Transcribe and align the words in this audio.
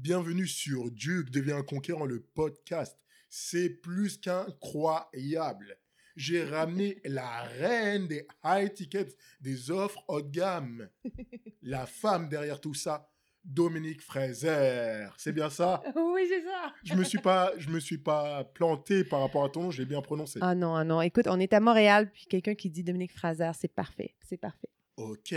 Bienvenue 0.00 0.46
sur 0.46 0.92
Duke 0.92 1.30
devient 1.30 1.54
un 1.54 1.64
conquérant, 1.64 2.04
le 2.04 2.20
podcast. 2.20 2.96
C'est 3.28 3.68
plus 3.68 4.16
qu'incroyable. 4.16 5.76
J'ai 6.14 6.44
ramené 6.44 7.00
la 7.04 7.42
reine 7.42 8.06
des 8.06 8.24
high 8.44 8.72
tickets, 8.72 9.16
des 9.40 9.72
offres 9.72 10.04
haut 10.06 10.22
de 10.22 10.30
gamme. 10.30 10.88
La 11.62 11.84
femme 11.84 12.28
derrière 12.28 12.60
tout 12.60 12.74
ça, 12.74 13.10
Dominique 13.44 14.00
Fraser. 14.00 15.08
C'est 15.16 15.32
bien 15.32 15.50
ça? 15.50 15.82
Oui, 15.96 16.26
c'est 16.28 16.44
ça. 16.44 16.72
Je 16.84 16.94
me 16.94 17.02
suis 17.02 17.18
pas, 17.18 17.52
je 17.58 17.68
me 17.68 17.80
suis 17.80 17.98
pas 17.98 18.44
planté 18.44 19.02
par 19.02 19.20
rapport 19.20 19.44
à 19.44 19.48
ton 19.48 19.64
nom, 19.64 19.70
je 19.72 19.82
l'ai 19.82 19.88
bien 19.88 20.00
prononcé. 20.00 20.38
Ah 20.42 20.54
non, 20.54 20.76
ah 20.76 20.84
non. 20.84 21.02
Écoute, 21.02 21.26
on 21.26 21.40
est 21.40 21.52
à 21.52 21.58
Montréal, 21.58 22.08
puis 22.12 22.26
quelqu'un 22.26 22.54
qui 22.54 22.70
dit 22.70 22.84
Dominique 22.84 23.12
Fraser, 23.12 23.50
c'est 23.58 23.74
parfait. 23.74 24.14
C'est 24.22 24.36
parfait. 24.36 24.70
Ok. 24.96 25.34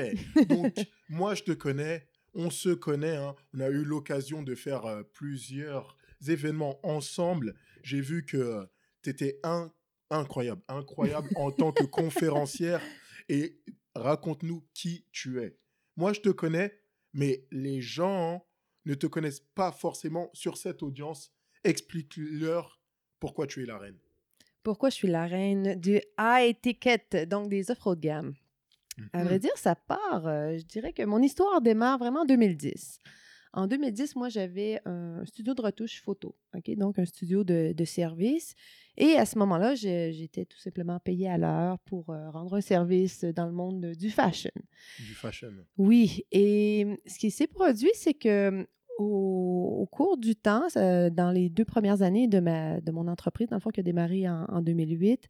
Donc, 0.50 0.76
moi, 1.10 1.34
je 1.36 1.44
te 1.44 1.52
connais, 1.52 2.08
on 2.34 2.50
se 2.50 2.70
connaît. 2.70 3.16
hein. 3.18 3.36
On 3.54 3.60
a 3.60 3.70
eu 3.70 3.84
l'occasion 3.84 4.44
de 4.44 4.56
faire 4.56 4.86
euh, 4.86 5.04
plusieurs 5.04 5.98
événements 6.28 6.80
ensemble. 6.86 7.56
J'ai 7.84 8.02
vu 8.02 8.26
que 8.26 8.68
tu 9.02 9.10
étais 9.10 9.40
incroyable, 10.10 10.62
incroyable 10.68 11.30
en 11.36 11.52
tant 11.52 11.72
que 11.72 11.84
conférencière. 11.84 12.82
Et 13.30 13.62
raconte-nous 13.96 14.64
qui 14.74 15.06
tu 15.12 15.42
es. 15.42 15.58
Moi, 15.98 16.14
je 16.14 16.22
te 16.22 16.30
connais, 16.30 16.80
mais 17.14 17.46
les 17.52 17.82
gens 17.82 18.46
ne 18.86 18.94
te 18.94 19.08
connaissent 19.08 19.46
pas 19.54 19.72
forcément 19.72 20.30
sur 20.34 20.58
cette 20.58 20.84
audience. 20.84 21.32
Explique-leur 21.64 22.82
pourquoi 23.20 23.46
tu 23.48 23.64
es 23.64 23.66
la 23.66 23.78
reine. 23.78 23.98
Pourquoi 24.64 24.90
je 24.90 24.96
suis 24.96 25.08
la 25.08 25.26
reine 25.26 25.80
du 25.80 26.00
high 26.20 26.56
ticket, 26.62 27.26
donc 27.28 27.50
des 27.50 27.72
offres 27.72 27.88
haut 27.88 27.96
de 27.96 28.02
gamme? 28.02 28.34
À 29.14 29.24
vrai 29.24 29.40
dire, 29.40 29.56
ça 29.56 29.76
part, 29.76 30.28
euh, 30.28 30.58
je 30.58 30.66
dirais 30.66 30.94
que 30.94 31.04
mon 31.04 31.22
histoire 31.22 31.62
démarre 31.62 31.98
vraiment 31.98 32.22
en 32.22 32.26
2010. 32.26 33.00
En 33.54 33.68
2010, 33.68 34.16
moi, 34.16 34.30
j'avais 34.30 34.80
un 34.86 35.26
studio 35.26 35.54
de 35.54 35.62
retouche 35.62 36.02
photo, 36.02 36.36
OK? 36.56 36.74
Donc, 36.78 37.00
un 37.00 37.06
studio 37.06 37.44
de, 37.44 37.74
de 37.76 37.86
service. 37.86 38.56
Et 38.98 39.16
à 39.16 39.26
ce 39.26 39.38
moment-là, 39.40 39.76
j'étais 39.76 40.46
tout 40.46 40.60
simplement 40.60 41.00
payée 41.00 41.30
à 41.30 41.38
l'heure 41.38 41.80
pour 41.80 42.10
euh, 42.12 42.30
rendre 42.30 42.56
un 42.56 42.62
service 42.62 43.26
dans 43.26 43.46
le 43.46 43.52
monde 43.52 43.94
du 43.98 44.10
fashion. 44.10 44.52
Du 45.00 45.14
fashion. 45.14 45.52
Oui, 45.78 46.26
et 46.32 46.88
ce 47.06 47.20
qui 47.20 47.30
s'est 47.30 47.48
produit, 47.48 47.92
c'est 47.94 48.14
que 48.14 48.66
au, 48.98 49.88
cours 49.92 50.18
du 50.18 50.36
temps, 50.36 50.68
dans 50.76 51.32
les 51.34 51.50
deux 51.50 51.66
premières 51.66 52.02
années 52.02 52.28
de, 52.28 52.40
ma, 52.40 52.80
de 52.80 52.92
mon 52.92 53.08
entreprise, 53.08 53.50
dans 53.50 53.58
le 53.58 53.62
fond, 53.62 53.70
qui 53.70 53.80
a 53.80 53.84
démarré 53.84 54.30
en, 54.30 54.46
en 54.46 54.62
2008, 54.62 55.28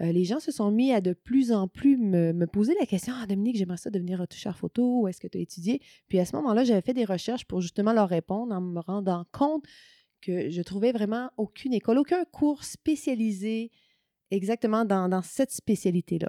euh, 0.00 0.12
les 0.12 0.24
gens 0.24 0.40
se 0.40 0.52
sont 0.52 0.70
mis 0.70 0.92
à 0.92 1.00
de 1.00 1.12
plus 1.12 1.52
en 1.52 1.68
plus 1.68 1.96
me, 1.96 2.32
me 2.32 2.46
poser 2.46 2.74
la 2.78 2.86
question 2.86 3.14
Ah, 3.20 3.26
Dominique, 3.26 3.56
j'aimerais 3.56 3.76
ça 3.76 3.90
devenir 3.90 4.20
retoucheur 4.20 4.56
photo, 4.56 5.02
où 5.02 5.08
est-ce 5.08 5.20
que 5.20 5.28
tu 5.28 5.38
as 5.38 5.40
étudié? 5.40 5.80
Puis 6.08 6.18
à 6.18 6.24
ce 6.24 6.36
moment-là, 6.36 6.64
j'avais 6.64 6.82
fait 6.82 6.94
des 6.94 7.04
recherches 7.04 7.44
pour 7.44 7.60
justement 7.60 7.92
leur 7.92 8.08
répondre 8.08 8.54
en 8.54 8.60
me 8.60 8.80
rendant 8.80 9.24
compte 9.32 9.64
que 10.20 10.48
je 10.48 10.62
trouvais 10.62 10.92
vraiment 10.92 11.30
aucune 11.36 11.74
école, 11.74 11.98
aucun 11.98 12.24
cours 12.24 12.64
spécialisé 12.64 13.70
exactement 14.34 14.84
dans, 14.84 15.08
dans 15.08 15.22
cette 15.22 15.50
spécialité-là. 15.50 16.28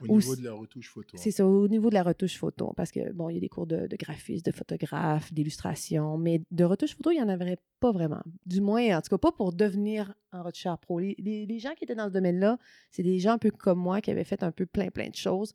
Au 0.00 0.06
niveau 0.06 0.36
de 0.36 0.44
la 0.44 0.52
retouche 0.52 0.90
photo. 0.90 1.16
C'est 1.16 1.30
ça, 1.30 1.46
au 1.46 1.66
niveau 1.68 1.88
de 1.88 1.94
la 1.94 2.02
retouche 2.02 2.36
photo, 2.38 2.72
parce 2.76 2.90
que, 2.92 3.12
bon, 3.12 3.28
il 3.30 3.34
y 3.34 3.36
a 3.38 3.40
des 3.40 3.48
cours 3.48 3.66
de, 3.66 3.86
de 3.86 3.96
graphisme, 3.96 4.42
de 4.44 4.52
photographe, 4.54 5.32
d'illustration, 5.32 6.18
mais 6.18 6.42
de 6.50 6.64
retouche 6.64 6.94
photo, 6.96 7.10
il 7.10 7.16
n'y 7.16 7.22
en 7.22 7.28
avait 7.28 7.56
pas 7.80 7.92
vraiment. 7.92 8.22
Du 8.44 8.60
moins, 8.60 8.96
en 8.96 9.00
tout 9.00 9.10
cas, 9.10 9.18
pas 9.18 9.32
pour 9.32 9.52
devenir 9.52 10.14
un 10.32 10.42
retoucheur 10.42 10.78
pro. 10.78 11.00
Les, 11.00 11.14
les- 11.18 11.46
les 11.46 11.58
gens 11.58 11.74
qui 11.74 11.84
étaient 11.84 11.94
dans 11.94 12.08
ce 12.08 12.12
domaine-là, 12.12 12.58
c'est 12.90 13.02
des 13.02 13.18
gens 13.18 13.32
un 13.32 13.38
peu 13.38 13.50
comme 13.50 13.78
moi 13.78 14.00
qui 14.00 14.10
avaient 14.10 14.24
fait 14.24 14.42
un 14.42 14.52
peu 14.52 14.66
plein, 14.66 14.88
plein 14.90 15.08
de 15.08 15.14
choses, 15.16 15.52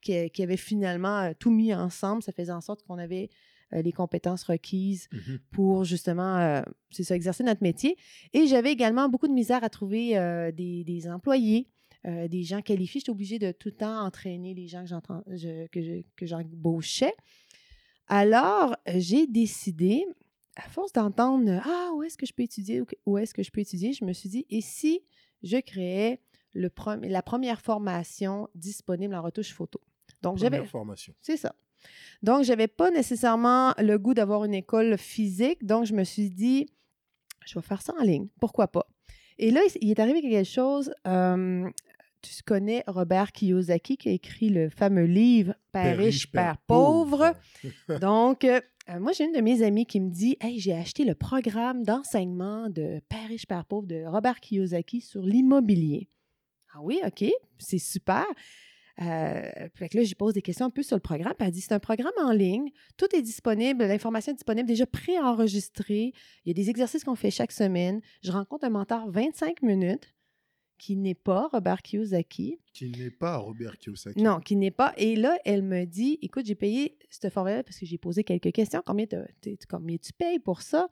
qui, 0.00 0.30
qui 0.30 0.42
avaient 0.42 0.56
finalement 0.56 1.18
euh, 1.20 1.32
tout 1.38 1.50
mis 1.50 1.74
ensemble. 1.74 2.22
Ça 2.22 2.32
faisait 2.32 2.52
en 2.52 2.60
sorte 2.62 2.82
qu'on 2.84 2.98
avait 2.98 3.28
les 3.72 3.92
compétences 3.92 4.44
requises 4.44 5.08
Mhm. 5.12 5.38
pour 5.50 5.84
justement, 5.84 6.36
euh, 6.38 6.62
c'est 6.90 7.04
ça, 7.04 7.14
exercer 7.16 7.44
notre 7.44 7.62
métier. 7.62 7.96
Et 8.32 8.46
j'avais 8.46 8.72
également 8.72 9.08
beaucoup 9.08 9.28
de 9.28 9.32
misère 9.32 9.62
à 9.64 9.68
trouver 9.70 10.16
euh, 10.18 10.50
des, 10.52 10.84
des 10.84 11.08
employés, 11.08 11.66
euh, 12.06 12.28
des 12.28 12.42
gens 12.42 12.62
qualifiés. 12.62 13.00
J'étais 13.00 13.10
obligée 13.10 13.38
de 13.38 13.52
tout 13.52 13.68
le 13.68 13.76
temps 13.76 14.04
entraîner 14.04 14.54
les 14.54 14.66
gens 14.68 14.82
que, 14.82 14.88
j'entends- 14.88 15.22
je- 15.28 15.66
que, 15.68 15.82
je- 15.82 16.02
que 16.16 16.26
j'embauchais. 16.26 17.12
Alors, 18.06 18.76
euh, 18.88 18.92
j'ai 18.96 19.26
décidé, 19.26 20.04
à 20.56 20.62
force 20.68 20.92
d'entendre 20.92 21.60
Ah, 21.64 21.90
où 21.94 22.02
est-ce 22.02 22.16
que 22.18 22.26
je 22.26 22.32
peux 22.32 22.42
étudier, 22.42 22.82
où 23.06 23.18
est-ce 23.18 23.32
que 23.34 23.42
je 23.42 23.50
peux 23.50 23.60
étudier, 23.60 23.92
je 23.92 24.04
me 24.04 24.12
suis 24.12 24.28
dit, 24.28 24.46
et 24.50 24.60
si 24.60 25.00
je 25.42 25.58
créais 25.58 26.20
le 26.52 26.70
la 27.02 27.22
première 27.22 27.60
formation 27.60 28.48
disponible 28.54 29.14
en 29.14 29.22
retouche 29.22 29.52
photo? 29.52 29.80
Donc, 30.22 30.38
j'avais. 30.38 30.56
Première 30.56 30.70
formation. 30.70 31.14
C'est 31.22 31.36
ça. 31.36 31.54
Donc, 32.22 32.44
j'avais 32.44 32.68
pas 32.68 32.90
nécessairement 32.90 33.72
le 33.78 33.98
goût 33.98 34.14
d'avoir 34.14 34.44
une 34.44 34.54
école 34.54 34.98
physique. 34.98 35.64
Donc, 35.64 35.86
je 35.86 35.94
me 35.94 36.04
suis 36.04 36.30
dit, 36.30 36.66
je 37.46 37.58
vais 37.58 37.62
faire 37.62 37.82
ça 37.82 37.94
en 37.98 38.02
ligne. 38.02 38.28
Pourquoi 38.40 38.68
pas? 38.68 38.86
Et 39.38 39.50
là, 39.50 39.60
il 39.80 39.90
est 39.90 39.98
arrivé 39.98 40.20
quelque 40.20 40.44
chose. 40.44 40.92
euh, 41.06 41.68
tu 42.22 42.42
connais 42.42 42.84
Robert 42.86 43.32
Kiyosaki 43.32 43.96
qui 43.96 44.10
a 44.10 44.12
écrit 44.12 44.50
le 44.50 44.68
fameux 44.68 45.04
livre 45.06 45.54
Père 45.72 45.96
riche, 45.96 46.30
Père 46.30 46.58
pauvre. 46.66 47.34
Donc, 48.00 48.44
euh, 48.44 48.60
moi, 48.98 49.12
j'ai 49.12 49.24
une 49.24 49.32
de 49.32 49.40
mes 49.40 49.62
amies 49.62 49.86
qui 49.86 50.00
me 50.00 50.10
dit 50.10 50.36
Hey, 50.40 50.58
j'ai 50.58 50.74
acheté 50.74 51.04
le 51.04 51.14
programme 51.14 51.82
d'enseignement 51.82 52.68
de 52.68 53.00
Père 53.08 53.28
riche, 53.28 53.46
Père 53.46 53.64
pauvre 53.64 53.86
de 53.86 54.04
Robert 54.04 54.40
Kiyosaki 54.40 55.00
sur 55.00 55.22
l'immobilier. 55.22 56.08
Ah 56.74 56.80
oui, 56.82 57.00
OK, 57.06 57.24
c'est 57.58 57.78
super. 57.78 58.26
Euh, 59.00 59.68
fait 59.74 59.88
que 59.88 59.96
là, 59.96 60.04
j'y 60.04 60.14
pose 60.14 60.34
des 60.34 60.42
questions 60.42 60.66
un 60.66 60.70
peu 60.70 60.82
sur 60.82 60.96
le 60.96 61.00
programme. 61.00 61.34
Puis 61.38 61.46
elle 61.46 61.52
dit 61.52 61.60
c'est 61.60 61.72
un 61.72 61.80
programme 61.80 62.12
en 62.22 62.32
ligne. 62.32 62.70
Tout 62.96 63.14
est 63.14 63.22
disponible. 63.22 63.84
L'information 63.84 64.32
est 64.32 64.36
disponible, 64.36 64.68
déjà 64.68 64.86
préenregistrée. 64.86 66.12
Il 66.44 66.48
y 66.48 66.50
a 66.50 66.54
des 66.54 66.70
exercices 66.70 67.04
qu'on 67.04 67.14
fait 67.14 67.30
chaque 67.30 67.52
semaine. 67.52 68.00
Je 68.22 68.30
rencontre 68.30 68.64
un 68.64 68.70
mentor 68.70 69.10
25 69.10 69.62
minutes 69.62 70.14
qui 70.80 70.96
n'est 70.96 71.14
pas 71.14 71.48
Robert 71.48 71.82
Kiyosaki. 71.82 72.58
Qui 72.72 72.90
n'est 72.90 73.10
pas 73.10 73.36
Robert 73.36 73.76
Kiyosaki. 73.76 74.22
Non, 74.22 74.40
qui 74.40 74.56
n'est 74.56 74.70
pas. 74.70 74.94
Et 74.96 75.14
là, 75.14 75.38
elle 75.44 75.62
me 75.62 75.84
dit 75.84 76.18
Écoute, 76.22 76.46
j'ai 76.46 76.54
payé 76.54 76.96
cette 77.10 77.30
formule 77.32 77.62
parce 77.64 77.78
que 77.78 77.84
j'ai 77.84 77.98
posé 77.98 78.24
quelques 78.24 78.50
questions. 78.52 78.82
Combien, 78.84 79.06
combien 79.68 79.98
tu 79.98 80.12
payes 80.14 80.38
pour 80.38 80.62
ça? 80.62 80.88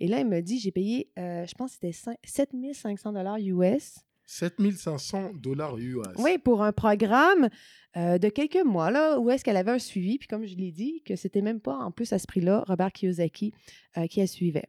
Et 0.00 0.06
là, 0.06 0.20
elle 0.20 0.28
me 0.28 0.42
dit 0.42 0.58
J'ai 0.58 0.70
payé, 0.70 1.10
euh, 1.18 1.46
je 1.46 1.54
pense 1.54 1.70
que 1.70 1.74
c'était 1.80 1.92
5 1.92 2.18
7500 2.24 3.38
US. 3.38 4.04
7500 4.26 5.32
dollars 5.34 5.76
US. 5.78 6.06
Oui, 6.18 6.38
pour 6.38 6.62
un 6.62 6.72
programme 6.72 7.48
euh, 7.96 8.18
de 8.18 8.28
quelques 8.28 8.64
mois, 8.64 8.90
là, 8.90 9.18
où 9.18 9.30
est-ce 9.30 9.44
qu'elle 9.44 9.56
avait 9.56 9.72
un 9.72 9.78
suivi. 9.78 10.18
Puis 10.18 10.28
comme 10.28 10.46
je 10.46 10.56
l'ai 10.56 10.70
dit, 10.70 11.02
que 11.04 11.16
c'était 11.16 11.42
même 11.42 11.60
pas, 11.60 11.76
en 11.76 11.90
plus, 11.90 12.12
à 12.12 12.18
ce 12.18 12.26
prix-là, 12.26 12.64
Robert 12.66 12.92
Kiyosaki 12.92 13.52
euh, 13.98 14.06
qui 14.06 14.20
la 14.20 14.26
suivait. 14.26 14.68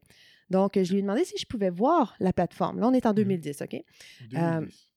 Donc, 0.50 0.78
je 0.81 0.92
lui 0.92 1.00
ai 1.00 1.02
demandé 1.02 1.24
si 1.24 1.38
je 1.38 1.46
pouvais 1.46 1.69
voir 1.69 2.16
la 2.19 2.34
plateforme. 2.34 2.80
Là, 2.80 2.88
on 2.88 2.94
est 2.94 3.06
en 3.06 3.13
2010, 3.13 3.62
OK? 3.62 3.84
2010. 4.30 4.90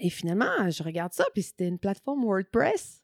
Et 0.00 0.10
finalement, 0.10 0.70
je 0.70 0.82
regarde 0.82 1.12
ça, 1.12 1.24
puis 1.34 1.42
c'était 1.42 1.68
une 1.68 1.78
plateforme 1.78 2.24
WordPress. 2.24 3.02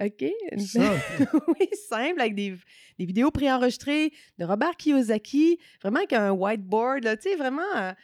OK? 0.00 0.24
Simple. 0.58 1.38
oui, 1.48 1.68
simple, 1.88 2.20
avec 2.20 2.34
des, 2.34 2.56
des 2.98 3.06
vidéos 3.06 3.30
préenregistrées 3.30 4.12
de 4.38 4.44
Robert 4.44 4.76
Kiyosaki, 4.76 5.58
vraiment 5.82 5.98
avec 5.98 6.12
un 6.12 6.30
whiteboard, 6.30 7.04
là, 7.04 7.16
tu 7.16 7.30
sais, 7.30 7.36
vraiment... 7.36 7.94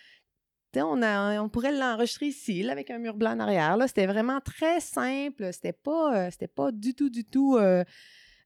on, 0.76 1.02
a- 1.02 1.40
on 1.42 1.48
pourrait 1.48 1.72
l'enregistrer 1.76 2.26
ici, 2.26 2.62
là, 2.62 2.72
avec 2.72 2.90
un 2.90 2.98
mur 2.98 3.14
blanc 3.16 3.32
en 3.32 3.40
arrière. 3.40 3.76
Là, 3.76 3.88
c'était 3.88 4.06
vraiment 4.06 4.40
très 4.40 4.80
simple. 4.80 5.50
C'était 5.52 5.72
pas, 5.72 6.26
euh, 6.26 6.28
c'était 6.30 6.46
pas 6.48 6.70
du 6.72 6.94
tout, 6.94 7.10
du 7.10 7.24
tout. 7.24 7.56
euh, 7.56 7.82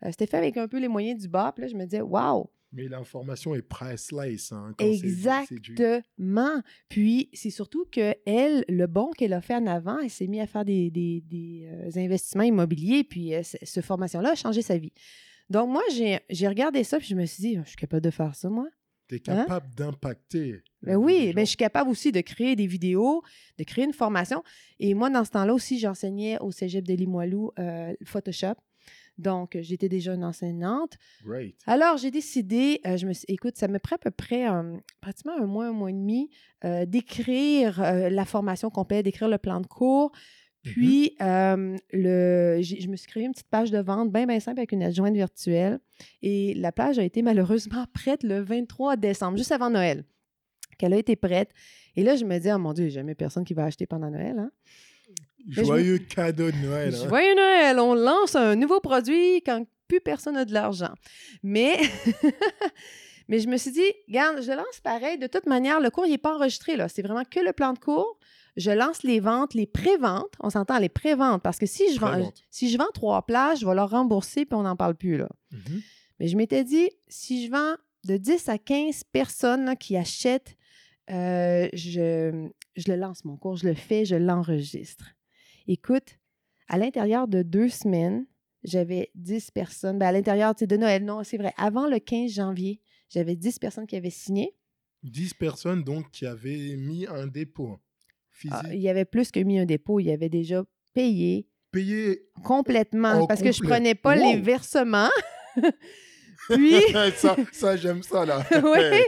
euh, 0.05 0.09
c'était 0.11 0.27
fait 0.27 0.37
avec 0.39 0.57
un 0.57 0.69
peu 0.69 0.79
les 0.79 0.89
moyens 0.89 1.21
du 1.21 1.29
bas. 1.29 1.53
Puis 1.55 1.63
là, 1.63 1.69
je 1.69 1.77
me 1.77 1.85
disais, 1.85 2.01
waouh, 2.01 2.47
Mais 2.73 2.89
l'information 2.89 3.55
est 3.55 3.63
priceless. 3.63 4.51
Hein, 4.53 4.75
quand 4.77 4.85
du- 4.85 4.91
exactement. 5.69 6.61
Puis 6.89 7.31
c'est 7.33 7.51
surtout 7.51 7.85
que 7.91 8.15
elle, 8.27 8.65
le 8.69 8.87
bon 8.87 9.11
qu'elle 9.17 9.33
a 9.33 9.41
fait 9.41 9.55
en 9.55 9.67
avant, 9.67 9.99
elle 10.01 10.11
s'est 10.11 10.27
mise 10.27 10.41
à 10.41 10.47
faire 10.47 10.65
des, 10.65 10.91
des- 10.91 11.21
des, 11.27 11.69
euh, 11.71 11.91
investissements 12.01 12.43
immobiliers. 12.43 13.05
Puis 13.05 13.35
euh, 13.35 13.43
cette 13.43 13.85
formation-là 13.85 14.31
a 14.31 14.35
changé 14.35 14.63
sa 14.63 14.77
vie. 14.79 14.93
Donc 15.51 15.69
moi, 15.71 15.83
j'ai 15.93 16.21
j'ai 16.31 16.49
regardé 16.49 16.85
ça, 16.85 16.99
puis 16.99 17.07
je 17.09 17.15
me 17.15 17.27
suis 17.27 17.41
dit, 17.43 17.59
je 17.63 17.69
suis 17.69 17.77
capable 17.77 18.03
de 18.03 18.11
faire 18.11 18.35
ça, 18.35 18.49
moi. 18.49 18.67
Tu 19.09 19.17
es 19.17 19.21
capable 19.21 19.75
d'impacter. 19.75 20.63
Ben 20.83 20.97
oui, 20.97 21.33
ben, 21.35 21.45
je 21.45 21.51
suis 21.51 21.57
capable 21.57 21.91
aussi 21.91 22.13
de 22.13 22.21
créer 22.21 22.57
des 22.57 22.67
vidéos, 22.67 23.23
de 23.59 23.65
créer 23.65 23.85
une 23.85 23.93
formation. 23.93 24.43
Et 24.79 24.95
moi, 24.95 25.11
dans 25.11 25.25
ce 25.25 25.31
temps-là 25.31 25.53
aussi, 25.53 25.79
j'enseignais 25.79 26.39
au 26.41 26.51
cégep 26.51 26.87
de 26.87 26.95
Limoilou 26.95 27.53
euh, 27.59 27.95
Photoshop. 28.05 28.55
Donc, 29.17 29.57
j'étais 29.61 29.89
déjà 29.89 30.15
une 30.15 30.25
enseignante. 30.25 30.95
Great. 31.25 31.57
Alors, 31.67 31.97
j'ai 31.99 32.11
décidé, 32.11 32.81
euh, 32.87 32.97
je 32.97 33.07
me 33.07 33.13
suis, 33.13 33.25
écoute, 33.29 33.57
ça 33.57 33.69
me 33.69 33.79
prend 33.79 33.97
à 33.97 33.99
peu 33.99 34.11
près 34.11 34.49
euh, 34.49 34.77
pratiquement 35.01 35.37
un 35.39 35.47
mois, 35.47 35.67
un 35.67 35.73
mois 35.73 35.91
et 35.91 35.95
demi 35.95 36.31
euh, 36.65 36.85
d'écrire 36.85 37.81
euh, 37.81 38.09
la 38.09 38.25
formation 38.25 38.71
complète, 38.71 39.05
d'écrire 39.05 39.29
le 39.29 39.39
plan 39.39 39.61
de 39.61 39.67
cours. 39.67 40.11
Puis, 40.65 41.15
euh, 41.21 41.77
le, 41.93 42.59
je 42.63 42.89
me 42.89 42.97
suis 42.97 43.07
créé 43.07 43.25
une 43.25 43.33
petite 43.33 43.49
page 43.49 43.71
de 43.71 43.79
vente 43.79 44.11
bien, 44.11 44.27
bien 44.27 44.41
simple 44.41 44.61
avec 44.61 44.73
une 44.73 44.83
adjointe 44.83 45.15
virtuelle. 45.15 45.79
Et 46.23 46.55
la 46.55 46.73
page 46.73 46.99
a 46.99 47.03
été 47.05 47.21
malheureusement 47.23 47.85
prête 47.93 48.23
le 48.23 48.41
23 48.41 48.97
décembre, 48.97 49.37
juste 49.37 49.53
avant 49.53 49.69
Noël, 49.71 50.05
qu'elle 50.79 50.95
a 50.95 50.97
été 50.97 51.17
prête. 51.17 51.51
Et 51.97 52.03
là, 52.03 52.17
je 52.17 52.25
me 52.25 52.39
dis, 52.39 52.49
oh 52.51 52.59
mon 52.59 52.73
Dieu, 52.73 52.89
jamais 52.89 53.15
personne 53.15 53.45
qui 53.45 53.53
va 53.55 53.65
acheter 53.65 53.87
pendant 53.87 54.11
Noël. 54.11 54.39
Hein? 54.39 54.51
me- 55.47 55.65
Joyeux 55.65 55.99
cadeau 55.99 56.51
de 56.51 56.57
Noël. 56.57 56.95
hein. 56.95 57.09
Joyeux 57.09 57.35
Noël! 57.35 57.79
On 57.79 57.95
lance 57.95 58.35
un 58.35 58.57
nouveau 58.57 58.81
produit 58.81 59.43
quand 59.45 59.65
plus 59.87 60.01
personne 60.01 60.35
n'a 60.35 60.47
de 60.47 60.53
l'argent. 60.55 60.95
Mais, 61.43 61.77
Mais 63.29 63.39
je 63.39 63.49
me 63.49 63.57
suis 63.57 63.71
dit, 63.73 63.81
regarde, 64.09 64.43
je 64.43 64.53
lance 64.53 64.81
pareil. 64.83 65.17
De 65.19 65.27
toute 65.27 65.47
manière, 65.47 65.81
le 65.81 65.89
cours, 65.91 66.05
il 66.07 66.11
n'est 66.11 66.19
pas 66.19 66.35
enregistré. 66.37 66.77
là. 66.77 66.89
C'est 66.89 67.01
vraiment 67.03 67.25
que 67.25 67.41
le 67.41 67.53
plan 67.53 67.73
de 67.73 67.79
cours. 67.79 68.19
Je 68.57 68.71
lance 68.71 69.03
les 69.03 69.21
ventes, 69.21 69.55
les 69.55 69.67
pré-ventes. 69.67 70.33
On 70.41 70.51
s'entend 70.51 70.79
les 70.79 70.89
pré-ventes 70.89 71.43
parce 71.43 71.59
que 71.59 71.67
si 71.67 71.93
je, 71.95 72.01
vends, 72.01 72.33
si 72.51 72.71
je 72.71 72.79
vends 72.79 72.91
trois 72.95 73.27
plages, 73.27 73.61
je 73.61 73.67
vais 73.67 73.75
leur 73.75 73.91
rembourser 73.91 74.45
puis 74.45 74.57
on 74.57 74.63
n'en 74.63 74.77
parle 74.77 74.95
plus. 74.95 75.17
Là. 75.17 75.29
Mhm. 75.51 75.83
Mais 76.21 76.29
je 76.29 76.37
m'étais 76.37 76.63
dit, 76.65 76.89
si 77.09 77.47
je 77.47 77.51
vends 77.51 77.75
de 78.05 78.17
10 78.17 78.49
à 78.49 78.59
15 78.59 79.05
personnes 79.05 79.65
là, 79.65 79.77
qui 79.77 79.97
achètent, 79.97 80.57
euh, 81.11 81.69
je, 81.73 82.49
je 82.77 82.93
le 82.93 82.97
lance 82.97 83.25
mon 83.25 83.37
cours, 83.37 83.57
je 83.57 83.67
le 83.67 83.75
fais, 83.75 84.05
je 84.05 84.15
l'enregistre. 84.15 85.15
Écoute, 85.67 86.19
à 86.69 86.79
l'intérieur 86.79 87.29
de 87.29 87.43
deux 87.43 87.69
semaines, 87.69 88.27
j'avais 88.63 89.11
10 89.15 89.51
personnes. 89.51 89.99
Ben, 89.99 90.07
à 90.07 90.13
l'intérieur 90.13 90.55
de 90.55 90.77
Noël, 90.77 91.05
non, 91.05 91.23
c'est 91.25 91.37
vrai. 91.37 91.53
Avant 91.57 91.89
le 91.89 91.99
15 91.99 92.31
janvier, 92.33 92.81
j'avais 93.11 93.37
10 93.37 93.59
personnes 93.59 93.87
qui 93.87 93.97
avaient 93.97 94.11
signé. 94.11 94.55
10 95.03 95.35
personnes 95.35 95.85
donc 95.85 96.11
qui 96.11 96.27
avaient 96.27 96.77
mis 96.77 97.07
un 97.07 97.27
dépôt 97.27 97.79
physique? 98.35 98.59
Ah, 98.63 98.75
il 98.75 98.81
y 98.81 98.89
avait 98.89 99.05
plus 99.05 99.31
que 99.31 99.41
mis 99.41 99.59
un 99.59 99.65
dépôt, 99.65 100.01
il 100.01 100.07
y 100.07 100.13
avait 100.13 100.29
déjà 100.29 100.63
payé 100.93 101.47
Payé. 101.73 102.23
complètement 102.45 103.27
parce 103.27 103.43
que 103.43 103.51
je 103.53 103.63
prenais 103.63 103.95
pas 103.95 104.15
les 104.15 104.37
versements. 104.41 105.11
Puis, 106.51 106.75
ça, 107.17 107.37
ça 107.53 107.77
j'aime 107.77 108.03
ça 108.03 108.27
là. 108.27 108.45
oui. 108.63 109.03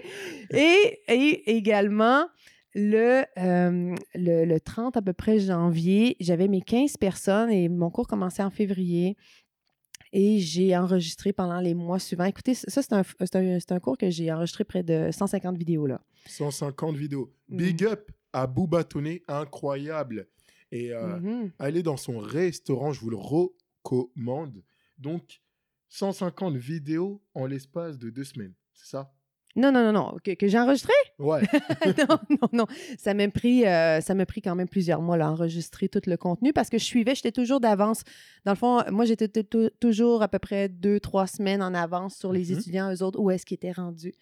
Et, 0.51 1.01
et 1.09 1.57
également, 1.57 2.27
le, 2.75 3.25
euh, 3.39 3.95
le, 4.15 4.45
le 4.45 4.61
30 4.61 4.97
à 4.97 5.03
peu 5.03 5.13
près 5.13 5.39
janvier, 5.39 6.17
j'avais 6.21 6.49
mes 6.49 6.61
15 6.61 6.97
personnes 6.97 7.51
et 7.51 7.69
mon 7.69 7.91
cours 7.91 8.07
commençait 8.07 8.43
en 8.43 8.51
février. 8.51 9.17
Et 10.13 10.39
j'ai 10.39 10.77
enregistré 10.77 11.33
pendant 11.33 11.61
les 11.61 11.75
mois 11.75 11.99
suivants. 11.99 12.25
Écoutez, 12.25 12.55
ça, 12.55 12.81
c'est 12.81 12.93
un, 12.93 13.03
c'est 13.21 13.37
un, 13.37 13.59
c'est 13.61 13.73
un 13.73 13.81
cours 13.81 13.99
que 13.99 14.09
j'ai 14.09 14.33
enregistré 14.33 14.65
près 14.65 14.83
de 14.83 15.11
150 15.11 15.59
vidéos. 15.59 15.87
Là. 15.87 16.01
150 16.27 16.97
vidéos. 16.97 17.31
Mhm. 17.49 17.57
Big 17.59 17.85
up 17.85 18.11
à 18.37 18.47
Bouba 18.47 18.85
Toné, 18.85 19.23
incroyable. 19.29 20.29
Et 20.71 20.93
euh, 20.93 21.19
Mhm. 21.21 21.53
allez 21.59 21.83
dans 21.83 21.97
son 21.97 22.19
restaurant, 22.19 22.93
je 22.93 23.01
vous 23.01 23.11
le 23.11 23.17
recommande. 23.17 24.63
Donc, 24.99 25.41
150 25.89 26.57
vidéos 26.57 27.23
en 27.35 27.47
l'espace 27.47 27.99
de 27.99 28.11
deux 28.11 28.25
semaines, 28.25 28.53
c'est 28.75 28.89
ça? 28.91 29.13
Non, 29.59 29.73
non, 29.73 29.83
non, 29.85 29.93
non. 29.93 30.17
Que, 30.23 30.33
que 30.35 30.49
j'ai 30.49 30.59
enregistré? 30.59 30.93
Ouais. 31.19 31.41
non, 32.11 32.19
non, 32.29 32.49
non. 32.53 32.67
Ça 32.99 33.15
m'a 33.15 33.27
pris, 33.31 33.65
euh, 33.67 34.03
ça 34.03 34.15
m'a 34.15 34.27
pris 34.27 34.43
quand 34.43 34.55
même 34.55 34.69
plusieurs 34.69 35.01
mois 35.01 35.17
à 35.17 35.31
enregistrer 35.31 35.89
tout 35.89 36.03
le 36.07 36.19
contenu 36.19 36.53
parce 36.53 36.69
que 36.69 36.77
je 36.77 36.85
suivais, 36.85 37.15
j'étais 37.15 37.33
toujours 37.33 37.59
d'avance. 37.61 38.03
Dans 38.45 38.53
le 38.53 38.59
fond, 38.59 38.83
moi, 38.91 39.07
j'étais 39.07 39.29
tou- 39.29 39.45
tou- 39.45 39.71
toujours 39.81 40.21
à 40.23 40.29
peu 40.29 40.39
près 40.39 40.69
deux, 40.69 41.01
trois 41.01 41.27
semaines 41.27 41.63
en 41.63 41.73
avance 41.73 42.17
sur 42.17 42.35
les 42.35 42.53
Mhm. 42.53 42.59
étudiants, 42.59 42.93
eux 42.93 43.03
autres, 43.03 43.19
où 43.19 43.31
est-ce 43.31 43.47
qu'ils 43.47 43.55
étaient 43.55 43.73
rendus. 43.73 44.13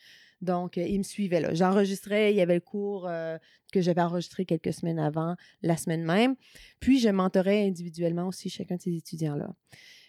Donc, 0.44 0.78
euh, 0.78 0.86
ils 0.86 0.98
me 0.98 1.02
suivaient 1.02 1.40
là. 1.40 1.54
J'enregistrais, 1.54 2.32
il 2.32 2.36
y 2.36 2.40
avait 2.40 2.54
le 2.54 2.60
cours 2.60 3.06
euh, 3.08 3.38
que 3.72 3.80
j'avais 3.80 4.02
enregistré 4.02 4.44
quelques 4.44 4.72
semaines 4.72 4.98
avant, 4.98 5.34
la 5.62 5.76
semaine 5.76 6.04
même. 6.04 6.36
Puis, 6.80 7.00
je 7.00 7.08
mentorais 7.08 7.66
individuellement 7.66 8.28
aussi 8.28 8.48
chacun 8.50 8.76
de 8.76 8.82
ces 8.82 8.94
étudiants-là. 8.96 9.54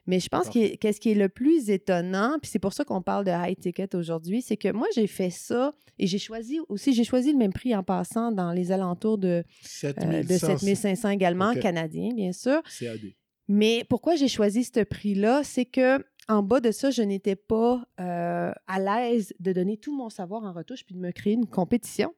Mais 0.07 0.19
je 0.19 0.29
pense 0.29 0.49
que 0.49 0.75
qu'est-ce 0.75 0.99
qui 0.99 1.11
est 1.11 1.15
le 1.15 1.29
plus 1.29 1.69
étonnant, 1.71 2.37
puis 2.39 2.51
c'est 2.51 2.59
pour 2.59 2.73
ça 2.73 2.83
qu'on 2.83 3.01
parle 3.01 3.25
de 3.25 3.31
high 3.31 3.57
ticket 3.57 3.95
aujourd'hui, 3.95 4.43
c'est 4.43 4.57
que 4.57 4.71
moi, 4.71 4.87
j'ai 4.93 5.07
fait 5.07 5.31
ça 5.31 5.73
et 5.97 6.07
j'ai 6.07 6.19
choisi 6.19 6.59
aussi, 6.69 6.93
j'ai 6.93 7.03
choisi 7.03 7.31
le 7.31 7.37
même 7.37 7.53
prix 7.53 7.75
en 7.75 7.83
passant 7.83 8.31
dans 8.31 8.51
les 8.51 8.71
alentours 8.71 9.17
de, 9.17 9.43
euh, 9.83 10.23
7500 10.23 10.53
de 10.53 10.57
7500 10.57 11.09
également, 11.09 11.53
canadiens, 11.55 12.13
bien 12.13 12.33
sûr. 12.33 12.61
CAD. 12.79 12.99
Mais 13.47 13.83
pourquoi 13.87 14.15
j'ai 14.15 14.27
choisi 14.27 14.63
ce 14.63 14.83
prix-là, 14.83 15.43
c'est 15.43 15.65
que 15.65 16.03
en 16.27 16.43
bas 16.43 16.59
de 16.59 16.71
ça, 16.71 16.91
je 16.91 17.01
n'étais 17.01 17.35
pas 17.35 17.85
euh, 17.99 18.51
à 18.67 18.79
l'aise 18.79 19.33
de 19.39 19.53
donner 19.53 19.77
tout 19.77 19.95
mon 19.95 20.09
savoir 20.09 20.43
en 20.43 20.53
retouche 20.53 20.85
puis 20.85 20.95
de 20.95 20.99
me 20.99 21.11
créer 21.11 21.33
une 21.33 21.47
compétition. 21.47 22.13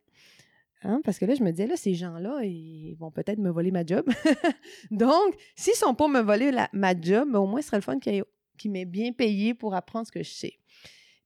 Hein, 0.83 1.01
Parce 1.03 1.17
que 1.17 1.25
là, 1.25 1.33
je 1.33 1.43
me 1.43 1.51
disais, 1.51 1.67
là, 1.67 1.75
ces 1.75 1.95
gens-là, 1.95 2.43
ils 2.43 2.95
vont 2.95 3.11
peut-être 3.11 3.39
me 3.39 3.49
voler 3.49 3.71
ma 3.71 3.85
job. 3.85 4.07
Donc, 4.91 5.35
s'ils 5.55 5.73
ne 5.73 5.77
sont 5.77 5.95
pas 5.95 6.07
me 6.07 6.21
voler 6.21 6.51
ma 6.71 6.99
job, 6.99 7.29
ben, 7.31 7.39
au 7.39 7.47
moins, 7.47 7.61
ce 7.61 7.67
serait 7.67 7.77
le 7.77 7.81
fun 7.81 7.99
qu'ils 7.99 8.71
m'aient 8.71 8.85
bien 8.85 9.11
payé 9.11 9.53
pour 9.53 9.73
apprendre 9.73 10.05
ce 10.05 10.11
que 10.11 10.23
je 10.23 10.29
sais. 10.29 10.59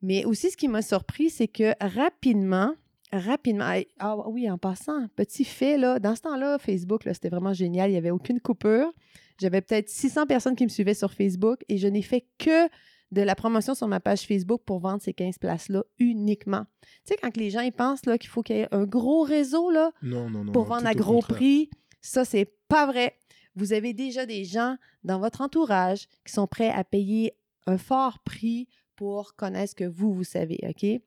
Mais 0.02 0.26
aussi, 0.26 0.50
ce 0.50 0.58
qui 0.58 0.68
m'a 0.68 0.82
surpris, 0.82 1.30
c'est 1.30 1.50
que 1.50 1.74
rapidement, 1.82 2.74
rapidement, 3.12 3.74
ah, 4.00 4.18
oui, 4.30 4.50
en 4.50 4.58
passant, 4.58 5.08
petit 5.16 5.44
fait, 5.44 5.78
là, 5.78 6.00
dans 6.00 6.16
ce 6.16 6.22
temps-là, 6.22 6.58
Facebook, 6.58 7.06
là, 7.06 7.14
c'était 7.14 7.30
vraiment 7.30 7.54
génial. 7.54 7.90
Il 7.90 7.94
n'y 7.94 7.98
avait 7.98 8.12
aucune 8.12 8.40
coupure. 8.40 8.92
J'avais 9.40 9.62
peut-être 9.62 9.90
600 9.90 10.28
personnes 10.28 10.56
qui 10.56 10.64
me 10.64 10.70
suivaient 10.70 10.94
sur 10.94 11.14
Facebook 11.14 11.62
et 11.68 11.78
je 11.78 11.88
n'ai 11.88 12.02
fait 12.02 12.26
que 12.38 12.68
de 13.12 13.22
la 13.22 13.36
promotion 13.36 13.74
sur 13.76 13.88
ma 13.88 14.00
page 14.00 14.22
Facebook 14.22 14.62
pour 14.66 14.80
vendre 14.80 15.02
ces 15.02 15.14
15 15.14 15.38
places-là 15.40 15.84
uniquement. 16.00 16.66
Tu 17.06 17.14
sais, 17.14 17.18
quand 17.22 17.36
les 17.36 17.50
gens 17.50 17.62
ils 17.62 17.74
pensent 17.74 18.06
là, 18.06 18.18
qu'il 18.18 18.30
faut 18.30 18.42
qu'il 18.44 18.56
y 18.56 18.60
ait 18.60 18.68
un 18.72 18.86
gros 18.86 19.24
réseau 19.24 19.70
là, 19.70 19.92
Non, 20.02 20.30
non, 20.30 20.46
non. 20.46 20.52
pour 20.52 20.64
vendre 20.66 20.88
à 20.88 20.94
gros 20.94 21.20
prix, 21.20 21.70
ça, 22.02 22.24
c'est 22.24 22.54
pas 22.70 22.86
vrai. 22.86 23.18
Vous 23.56 23.74
avez 23.74 23.94
déjà 23.94 24.26
des 24.26 24.46
gens 24.46 24.78
dans 25.04 25.20
votre 25.20 25.42
entourage 25.42 26.08
qui 26.26 26.32
sont 26.32 26.48
prêts 26.48 26.70
à 26.70 26.84
payer 26.86 27.34
un 27.68 27.78
fort 27.78 28.20
prix 28.20 28.68
pour 28.96 29.36
connaître 29.36 29.72
ce 29.72 29.76
que 29.76 29.84
vous, 29.84 30.14
vous 30.14 30.24
savez, 30.24 30.60
OK? 30.64 31.02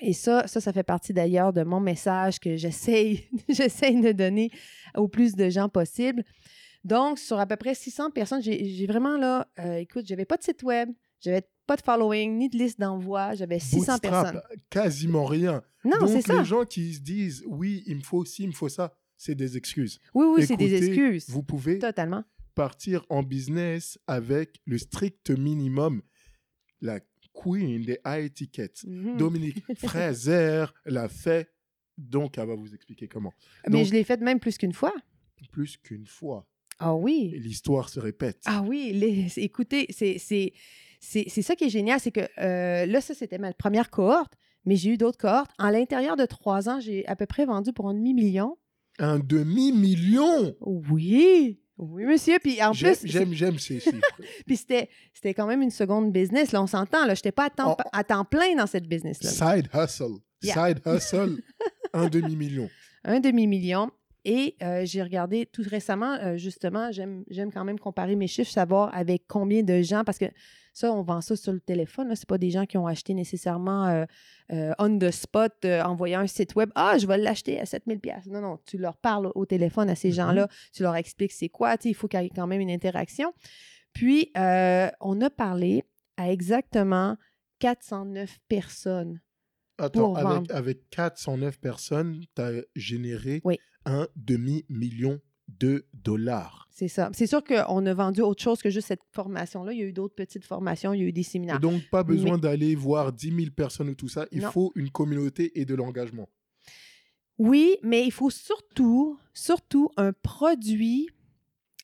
Et 0.00 0.12
ça, 0.12 0.46
ça, 0.46 0.60
ça 0.60 0.72
fait 0.72 0.82
partie 0.82 1.12
d'ailleurs 1.12 1.52
de 1.52 1.62
mon 1.62 1.80
message 1.80 2.40
que 2.40 2.56
j'essaye, 2.56 3.28
j'essaye 3.48 4.00
de 4.00 4.12
donner 4.12 4.50
au 4.96 5.08
plus 5.08 5.34
de 5.34 5.48
gens 5.48 5.68
possible. 5.68 6.24
Donc, 6.82 7.18
sur 7.18 7.38
à 7.38 7.46
peu 7.46 7.56
près 7.56 7.74
600 7.74 8.10
personnes, 8.10 8.42
j'ai 8.42 8.86
vraiment 8.86 9.16
là, 9.16 9.48
euh, 9.58 9.76
écoute, 9.76 10.04
j'avais 10.06 10.26
pas 10.26 10.36
de 10.36 10.42
site 10.42 10.62
web, 10.62 10.90
j'avais 11.20 11.48
pas 11.66 11.76
de 11.76 11.80
following, 11.82 12.36
ni 12.36 12.48
de 12.50 12.58
liste 12.58 12.78
d'envoi, 12.78 13.34
j'avais 13.34 13.58
600 13.58 13.76
Bootstrap, 13.78 14.02
personnes. 14.02 14.40
quasiment 14.68 15.24
rien. 15.24 15.62
Non, 15.84 16.06
c'est 16.06 16.20
ça. 16.20 16.38
les 16.38 16.44
gens 16.44 16.64
qui 16.64 16.92
se 16.94 17.00
disent, 17.00 17.42
oui, 17.46 17.82
il 17.86 17.96
me 17.96 18.02
faut 18.02 18.24
ci, 18.26 18.42
il 18.42 18.48
me 18.48 18.52
faut 18.52 18.68
ça, 18.68 18.92
c'est 19.16 19.34
des 19.34 19.56
excuses. 19.56 19.98
Oui, 20.12 20.26
oui, 20.28 20.46
c'est 20.46 20.56
des 20.56 20.74
excuses. 20.74 21.30
Vous 21.30 21.42
pouvez 21.42 21.78
Totalement. 21.78 22.24
partir 22.54 23.06
en 23.08 23.22
business 23.22 23.98
avec 24.06 24.60
le 24.66 24.76
strict 24.76 25.30
minimum. 25.30 26.02
La 26.82 27.00
queen 27.34 27.82
des 27.82 27.98
high 28.06 28.32
tickets, 28.32 28.84
Mhm. 28.86 29.16
Dominique 29.18 29.62
Fraser, 29.76 30.64
l'a 30.86 31.08
fait. 31.08 31.50
Donc, 31.98 32.38
elle 32.38 32.46
va 32.48 32.54
vous 32.54 32.74
expliquer 32.74 33.06
comment. 33.08 33.32
Mais 33.66 33.72
Donc- 33.72 33.86
je 33.86 33.92
l'ai 33.92 34.04
fait 34.04 34.20
même 34.20 34.40
plus 34.40 34.56
qu'une 34.56 34.72
fois. 34.72 34.94
Plus 35.52 35.76
qu'une 35.76 36.06
fois. 36.06 36.46
Ah 36.80 36.94
oui. 36.94 37.34
l'histoire 37.38 37.88
se 37.88 38.00
répète. 38.00 38.40
Ah 38.46 38.62
oui. 38.66 38.90
les- 38.94 39.38
écoutez, 39.38 39.86
c'est, 39.90 40.18
c'est, 40.18 40.52
c'est, 41.00 41.24
c'est 41.28 41.42
ça 41.42 41.54
qui 41.54 41.64
est 41.64 41.68
génial, 41.68 42.00
c'est 42.00 42.10
que 42.10 42.26
euh, 42.38 42.86
là, 42.86 43.00
ça, 43.00 43.14
c'était 43.14 43.38
ma 43.38 43.52
première 43.52 43.90
cohorte, 43.90 44.32
mais 44.64 44.74
j'ai 44.74 44.90
eu 44.90 44.96
d'autres 44.96 45.18
cohortes. 45.18 45.52
En 45.58 45.68
l'intérieur 45.70 46.16
de 46.16 46.24
trois 46.26 46.68
ans, 46.68 46.80
j'ai 46.80 47.06
à 47.06 47.14
peu 47.14 47.26
près 47.26 47.44
vendu 47.46 47.72
pour 47.72 47.88
un 47.88 47.94
demi-million. 47.94 48.56
Un 48.98 49.18
demi-million? 49.20 50.56
Oui. 50.60 51.60
Oui, 51.76 52.04
monsieur. 52.04 52.38
Puis 52.38 52.62
en 52.62 52.72
plus, 52.72 52.98
j'aime, 53.04 53.32
j'aime 53.32 53.58
ces 53.58 53.80
chiffres. 53.80 53.96
puis 54.46 54.56
c'était, 54.56 54.88
c'était 55.12 55.34
quand 55.34 55.46
même 55.46 55.60
une 55.62 55.70
seconde 55.70 56.12
business. 56.12 56.52
Là, 56.52 56.62
on 56.62 56.66
s'entend. 56.66 57.04
Là, 57.06 57.14
je 57.14 57.18
n'étais 57.20 57.32
pas 57.32 57.46
à 57.46 57.50
temps, 57.50 57.76
Oh. 57.78 57.88
à 57.92 58.04
temps 58.04 58.24
plein 58.24 58.54
dans 58.56 58.66
cette 58.66 58.86
business-là. 58.86 59.30
Side 59.30 59.68
hustle. 59.74 60.20
Yeah. 60.42 60.54
Side 60.68 60.80
hustle. 60.86 61.42
un 61.92 62.08
demi-million. 62.08 62.68
un 63.04 63.20
demi-million. 63.20 63.90
Et 64.24 64.56
euh, 64.62 64.86
j'ai 64.86 65.02
regardé 65.02 65.44
tout 65.46 65.62
récemment, 65.68 66.14
euh, 66.14 66.36
justement, 66.38 66.90
j'aime, 66.92 67.24
j'aime 67.28 67.52
quand 67.52 67.64
même 67.64 67.78
comparer 67.78 68.16
mes 68.16 68.26
chiffres, 68.26 68.50
savoir 68.50 68.94
avec 68.94 69.24
combien 69.28 69.62
de 69.62 69.82
gens, 69.82 70.02
parce 70.02 70.16
que 70.18 70.24
ça, 70.74 70.92
on 70.92 71.02
vend 71.02 71.20
ça 71.22 71.36
sur 71.36 71.52
le 71.52 71.60
téléphone. 71.60 72.14
Ce 72.14 72.26
pas 72.26 72.36
des 72.36 72.50
gens 72.50 72.66
qui 72.66 72.76
ont 72.76 72.86
acheté 72.86 73.14
nécessairement 73.14 73.86
euh, 73.86 74.04
euh, 74.52 74.72
on 74.78 74.98
the 74.98 75.10
spot 75.10 75.52
euh, 75.64 75.80
en 75.82 75.94
voyant 75.94 76.20
un 76.20 76.26
site 76.26 76.54
web. 76.56 76.68
Ah, 76.74 76.98
je 76.98 77.06
vais 77.06 77.16
l'acheter 77.16 77.58
à 77.60 77.64
7000 77.64 78.00
pièces. 78.00 78.26
Non, 78.26 78.40
non, 78.42 78.58
tu 78.66 78.76
leur 78.76 78.96
parles 78.98 79.30
au 79.34 79.46
téléphone 79.46 79.88
à 79.88 79.94
ces 79.94 80.08
Mhm. 80.08 80.14
gens-là, 80.14 80.48
tu 80.72 80.82
leur 80.82 80.96
expliques 80.96 81.32
c'est 81.32 81.48
quoi. 81.48 81.76
Il 81.84 81.94
faut 81.94 82.08
qu'il 82.08 82.20
y 82.20 82.26
ait 82.26 82.28
quand 82.28 82.46
même 82.46 82.60
une 82.60 82.70
interaction. 82.70 83.32
Puis, 83.94 84.30
euh, 84.36 84.90
on 85.00 85.20
a 85.20 85.30
parlé 85.30 85.84
à 86.16 86.30
exactement 86.30 87.16
409 87.60 88.38
personnes. 88.48 89.20
Attends, 89.78 90.14
avec, 90.14 90.50
avec 90.50 90.90
409 90.90 91.58
personnes, 91.60 92.20
tu 92.36 92.42
as 92.42 92.52
généré 92.76 93.40
Oui. 93.44 93.58
un 93.86 94.06
demi-million 94.16 95.20
de 95.48 95.86
dollars. 95.92 96.66
C'est 96.70 96.88
ça. 96.88 97.10
C'est 97.12 97.26
sûr 97.26 97.44
qu'on 97.44 97.86
a 97.86 97.94
vendu 97.94 98.20
autre 98.22 98.42
chose 98.42 98.60
que 98.62 98.70
juste 98.70 98.88
cette 98.88 99.02
formation-là. 99.12 99.72
Il 99.72 99.78
y 99.78 99.82
a 99.82 99.86
eu 99.86 99.92
d'autres 99.92 100.14
petites 100.14 100.44
formations, 100.44 100.92
il 100.94 101.00
y 101.00 101.04
a 101.04 101.06
eu 101.06 101.12
des 101.12 101.22
séminaires. 101.22 101.60
donc, 101.60 101.82
pas 101.90 102.02
besoin 102.02 102.38
d'aller 102.38 102.74
voir 102.74 103.12
10 103.12 103.28
000 103.34 103.50
personnes 103.54 103.90
ou 103.90 103.94
tout 103.94 104.08
ça. 104.08 104.26
Il 104.32 104.40
Non. 104.42 104.50
faut 104.50 104.72
une 104.74 104.90
communauté 104.90 105.58
et 105.60 105.64
de 105.64 105.74
l'engagement. 105.74 106.28
Oui, 107.38 107.76
mais 107.82 108.04
il 108.06 108.10
faut 108.12 108.30
surtout, 108.30 109.18
surtout 109.32 109.90
un 109.96 110.12
produit 110.12 111.08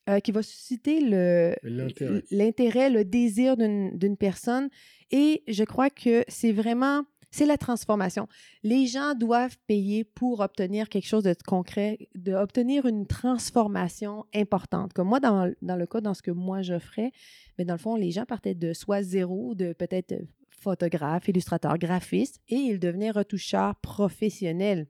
euh, 0.09 0.19
qui 0.19 0.31
va 0.31 0.41
susciter 0.43 1.01
le, 1.01 1.53
L'intérêt. 1.63 2.23
l'intérêt, 2.31 2.89
le 2.89 3.05
désir 3.05 3.57
d'une 3.57 3.97
d'une 3.97 4.17
personne. 4.17 4.69
Et 5.11 5.43
je 5.47 5.63
crois 5.63 5.89
que 5.89 6.23
c'est 6.27 6.51
vraiment, 6.53 7.03
c'est 7.31 7.45
la 7.45 7.57
transformation. 7.57 8.27
Les 8.63 8.87
gens 8.87 9.15
doivent 9.15 9.57
payer 9.65 10.03
pour 10.03 10.41
obtenir 10.41 10.89
quelque 10.89 11.07
chose 11.07 11.23
de 11.23 11.35
concret, 11.45 12.09
d'obtenir 12.13 12.85
une 12.85 13.07
transformation 13.07 14.25
importante. 14.35 14.93
Comme 14.93 15.07
moi, 15.07 15.19
dans, 15.19 15.51
dans 15.61 15.77
le 15.77 15.87
cas, 15.87 16.01
dans 16.01 16.13
ce 16.13 16.21
que 16.21 16.31
moi 16.31 16.61
je 16.61 16.77
ferais, 16.77 17.11
mais 17.57 17.65
dans 17.65 17.75
le 17.75 17.79
fond, 17.79 17.95
les 17.95 18.11
gens 18.11 18.25
partaient 18.25 18.55
de 18.55 18.73
soit 18.73 19.01
zéro, 19.01 19.55
de 19.55 19.73
peut-être 19.73 20.13
photographe, 20.51 21.27
illustrateur, 21.27 21.77
graphiste 21.77 22.39
et 22.47 22.55
ils 22.55 22.79
devenaient 22.79 23.11
retoucheurs 23.11 23.75
professionnels. 23.77 24.87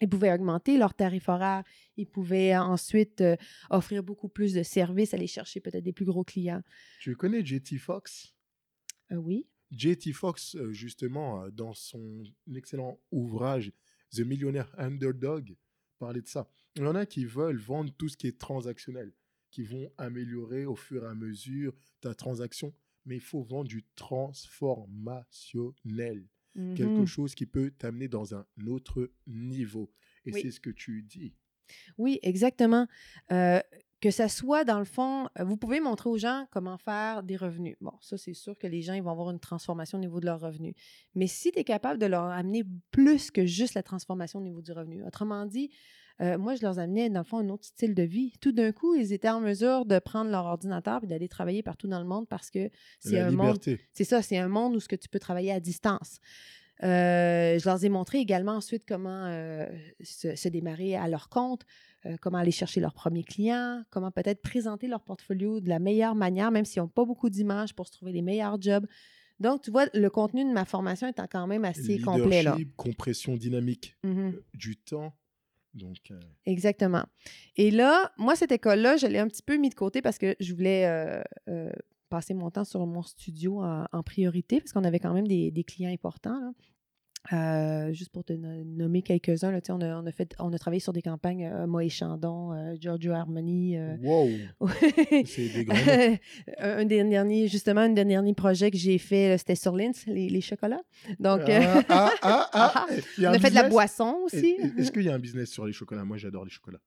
Ils 0.00 0.08
pouvaient 0.08 0.32
augmenter 0.32 0.78
leur 0.78 0.94
tarif 0.94 1.28
horaire. 1.28 1.62
Ils 1.96 2.06
pouvaient 2.06 2.56
ensuite 2.56 3.20
euh, 3.20 3.36
offrir 3.68 4.02
beaucoup 4.02 4.28
plus 4.28 4.54
de 4.54 4.62
services, 4.62 5.12
aller 5.12 5.26
chercher 5.26 5.60
peut-être 5.60 5.84
des 5.84 5.92
plus 5.92 6.06
gros 6.06 6.24
clients. 6.24 6.62
Tu 7.00 7.14
connais 7.16 7.44
JT 7.44 7.76
Fox? 7.76 8.34
Euh, 9.12 9.16
oui. 9.16 9.46
JT 9.70 10.12
Fox, 10.12 10.56
euh, 10.56 10.72
justement, 10.72 11.44
euh, 11.44 11.50
dans 11.50 11.72
son 11.74 12.24
excellent 12.54 12.98
ouvrage 13.12 13.72
The 14.12 14.20
Millionaire 14.20 14.72
Underdog, 14.78 15.56
parlait 15.98 16.22
de 16.22 16.26
ça. 16.28 16.48
Il 16.76 16.82
y 16.82 16.86
en 16.86 16.94
a 16.94 17.06
qui 17.06 17.24
veulent 17.24 17.58
vendre 17.60 17.92
tout 17.96 18.08
ce 18.08 18.16
qui 18.16 18.26
est 18.26 18.38
transactionnel, 18.38 19.12
qui 19.50 19.62
vont 19.62 19.92
améliorer 19.98 20.64
au 20.66 20.76
fur 20.76 21.04
et 21.04 21.08
à 21.08 21.14
mesure 21.14 21.74
ta 22.00 22.14
transaction, 22.14 22.74
mais 23.04 23.16
il 23.16 23.20
faut 23.20 23.42
vendre 23.42 23.68
du 23.68 23.84
transformationnel, 23.94 26.26
quelque 26.54 27.00
Mhm. 27.00 27.06
chose 27.06 27.34
qui 27.34 27.46
peut 27.46 27.70
t'amener 27.70 28.08
dans 28.08 28.34
un 28.34 28.46
autre 28.66 29.10
niveau. 29.26 29.92
Et 30.24 30.32
Oui. 30.32 30.40
c'est 30.42 30.50
ce 30.50 30.60
que 30.60 30.70
tu 30.70 31.02
dis. 31.02 31.34
Oui, 31.98 32.18
exactement. 32.22 32.88
Euh, 33.30 33.60
que 34.00 34.10
ça 34.10 34.28
soit, 34.28 34.64
dans 34.64 34.78
le 34.78 34.84
fond, 34.84 35.28
euh, 35.38 35.44
vous 35.44 35.56
pouvez 35.56 35.80
montrer 35.80 36.08
aux 36.08 36.18
gens 36.18 36.46
comment 36.50 36.78
faire 36.78 37.22
des 37.22 37.36
revenus. 37.36 37.76
Bon, 37.80 37.92
ça, 38.00 38.16
c'est 38.16 38.34
sûr 38.34 38.56
que 38.56 38.66
les 38.66 38.82
gens 38.82 38.94
ils 38.94 39.02
vont 39.02 39.10
avoir 39.10 39.30
une 39.30 39.40
transformation 39.40 39.98
au 39.98 40.00
niveau 40.00 40.20
de 40.20 40.26
leurs 40.26 40.40
revenus. 40.40 40.74
Mais 41.14 41.26
si 41.26 41.52
tu 41.52 41.58
es 41.58 41.64
capable 41.64 42.00
de 42.00 42.06
leur 42.06 42.24
amener 42.24 42.64
plus 42.90 43.30
que 43.30 43.44
juste 43.44 43.74
la 43.74 43.82
transformation 43.82 44.38
au 44.38 44.42
niveau 44.42 44.62
du 44.62 44.72
revenu, 44.72 45.04
autrement 45.04 45.44
dit, 45.44 45.70
euh, 46.20 46.36
moi, 46.36 46.54
je 46.54 46.62
leur 46.62 46.78
amenais, 46.78 47.08
dans 47.08 47.20
le 47.20 47.24
fond, 47.24 47.38
un 47.38 47.48
autre 47.48 47.64
style 47.64 47.94
de 47.94 48.02
vie. 48.02 48.32
Tout 48.40 48.52
d'un 48.52 48.72
coup, 48.72 48.94
ils 48.94 49.12
étaient 49.12 49.30
en 49.30 49.40
mesure 49.40 49.86
de 49.86 49.98
prendre 49.98 50.30
leur 50.30 50.44
ordinateur 50.44 51.02
et 51.02 51.06
d'aller 51.06 51.28
travailler 51.28 51.62
partout 51.62 51.88
dans 51.88 52.00
le 52.00 52.06
monde 52.06 52.28
parce 52.28 52.50
que 52.50 52.70
c'est 52.98 53.18
un 53.18 53.30
monde 53.30 53.58
c'est 53.94 54.04
ça, 54.04 54.20
c'est 54.20 54.36
un 54.36 54.48
monde 54.48 54.76
où 54.76 54.80
ce 54.80 54.88
que 54.88 54.96
tu 54.96 55.08
peux 55.08 55.18
travailler 55.18 55.52
à 55.52 55.60
distance. 55.60 56.20
Euh, 56.82 57.58
je 57.58 57.64
leur 57.68 57.84
ai 57.84 57.88
montré 57.90 58.18
également 58.18 58.52
ensuite 58.52 58.84
comment 58.88 59.26
euh, 59.26 59.66
se, 60.02 60.34
se 60.34 60.48
démarrer 60.48 60.96
à 60.96 61.08
leur 61.08 61.28
compte, 61.28 61.64
euh, 62.06 62.16
comment 62.20 62.38
aller 62.38 62.50
chercher 62.52 62.80
leurs 62.80 62.94
premiers 62.94 63.24
clients, 63.24 63.82
comment 63.90 64.10
peut-être 64.10 64.40
présenter 64.40 64.86
leur 64.88 65.02
portfolio 65.02 65.60
de 65.60 65.68
la 65.68 65.78
meilleure 65.78 66.14
manière, 66.14 66.50
même 66.50 66.64
s'ils 66.64 66.80
n'ont 66.80 66.88
pas 66.88 67.04
beaucoup 67.04 67.28
d'images 67.28 67.74
pour 67.74 67.86
se 67.86 67.92
trouver 67.92 68.12
les 68.12 68.22
meilleurs 68.22 68.60
jobs. 68.60 68.86
Donc, 69.40 69.62
tu 69.62 69.70
vois, 69.70 69.86
le 69.94 70.08
contenu 70.10 70.44
de 70.44 70.50
ma 70.52 70.64
formation 70.64 71.06
est 71.06 71.20
quand 71.30 71.46
même 71.46 71.64
assez 71.64 71.98
complet. 71.98 72.42
Là. 72.42 72.56
Compression 72.76 73.36
dynamique 73.36 73.96
Mhm. 74.02 74.40
du 74.54 74.76
temps. 74.76 75.12
Donc, 75.72 76.12
Exactement. 76.46 77.04
Et 77.56 77.70
là, 77.70 78.10
moi, 78.18 78.34
cette 78.36 78.52
école-là, 78.52 78.96
je 78.96 79.06
l'ai 79.06 79.18
un 79.18 79.28
petit 79.28 79.42
peu 79.42 79.56
mis 79.56 79.68
de 79.70 79.74
côté 79.74 80.02
parce 80.02 80.18
que 80.18 80.34
je 80.40 80.52
voulais 80.52 81.22
passer 82.10 82.34
mon 82.34 82.50
temps 82.50 82.64
sur 82.64 82.84
mon 82.86 83.02
studio 83.02 83.62
en, 83.62 83.86
en 83.90 84.02
priorité 84.02 84.60
parce 84.60 84.72
qu'on 84.72 84.84
avait 84.84 84.98
quand 84.98 85.14
même 85.14 85.26
des, 85.28 85.50
des 85.50 85.64
clients 85.64 85.90
importants. 85.90 86.38
là. 86.40 86.50
Euh, 87.34 87.92
juste 87.92 88.10
pour 88.12 88.24
te 88.24 88.32
no- 88.32 88.64
nommer 88.64 89.02
quelques-uns, 89.02 89.52
on, 89.68 89.80
a, 89.82 90.00
on, 90.00 90.06
a 90.06 90.10
fait, 90.10 90.34
on 90.38 90.50
a 90.54 90.58
travaillé 90.58 90.80
sur 90.80 90.94
des 90.94 91.02
campagnes 91.02 91.44
euh, 91.44 91.66
Moët 91.66 91.90
Chandon, 91.90 92.54
euh, 92.54 92.74
Giorgio 92.80 93.12
Armani. 93.12 93.76
euh, 93.76 93.94
wow, 94.02 94.26
c'est 95.26 95.48
des 95.64 95.66
un 96.58 96.84
des 96.86 97.04
derniers, 97.04 97.46
justement, 97.46 97.82
un 97.82 97.90
des 97.90 98.06
derniers 98.06 98.32
projets 98.32 98.70
que 98.70 98.78
j'ai 98.78 98.96
fait, 98.96 99.36
c'était 99.36 99.54
sur 99.54 99.76
Lindt, 99.76 100.00
les, 100.06 100.30
les 100.30 100.40
chocolats. 100.40 100.80
Donc, 101.18 101.40
euh, 101.42 101.60
Ah, 101.90 102.10
ah, 102.22 102.48
ah, 102.54 102.86
a 103.18 103.30
on 103.30 103.34
a 103.34 103.38
fait 103.38 103.50
de 103.50 103.54
la 103.54 103.68
boisson 103.68 104.16
aussi. 104.24 104.56
Est-ce 104.78 104.90
qu'il 104.90 105.02
y 105.02 105.10
a 105.10 105.14
un 105.14 105.18
business 105.18 105.50
sur 105.50 105.66
les 105.66 105.74
chocolats? 105.74 106.04
Moi, 106.06 106.16
j'adore 106.16 106.44
les 106.46 106.50
chocolats. 106.50 106.80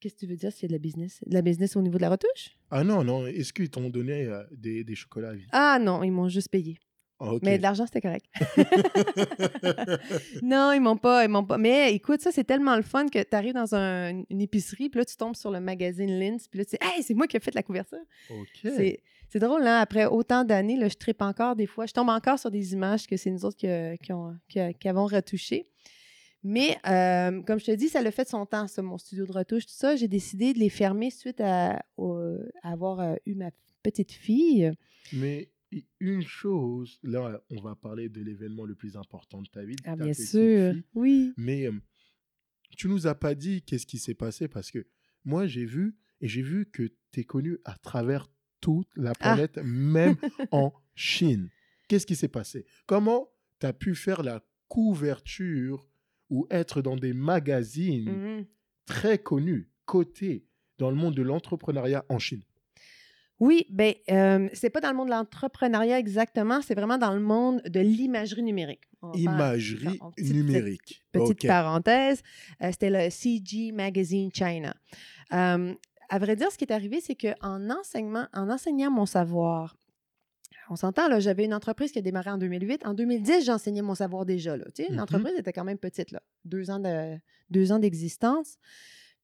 Qu'est-ce 0.00 0.14
que 0.14 0.20
tu 0.20 0.26
veux 0.26 0.36
dire 0.36 0.52
s'il 0.52 0.62
y 0.62 0.64
a 0.66 0.68
de 0.68 0.72
la 0.74 0.78
business? 0.78 1.20
De 1.26 1.34
la 1.34 1.42
business 1.42 1.74
au 1.76 1.82
niveau 1.82 1.96
de 1.96 2.02
la 2.02 2.10
retouche? 2.10 2.50
Ah 2.70 2.84
non, 2.84 3.02
non. 3.02 3.26
Est-ce 3.26 3.52
qu'ils 3.52 3.70
t'ont 3.70 3.88
donné 3.88 4.26
euh, 4.26 4.42
des, 4.50 4.84
des 4.84 4.94
chocolats 4.94 5.30
à 5.30 5.34
vie? 5.34 5.46
Ah 5.52 5.78
non, 5.80 6.02
ils 6.02 6.10
m'ont 6.12 6.28
juste 6.28 6.50
payé. 6.50 6.78
Ah. 7.18 7.30
Mais 7.42 7.56
de 7.56 7.62
l'argent, 7.62 7.86
c'était 7.86 8.02
correct. 8.02 8.26
non, 10.42 10.72
ils 10.72 10.80
m'ont 10.80 10.96
pas, 10.98 11.24
ils 11.24 11.28
m'ont 11.28 11.44
pas. 11.44 11.58
Mais 11.58 11.92
écoute, 11.94 12.20
ça, 12.20 12.30
c'est 12.30 12.44
tellement 12.44 12.76
le 12.76 12.82
fun 12.82 13.06
que 13.08 13.22
tu 13.22 13.34
arrives 13.36 13.54
dans 13.54 13.74
un- 13.74 14.22
une 14.28 14.40
épicerie, 14.40 14.88
puis 14.90 14.98
là, 14.98 15.04
tu 15.04 15.16
tombes 15.16 15.36
sur 15.36 15.50
le 15.50 15.60
magazine 15.60 16.18
Linz, 16.18 16.48
puis 16.48 16.58
là, 16.58 16.64
tu 16.64 16.72
sais, 16.72 16.78
hey, 16.82 17.02
c'est 17.02 17.14
moi 17.14 17.26
qui 17.26 17.36
ai 17.36 17.40
fait 17.40 17.54
la 17.54 17.62
couverture. 17.62 17.98
C'est, 18.62 19.02
c'est 19.28 19.38
drôle, 19.38 19.66
hein? 19.66 19.78
Après 19.80 20.06
autant 20.06 20.44
d'années, 20.44 20.78
je 20.88 20.94
tripe 20.94 21.22
encore 21.22 21.56
des 21.56 21.66
fois. 21.66 21.86
Je 21.86 21.92
tombe 21.92 22.08
encore 22.10 22.38
sur 22.38 22.50
des 22.50 22.72
images 22.74 23.06
que 23.06 23.16
c'est 23.16 23.30
nous 23.30 23.44
autres 23.44 23.56
qui, 23.56 23.66
qui, 24.04 24.12
ont, 24.12 24.36
qui, 24.48 24.60
qui 24.78 24.88
avons 24.88 25.06
retouchées. 25.06 25.66
Mais 26.48 26.78
euh, 26.86 27.42
comme 27.42 27.58
je 27.58 27.64
te 27.66 27.70
dis, 27.74 27.88
ça 27.88 28.02
l'a 28.02 28.10
fait 28.12 28.24
de 28.24 28.28
son 28.28 28.46
temps, 28.46 28.68
ça, 28.68 28.80
mon 28.82 28.98
studio 28.98 29.26
de 29.26 29.32
retouche, 29.32 29.66
tout 29.66 29.72
ça. 29.74 29.96
J'ai 29.96 30.06
décidé 30.08 30.52
de 30.52 30.58
les 30.58 30.68
fermer 30.70 31.10
suite 31.10 31.40
à, 31.40 31.84
avoir 32.62 33.00
euh, 33.00 33.14
eu 33.26 33.34
ma 33.34 33.50
petite 33.82 34.12
fille. 34.12 34.70
Mais 35.12 35.50
une 36.00 36.22
chose, 36.22 36.98
là, 37.02 37.40
on 37.50 37.60
va 37.60 37.74
parler 37.74 38.08
de 38.08 38.20
l'événement 38.22 38.64
le 38.64 38.74
plus 38.74 38.96
important 38.96 39.42
de 39.42 39.48
ta 39.48 39.64
vie. 39.64 39.76
de 39.76 39.82
Ah, 39.84 39.96
ta 39.96 40.04
bien 40.04 40.12
sûr. 40.14 40.72
fille. 40.74 40.84
Oui. 40.94 41.32
Mais 41.36 41.66
euh, 41.66 41.72
tu 42.76 42.88
nous 42.88 43.06
as 43.06 43.14
pas 43.14 43.34
dit 43.34 43.62
qu'est-ce 43.62 43.86
qui 43.86 43.98
s'est 43.98 44.14
passé 44.14 44.46
parce 44.48 44.70
que 44.70 44.86
moi, 45.24 45.46
j'ai 45.46 45.64
vu 45.64 45.96
et 46.20 46.28
j'ai 46.28 46.42
vu 46.42 46.66
que 46.66 46.84
tu 47.12 47.20
es 47.20 47.24
connu 47.24 47.58
à 47.64 47.76
travers 47.76 48.28
toute 48.60 48.88
la 48.96 49.10
Ah. 49.10 49.34
planète, 49.34 49.58
même 49.64 50.16
en 50.52 50.72
Chine. 50.94 51.50
Qu'est-ce 51.88 52.06
qui 52.06 52.16
s'est 52.16 52.28
passé? 52.28 52.64
Comment 52.86 53.28
tu 53.60 53.66
as 53.66 53.72
pu 53.72 53.94
faire 53.94 54.22
la 54.22 54.42
couverture 54.68 55.86
ou 56.30 56.46
être 56.50 56.82
dans 56.82 56.96
des 56.96 57.12
magazines 57.12 58.10
Mhm. 58.10 58.44
très 58.86 59.18
connus, 59.18 59.68
cotés 59.84 60.44
dans 60.78 60.90
le 60.90 60.96
monde 60.96 61.14
de 61.14 61.22
l'entrepreneuriat 61.22 62.04
en 62.08 62.18
Chine 62.18 62.42
Oui, 63.38 63.66
ben 63.70 63.92
euh, 64.10 64.48
c'est 64.54 64.70
pas 64.70 64.80
dans 64.80 64.90
le 64.90 64.96
monde 64.96 65.08
de 65.08 65.12
l'entrepreneuriat 65.12 65.98
exactement, 65.98 66.62
c'est 66.62 66.74
vraiment 66.74 66.96
dans 66.98 67.12
le 67.12 67.20
monde 67.20 67.60
de 67.68 67.80
l'imagerie 67.80 68.42
numérique. 68.42 68.84
Imagerie 69.14 69.98
petite- 70.16 70.34
numérique. 70.34 71.02
Petite 71.12 71.46
parenthèse, 71.46 72.22
euh, 72.62 72.70
c'était 72.72 72.90
le 72.90 73.10
CG 73.10 73.72
Magazine 73.72 74.30
China. 74.32 74.74
Euh, 75.32 75.74
à 76.08 76.18
vrai 76.18 76.34
dire, 76.36 76.50
ce 76.50 76.56
qui 76.58 76.64
est 76.64 76.72
arrivé, 76.72 77.00
c'est 77.00 77.14
qu'en 77.14 77.68
enseignement, 77.70 78.26
en 78.32 78.48
enseignant 78.48 78.90
mon 78.90 79.06
savoir, 79.06 79.76
on 80.70 80.76
s'entend, 80.76 81.08
là, 81.08 81.20
j'avais 81.20 81.44
une 81.44 81.54
entreprise 81.54 81.92
qui 81.92 81.98
a 81.98 82.02
démarré 82.02 82.30
en 82.30 82.38
2008. 82.38 82.86
En 82.86 82.94
2010, 82.94 83.44
j'enseignais 83.44 83.82
mon 83.82 83.94
savoir 83.94 84.24
déjà. 84.26 84.56
Là. 84.56 84.64
L'entreprise 84.90 85.34
était 85.38 85.52
quand 85.52 85.64
même 85.64 85.78
petite, 85.78 86.10
là. 86.10 86.22
deux 86.44 86.70
ans 86.70 86.78
de- 86.80 87.16
deux 87.50 87.72
ans 87.72 87.78
d'existence. 87.78 88.56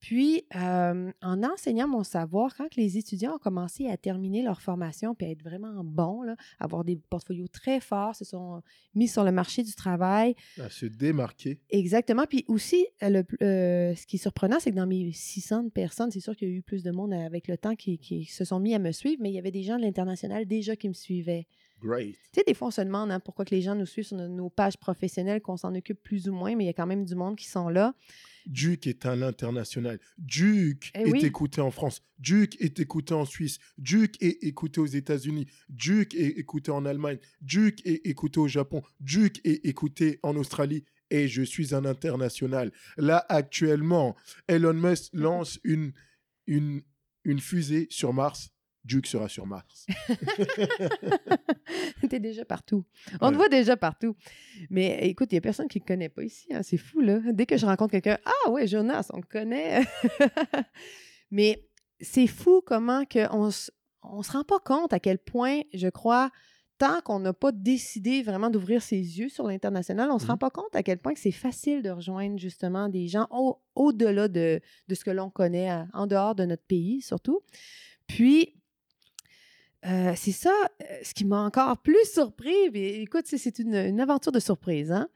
Puis, 0.03 0.45
euh, 0.57 1.13
en 1.23 1.43
enseignant 1.45 1.87
mon 1.87 2.03
savoir, 2.03 2.57
quand 2.57 2.75
les 2.75 2.99
étudiants 2.99 3.37
ont 3.37 3.39
commencé 3.39 3.89
à 3.89 3.97
terminer 3.97 4.43
leur 4.43 4.61
formation 4.61 5.15
puis 5.15 5.29
à 5.29 5.31
être 5.31 5.45
vraiment 5.45 5.85
bons, 5.85 6.23
là, 6.23 6.35
avoir 6.59 6.83
des 6.83 6.97
portfolios 6.97 7.47
très 7.47 7.79
forts, 7.79 8.17
se 8.17 8.25
sont 8.25 8.63
mis 8.97 9.07
sur 9.07 9.23
le 9.23 9.31
marché 9.31 9.63
du 9.63 9.73
travail, 9.75 10.35
À 10.59 10.69
se 10.69 10.87
démarquer. 10.87 11.61
Exactement. 11.71 12.25
Puis 12.29 12.45
aussi, 12.49 12.85
euh, 13.05 13.11
le, 13.11 13.25
euh, 13.43 13.95
ce 13.95 14.05
qui 14.05 14.17
est 14.17 14.19
surprenant, 14.19 14.59
c'est 14.59 14.73
que 14.73 14.77
dans 14.77 14.89
mes 14.89 15.13
600 15.13 15.69
personnes, 15.69 16.11
c'est 16.11 16.19
sûr 16.19 16.35
qu'il 16.35 16.49
y 16.49 16.51
a 16.51 16.55
eu 16.55 16.63
plus 16.63 16.83
de 16.83 16.91
monde 16.91 17.15
avec 17.15 17.47
le 17.47 17.57
temps 17.57 17.77
qui, 17.77 17.99
qui 17.99 18.25
se 18.25 18.45
sont 18.45 18.59
mis 18.59 18.75
à 18.75 18.81
me 18.81 18.91
suivre, 18.91 19.23
mais 19.23 19.31
il 19.31 19.35
y 19.35 19.39
avait 19.39 19.53
des 19.53 19.63
gens 19.63 19.77
de 19.77 19.83
l'international 19.83 20.47
déjà 20.47 20.75
qui 20.75 20.89
me 20.89 20.95
suivaient. 20.95 21.47
Great. 21.83 22.15
Tu 22.33 22.41
sais, 22.41 22.45
des 22.47 22.55
fois, 22.55 22.69
on 22.69 22.71
se 22.71 22.81
demande 22.81 23.11
hein, 23.11 23.21
pourquoi 23.21 23.45
que 23.45 23.55
les 23.55 23.63
gens 23.63 23.75
nous 23.75 23.87
suivent 23.87 24.07
sur 24.07 24.17
nos, 24.17 24.51
pages 24.51 24.77
professionnelles, 24.77 25.41
qu'on 25.41 25.57
s'en 25.57 25.75
occupe 25.75 26.03
plus 26.03 26.29
ou 26.29 26.33
moins, 26.33 26.55
mais 26.55 26.65
il 26.65 26.67
y 26.69 26.71
a 26.71 26.75
quand 26.75 26.87
même 26.87 27.05
du 27.05 27.15
monde 27.15 27.37
qui 27.37 27.47
sont 27.47 27.69
là. 27.69 27.95
Duke 28.47 28.87
est 28.87 29.07
un 29.07 29.23
international. 29.23 29.99
Duke 30.19 30.91
Eh 30.95 31.01
est 31.03 31.13
oui. 31.13 31.25
écouté 31.25 31.61
en 31.61 31.71
France. 31.71 32.03
Duke 32.19 32.61
est 32.61 32.81
écouté 32.81 33.15
en 33.15 33.25
Suisse. 33.25 33.59
Duke 33.79 34.21
est 34.21 34.43
écouté 34.45 34.81
aux 34.81 34.87
États-Unis. 34.87 35.47
Duke 35.69 36.15
est 36.15 36.39
écouté 36.39 36.71
en 36.71 36.85
Allemagne. 36.85 37.19
Duke 37.41 37.85
est 37.87 38.07
écouté 38.07 38.41
au 38.41 38.49
Japon. 38.49 38.83
Duke 39.01 39.41
est 39.45 39.65
écouté 39.67 40.19
en 40.23 40.37
Australie. 40.37 40.85
Et 41.11 41.29
je 41.29 41.43
suis 41.43 41.75
un 41.75 41.85
international. 41.85 42.73
Là, 42.97 43.25
actuellement, 43.29 44.17
Elon 44.49 44.73
Musk 44.73 45.11
lance 45.13 45.61
une, 45.63 45.93
une, 46.47 46.83
une 47.25 47.39
fusée 47.41 47.87
sur 47.91 48.13
Mars. 48.13 48.51
Duke 48.85 49.07
sera 49.07 49.29
sur 49.29 49.47
Mars. 49.47 49.87
T'es 52.09 52.21
déjà 52.21 52.45
partout. 52.45 52.85
On 53.21 53.29
te 53.29 53.33
Ouais. 53.33 53.37
voit 53.37 53.49
déjà 53.49 53.77
partout. 53.77 54.17
Mais 54.71 54.99
écoute, 55.09 55.29
il 55.33 55.37
n'y 55.37 55.39
a 55.39 55.43
personne 55.43 55.69
qui 55.69 55.81
ne 55.81 55.85
connaît 55.85 56.09
pas 56.09 56.23
ici. 56.25 56.49
hein, 56.53 56.63
C'est 56.63 56.77
fou, 56.77 57.01
là. 57.01 57.21
Dès 57.33 57.47
que 57.47 57.57
je 57.57 57.65
rencontre 57.65 57.93
quelqu'un, 57.93 58.19
ah 58.25 58.51
ouais, 58.51 58.67
Jonas, 58.67 59.09
on 59.13 59.19
le 59.19 59.23
connaît. 59.23 59.83
Mais 61.31 61.65
c'est 62.01 62.27
fou 62.27 62.61
comment 62.65 63.05
que 63.05 63.33
on 63.35 63.49
s- 63.49 63.71
on 64.03 64.23
se 64.23 64.33
rend 64.33 64.45
pas 64.45 64.59
compte 64.59 64.93
à 64.93 64.99
quel 65.01 65.19
point, 65.19 65.61
je 65.73 65.89
crois, 65.89 66.31
tant 66.79 67.01
qu'on 67.03 67.21
n'a 67.21 67.33
pas 67.33 67.53
décidé 67.53 68.23
vraiment 68.23 68.51
d'ouvrir 68.51 68.83
ses 68.83 68.97
yeux 68.97 69.29
sur 69.29 69.47
l'international, 69.47 70.11
on 70.11 70.15
ne 70.15 70.19
se 70.19 70.27
rend 70.27 70.33
Mhm. 70.33 70.39
pas 70.41 70.51
compte 70.51 70.75
à 70.75 70.83
quel 70.83 70.99
point 70.99 71.15
que 71.15 71.21
c'est 71.21 71.31
facile 71.31 71.83
de 71.83 71.91
rejoindre 71.91 72.39
justement 72.39 72.89
des 72.89 73.07
gens 73.07 73.29
au- 73.31 73.61
au-delà 73.77 74.27
de, 74.27 74.61
de 74.89 74.95
ce 74.95 75.05
que 75.05 75.13
l'on 75.13 75.31
connaît, 75.31 75.71
à- 75.71 75.87
en 75.95 76.09
dehors 76.09 76.35
de 76.35 76.45
notre 76.45 76.65
pays 76.65 77.01
surtout. 77.01 77.41
Puis, 78.09 78.57
euh, 79.87 80.13
c'est 80.17 80.33
ça, 80.33 80.53
euh, 80.83 80.85
ce 81.03 81.13
qui 81.15 81.25
m'a 81.25 81.43
encore 81.45 81.77
plus 81.79 82.05
surpris. 82.05 82.71
puis 82.73 82.83
écoute, 83.03 83.25
c'est- 83.27 83.59
une, 83.59 83.75
une 83.75 84.01
aventure 84.01 84.33
de 84.33 84.41
surprise, 84.41 84.93
hein? 84.93 85.09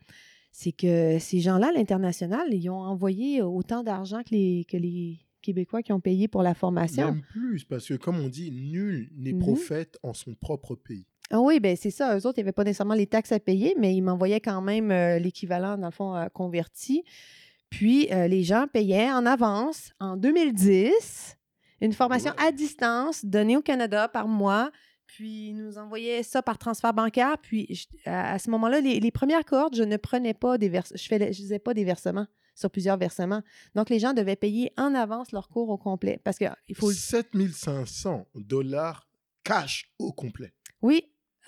C'est 0.52 0.72
que 0.72 1.18
ces 1.18 1.40
gens-là, 1.40 1.70
l'international, 1.74 2.52
ils 2.52 2.70
ont 2.70 2.80
envoyé 2.80 3.42
autant 3.42 3.82
d'argent 3.82 4.22
que 4.22 4.30
les, 4.30 4.64
que 4.68 4.76
les 4.78 5.18
Québécois 5.42 5.82
qui 5.82 5.92
ont 5.92 6.00
payé 6.00 6.28
pour 6.28 6.42
la 6.42 6.54
formation. 6.54 7.06
Même 7.06 7.22
plus, 7.30 7.64
parce 7.64 7.86
que 7.86 7.94
comme 7.94 8.18
on 8.18 8.28
dit, 8.28 8.50
nul 8.50 9.10
n'est 9.16 9.34
prophète 9.34 9.98
en 10.02 10.14
son 10.14 10.34
propre 10.34 10.74
pays. 10.74 11.04
Ah 11.30 11.40
oui, 11.40 11.60
ben 11.60 11.76
c'est 11.76 11.90
ça. 11.90 12.16
Eux 12.16 12.26
autres, 12.26 12.38
il 12.38 12.42
n'y 12.42 12.46
avait 12.46 12.52
pas 12.52 12.64
nécessairement 12.64 12.94
les 12.94 13.06
taxes 13.06 13.32
à 13.32 13.38
payer, 13.40 13.74
mais 13.78 13.94
ils 13.94 14.00
m'envoyaient 14.00 14.40
quand 14.40 14.62
même 14.62 14.90
euh, 14.90 15.18
l'équivalent, 15.18 15.76
dans 15.76 15.88
le 15.88 15.92
fond, 15.92 16.16
euh, 16.16 16.28
converti. 16.28 17.02
Puis, 17.68 18.08
euh, 18.12 18.26
les 18.28 18.42
gens 18.44 18.66
payaient 18.72 19.10
en 19.10 19.26
avance, 19.26 19.90
en 20.00 20.16
2010, 20.16 21.35
une 21.80 21.92
formation 21.92 22.32
à 22.38 22.52
distance 22.52 23.24
donnée 23.24 23.56
au 23.56 23.62
Canada 23.62 24.08
par 24.08 24.28
mois. 24.28 24.70
Puis, 25.06 25.50
ils 25.50 25.54
nous 25.54 25.78
envoyaient 25.78 26.22
ça 26.24 26.42
par 26.42 26.58
transfert 26.58 26.92
bancaire. 26.92 27.36
Puis, 27.38 27.66
je- 27.70 28.10
à, 28.10 28.32
à 28.32 28.38
ce 28.38 28.50
moment-là, 28.50 28.80
les, 28.80 28.98
les 28.98 29.10
premières 29.12 29.44
cohortes, 29.44 29.76
je 29.76 29.84
ne 29.84 29.96
prenais 29.96 30.34
pas 30.34 30.58
des 30.58 30.68
versements. 30.68 30.96
Je 31.00 31.14
ne 31.14 31.32
faisais 31.32 31.58
pas 31.60 31.74
des 31.74 31.84
versements 31.84 32.26
sur 32.56 32.70
plusieurs 32.70 32.96
versements. 32.96 33.42
Donc, 33.74 33.88
les 33.88 33.98
gens 34.00 34.14
devaient 34.14 34.34
payer 34.36 34.72
en 34.76 34.94
avance 34.94 35.30
leur 35.30 35.48
cours 35.48 35.68
au 35.68 35.78
complet. 35.78 36.20
Parce 36.24 36.38
qu'il 36.38 36.50
faut 36.74 36.88
le 36.88 36.94
7500 36.94 38.26
dollars 38.34 39.06
cash 39.44 39.90
au 39.98 40.12
complet. 40.12 40.52
Oui, 40.82 41.04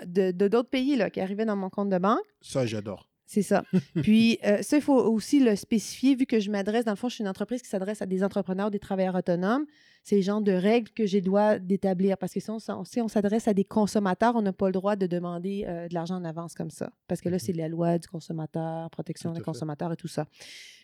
de 0.07 0.31
de 0.31 0.47
d'autres 0.49 0.71
pays 0.71 0.95
là, 0.97 1.11
qui 1.11 1.21
arrivaient 1.21 1.45
dans 1.47 1.57
mon 1.57 1.71
compte 1.71 1.89
de 1.89 1.99
banque. 1.99 2.21
Ça, 2.41 2.65
j'adore. 2.67 3.09
C'est 3.27 3.43
ça. 3.43 3.65
Puis, 4.03 4.39
euh, 4.45 4.63
ça, 4.63 4.77
il 4.77 4.83
faut 4.83 4.97
aussi 4.99 5.41
le 5.41 5.57
spécifier, 5.57 6.15
vu 6.15 6.27
que 6.27 6.39
je 6.41 6.51
m'adresse, 6.51 6.85
dans 6.85 6.93
le 6.93 6.97
fond, 6.97 7.09
je 7.09 7.17
suis 7.17 7.23
une 7.25 7.29
entreprise 7.29 7.61
qui 7.61 7.69
s'adresse 7.69 8.01
à 8.03 8.07
des 8.07 8.23
entrepreneurs, 8.23 8.71
des 8.71 8.79
travailleurs 8.79 9.17
autonomes. 9.17 9.67
C'est 10.09 10.17
le 10.17 10.23
genre 10.23 10.41
de 10.41 10.53
règles 10.53 10.91
que 10.91 11.05
j'ai 11.05 11.19
le 11.21 11.27
droit 11.27 11.59
d'établir. 11.59 12.17
Parce 12.17 12.33
que 12.33 12.41
si 12.41 12.49
on, 12.51 12.59
si 12.87 13.01
on 13.03 13.09
s'adresse 13.09 13.47
à 13.47 13.53
des 13.53 13.65
consommateurs, 13.65 14.35
on 14.37 14.41
n'a 14.41 14.55
pas 14.55 14.65
le 14.67 14.73
droit 14.73 14.97
de 14.97 15.07
demander 15.07 15.67
euh, 15.69 15.87
de 15.87 15.93
l'argent 15.93 16.15
en 16.17 16.25
avance 16.25 16.55
comme 16.55 16.71
ça. 16.71 16.91
Parce 17.09 17.21
que 17.21 17.29
là, 17.29 17.35
Mhm. 17.37 17.41
c'est 17.41 17.53
la 17.53 17.69
loi 17.69 17.99
du 17.99 18.09
consommateur, 18.09 18.89
protection 18.89 19.33
des 19.33 19.43
consommateurs 19.43 19.93
et 19.93 19.97
tout 19.97 20.09
ça. 20.09 20.25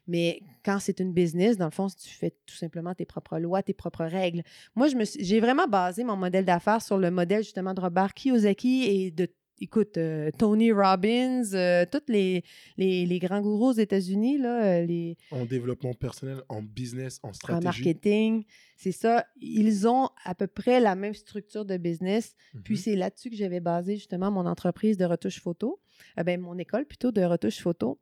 Mais 0.07 0.43
quand 0.63 0.79
c'est 0.79 1.01
une 1.01 1.15
business, 1.15 1.57
dans 1.57 1.65
le 1.65 1.71
fond, 1.71 1.87
tu 1.89 2.11
fais 2.11 2.35
tout 2.45 2.55
simplement 2.55 2.95
tes 2.95 3.07
propres 3.07 3.39
lois, 3.39 3.63
tes 3.63 3.73
propres 3.73 4.05
règles. 4.05 4.43
Moi, 4.75 4.89
je 4.89 4.97
me 4.97 5.05
suis- 5.07 5.25
j'ai 5.25 5.41
vraiment 5.41 5.67
basé 5.69 6.05
mon 6.05 6.17
modèle 6.17 6.45
d'affaires 6.45 6.83
sur 6.83 6.99
le 6.99 7.11
modèle 7.11 7.43
justement 7.43 7.73
de 7.73 7.81
Robert 7.81 8.13
Kiyosaki 8.13 8.85
et 8.85 9.11
de, 9.11 9.27
écoute, 9.61 9.97
euh, 9.99 10.31
Tony 10.39 10.73
Robbins, 10.73 11.43
euh, 11.55 11.85
tous 11.91 12.03
les, 12.13 12.43
les, 12.77 13.07
les 13.07 13.19
grands 13.19 13.41
gourous 13.41 13.69
aux 13.71 13.73
États-Unis, 13.73 14.39
là, 14.39 14.65
euh, 14.65 14.85
les, 14.87 15.17
En 15.31 15.45
développement 15.45 15.95
personnel, 15.95 16.43
en 16.49 16.63
business, 16.63 17.21
en 17.23 17.29
en 17.29 17.33
stratégie. 17.33 17.65
marketing, 17.65 18.45
c'est 18.77 18.93
ça. 18.93 19.25
Ils 19.41 19.87
ont 19.89 20.09
à 20.25 20.35
peu 20.35 20.47
près 20.47 20.81
la 20.81 20.95
même 20.95 21.15
structure 21.15 21.65
de 21.65 21.77
business. 21.77 22.35
Puis 22.65 22.75
Mhm. 22.75 22.81
c'est 22.81 22.97
là-dessus 22.97 23.31
que 23.31 23.37
j'avais 23.37 23.61
basé 23.61 23.97
justement 23.97 24.31
mon 24.31 24.47
entreprise 24.47 24.97
de 24.97 25.05
retouche 25.05 25.41
photo, 25.41 25.81
Euh, 26.19 26.25
ben, 26.25 26.41
mon 26.41 26.59
école 26.59 26.85
plutôt 26.87 27.13
de 27.13 27.23
retouche 27.23 27.61
photo. 27.61 27.99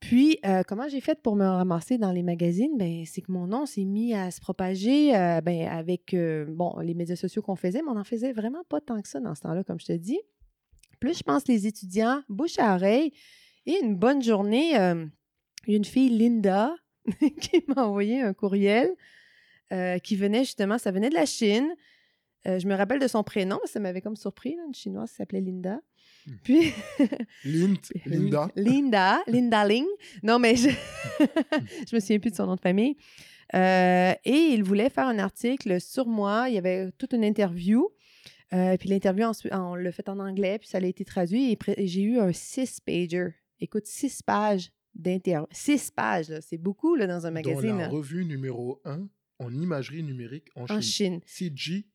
Puis, 0.00 0.38
euh, 0.44 0.62
comment 0.66 0.88
j'ai 0.88 1.00
fait 1.00 1.20
pour 1.22 1.36
me 1.36 1.44
ramasser 1.46 1.96
dans 1.96 2.10
les 2.10 2.24
magazines? 2.24 2.76
Ben, 2.76 3.04
c'est 3.06 3.20
que 3.22 3.30
mon 3.30 3.46
nom 3.46 3.66
s'est 3.66 3.84
mis 3.84 4.14
à 4.14 4.32
se 4.32 4.40
propager 4.40 5.14
euh, 5.16 5.40
ben, 5.40 5.68
avec 5.68 6.12
euh, 6.12 6.44
bon, 6.48 6.76
les 6.80 6.92
médias 6.94 7.14
sociaux 7.14 7.40
qu'on 7.40 7.54
faisait, 7.54 7.82
mais 7.82 7.88
on 7.88 7.94
n'en 7.94 8.02
faisait 8.04 8.32
vraiment 8.32 8.64
pas 8.68 8.80
tant 8.80 9.00
que 9.00 9.06
ça 9.08 9.20
dans 9.20 9.34
ce 9.36 9.42
temps-là, 9.42 9.62
comme 9.62 9.78
je 9.78 9.86
te 9.86 9.92
dis. 9.92 10.18
Plus 11.02 11.18
je 11.18 11.24
pense 11.24 11.48
les 11.48 11.66
étudiants, 11.66 12.22
bouche 12.28 12.60
à 12.60 12.76
oreille, 12.76 13.12
et 13.66 13.76
une 13.82 13.96
bonne 13.96 14.22
journée, 14.22 14.78
euh, 14.78 15.04
il 15.66 15.72
y 15.72 15.74
a 15.74 15.76
une 15.76 15.84
fille, 15.84 16.10
Linda, 16.10 16.76
qui 17.40 17.64
m'a 17.66 17.84
envoyé 17.84 18.22
un 18.22 18.32
courriel 18.32 18.88
euh, 19.72 19.98
qui 19.98 20.14
venait 20.14 20.44
justement, 20.44 20.78
ça 20.78 20.92
venait 20.92 21.08
de 21.08 21.16
la 21.16 21.26
Chine. 21.26 21.74
Euh, 22.46 22.60
je 22.60 22.68
me 22.68 22.76
rappelle 22.76 23.00
de 23.00 23.08
son 23.08 23.24
prénom, 23.24 23.58
ça 23.64 23.80
m'avait 23.80 24.00
comme 24.00 24.14
surpris, 24.14 24.54
là, 24.54 24.62
une 24.64 24.74
chinoise 24.74 25.10
qui 25.10 25.16
s'appelait 25.16 25.40
Linda. 25.40 25.80
Hmm. 26.24 26.36
Puis. 26.44 26.72
Linda. 27.44 28.48
Linda, 28.54 29.22
Linda 29.26 29.66
Ling. 29.66 29.86
Non, 30.22 30.38
mais 30.38 30.54
je, 30.54 30.68
je 31.18 31.96
me 31.96 31.98
souviens 31.98 32.20
plus 32.20 32.30
de 32.30 32.36
son 32.36 32.46
nom 32.46 32.54
de 32.54 32.60
famille. 32.60 32.96
Euh, 33.56 34.14
et 34.24 34.50
il 34.52 34.62
voulait 34.62 34.88
faire 34.88 35.08
un 35.08 35.18
article 35.18 35.80
sur 35.80 36.06
moi. 36.06 36.44
Il 36.46 36.54
y 36.54 36.58
avait 36.58 36.92
toute 36.92 37.12
une 37.12 37.24
interview. 37.24 37.88
Euh, 38.52 38.76
puis 38.76 38.88
l'interview, 38.88 39.26
on 39.52 39.74
l'a 39.74 39.92
fait 39.92 40.08
en 40.08 40.18
anglais, 40.18 40.58
puis 40.58 40.68
ça 40.68 40.78
a 40.78 40.82
été 40.82 41.04
traduit. 41.04 41.52
Et, 41.52 41.86
j'ai 41.86 42.02
eu 42.02 42.18
un 42.18 42.32
six-pager. 42.32 43.28
Écoute, 43.60 43.86
six 43.86 44.22
pages 44.22 44.70
d'interview. 44.94 45.46
Six 45.52 45.90
pages, 45.90 46.28
là, 46.28 46.40
c'est 46.40 46.58
beaucoup 46.58 46.94
là, 46.94 47.06
dans 47.06 47.26
un 47.26 47.30
magazine 47.30 47.70
Dans 47.70 47.76
la 47.78 47.88
revue 47.88 48.24
numéro 48.24 48.80
1 48.84 49.08
en 49.38 49.52
imagerie 49.54 50.02
numérique 50.02 50.48
en, 50.54 50.64
en 50.64 50.80
Chine. 50.80 51.20
Chine. 51.26 51.56
CG 51.56 51.86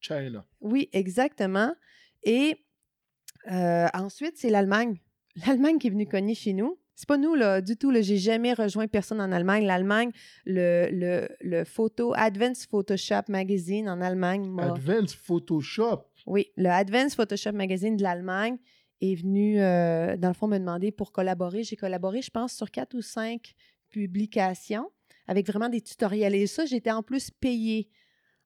China. 0.00 0.46
Oui, 0.60 0.88
exactement. 0.92 1.74
Et 2.22 2.56
euh, 3.50 3.88
ensuite, 3.94 4.36
c'est 4.36 4.50
l'Allemagne. 4.50 5.00
L'Allemagne 5.46 5.78
qui 5.78 5.88
est 5.88 5.90
venue 5.90 6.06
cogner 6.06 6.34
chez 6.34 6.52
nous. 6.52 6.78
C'est 6.96 7.08
pas 7.08 7.18
nous, 7.18 7.34
là, 7.34 7.60
du 7.60 7.76
tout. 7.76 7.90
Là, 7.90 8.02
j'ai 8.02 8.18
jamais 8.18 8.52
rejoint 8.52 8.86
personne 8.86 9.20
en 9.20 9.32
Allemagne. 9.32 9.66
L'Allemagne, 9.66 10.10
le, 10.46 10.88
le, 10.92 11.28
le 11.40 11.64
photo, 11.64 12.12
Advanced 12.16 12.68
Photoshop 12.70 13.22
Magazine 13.28 13.88
en 13.88 14.00
Allemagne 14.00 14.48
m'a 14.48 14.72
Advanced 14.72 15.16
Photoshop? 15.16 16.04
Oui, 16.26 16.52
le 16.56 16.68
Advanced 16.68 17.16
Photoshop 17.16 17.52
Magazine 17.52 17.96
de 17.96 18.02
l'Allemagne 18.02 18.58
est 19.00 19.16
venu, 19.16 19.60
euh, 19.60 20.16
dans 20.16 20.28
le 20.28 20.34
fond, 20.34 20.46
me 20.46 20.58
demander 20.58 20.92
pour 20.92 21.10
collaborer. 21.10 21.64
J'ai 21.64 21.76
collaboré, 21.76 22.22
je 22.22 22.30
pense, 22.30 22.52
sur 22.52 22.70
quatre 22.70 22.94
ou 22.94 23.02
cinq 23.02 23.54
publications 23.90 24.90
avec 25.26 25.46
vraiment 25.46 25.68
des 25.68 25.80
tutoriels. 25.80 26.34
Et 26.34 26.46
ça, 26.46 26.64
j'étais 26.64 26.90
en 26.92 27.02
plus 27.02 27.30
payée. 27.30 27.88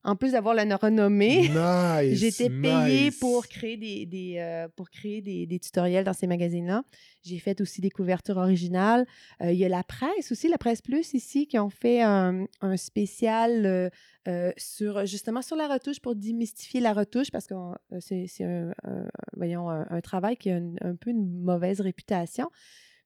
En 0.05 0.15
plus 0.15 0.31
d'avoir 0.31 0.53
la 0.55 0.63
renommée, 0.77 1.49
Nice. 1.49 2.17
j'étais 2.19 2.49
payée 2.49 3.05
nice. 3.05 3.19
pour 3.19 3.45
créer, 3.47 3.75
des, 3.75 4.05
des, 4.05 4.35
euh, 4.37 4.67
pour 4.75 4.89
créer 4.89 5.21
des, 5.21 5.45
des 5.45 5.59
tutoriels 5.59 6.05
dans 6.05 6.13
ces 6.13 6.25
magazines-là. 6.25 6.83
J'ai 7.23 7.37
fait 7.37 7.59
aussi 7.59 7.81
des 7.81 7.89
couvertures 7.89 8.37
originales. 8.37 9.05
Euh, 9.41 9.51
il 9.51 9.57
y 9.59 9.65
a 9.65 9.69
la 9.69 9.83
presse 9.83 10.31
aussi, 10.31 10.47
la 10.47 10.57
Presse 10.57 10.81
Plus 10.81 11.13
ici, 11.13 11.47
qui 11.47 11.59
ont 11.59 11.69
fait 11.69 12.01
un, 12.01 12.45
un 12.61 12.77
spécial 12.77 13.91
euh, 14.27 14.51
sur 14.55 15.05
justement 15.05 15.41
sur 15.41 15.57
la 15.57 15.67
retouche 15.67 15.99
pour 15.99 16.15
démystifier 16.15 16.79
la 16.79 16.93
retouche 16.93 17.29
parce 17.29 17.45
que 17.47 17.55
c'est 17.99 18.25
c'est 18.27 18.45
un, 18.45 18.71
un- 18.85 19.07
voyons, 19.35 19.69
un, 19.69 19.85
un 19.89 19.99
travail 20.01 20.37
qui 20.37 20.49
a 20.49 20.57
une- 20.57 20.77
un 20.81 20.95
peu 20.95 21.09
une 21.09 21.41
mauvaise 21.41 21.81
réputation. 21.81 22.49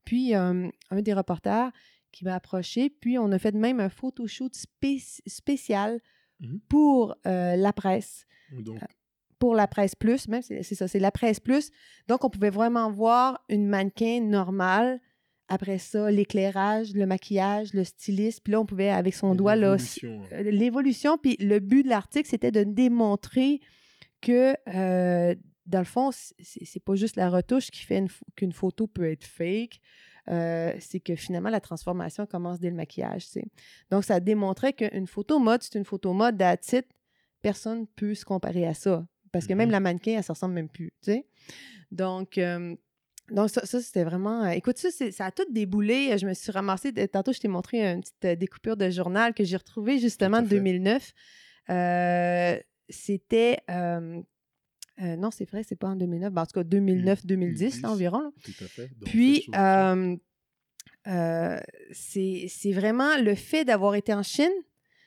Puis 0.05 0.35
un 0.35 0.69
des 0.91 1.13
reporters 1.13 1.71
qui 2.11 2.23
m'a 2.25 2.35
approché, 2.35 2.91
puis 2.91 3.17
on 3.17 3.31
a 3.31 3.39
fait 3.39 3.55
même 3.55 3.79
un 3.79 3.89
photoshoot 3.89 4.53
spé- 4.53 5.21
spécial 5.25 5.99
Mhm. 6.43 6.59
pour 6.69 7.15
euh, 7.25 7.55
la 7.55 7.73
presse 7.73 8.25
Donc, 8.51 8.79
pour 9.39 9.55
la 9.55 9.67
presse 9.67 9.95
plus, 9.95 10.27
même 10.27 10.41
c'est 10.41 10.63
ça, 10.63 10.87
c'est 10.87 10.99
la 10.99 11.11
presse 11.11 11.39
plus. 11.39 11.69
Donc, 12.07 12.23
on 12.23 12.29
pouvait 12.29 12.49
vraiment 12.49 12.89
voir 12.91 13.43
une 13.49 13.67
mannequin 13.67 14.21
normale. 14.21 15.01
Après 15.49 15.79
ça, 15.79 16.09
l'éclairage, 16.09 16.93
le 16.93 17.05
maquillage, 17.05 17.73
le 17.73 17.83
styliste. 17.83 18.41
Puis 18.41 18.53
là, 18.53 18.61
on 18.61 18.65
pouvait, 18.65 18.89
avec 18.89 19.13
son 19.13 19.35
doigt, 19.35 19.57
l'évolution, 19.57 20.21
euh, 20.31 20.43
l'évolution. 20.43 21.17
Puis 21.17 21.35
le 21.39 21.59
but 21.59 21.83
de 21.83 21.89
l'article, 21.89 22.29
c'était 22.29 22.51
de 22.51 22.63
démontrer 22.63 23.59
que, 24.21 24.55
euh, 24.69 25.35
dans 25.65 25.79
le 25.79 25.85
fond, 25.85 26.11
c'est 26.11 26.83
pas 26.83 26.95
juste 26.95 27.17
la 27.17 27.29
retouche 27.29 27.69
qui 27.69 27.83
fait 27.83 28.05
qu'une 28.37 28.53
photo 28.53 28.87
peut 28.87 29.11
être 29.11 29.25
fake. 29.25 29.81
Euh, 30.29 30.73
c'est 30.79 30.99
que 31.01 31.15
finalement, 31.15 31.49
la 31.49 31.59
transformation 31.59 32.25
commence 32.25 32.59
dès 32.59 32.69
le 32.69 32.75
maquillage. 32.75 33.27
Donc, 33.91 34.05
ça 34.05 34.19
démontrait 34.19 34.73
qu'une 34.73 35.07
photo 35.07 35.39
mode, 35.39 35.61
c'est 35.63 35.75
une 35.77 35.85
photo 35.85 36.13
mode 36.13 36.41
à 36.41 36.55
titre. 36.57 36.87
Personne 37.41 37.81
ne 37.81 37.85
peut 37.85 38.15
se 38.15 38.23
comparer 38.23 38.65
à 38.65 38.73
ça. 38.73 39.05
Parce 39.33 39.47
que 39.47 39.53
même 39.53 39.67
Mhm. 39.67 39.73
la 39.73 39.79
mannequin, 39.79 40.11
elle 40.11 40.17
ne 40.17 40.23
se 40.23 40.31
ressemble 40.31 40.53
même 40.53 40.69
plus. 40.69 40.93
Donc, 41.91 42.37
euh, 42.37 42.75
donc 43.31 43.49
ça, 43.49 43.65
ça, 43.65 43.81
c'était 43.81 44.03
vraiment... 44.03 44.43
euh, 44.43 44.49
écoute, 44.49 44.77
ça, 44.77 44.89
ça 45.11 45.25
a 45.25 45.31
tout 45.31 45.45
déboulé. 45.51 46.17
Je 46.17 46.25
me 46.25 46.33
suis 46.33 46.51
ramassée... 46.51 46.93
Tantôt, 47.09 47.33
je 47.33 47.39
t'ai 47.39 47.47
montré 47.47 47.83
une 47.85 48.01
petite 48.01 48.25
euh, 48.25 48.35
découpure 48.35 48.77
de 48.77 48.89
journal 48.89 49.33
que 49.33 49.43
j'ai 49.43 49.57
retrouvée 49.57 49.97
justement 49.99 50.41
de 50.41 50.47
fait. 50.47 50.55
2009. 50.55 51.11
Euh, 51.69 52.59
c'était... 52.89 53.59
euh, 55.01 55.15
non, 55.15 55.31
c'est 55.31 55.49
vrai, 55.49 55.63
c'est 55.67 55.75
pas 55.75 55.87
en 55.89 55.95
2009. 55.95 56.31
Ben, 56.33 56.41
en 56.43 56.45
tout 56.45 56.53
cas, 56.53 56.63
2009-2010 56.63 57.25
2010. 57.25 57.81
là, 57.81 57.91
environ. 57.91 58.19
là. 58.19 58.31
Tout 58.43 58.51
à 58.63 58.67
fait. 58.67 58.89
Puis, 59.05 59.45
euh, 59.55 60.15
euh, 61.07 61.59
c'est 61.91 62.45
c'est 62.47 62.71
vraiment 62.71 63.17
le 63.17 63.35
fait 63.35 63.65
d'avoir 63.65 63.95
été 63.95 64.13
en 64.13 64.23
Chine, 64.23 64.51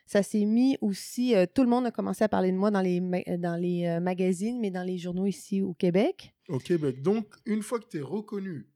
ça 0.06 0.22
s'est 0.22 0.44
mis 0.44 0.76
aussi, 0.80 1.34
euh, 1.34 1.46
tout 1.52 1.62
le 1.62 1.68
monde 1.68 1.86
a 1.86 1.90
commencé 1.90 2.22
à 2.22 2.28
parler 2.28 2.52
de 2.52 2.56
moi 2.56 2.70
dans 2.70 2.80
les, 2.82 3.00
ma- 3.00 3.22
dans 3.38 3.56
les 3.56 3.86
euh, 3.86 4.00
magazines, 4.00 4.58
mais 4.60 4.70
dans 4.70 4.82
les 4.84 4.98
journaux 4.98 5.26
ici 5.26 5.62
au 5.62 5.72
Québec. 5.74 6.34
au 6.48 6.58
Québec. 6.58 7.00
Donc, 7.02 7.26
une 7.46 7.62
fois 7.62 7.80
que 7.80 7.86
tu 7.88 7.98
es 7.98 8.02
reconnu 8.02 8.66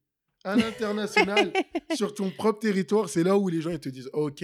à 0.44 0.57
l'international 0.57 1.53
sur 1.94 2.14
ton 2.14 2.31
propre 2.31 2.61
territoire, 2.61 3.09
c'est 3.11 3.23
là 3.23 3.37
où 3.37 3.49
les 3.49 3.61
gens 3.61 3.70
ils 3.70 3.79
te 3.79 3.90
disent 3.90 4.09
OK, 4.14 4.42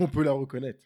on 0.00 0.08
peut 0.08 0.22
la 0.24 0.32
reconnaître. 0.32 0.78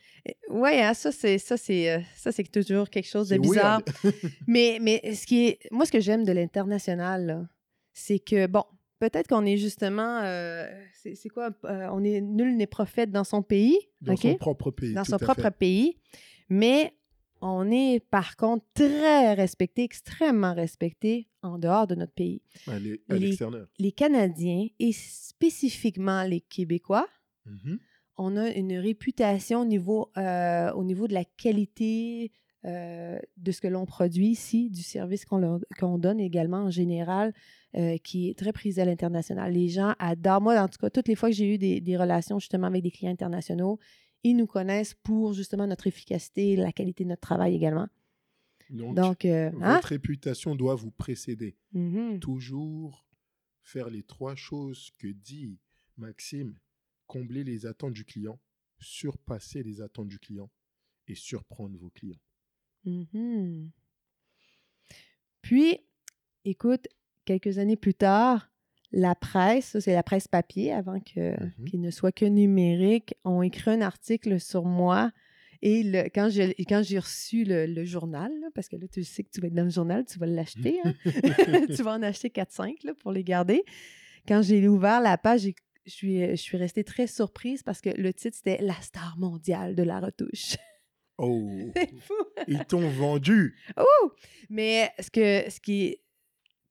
Oui, 0.48 0.70
ça, 0.94 1.12
c'est 1.12 1.38
ça, 1.38 1.56
c'est 1.56 1.90
euh, 1.90 2.00
ça, 2.16 2.32
c'est 2.32 2.44
toujours 2.50 2.88
quelque 2.90 3.08
chose 3.08 3.28
de 3.28 3.38
bizarre. 3.38 3.80
mais, 4.46 4.78
mais 4.80 5.14
ce 5.14 5.26
qui 5.26 5.46
est, 5.46 5.58
moi, 5.70 5.86
ce 5.86 5.92
que 5.92 6.00
j'aime 6.00 6.24
de 6.24 6.32
l'international, 6.32 7.48
c'est 7.92 8.18
que, 8.18 8.46
bon, 8.46 8.64
peut-être 8.98 9.28
qu'on 9.28 9.44
est 9.44 9.56
justement, 9.56 10.20
euh, 10.22 10.66
c'est 11.02 11.28
quoi, 11.28 11.50
euh, 11.64 11.88
on 11.92 12.02
est, 12.04 12.20
nul 12.20 12.56
n'est 12.56 12.66
prophète 12.66 13.10
dans 13.10 13.24
son 13.24 13.42
pays, 13.42 13.78
Dans 14.00 14.16
son 14.16 14.34
propre 14.36 14.70
pays. 14.70 14.94
dans 14.94 15.04
son 15.04 15.18
propre 15.18 15.42
fait. 15.42 15.50
pays, 15.58 15.98
mais 16.48 16.94
on 17.46 17.70
est 17.70 18.00
par 18.00 18.36
contre 18.36 18.64
très 18.72 19.34
respecté, 19.34 19.82
extrêmement 19.84 20.54
respecté 20.54 21.28
en 21.42 21.58
dehors 21.58 21.86
de 21.86 21.94
notre 21.94 22.14
pays. 22.14 22.40
À 22.66 22.78
l'e- 22.78 23.02
à 23.10 23.14
Les- 23.14 23.26
l'extérieur. 23.26 23.66
Les 23.78 23.92
Canadiens 23.92 24.66
et 24.78 24.92
spécifiquement 24.92 26.22
les 26.24 26.40
Québécois, 26.40 27.06
Mhm. 27.46 27.78
On 28.16 28.36
a 28.36 28.50
une 28.50 28.76
réputation 28.76 29.62
au 29.62 29.64
niveau, 29.64 30.10
euh, 30.16 30.72
au 30.72 30.84
niveau 30.84 31.08
de 31.08 31.14
la 31.14 31.24
qualité 31.24 32.32
euh, 32.64 33.18
de 33.36 33.52
ce 33.52 33.60
que 33.60 33.68
l'on 33.68 33.84
produit 33.84 34.28
ici, 34.28 34.70
du 34.70 34.82
service 34.82 35.26
qu'on 35.26 35.98
donne 35.98 36.20
également 36.20 36.62
en 36.64 36.70
général, 36.70 37.34
euh, 37.76 37.98
qui 37.98 38.30
est 38.30 38.38
très 38.38 38.52
prisé 38.52 38.80
à 38.80 38.84
l'international. 38.86 39.52
Les 39.52 39.68
gens 39.68 39.94
adorent. 39.98 40.40
Moi, 40.40 40.58
en 40.58 40.68
tout 40.68 40.78
cas, 40.78 40.88
toutes 40.88 41.08
les 41.08 41.14
fois 41.14 41.28
que 41.28 41.34
j'ai 41.34 41.54
eu 41.54 41.58
des, 41.58 41.80
des 41.80 41.96
relations 41.96 42.38
justement 42.38 42.68
avec 42.68 42.82
des 42.82 42.90
clients 42.90 43.12
internationaux, 43.12 43.78
ils 44.22 44.34
nous 44.34 44.46
connaissent 44.46 44.94
pour 44.94 45.34
justement 45.34 45.66
notre 45.66 45.86
efficacité, 45.86 46.56
la 46.56 46.72
qualité 46.72 47.04
de 47.04 47.10
notre 47.10 47.20
travail 47.20 47.54
également. 47.54 47.88
Donc, 48.70 48.94
Donc, 48.94 49.24
euh, 49.26 49.50
hein? 49.60 49.74
votre 49.74 49.88
réputation 49.88 50.54
doit 50.54 50.74
vous 50.74 50.90
précéder. 50.90 51.56
Mhm. 51.72 52.18
Toujours 52.20 53.06
faire 53.62 53.90
les 53.90 54.02
trois 54.02 54.34
choses 54.34 54.90
que 54.98 55.08
dit 55.08 55.58
Maxime, 55.96 56.56
combler 57.06 57.44
les 57.44 57.66
attentes 57.66 57.92
du 57.92 58.04
client, 58.04 58.38
surpasser 58.80 59.62
les 59.62 59.80
attentes 59.80 60.08
du 60.08 60.18
client 60.18 60.50
et 61.06 61.14
surprendre 61.14 61.76
vos 61.78 61.90
clients. 61.90 62.20
Mhm. 62.84 63.70
Puis, 65.42 65.78
écoute, 66.44 66.88
quelques 67.24 67.58
années 67.58 67.76
plus 67.76 67.94
tard, 67.94 68.50
la 68.92 69.14
presse, 69.14 69.78
c'est 69.80 69.92
la 69.94 70.02
presse 70.02 70.28
papier 70.28 70.72
avant 70.72 71.00
que, 71.00 71.32
Mhm. 71.58 71.64
qu'il 71.66 71.80
ne 71.80 71.90
soit 71.90 72.12
que 72.12 72.24
numérique, 72.24 73.14
ont 73.24 73.42
écrit 73.42 73.70
un 73.70 73.80
article 73.80 74.40
sur 74.40 74.64
moi. 74.64 75.10
Et 75.62 75.82
le- 75.82 76.04
quand, 76.14 76.28
je- 76.28 76.52
quand 76.68 76.82
j'ai 76.82 76.98
reçu 76.98 77.44
le, 77.44 77.66
le 77.66 77.84
journal, 77.84 78.30
là, 78.40 78.48
parce 78.54 78.68
que 78.68 78.76
là, 78.76 78.86
tu 78.86 79.02
sais 79.02 79.24
que 79.24 79.30
tu 79.30 79.40
vas 79.40 79.46
être 79.48 79.54
dans 79.54 79.64
le 79.64 79.70
journal, 79.70 80.04
tu 80.04 80.18
vas 80.18 80.26
l'acheter. 80.26 80.78
hein. 80.84 80.94
tu 81.80 81.82
vas 81.82 81.94
en 81.94 82.02
acheter 82.02 82.28
4-5 82.30 82.82
là, 82.84 82.94
pour 82.94 83.12
les 83.12 83.24
garder. 83.24 83.64
Quand 84.28 84.42
j'ai 84.42 84.66
ouvert 84.68 85.00
la 85.00 85.16
page, 85.18 85.40
j'ai- 85.42 85.54
je 85.86 85.90
suis, 85.90 86.20
je 86.30 86.34
suis 86.36 86.56
restée 86.56 86.84
très 86.84 87.06
surprise 87.06 87.62
parce 87.62 87.80
que 87.80 87.90
le 87.90 88.12
titre, 88.12 88.36
c'était 88.36 88.62
La 88.62 88.80
star 88.80 89.16
mondiale 89.18 89.74
de 89.74 89.82
la 89.82 90.00
retouche. 90.00 90.56
Oh, 91.18 91.42
C'est 91.76 91.94
fou! 92.00 92.14
ils 92.48 92.64
t'ont 92.64 92.88
vendu. 92.88 93.56
Ouh! 93.78 94.10
Mais 94.50 94.90
ce, 94.98 95.10
que, 95.10 95.50
ce 95.50 95.60
qui. 95.60 95.98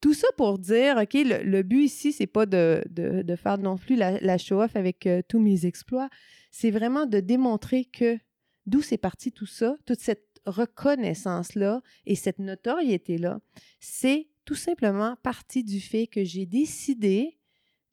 Tout 0.02 0.14
ça 0.14 0.28
pour 0.36 0.60
dire, 0.60 0.98
OK, 0.98 1.14
le, 1.14 1.44
le 1.44 1.64
but 1.64 1.84
ici, 1.84 2.12
c'est 2.12 2.28
pas 2.28 2.46
de, 2.46 2.84
de, 2.90 3.22
de 3.22 3.36
faire 3.38 3.58
non 3.58 3.78
plus 3.78 3.96
la, 3.96 4.20
la 4.20 4.38
show-off 4.38 4.76
avec 4.76 5.08
euh, 5.08 5.22
tous 5.30 5.40
mes 5.40 5.66
exploits. 5.66 6.10
C'est 6.52 6.72
vraiment 6.72 7.06
de 7.06 7.22
démontrer 7.22 7.86
que 7.86 8.18
d'où 8.66 8.82
c'est 8.82 8.98
parti 8.98 9.32
tout 9.32 9.46
ça, 9.46 9.78
toute 9.86 10.02
cette 10.02 10.42
reconnaissance-là 10.46 11.82
et 12.06 12.16
cette 12.16 12.40
notoriété-là, 12.40 13.40
c'est 13.80 14.28
tout 14.44 14.56
simplement 14.56 15.16
partie 15.24 15.64
du 15.64 15.80
fait 15.80 16.08
que 16.08 16.26
j'ai 16.26 16.46
décidé 16.46 17.38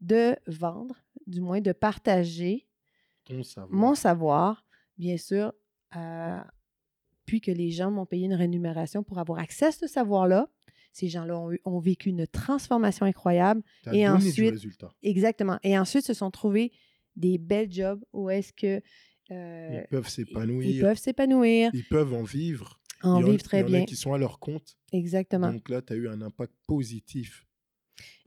de 0.00 0.34
vendre, 0.48 0.96
du 1.30 1.40
moins 1.40 1.60
de 1.60 1.72
partager 1.72 2.66
savoir. 3.42 3.68
mon 3.72 3.94
savoir, 3.94 4.66
bien 4.98 5.16
sûr, 5.16 5.52
euh, 5.96 6.40
puis 7.24 7.40
que 7.40 7.50
les 7.52 7.70
gens 7.70 7.90
m'ont 7.90 8.06
payé 8.06 8.26
une 8.26 8.34
rémunération 8.34 9.02
pour 9.02 9.18
avoir 9.18 9.38
accès 9.38 9.66
à 9.66 9.72
ce 9.72 9.86
savoir-là. 9.86 10.48
Ces 10.92 11.08
gens-là 11.08 11.40
ont, 11.64 11.78
vécu 11.78 12.08
une 12.08 12.26
transformation 12.26 13.06
incroyable. 13.06 13.62
Et 13.92 14.08
ensuite- 14.08 14.50
résultat. 14.50 14.92
Exactement. 15.04 15.58
Et 15.62 15.78
ensuite, 15.78 16.04
se 16.04 16.14
sont 16.14 16.32
trouvés 16.32 16.72
des 17.14 17.38
belles 17.38 17.70
jobs 17.70 18.04
où 18.12 18.28
est-ce 18.28 18.52
que 18.52 18.82
euh, 19.30 19.80
Ils 19.84 19.86
peuvent 19.88 20.06
ils 20.08 20.10
s'épanouir. 20.10 20.80
peuvent 20.82 20.98
s'épanouir, 20.98 21.70
Ils 21.72 21.84
peuvent 21.86 22.12
en 22.12 22.24
vivre. 22.24 22.80
en 23.02 23.20
vivre 23.22 23.42
très 23.44 23.58
il 23.58 23.60
y 23.60 23.64
en 23.64 23.66
a 23.66 23.70
bien. 23.78 23.84
qui 23.84 23.94
sont 23.94 24.12
à 24.12 24.18
leur 24.18 24.40
compte. 24.40 24.76
Exactement. 24.92 25.52
Donc 25.52 25.68
là, 25.68 25.80
tu 25.80 25.92
as 25.92 25.96
eu 25.96 26.08
un 26.08 26.20
impact 26.22 26.52
positif. 26.66 27.46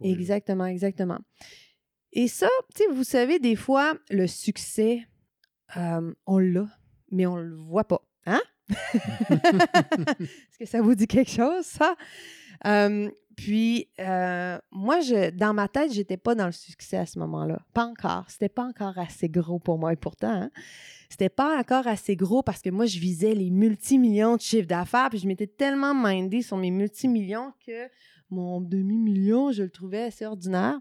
Exactement, 0.02 0.66
exactement. 0.66 1.20
Et 2.14 2.28
ça, 2.28 2.48
tu 2.76 2.84
sais, 2.84 2.90
vous 2.92 3.04
savez, 3.04 3.40
des 3.40 3.56
fois, 3.56 3.96
le 4.12 4.28
succès, 4.28 5.08
euh, 5.78 6.14
on 6.28 6.38
l'a, 6.38 6.68
mais 7.12 7.26
on 7.26 7.38
le 7.38 7.56
voit 7.56 7.86
pas. 7.86 8.02
Hein? 8.28 8.42
Est-ce 8.70 10.60
que 10.60 10.66
ça 10.66 10.82
vous 10.82 10.94
dit 10.94 11.08
quelque 11.08 11.32
chose, 11.32 11.66
ça? 11.66 11.96
Euh, 12.68 13.10
puis, 13.36 13.90
euh, 14.00 14.60
moi, 14.72 15.00
je, 15.02 15.32
dans 15.32 15.56
ma 15.56 15.68
tête, 15.68 15.92
j'étais 15.92 16.18
pas 16.18 16.36
dans 16.36 16.46
le 16.46 16.52
succès 16.52 16.98
à 16.98 17.08
ce 17.08 17.18
moment-là. 17.18 17.60
Pas 17.74 17.86
encore. 17.86 18.26
C'était 18.30 18.48
pas 18.48 18.64
encore 18.64 19.00
assez 19.00 19.28
gros 19.28 19.58
pour 19.58 19.80
moi. 19.80 19.92
Et 19.92 19.96
pourtant, 19.96 20.34
hein, 20.34 20.52
c'était 21.10 21.30
pas 21.30 21.58
encore 21.60 21.88
assez 21.88 22.16
gros 22.16 22.44
parce 22.44 22.62
que 22.62 22.70
moi, 22.70 22.86
je 22.86 23.00
visais 23.00 23.34
les 23.34 23.50
multimillions 23.50 24.36
de 24.36 24.42
chiffres 24.42 24.68
d'affaires. 24.68 25.10
Puis, 25.10 25.18
je 25.18 25.28
m'étais 25.28 25.48
tellement 25.48 25.96
mindée 25.96 26.44
sur 26.44 26.58
mes 26.58 26.70
multimillions 26.70 27.54
que 27.66 27.88
mon 28.30 28.62
demi-million, 28.62 29.52
je 29.52 29.64
le 29.64 29.72
trouvais 29.72 30.04
assez 30.04 30.28
ordinaire. 30.28 30.80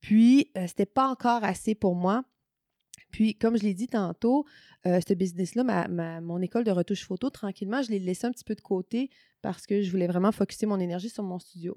Puis, 0.00 0.50
euh, 0.56 0.66
c'était 0.66 0.86
pas 0.86 1.08
encore 1.08 1.44
assez 1.44 1.74
pour 1.74 1.94
moi. 1.94 2.24
Puis, 3.10 3.34
comme 3.34 3.56
je 3.56 3.62
l'ai 3.62 3.74
dit 3.74 3.86
tantôt, 3.88 4.44
euh, 4.86 5.00
ce 5.06 5.14
business-là, 5.14 5.64
ma- 5.64 5.88
ma- 5.88 6.20
mon 6.20 6.40
école 6.42 6.64
de 6.64 6.70
retouche 6.70 7.04
photo, 7.04 7.30
tranquillement, 7.30 7.80
je 7.82 7.90
l'ai 7.90 7.98
laissé 7.98 8.26
un 8.26 8.30
petit 8.30 8.44
peu 8.44 8.54
de 8.54 8.60
côté 8.60 9.08
parce 9.40 9.66
que 9.66 9.80
je 9.82 9.90
voulais 9.90 10.06
vraiment 10.06 10.30
focuser 10.32 10.66
mon 10.66 10.78
énergie 10.78 11.08
sur 11.08 11.22
mon 11.22 11.38
studio. 11.38 11.74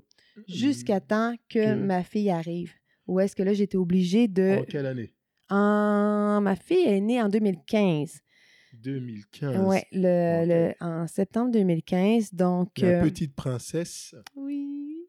Jusqu'à 0.48 1.00
temps 1.00 1.36
que 1.50 1.74
ma 1.76 2.04
fille 2.04 2.30
arrive. 2.30 2.74
Où 3.08 3.20
est-ce 3.20 3.36
que 3.36 3.44
là, 3.44 3.54
j'étais 3.54 3.78
obligée 3.78 4.28
de... 4.28 4.60
En 4.62 4.64
quelle 4.66 4.86
année? 4.86 5.14
En... 5.50 6.40
Ma 6.42 6.56
fille 6.56 6.86
est 6.86 7.00
née 7.02 7.22
en 7.22 7.30
2015. 7.30 8.20
2015. 8.74 9.58
Ouais, 9.68 9.86
le, 9.92 10.74
en 10.80 11.08
septembre 11.08 11.52
2015. 11.52 12.34
Donc, 12.34 12.78
La 12.80 12.88
euh, 12.88 13.02
petite 13.04 13.36
princesse. 13.36 14.16
oui, 14.36 15.08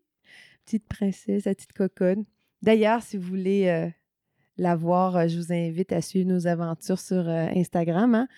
petite 0.65 0.87
princesse, 0.89 1.45
la 1.45 1.55
petite 1.55 1.73
coconne. 1.73 2.25
D'ailleurs, 2.63 3.03
si 3.03 3.17
vous 3.17 3.27
voulez 3.29 3.67
euh, 3.69 3.89
la 4.57 4.77
voir, 4.77 5.17
euh, 5.17 5.29
je 5.29 5.37
vous 5.39 5.53
invite 5.53 5.93
à 5.93 6.01
suivre 6.01 6.29
nos 6.29 6.47
aventures 6.47 7.01
sur 7.01 7.29
euh, 7.29 7.47
Instagram, 7.57 8.15
hein, 8.15 8.29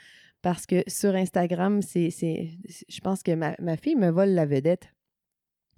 parce 0.42 0.66
que 0.66 0.82
sur 0.86 1.14
Instagram, 1.14 1.82
c'est, 1.82 2.10
je 2.10 3.00
pense 3.00 3.22
que 3.22 3.32
ma, 3.34 3.54
ma 3.60 3.76
fille 3.76 3.96
me 3.96 4.10
vole 4.10 4.30
la 4.30 4.46
vedette. 4.46 4.88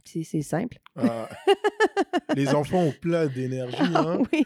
C'est, 0.04 0.22
c'est 0.22 0.42
simple. 0.42 0.78
Ah, 0.94 1.28
les 2.36 2.48
enfants 2.54 2.84
ont 2.84 2.92
plein 3.00 3.26
d'énergie. 3.26 3.76
Hein, 3.80 4.22
oui. 4.32 4.44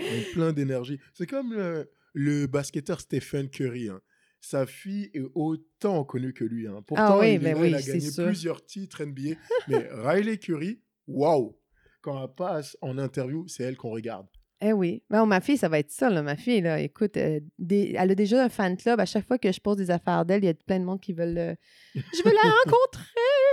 ont 0.00 0.32
plein 0.32 0.52
d'énergie. 0.52 0.98
C'est 1.14 1.26
comme 1.28 1.52
le, 1.54 1.90
le 2.12 2.46
basketteur 2.48 3.00
Stephen 3.00 3.48
Curry. 3.48 3.88
hein. 3.88 4.00
Sa 4.40 4.66
fille 4.66 5.10
est 5.14 5.22
autant 5.34 6.04
connue 6.04 6.32
que 6.32 6.44
lui. 6.44 6.66
hein. 6.66 6.82
Pourtant, 6.86 7.04
Ah 7.04 7.18
oui, 7.18 7.34
il, 7.34 7.38
ben 7.40 7.54
là, 7.54 7.60
oui, 7.60 7.68
il 7.68 7.74
a 7.76 7.82
gagné 7.82 8.08
plusieurs 8.26 8.64
titres 8.64 9.04
NBA. 9.04 9.36
Mais 9.68 9.86
Riley 9.92 10.38
Curry, 10.38 10.80
waouh 11.06 11.56
Quand 12.00 12.22
elle 12.22 12.34
passe 12.34 12.76
en 12.80 12.96
interview, 12.98 13.46
c'est 13.48 13.64
elle 13.64 13.76
qu'on 13.76 13.90
regarde. 13.90 14.26
Eh 14.60 14.72
oui. 14.72 15.04
Ben, 15.08 15.24
ma 15.24 15.40
fille, 15.40 15.56
ça 15.56 15.68
va 15.68 15.78
être 15.78 15.90
ça, 15.92 16.10
là. 16.10 16.20
Ma 16.22 16.34
fille, 16.36 16.60
là, 16.62 16.80
écoute, 16.80 17.16
euh, 17.16 17.38
des- 17.60 17.94
elle 17.96 18.10
a 18.10 18.14
déjà 18.16 18.42
un 18.42 18.48
fan 18.48 18.76
club. 18.76 18.98
À 18.98 19.04
chaque 19.06 19.24
fois 19.26 19.38
que 19.38 19.52
je 19.52 19.60
pose 19.60 19.76
des 19.76 19.90
affaires 19.90 20.24
d'elle, 20.24 20.42
il 20.42 20.46
y 20.46 20.50
a 20.50 20.54
plein 20.54 20.80
de 20.80 20.84
monde 20.84 21.00
qui 21.00 21.12
veulent. 21.12 21.38
euh, 21.38 21.54
je 21.94 22.22
veux 22.24 22.32
la 22.34 22.50
rencontrer! 22.64 23.04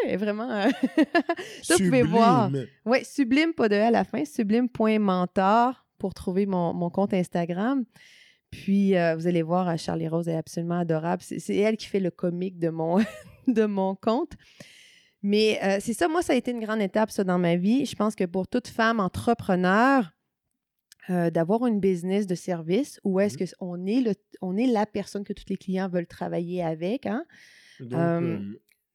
Et 0.07 0.17
Vraiment. 0.17 0.49
euh, 0.49 0.69
Ça, 1.63 1.75
vous 1.77 1.85
pouvez 1.85 2.01
voir. 2.03 2.47
Sublime. 2.47 2.67
Oui, 2.85 3.05
sublime, 3.05 3.53
pas 3.53 3.69
de 3.69 3.75
à 3.75 3.91
la 3.91 4.03
fin, 4.03 4.23
sublime.mentor 4.25 5.85
pour 5.97 6.13
trouver 6.13 6.45
mon, 6.45 6.73
mon 6.73 6.89
compte 6.89 7.13
Instagram. 7.13 7.85
Puis, 8.51 8.95
euh, 8.97 9.15
vous 9.15 9.27
allez 9.27 9.41
voir, 9.41 9.67
euh, 9.69 9.77
Charlie 9.77 10.07
Rose 10.07 10.27
est 10.27 10.35
absolument 10.35 10.79
adorable. 10.79 11.21
C'est 11.21 11.39
c'est 11.39 11.55
elle 11.57 11.77
qui 11.77 11.87
fait 11.87 11.99
le 11.99 12.11
comique 12.11 12.57
de 12.59 12.69
mon, 12.69 12.97
de 13.47 13.65
mon 13.65 13.95
compte. 13.95 14.33
Mais 15.27 15.59
euh, 15.63 15.77
c'est 15.79 15.93
ça, 15.93 16.07
moi, 16.07 16.21
ça 16.21 16.33
a 16.33 16.35
été 16.35 16.51
une 16.51 16.59
grande 16.59 16.81
étape, 16.81 17.09
ça, 17.09 17.23
dans 17.23 17.39
ma 17.39 17.55
vie. 17.55 17.85
Je 17.85 17.95
pense 17.95 18.13
que 18.15 18.25
pour 18.25 18.47
toute 18.47 18.67
femme 18.67 18.99
entrepreneur, 18.99 20.11
euh, 21.09 21.29
d'avoir 21.31 21.65
une 21.65 21.79
business 21.79 22.27
de 22.27 22.35
service 22.35 22.99
où 23.03 23.19
est-ce 23.19 23.35
Mhm. 23.37 23.49
qu'on 23.59 23.85
est, 23.85 24.01
le, 24.01 24.13
on 24.41 24.55
est 24.57 24.67
la 24.67 24.85
personne 24.85 25.23
que 25.23 25.33
tous 25.33 25.45
les 25.49 25.57
clients 25.57 25.87
veulent 25.89 26.07
travailler 26.07 26.63
avec. 26.63 27.05
Hein? 27.07 27.25
Euh, 27.91 28.39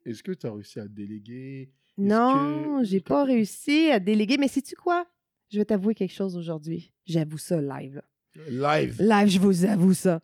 est-ce 0.07 0.23
que 0.23 0.33
tu 0.33 0.47
as 0.47 0.53
réussi 0.53 0.79
à 0.81 0.87
déléguer? 0.89 1.73
Est-ce 1.99 2.07
Non, 2.07 2.79
que- 2.79 2.85
j'ai 2.85 3.01
pas 3.01 3.25
réussi 3.25 3.91
à 3.91 3.99
déléguer. 4.01 4.37
Mais 4.39 4.49
sais-tu 4.49 4.75
quoi? 4.77 5.07
Je 5.53 5.59
vais 5.59 5.65
t'avouer 5.65 5.95
quelque 5.95 6.13
chose 6.15 6.37
aujourd'hui. 6.37 6.93
J'avoue 7.07 7.39
ça 7.39 7.61
live. 7.61 7.97
là. 8.37 8.45
Live. 8.79 8.97
Live, 9.01 9.29
je 9.29 9.39
vous 9.41 9.65
avoue 9.65 9.95
ça. 9.95 10.21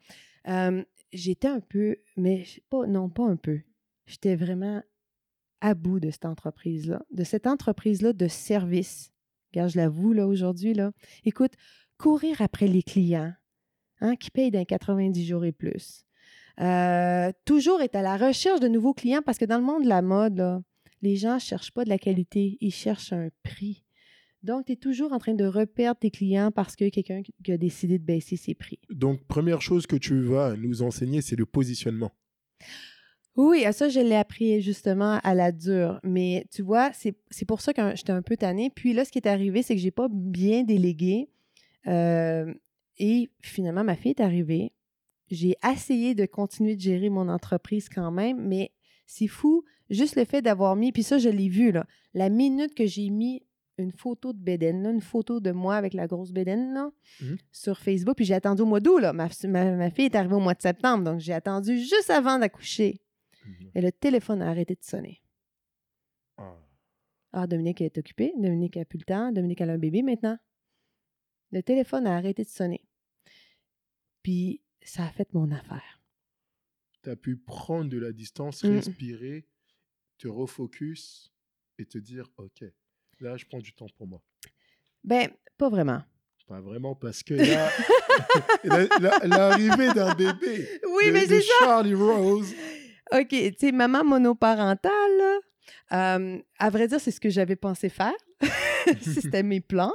Euh, 0.48 0.82
J'étais 1.12 1.48
un 1.48 1.60
peu, 1.60 1.96
mais 2.16 2.44
pas, 2.68 2.86
non, 2.86 3.08
pas 3.08 3.24
un 3.24 3.36
peu. 3.36 3.60
J'étais 4.06 4.36
vraiment 4.36 4.82
à 5.60 5.74
bout 5.74 6.00
de 6.00 6.10
cette 6.10 6.24
entreprise-là, 6.24 7.02
de 7.10 7.24
cette 7.24 7.46
entreprise-là 7.46 8.12
de 8.12 8.28
service. 8.28 9.12
Regarde, 9.52 9.70
je 9.70 9.78
l'avoue, 9.78 10.12
là, 10.12 10.26
aujourd'hui. 10.26 10.76
Écoute, 11.24 11.52
courir 11.98 12.42
après 12.42 12.66
les 12.66 12.82
clients 12.82 13.32
hein, 14.00 14.16
qui 14.16 14.30
payent 14.30 14.50
d'un 14.50 14.64
90 14.64 15.26
jours 15.26 15.44
et 15.44 15.52
plus. 15.52 16.04
Euh, 16.60 17.32
toujours 17.44 17.82
être 17.82 17.96
à 17.96 18.02
la 18.02 18.16
recherche 18.16 18.60
de 18.60 18.68
nouveaux 18.68 18.94
clients 18.94 19.22
parce 19.24 19.38
que 19.38 19.44
dans 19.44 19.58
le 19.58 19.64
monde 19.64 19.84
de 19.84 19.88
la 19.88 20.02
mode, 20.02 20.62
les 21.02 21.16
gens 21.16 21.34
ne 21.34 21.40
cherchent 21.40 21.72
pas 21.72 21.84
de 21.84 21.90
la 21.90 21.98
qualité, 21.98 22.56
ils 22.60 22.72
cherchent 22.72 23.12
un 23.12 23.28
prix. 23.42 23.84
Donc, 24.42 24.66
tu 24.66 24.72
es 24.72 24.76
toujours 24.76 25.12
en 25.12 25.18
train 25.18 25.34
de 25.34 25.44
reperdre 25.44 25.98
tes 26.00 26.10
clients 26.10 26.50
parce 26.50 26.76
que 26.76 26.88
quelqu'un 26.88 27.22
qui 27.22 27.52
a 27.52 27.58
décidé 27.58 27.98
de 27.98 28.04
baisser 28.04 28.36
ses 28.36 28.54
prix. 28.54 28.78
Donc, 28.90 29.24
première 29.26 29.60
chose 29.60 29.86
que 29.86 29.96
tu 29.96 30.22
vas 30.22 30.56
nous 30.56 30.82
enseigner, 30.82 31.20
c'est 31.20 31.36
le 31.36 31.46
positionnement. 31.46 32.12
Oui, 33.37 33.64
à 33.64 33.72
ça, 33.72 33.88
je 33.88 34.01
l'ai 34.01 34.14
appris 34.16 34.61
justement 34.62 35.20
à 35.22 35.35
la 35.35 35.53
dure. 35.53 36.01
Mais 36.03 36.46
tu 36.51 36.62
vois, 36.62 36.90
c'est 36.92 37.44
pour 37.46 37.61
ça 37.61 37.72
que 37.75 37.94
j'étais 37.94 38.12
un 38.12 38.22
peu 38.22 38.37
tannée. 38.37 38.70
Puis 38.75 38.92
là, 38.94 39.05
ce 39.05 39.12
qui 39.12 39.18
est 39.18 39.29
arrivé, 39.29 39.62
c'est 39.62 39.75
que 39.75 39.81
j'ai 39.81 39.90
pas 39.90 40.09
bien 40.11 40.62
délégué. 40.62 41.29
Euh, 41.87 42.53
et 42.99 43.31
finalement, 43.42 43.85
ma 43.85 43.94
fille 43.96 44.12
est 44.12 44.20
arrivée. 44.22 44.72
J'ai 45.31 45.55
essayé 45.70 46.14
de 46.14 46.25
continuer 46.25 46.77
de 46.77 46.81
gérer 46.81 47.11
mon 47.11 47.29
entreprise 47.29 47.88
quand 47.88 48.11
même, 48.11 48.40
mais 48.46 48.72
C'est 49.09 49.29
fou. 49.29 49.62
Juste 49.88 50.16
le 50.16 50.25
fait 50.25 50.42
d'avoir 50.42 50.75
mis, 50.75 50.90
puis 50.90 51.05
ça, 51.05 51.18
je 51.18 51.29
l'ai 51.29 51.49
vu, 51.49 51.70
là. 51.70 51.87
La 52.12 52.29
minute 52.29 52.75
que 52.75 52.87
j'ai 52.87 53.09
mis 53.09 53.40
une 53.79 53.92
photo 53.92 54.33
de 54.33 54.38
Bédène, 54.38 54.83
là, 54.83 54.90
une 54.90 55.01
photo 55.01 55.38
de 55.38 55.53
moi 55.53 55.77
avec 55.77 55.94
la 55.94 56.09
grosse 56.09 56.33
Bédène, 56.33 56.75
là, 56.75 56.90
Mhm. 57.20 57.37
sur 57.53 57.79
Facebook, 57.79 58.16
puis 58.16 58.25
j'ai 58.25 58.35
attendu 58.35 58.62
au 58.62 58.66
mois 58.66 58.81
d'août, 58.81 59.01
ma- 59.12 59.29
ma 59.77 59.90
fille 59.90 60.07
est 60.07 60.16
arrivée 60.16 60.35
au 60.35 60.40
mois 60.40 60.55
de 60.55 60.61
septembre, 60.62 61.05
donc 61.05 61.20
j'ai 61.20 61.35
attendu 61.35 61.79
juste 61.79 62.11
avant 62.11 62.40
d'accoucher. 62.40 62.99
Mhm. 63.46 63.70
Et 63.74 63.80
le 63.80 63.92
téléphone 63.92 64.42
a 64.42 64.48
arrêté 64.50 64.74
de 64.74 64.82
sonner. 64.82 65.22
Ah. 66.38 66.56
Ah, 67.32 67.46
Dominique 67.46 67.80
est 67.80 67.96
occupée. 67.98 68.32
Dominique 68.37 68.76
a 68.76 68.85
plus 68.85 68.98
le 68.98 69.04
temps. 69.04 69.32
Dominique 69.32 69.61
a 69.61 69.64
un 69.64 69.78
bébé 69.78 70.02
maintenant. 70.02 70.38
Le 71.52 71.62
téléphone 71.62 72.06
a 72.06 72.16
arrêté 72.16 72.42
de 72.44 72.48
sonner. 72.48 72.85
Puis, 74.22 74.61
ça 74.82 75.04
a 75.04 75.11
fait 75.11 75.32
mon 75.35 75.50
affaire. 75.52 76.00
Tu 77.02 77.11
as 77.11 77.16
pu 77.16 77.37
prendre 77.37 77.88
de 77.90 77.98
la 77.98 78.12
distance, 78.12 78.64
Mm. 78.64 78.68
respirer, 78.76 79.46
te 80.18 80.28
refocus 80.28 81.32
et 81.78 81.85
te 81.87 81.98
dire, 81.98 82.28
OK, 82.38 82.64
là, 83.20 83.37
je 83.37 83.44
prends 83.46 83.61
du 83.61 83.72
temps 83.72 83.87
pour 83.96 84.06
moi. 84.09 84.22
Ben, 85.04 85.30
pas 85.56 85.68
vraiment. 85.68 86.02
Pas 86.46 86.61
vraiment, 86.61 86.94
parce 86.94 87.22
que 87.22 87.35
là, 87.35 87.70
la- 88.64 88.98
la- 89.00 89.26
l'arrivée 89.26 89.92
d'un 89.92 90.14
bébé 90.14 90.80
Oui, 90.90 91.06
de, 91.09 91.12
mais 91.12 91.22
de 91.26 91.35
c'est 91.35 91.42
ça. 91.42 91.54
Charlie 91.61 91.94
Rose, 91.94 92.54
OK, 93.12 93.28
tu 93.28 93.54
sais, 93.58 93.72
maman 93.72 94.04
monoparentale, 94.04 94.92
euh, 95.92 96.38
à 96.58 96.70
vrai 96.70 96.88
dire, 96.88 97.00
c'est 97.00 97.10
ce 97.10 97.20
que 97.20 97.30
j'avais 97.30 97.56
pensé 97.56 97.88
faire. 97.88 98.14
C'était 99.00 99.42
mes 99.42 99.60
plans. 99.72 99.92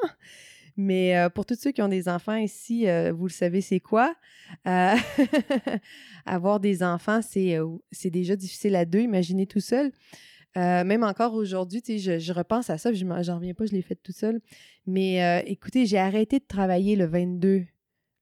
Mais 0.77 1.17
euh, 1.17 1.29
pour 1.29 1.45
tous 1.45 1.55
ceux 1.55 1.71
qui 1.71 1.81
ont 1.81 1.87
des 1.87 2.07
enfants 2.07 2.35
ici, 2.35 2.87
euh, 2.87 3.11
vous 3.11 3.27
le 3.27 3.31
savez, 3.31 3.61
c'est 3.61 3.79
quoi? 3.79 4.15
Euh, 4.67 4.95
avoir 6.25 6.59
des 6.59 6.81
enfants, 6.83 7.21
c'est 7.21 7.57
c'est 7.91 8.09
déjà 8.09 8.35
difficile 8.35 8.75
à 8.75 8.85
deux, 8.85 8.99
imaginez 9.01 9.47
tout 9.47 9.59
seul. 9.59 9.91
Même 10.55 11.03
encore 11.03 11.33
aujourd'hui, 11.33 11.81
tu 11.81 11.93
sais, 11.93 11.99
je, 11.99 12.19
je 12.19 12.33
repense 12.33 12.69
à 12.69 12.77
ça, 12.77 12.89
puis 12.89 12.99
je 12.99 13.05
m'en 13.05 13.23
j'en 13.23 13.35
reviens 13.35 13.53
pas, 13.53 13.65
je 13.65 13.71
l'ai 13.71 13.81
fait 13.81 13.95
tout 13.95 14.11
seul. 14.11 14.41
Mais 14.85 15.43
écoutez, 15.45 15.85
j'ai 15.85 15.97
arrêté 15.97 16.39
de 16.39 16.45
travailler 16.45 16.95
le 16.95 17.05
22, 17.05 17.63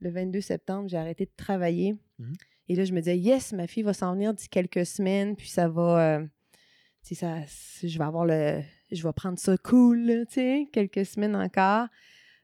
le 0.02 0.10
22 0.10 0.42
septembre, 0.42 0.90
j'ai 0.90 0.98
arrêté 0.98 1.26
de 1.26 1.32
travailler. 1.36 1.96
Mhm. 2.20 2.34
Et 2.70 2.76
là, 2.76 2.86
je 2.86 2.94
me 2.94 3.00
disais, 3.00 3.18
yes, 3.18 3.52
ma 3.54 3.68
fille 3.68 3.84
va 3.84 3.94
s'en 3.94 4.14
venir 4.14 4.34
d'ici 4.34 4.48
quelques 4.48 4.86
semaines, 4.86 5.36
puis 5.36 5.50
ça 5.50 5.68
va, 5.68 6.18
euh, 6.18 6.26
tu 7.04 7.16
sais, 7.16 7.16
ça, 7.16 7.38
je 7.84 7.98
vais 7.98 8.06
avoir 8.06 8.26
le, 8.26 8.62
je 8.92 9.04
vais 9.04 9.14
prendre 9.14 9.40
ça 9.40 9.58
cool, 9.58 10.26
tu 10.28 10.36
sais, 10.36 10.68
quelques 10.72 11.06
semaines 11.06 11.36
encore. 11.36 11.88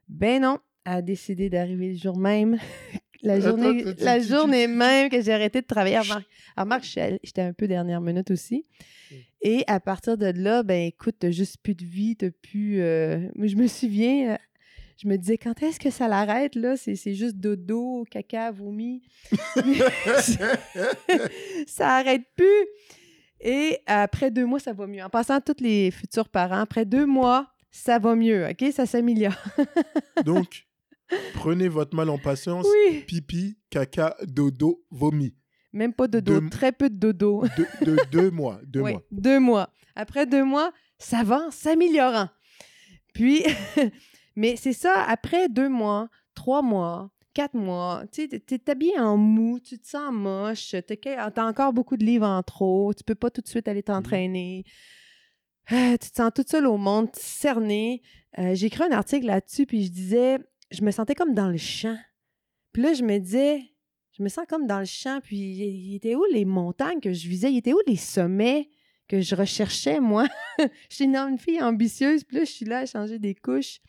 Ben 0.08 0.42
non, 0.42 0.60
elle 0.86 0.94
a 0.94 1.02
décidé 1.02 1.50
d'arriver 1.50 1.90
le 1.94 1.98
jour 1.98 2.18
même, 2.18 2.58
la 3.22 3.36
Attends, 3.36 3.50
journée, 3.50 3.84
la 4.00 4.20
journée 4.20 4.68
même 4.68 5.10
que 5.10 5.22
j'ai 5.22 5.32
arrêté 5.32 5.62
de 5.62 5.68
travailler. 5.68 6.00
Remarque, 6.58 6.86
j'étais 6.86 7.42
un 7.42 7.54
peu 7.54 7.68
dernière 7.68 8.02
minute 8.02 8.32
aussi. 8.32 8.66
Mm. 9.12 9.16
Et 9.42 9.64
à 9.68 9.80
partir 9.80 10.18
de 10.18 10.28
là, 10.28 10.64
ben 10.64 10.88
écoute, 10.88 11.18
t'as 11.20 11.30
juste 11.32 11.58
plus 11.62 11.76
de 11.76 11.86
vie, 11.86 12.16
t'as 12.16 12.32
plus... 12.32 12.82
euh, 12.82 13.30
je 13.40 13.56
me 13.56 13.68
souviens, 13.68 14.34
euh, 14.34 14.38
je 14.98 15.08
me 15.08 15.18
disais, 15.18 15.38
quand 15.38 15.62
est-ce 15.64 15.80
que 15.80 15.90
ça 15.90 16.08
l'arrête, 16.08 16.56
là? 16.56 16.78
C'est 16.78 16.96
c'est 16.96 17.14
juste 17.16 17.36
dodo, 17.38 18.06
caca, 18.10 18.52
vomi. 18.52 19.04
ça 21.68 21.96
arrête 21.98 22.24
plus. 22.36 22.66
Et 23.42 23.80
après 23.86 24.32
deux 24.32 24.46
mois, 24.46 24.60
ça 24.60 24.74
va 24.74 24.88
mieux. 24.88 25.04
En 25.04 25.10
passant 25.10 25.36
à 25.36 25.42
tous 25.42 25.62
les 25.62 25.92
futurs 25.92 26.30
parents, 26.30 26.60
après 26.62 26.86
deux 26.86 27.06
mois, 27.06 27.48
ça 27.72 28.00
va 28.00 28.16
mieux, 28.16 28.48
OK? 28.48 28.72
Ça 28.72 28.86
s'améliore. 28.86 29.36
donc, 30.26 30.66
prenez 31.34 31.68
votre 31.68 31.96
mal 31.96 32.10
en 32.10 32.18
patience. 32.18 32.66
Oui. 32.90 33.02
Pipi, 33.06 33.58
caca, 33.70 34.16
dodo, 34.24 34.84
vomi. 34.90 35.36
Même 35.74 35.94
pas 35.94 36.08
de 36.08 36.22
dodo, 36.22 36.40
Deux- 36.40 36.50
très 36.50 36.72
peu 36.72 36.90
de 36.90 36.96
dodo. 36.96 37.44
De, 37.58 37.86
de 37.86 37.98
deux 38.10 38.32
mois. 38.32 38.62
Deux 38.66 38.80
Oui, 38.82 38.92
mois. 38.94 39.02
deux 39.12 39.40
mois. 39.40 39.70
Après 39.96 40.26
deux 40.26 40.46
mois, 40.46 40.72
ça 40.98 41.24
va 41.24 41.48
en 41.48 41.52
s'améliorant. 41.52 42.30
Puis, 43.14 43.44
mais 44.36 44.56
c'est 44.56 44.74
ça, 44.74 45.04
après 45.04 45.50
deux 45.50 45.70
mois, 45.70 46.10
trois 46.34 46.62
mois, 46.62 47.12
quatre 47.34 47.56
mois, 47.56 48.04
tu 48.12 48.28
sais, 48.30 48.40
t'es- 48.40 49.00
en 49.00 49.18
mou, 49.18 49.60
tu 49.60 49.78
te 49.78 49.88
sens 49.88 50.12
moche, 50.14 50.72
que- 50.72 51.30
t'as 51.30 51.46
encore 51.48 51.74
beaucoup 51.74 51.98
de 51.98 52.06
livres 52.06 52.28
en 52.28 52.42
trop, 52.44 52.94
tu 52.94 53.04
peux 53.04 53.16
pas 53.16 53.30
tout 53.30 53.42
de 53.42 53.48
suite 53.48 53.68
aller 53.68 53.84
t'entraîner. 53.84 54.64
Ah, 55.68 55.98
tu 56.00 56.12
te 56.12 56.16
sens 56.16 56.32
toute 56.34 56.50
seule 56.50 56.68
au 56.68 56.78
monde, 56.78 57.10
cerné. 57.14 58.02
Euh, 58.38 58.54
J'ai 58.54 58.68
écrit 58.68 58.84
un 58.84 58.92
article 58.92 59.26
là-dessus, 59.26 59.66
puis 59.66 59.84
je 59.86 59.92
disais, 59.92 60.38
je 60.72 60.84
me 60.84 60.92
sentais 60.92 61.16
comme 61.16 61.34
dans 61.34 61.50
le 61.50 61.58
champ. 61.58 61.98
Puis 62.72 62.84
là, 62.84 62.94
je 62.94 63.04
me 63.04 63.18
disais, 63.18 63.62
je 64.12 64.22
me 64.24 64.30
sens 64.30 64.46
comme 64.48 64.68
dans 64.68 64.80
le 64.80 64.86
champ, 64.86 65.20
puis 65.24 65.38
il 65.38 65.96
était 65.96 66.16
où 66.16 66.24
les 66.32 66.46
montagnes 66.46 67.00
que 67.00 67.14
je 67.14 67.28
visais? 67.28 67.52
Il 67.52 67.58
était 67.58 67.74
où 67.74 67.80
les 67.88 67.96
sommets? 67.98 68.70
Que 69.08 69.22
je 69.22 69.36
recherchais, 69.36 70.00
moi? 70.00 70.28
je 70.60 70.96
suis 70.96 71.06
une, 71.06 71.38
fille 71.38 71.62
ambitieuse, 71.62 72.24
puis 72.24 72.38
là, 72.38 72.44
je 72.44 72.52
suis 72.52 72.66
là 72.66 72.80
à 72.80 72.86
changer 72.86 73.20
des 73.20 73.36
couches. 73.36 73.80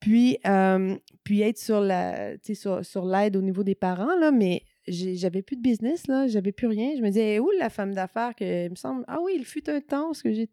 Puis, 0.00 0.38
euh, 0.46 0.96
puis 1.24 1.40
être 1.40 1.58
sur 1.58 1.80
la, 1.80 2.36
sur, 2.54 2.84
sur 2.84 3.04
l'aide 3.04 3.36
au 3.36 3.42
niveau 3.42 3.64
des 3.64 3.74
parents, 3.74 4.16
là, 4.16 4.30
mais 4.30 4.62
j'avais 4.86 5.42
plus 5.42 5.56
de 5.56 5.62
business, 5.62 6.06
là, 6.06 6.28
j'avais 6.28 6.52
plus 6.52 6.68
rien. 6.68 6.94
Je 6.96 7.02
me 7.02 7.08
disais, 7.08 7.38
où 7.40 7.50
la 7.58 7.68
femme 7.68 7.94
d'affaires 7.94 8.34
que, 8.34 8.66
il 8.66 8.70
me 8.70 8.76
semble, 8.76 9.04
ah 9.08 9.18
oui, 9.22 9.32
il 9.36 9.44
fut 9.44 9.68
un 9.68 9.80
temps, 9.80 10.06
parce 10.06 10.22
que 10.22 10.32
j'ai, 10.32 10.48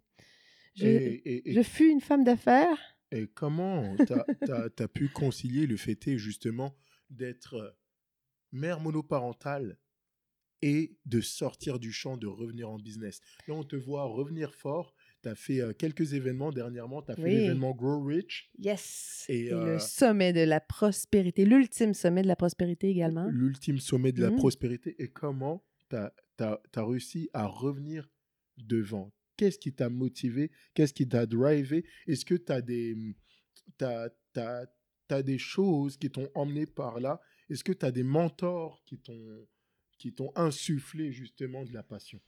je, 0.76 0.88
Et, 0.88 1.22
et- 1.26 1.50
et- 1.50 1.54
je 1.54 1.62
fus 1.62 1.90
une 1.90 2.02
femme 2.02 2.24
d'affaires. 2.24 2.98
et 3.12 3.28
comment 3.28 3.96
tu 3.98 4.52
as, 4.52 4.88
pu 4.88 5.10
concilier 5.10 5.68
le 5.68 5.78
fait 5.78 6.18
justement 6.18 6.76
d'être 7.10 7.54
euh, 7.54 7.70
mère 8.52 8.80
monoparentale 8.80 9.78
et 10.68 10.98
de 11.06 11.22
sortir 11.22 11.78
du 11.78 11.92
champ, 11.92 12.18
de 12.18 12.26
revenir 12.26 12.70
en 12.72 12.78
business 12.78 13.22
Là, 13.48 13.54
on 13.54 13.64
te 13.64 13.76
voit 13.76 14.04
revenir 14.06 14.56
fort. 14.56 14.96
Tu 15.22 15.30
as 15.30 15.36
fait 15.36 15.62
euh, 15.62 15.74
quelques 15.74 16.14
événements 16.14 16.52
dernièrement. 16.52 17.04
Tu 17.04 17.12
as 17.12 17.16
fait 17.16 17.22
l'événement 17.30 17.76
Grow 17.76 18.04
Rich, 18.04 18.50
Yes! 18.58 19.26
Et, 19.30 19.46
Et, 19.46 19.54
euh, 19.54 19.74
le 19.74 19.80
sommet 19.80 20.34
de 20.34 20.42
la 20.42 20.60
prospérité, 20.60 21.46
l'ultime 21.46 21.94
sommet 21.94 22.24
de 22.24 22.28
la 22.28 22.36
prospérité 22.36 22.90
également. 22.90 23.28
l'ultime 23.30 23.78
sommet 23.78 24.12
de 24.12 24.22
la 24.22 24.32
Mhm. 24.32 24.38
prospérité. 24.38 24.96
Et 24.98 25.10
comment 25.10 25.64
tu 25.90 25.96
as, 25.98 26.62
réussi 26.78 27.30
à 27.34 27.46
revenir 27.46 28.10
devant? 28.58 29.14
Qu'est-ce 29.38 29.60
qui 29.60 29.72
t'a 29.74 29.90
motivé? 29.90 30.50
Qu'est-ce 30.74 30.94
qui 30.94 31.08
t'a 31.08 31.26
drivé? 31.28 31.86
Est-ce 32.08 32.26
que 32.26 32.36
tu 32.36 32.52
as 32.52 32.62
des, 32.62 32.96
t'as 33.78 35.22
des 35.24 35.38
choses 35.38 35.98
qui 35.98 36.10
t'ont 36.10 36.30
emmené 36.34 36.66
par 36.66 37.00
là? 37.00 37.22
Est-ce 37.50 37.64
que 37.64 37.74
tu 37.74 37.86
as 37.86 37.92
des 37.92 38.04
mentors 38.04 38.82
qui 38.86 38.98
t'ont 38.98 39.46
qui 39.98 40.14
t'ont 40.14 40.32
insufflé 40.36 41.12
justement 41.12 41.64
de 41.64 41.74
la 41.74 41.84
passion? 41.84 42.20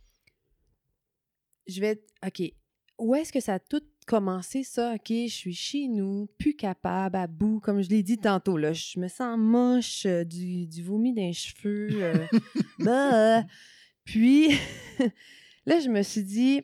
Je 1.68 1.82
vais. 1.82 2.02
OK. 2.26 2.54
Où 3.00 3.14
est-ce 3.14 3.32
que 3.32 3.40
ça 3.40 3.56
a 3.56 3.60
tout 3.60 3.84
commencé, 4.08 4.64
ça? 4.64 4.96
OK, 4.96 5.10
je 5.10 5.28
suis 5.28 5.54
chez 5.54 5.88
nous, 5.88 6.28
plus 6.40 6.56
capable, 6.56 7.16
à 7.16 7.28
bout, 7.28 7.60
comme 7.60 7.82
je 7.82 7.90
l'ai 7.90 8.02
dit 8.02 8.18
tantôt, 8.18 8.58
là. 8.58 8.74
Je 8.74 9.00
me 9.00 9.08
sens 9.08 9.38
moche, 9.38 10.06
euh, 10.08 10.24
du, 10.24 10.66
du 10.66 10.82
vomi 10.82 11.14
dans 11.14 11.22
les 11.22 11.34
cheveux. 11.34 11.90
euh, 11.92 12.26
bah. 12.80 13.44
Puis, 14.04 14.50
là, 15.68 15.80
je 15.80 15.90
me 15.90 16.02
suis 16.02 16.24
dit, 16.24 16.62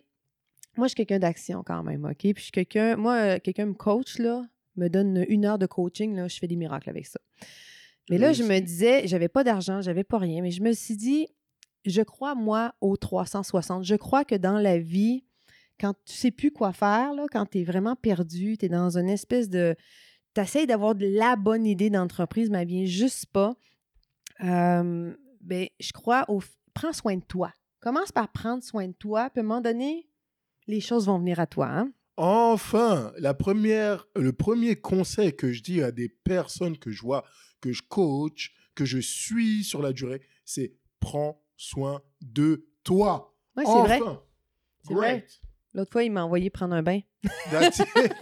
moi, 0.75 0.87
je 0.87 0.89
suis 0.89 0.95
quelqu'un 0.95 1.19
d'action 1.19 1.61
quand 1.63 1.83
même, 1.83 2.05
OK? 2.05 2.17
Puis, 2.17 2.33
je 2.37 2.41
suis 2.43 2.51
quelqu'un, 2.51 2.95
moi, 2.95 3.15
euh, 3.15 3.39
quelqu'un 3.39 3.67
me 3.67 3.73
coach, 3.73 4.17
là, 4.17 4.47
me 4.75 4.87
donne 4.87 5.23
une 5.27 5.45
heure 5.45 5.59
de 5.59 5.67
coaching, 5.67 6.15
là, 6.15 6.27
je 6.27 6.39
fais 6.39 6.47
des 6.47 6.55
miracles 6.55 6.89
avec 6.89 7.05
ça. 7.05 7.19
Mais 8.09 8.17
là, 8.17 8.33
je 8.33 8.43
me 8.43 8.59
disais, 8.59 9.07
j'avais 9.07 9.29
pas 9.29 9.43
d'argent, 9.43 9.81
j'avais 9.81 10.03
pas 10.03 10.17
rien, 10.17 10.41
mais 10.41 10.51
je 10.51 10.61
me 10.61 10.73
suis 10.73 10.97
dit, 10.97 11.27
je 11.85 12.01
crois, 12.01 12.35
moi, 12.35 12.73
au 12.81 12.97
360. 12.97 13.83
Je 13.83 13.95
crois 13.95 14.25
que 14.25 14.35
dans 14.35 14.57
la 14.57 14.77
vie, 14.77 15.23
quand 15.79 15.93
tu 16.05 16.13
sais 16.13 16.31
plus 16.31 16.51
quoi 16.51 16.73
faire, 16.73 17.13
là, 17.13 17.25
quand 17.31 17.45
tu 17.45 17.59
es 17.59 17.63
vraiment 17.63 17.95
perdu, 17.95 18.57
tu 18.57 18.65
es 18.65 18.69
dans 18.69 18.97
une 18.97 19.09
espèce 19.09 19.49
de. 19.49 19.75
Tu 20.35 20.41
essaies 20.41 20.65
d'avoir 20.65 20.95
de 20.95 21.05
la 21.05 21.35
bonne 21.35 21.65
idée 21.65 21.89
d'entreprise, 21.89 22.49
mais 22.49 22.61
elle 22.61 22.67
vient 22.67 22.85
juste 22.85 23.27
pas. 23.27 23.55
Euh, 24.43 25.13
ben, 25.41 25.67
je 25.79 25.91
crois 25.91 26.25
au. 26.27 26.41
Prends 26.73 26.93
soin 26.93 27.17
de 27.17 27.23
toi. 27.23 27.53
Commence 27.81 28.11
par 28.11 28.31
prendre 28.31 28.63
soin 28.63 28.87
de 28.87 28.93
toi, 28.93 29.29
puis 29.29 29.41
à 29.41 29.43
un 29.43 29.47
moment 29.47 29.61
donné, 29.61 30.07
les 30.67 30.79
choses 30.79 31.05
vont 31.05 31.19
venir 31.19 31.39
à 31.39 31.47
toi. 31.47 31.67
Hein? 31.67 31.91
Enfin, 32.15 33.11
la 33.17 33.33
première, 33.33 34.07
le 34.15 34.33
premier 34.33 34.75
conseil 34.75 35.35
que 35.35 35.51
je 35.51 35.61
dis 35.61 35.81
à 35.81 35.91
des 35.91 36.09
personnes 36.09 36.77
que 36.77 36.91
je 36.91 37.01
vois, 37.01 37.25
que 37.63 37.71
je 37.71 37.81
coach, 37.81 38.51
que 38.75 38.83
je 38.83 38.99
suis 38.99 39.63
sur 39.63 39.81
la 39.81 39.93
durée, 39.93 40.21
c'est 40.43 40.73
prends 40.99 41.41
soin 41.55 42.01
de 42.21 42.67
toi. 42.83 43.33
Oui, 43.55 43.63
c'est 43.65 43.71
enfin. 43.71 43.97
vrai. 43.99 44.19
C'est 44.85 44.93
vrai. 44.93 45.25
L'autre 45.73 45.91
fois, 45.91 46.03
il 46.03 46.11
m'a 46.11 46.23
envoyé 46.23 46.49
prendre 46.49 46.75
un 46.75 46.83
bain. 46.83 46.99
That's 47.49 47.79
it. 47.79 47.87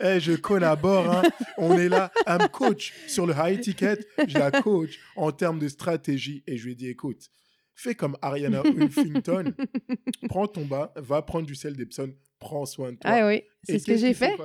Eh, 0.00 0.20
je 0.20 0.32
collabore. 0.34 1.10
hein. 1.10 1.22
On 1.56 1.76
est 1.78 1.88
là. 1.88 2.12
I'm 2.26 2.48
coach 2.48 2.92
sur 3.08 3.26
le 3.26 3.34
high 3.36 3.58
ticket. 3.60 3.98
Je 4.28 4.38
la 4.38 4.50
coach 4.50 4.98
en 5.16 5.32
termes 5.32 5.58
de 5.58 5.68
stratégie. 5.68 6.44
Et 6.46 6.58
je 6.58 6.66
lui 6.66 6.72
ai 6.72 6.74
dit, 6.74 6.88
écoute, 6.88 7.30
fais 7.74 7.94
comme 7.94 8.16
Ariana 8.20 8.62
Huffington. 8.62 9.54
prends 10.28 10.46
ton 10.46 10.66
bain, 10.66 10.90
va 10.96 11.22
prendre 11.22 11.46
du 11.46 11.54
sel 11.54 11.76
d'Epsom, 11.76 12.12
prends 12.38 12.66
soin 12.66 12.92
de 12.92 12.98
toi. 12.98 13.10
Ah 13.10 13.26
oui, 13.26 13.42
c'est 13.62 13.78
ce 13.78 13.86
que 13.86 13.96
j'ai 13.96 14.12
fait. 14.14 14.36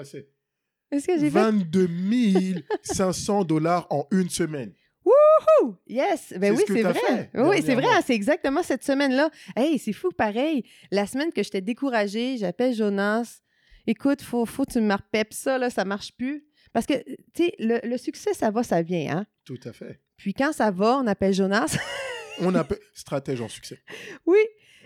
Passé 0.91 0.99
C'est 0.99 0.99
ce 0.99 1.07
que 1.07 1.19
j'ai 1.19 1.31
fait? 1.31 1.39
22 1.39 2.63
500 2.83 3.43
dollars 3.45 3.87
en 3.89 4.07
une 4.11 4.29
semaine. 4.29 4.73
Wouhou! 5.03 5.75
Yes! 5.87 6.33
Ben 6.37 6.53
oui, 6.55 6.63
ce 6.67 6.73
c'est 6.73 6.83
vrai. 6.83 6.93
fait 6.93 7.29
Oui, 7.33 7.61
c'est 7.65 7.75
vrai, 7.75 7.87
c'est 8.05 8.13
exactement 8.13 8.61
cette 8.61 8.83
semaine-là. 8.83 9.29
Hey, 9.55 9.79
c'est 9.79 9.93
fou 9.93 10.11
pareil. 10.11 10.63
La 10.91 11.07
semaine 11.07 11.31
que 11.33 11.41
j'étais 11.41 11.61
découragée, 11.61 12.37
j'appelle 12.37 12.73
Jonas. 12.75 13.41
Écoute, 13.87 14.21
faut, 14.21 14.45
faut 14.45 14.63
que 14.65 14.73
tu 14.73 14.81
me 14.81 14.93
repèpes 14.93 15.33
ça, 15.33 15.57
là, 15.57 15.69
ça 15.71 15.85
marche 15.85 16.11
plus. 16.15 16.45
Parce 16.71 16.85
que, 16.85 16.93
tu 17.33 17.45
sais, 17.45 17.55
le, 17.57 17.79
le 17.83 17.97
succès, 17.97 18.33
ça 18.33 18.51
va, 18.51 18.61
ça 18.63 18.81
vient, 18.83 19.17
hein? 19.17 19.25
Tout 19.43 19.59
à 19.65 19.73
fait. 19.73 19.99
Puis 20.17 20.33
quand 20.35 20.53
ça 20.53 20.69
va, 20.69 20.97
on 20.97 21.07
appelle 21.07 21.33
Jonas. 21.33 21.77
On 22.43 22.55
appelle 22.55 22.79
stratège 22.93 23.41
en 23.41 23.49
succès. 23.49 23.79
oui. 24.25 24.39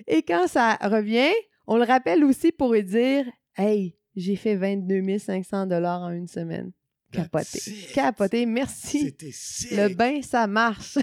Et 0.07 0.23
quand 0.23 0.47
ça 0.47 0.75
revient, 0.81 1.31
on 1.67 1.77
le 1.77 1.83
rappelle 1.83 2.23
aussi 2.25 2.51
pour 2.51 2.73
lui 2.73 2.83
dire 2.83 3.25
Hey, 3.55 3.95
j'ai 4.15 4.35
fait 4.35 4.55
22 4.55 5.17
500 5.17 5.69
en 5.71 6.09
une 6.11 6.27
semaine. 6.27 6.71
Capoté. 7.11 7.59
Capoté, 7.93 8.45
merci. 8.45 8.99
C'était 8.99 9.31
sick. 9.31 9.71
Le 9.71 9.93
bain, 9.93 10.21
ça 10.21 10.47
marche. 10.47 10.97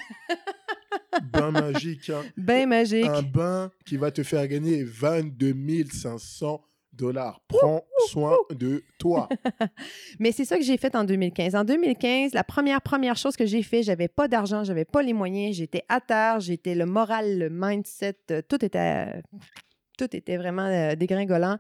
bain 1.33 1.51
magique. 1.51 2.11
hein. 2.11 2.23
bain 2.37 2.67
magique. 2.67 3.07
Un 3.07 3.23
bain 3.23 3.71
qui 3.87 3.97
va 3.97 4.11
te 4.11 4.23
faire 4.23 4.47
gagner 4.47 4.85
22 4.85 5.55
500 5.91 6.63
dollars. 6.93 7.41
Prends 7.49 7.85
soin 8.09 8.37
de 8.51 8.85
toi. 8.99 9.29
Mais 10.19 10.33
c'est 10.33 10.45
ça 10.45 10.59
que 10.59 10.65
j'ai 10.65 10.77
fait 10.77 10.95
en 10.95 11.05
2015. 11.05 11.55
En 11.55 11.65
2015, 11.65 12.35
la 12.35 12.45
première 12.45 12.83
première 12.83 13.17
chose 13.17 13.37
que 13.37 13.47
j'ai 13.47 13.63
fait, 13.63 13.83
j'avais 13.83 14.09
pas 14.09 14.29
d'argent, 14.29 14.65
j'avais 14.65 14.85
pas 14.85 15.03
les 15.03 15.15
moyens, 15.15 15.57
j'étais 15.57 15.85
à 15.89 16.01
terre, 16.01 16.41
j'étais 16.41 16.75
le 16.75 16.85
moral, 16.85 17.39
le 17.39 17.49
mindset, 17.51 18.17
euh, 18.31 18.43
tout 18.47 18.63
était 18.65 19.23
tout 19.97 20.15
était 20.15 20.37
vraiment 20.37 20.67
euh, 20.67 20.95
dégringolant. 20.95 21.57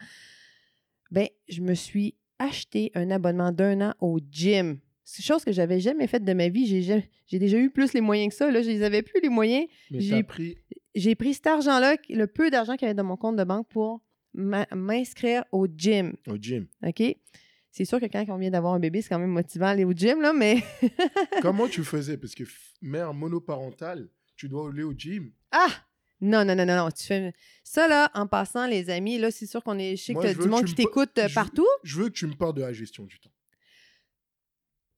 Ben, 1.12 1.29
je 1.48 1.61
me 1.61 1.75
suis 1.75 2.14
acheté 2.38 2.90
un 2.94 3.11
abonnement 3.11 3.53
d'un 3.53 3.90
an 3.90 3.94
au 4.01 4.18
gym. 4.31 4.79
C'est 5.05 5.18
une 5.22 5.27
chose 5.27 5.44
que 5.44 5.53
j'avais 5.53 5.79
jamais 5.79 6.07
faite 6.07 6.25
de 6.25 6.33
ma 6.33 6.48
vie. 6.48 6.66
J'ai 6.66 6.81
ja- 6.83 7.01
j'ai 7.27 7.38
déjà 7.38 7.59
eu 7.59 7.70
plus 7.70 7.92
les 7.92 8.01
moyens 8.01 8.31
que 8.31 8.35
ça. 8.37 8.51
Là, 8.51 8.62
je 8.62 8.68
les 8.70 8.83
avais 8.83 9.03
plus 9.03 9.20
les 9.22 9.29
moyens. 9.29 9.66
Mais 9.90 10.01
J'ai- 10.01 10.22
pris. 10.22 10.57
J'ai 10.94 11.14
pris 11.14 11.35
cet 11.35 11.46
argent-là, 11.46 11.96
le 12.11 12.27
peu 12.27 12.51
d'argent 12.51 12.75
qu'il 12.77 12.83
y 12.83 12.87
avait 12.87 12.94
dans 12.94 13.05
mon 13.05 13.16
compte 13.16 13.37
de 13.37 13.44
banque 13.44 13.68
pour 13.68 14.01
m'inscrire 14.35 15.44
au 15.53 15.66
gym. 15.66 16.14
Au 16.27 16.37
gym. 16.37 16.66
OK? 16.87 17.03
C'est 17.70 17.85
sûr 17.87 18.01
que 18.01 18.07
quand 18.07 18.25
on 18.29 18.37
vient 18.37 18.51
d'avoir 18.51 18.75
un 18.75 18.81
bébé, 18.81 19.01
c'est 19.03 19.09
quand 19.11 19.18
même 19.18 19.31
motivant 19.31 19.66
d'aller 19.66 19.85
au 19.85 19.92
gym, 19.92 20.20
là, 20.20 20.33
mais. 20.35 20.62
Comment 21.40 21.68
tu 21.68 21.83
faisais? 21.85 22.16
Parce 22.18 22.35
que 22.35 22.44
mère 22.83 23.14
monoparentale, 23.14 24.09
tu 24.37 24.48
dois 24.48 24.70
aller 24.70 24.83
au 24.83 24.92
gym. 24.92 25.31
Ah! 25.51 25.68
Non, 26.22 26.44
non, 26.44 26.54
non, 26.54 26.64
non, 26.64 26.76
non. 26.76 26.90
Tu 26.90 27.02
fais... 27.04 27.35
Ça, 27.64 27.88
là, 27.88 28.08
en 28.14 28.26
passant, 28.28 28.66
les 28.66 28.88
amis, 28.90 29.18
là, 29.18 29.30
c'est 29.32 29.46
sûr 29.46 29.62
qu'on 29.62 29.76
est. 29.78 29.96
Que 30.06 30.12
Moi, 30.12 30.26
je 30.28 30.40
du 30.40 30.48
monde 30.48 30.64
qui 30.64 30.74
t'écoute 30.74 31.18
euh, 31.18 31.26
je- 31.28 31.35
partout. 31.35 31.66
Je 31.82 32.00
veux 32.00 32.08
que 32.08 32.14
tu 32.14 32.26
me 32.28 32.35
parles 32.35 32.54
de 32.54 32.61
la 32.62 32.72
gestion 32.72 33.04
du 33.04 33.18
temps. 33.18 33.32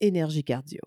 Énergie 0.01 0.45
cardio. 0.45 0.81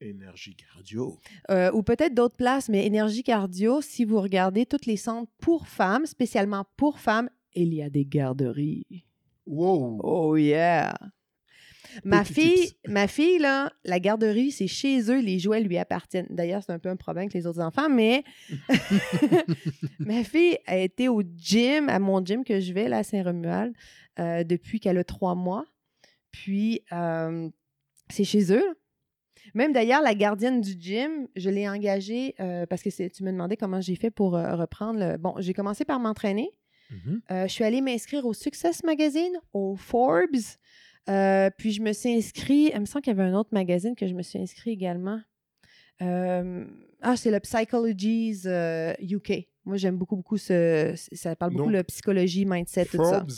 Énergie 0.00 0.56
cardio. 0.56 1.18
Euh, 1.50 1.70
ou 1.72 1.82
peut-être 1.82 2.14
d'autres 2.14 2.36
places, 2.36 2.68
mais 2.68 2.84
énergie 2.84 3.22
cardio, 3.22 3.80
si 3.80 4.04
vous 4.04 4.20
regardez 4.20 4.66
tous 4.66 4.86
les 4.86 4.96
centres 4.96 5.30
pour 5.38 5.68
femmes, 5.68 6.06
spécialement 6.06 6.64
pour 6.76 6.98
femmes, 6.98 7.30
il 7.54 7.72
y 7.74 7.82
a 7.82 7.90
des 7.90 8.04
garderies. 8.06 9.04
Wow. 9.46 10.00
Oh 10.02 10.36
yeah! 10.36 10.94
Ma 12.04 12.22
Petit 12.22 12.34
fille, 12.34 12.66
tips. 12.66 12.76
ma 12.88 13.06
fille, 13.06 13.38
là, 13.38 13.72
la 13.84 14.00
garderie, 14.00 14.50
c'est 14.50 14.66
chez 14.66 15.10
eux, 15.10 15.20
les 15.20 15.38
jouets 15.38 15.60
lui 15.60 15.78
appartiennent. 15.78 16.26
D'ailleurs, 16.30 16.62
c'est 16.64 16.72
un 16.72 16.78
peu 16.78 16.88
un 16.88 16.96
problème 16.96 17.22
avec 17.22 17.34
les 17.34 17.46
autres 17.46 17.60
enfants, 17.60 17.88
mais 17.88 18.24
ma 19.98 20.24
fille 20.24 20.58
a 20.66 20.78
été 20.78 21.08
au 21.08 21.22
gym, 21.22 21.88
à 21.88 21.98
mon 21.98 22.24
gym 22.24 22.44
que 22.44 22.60
je 22.60 22.72
vais, 22.72 22.88
là, 22.88 22.98
à 22.98 23.02
Saint-Romuald, 23.02 23.74
euh, 24.18 24.44
depuis 24.44 24.80
qu'elle 24.80 24.98
a 24.98 25.04
trois 25.04 25.34
mois. 25.34 25.64
Puis, 26.32 26.82
euh, 26.92 27.48
c'est 28.08 28.24
chez 28.24 28.52
eux. 28.52 28.76
Même 29.54 29.72
d'ailleurs, 29.72 30.02
la 30.02 30.14
gardienne 30.14 30.60
du 30.60 30.72
gym, 30.78 31.28
je 31.36 31.50
l'ai 31.50 31.68
engagée 31.68 32.34
euh, 32.40 32.66
parce 32.66 32.82
que 32.82 33.08
tu 33.08 33.24
me 33.24 33.32
demandais 33.32 33.56
comment 33.56 33.80
j'ai 33.80 33.96
fait 33.96 34.10
pour 34.10 34.36
euh, 34.36 34.54
reprendre. 34.54 35.00
Le... 35.00 35.16
Bon, 35.16 35.34
j'ai 35.38 35.54
commencé 35.54 35.84
par 35.84 35.98
m'entraîner. 35.98 36.50
Mhm. 36.90 37.22
Euh, 37.30 37.46
je 37.46 37.52
suis 37.52 37.64
allée 37.64 37.80
m'inscrire 37.80 38.26
au 38.26 38.34
Success 38.34 38.82
Magazine, 38.84 39.32
au 39.52 39.76
Forbes. 39.76 40.56
Euh, 41.10 41.50
puis 41.56 41.72
je 41.72 41.82
me 41.82 41.92
suis 41.92 42.10
inscrite, 42.10 42.72
il 42.72 42.80
me 42.80 42.86
semble 42.86 43.02
qu'il 43.02 43.16
y 43.16 43.18
avait 43.18 43.28
un 43.28 43.34
autre 43.34 43.50
magazine 43.52 43.96
que 43.96 44.06
je 44.06 44.14
me 44.14 44.22
suis 44.22 44.38
inscrite 44.38 44.72
également. 44.72 45.20
Euh, 46.02 46.64
ah, 47.02 47.16
c'est 47.16 47.30
le 47.30 47.40
Psychologies 47.40 48.42
euh, 48.46 48.94
UK. 49.00 49.48
Moi, 49.64 49.76
j'aime 49.76 49.96
beaucoup, 49.96 50.16
beaucoup 50.16 50.38
ce. 50.38 50.94
Ça 51.12 51.36
parle 51.36 51.54
beaucoup 51.54 51.72
de 51.72 51.82
psychologie, 51.82 52.46
mindset, 52.46 52.86
tout 52.86 53.04
ça. 53.04 53.18
Forbes, 53.20 53.32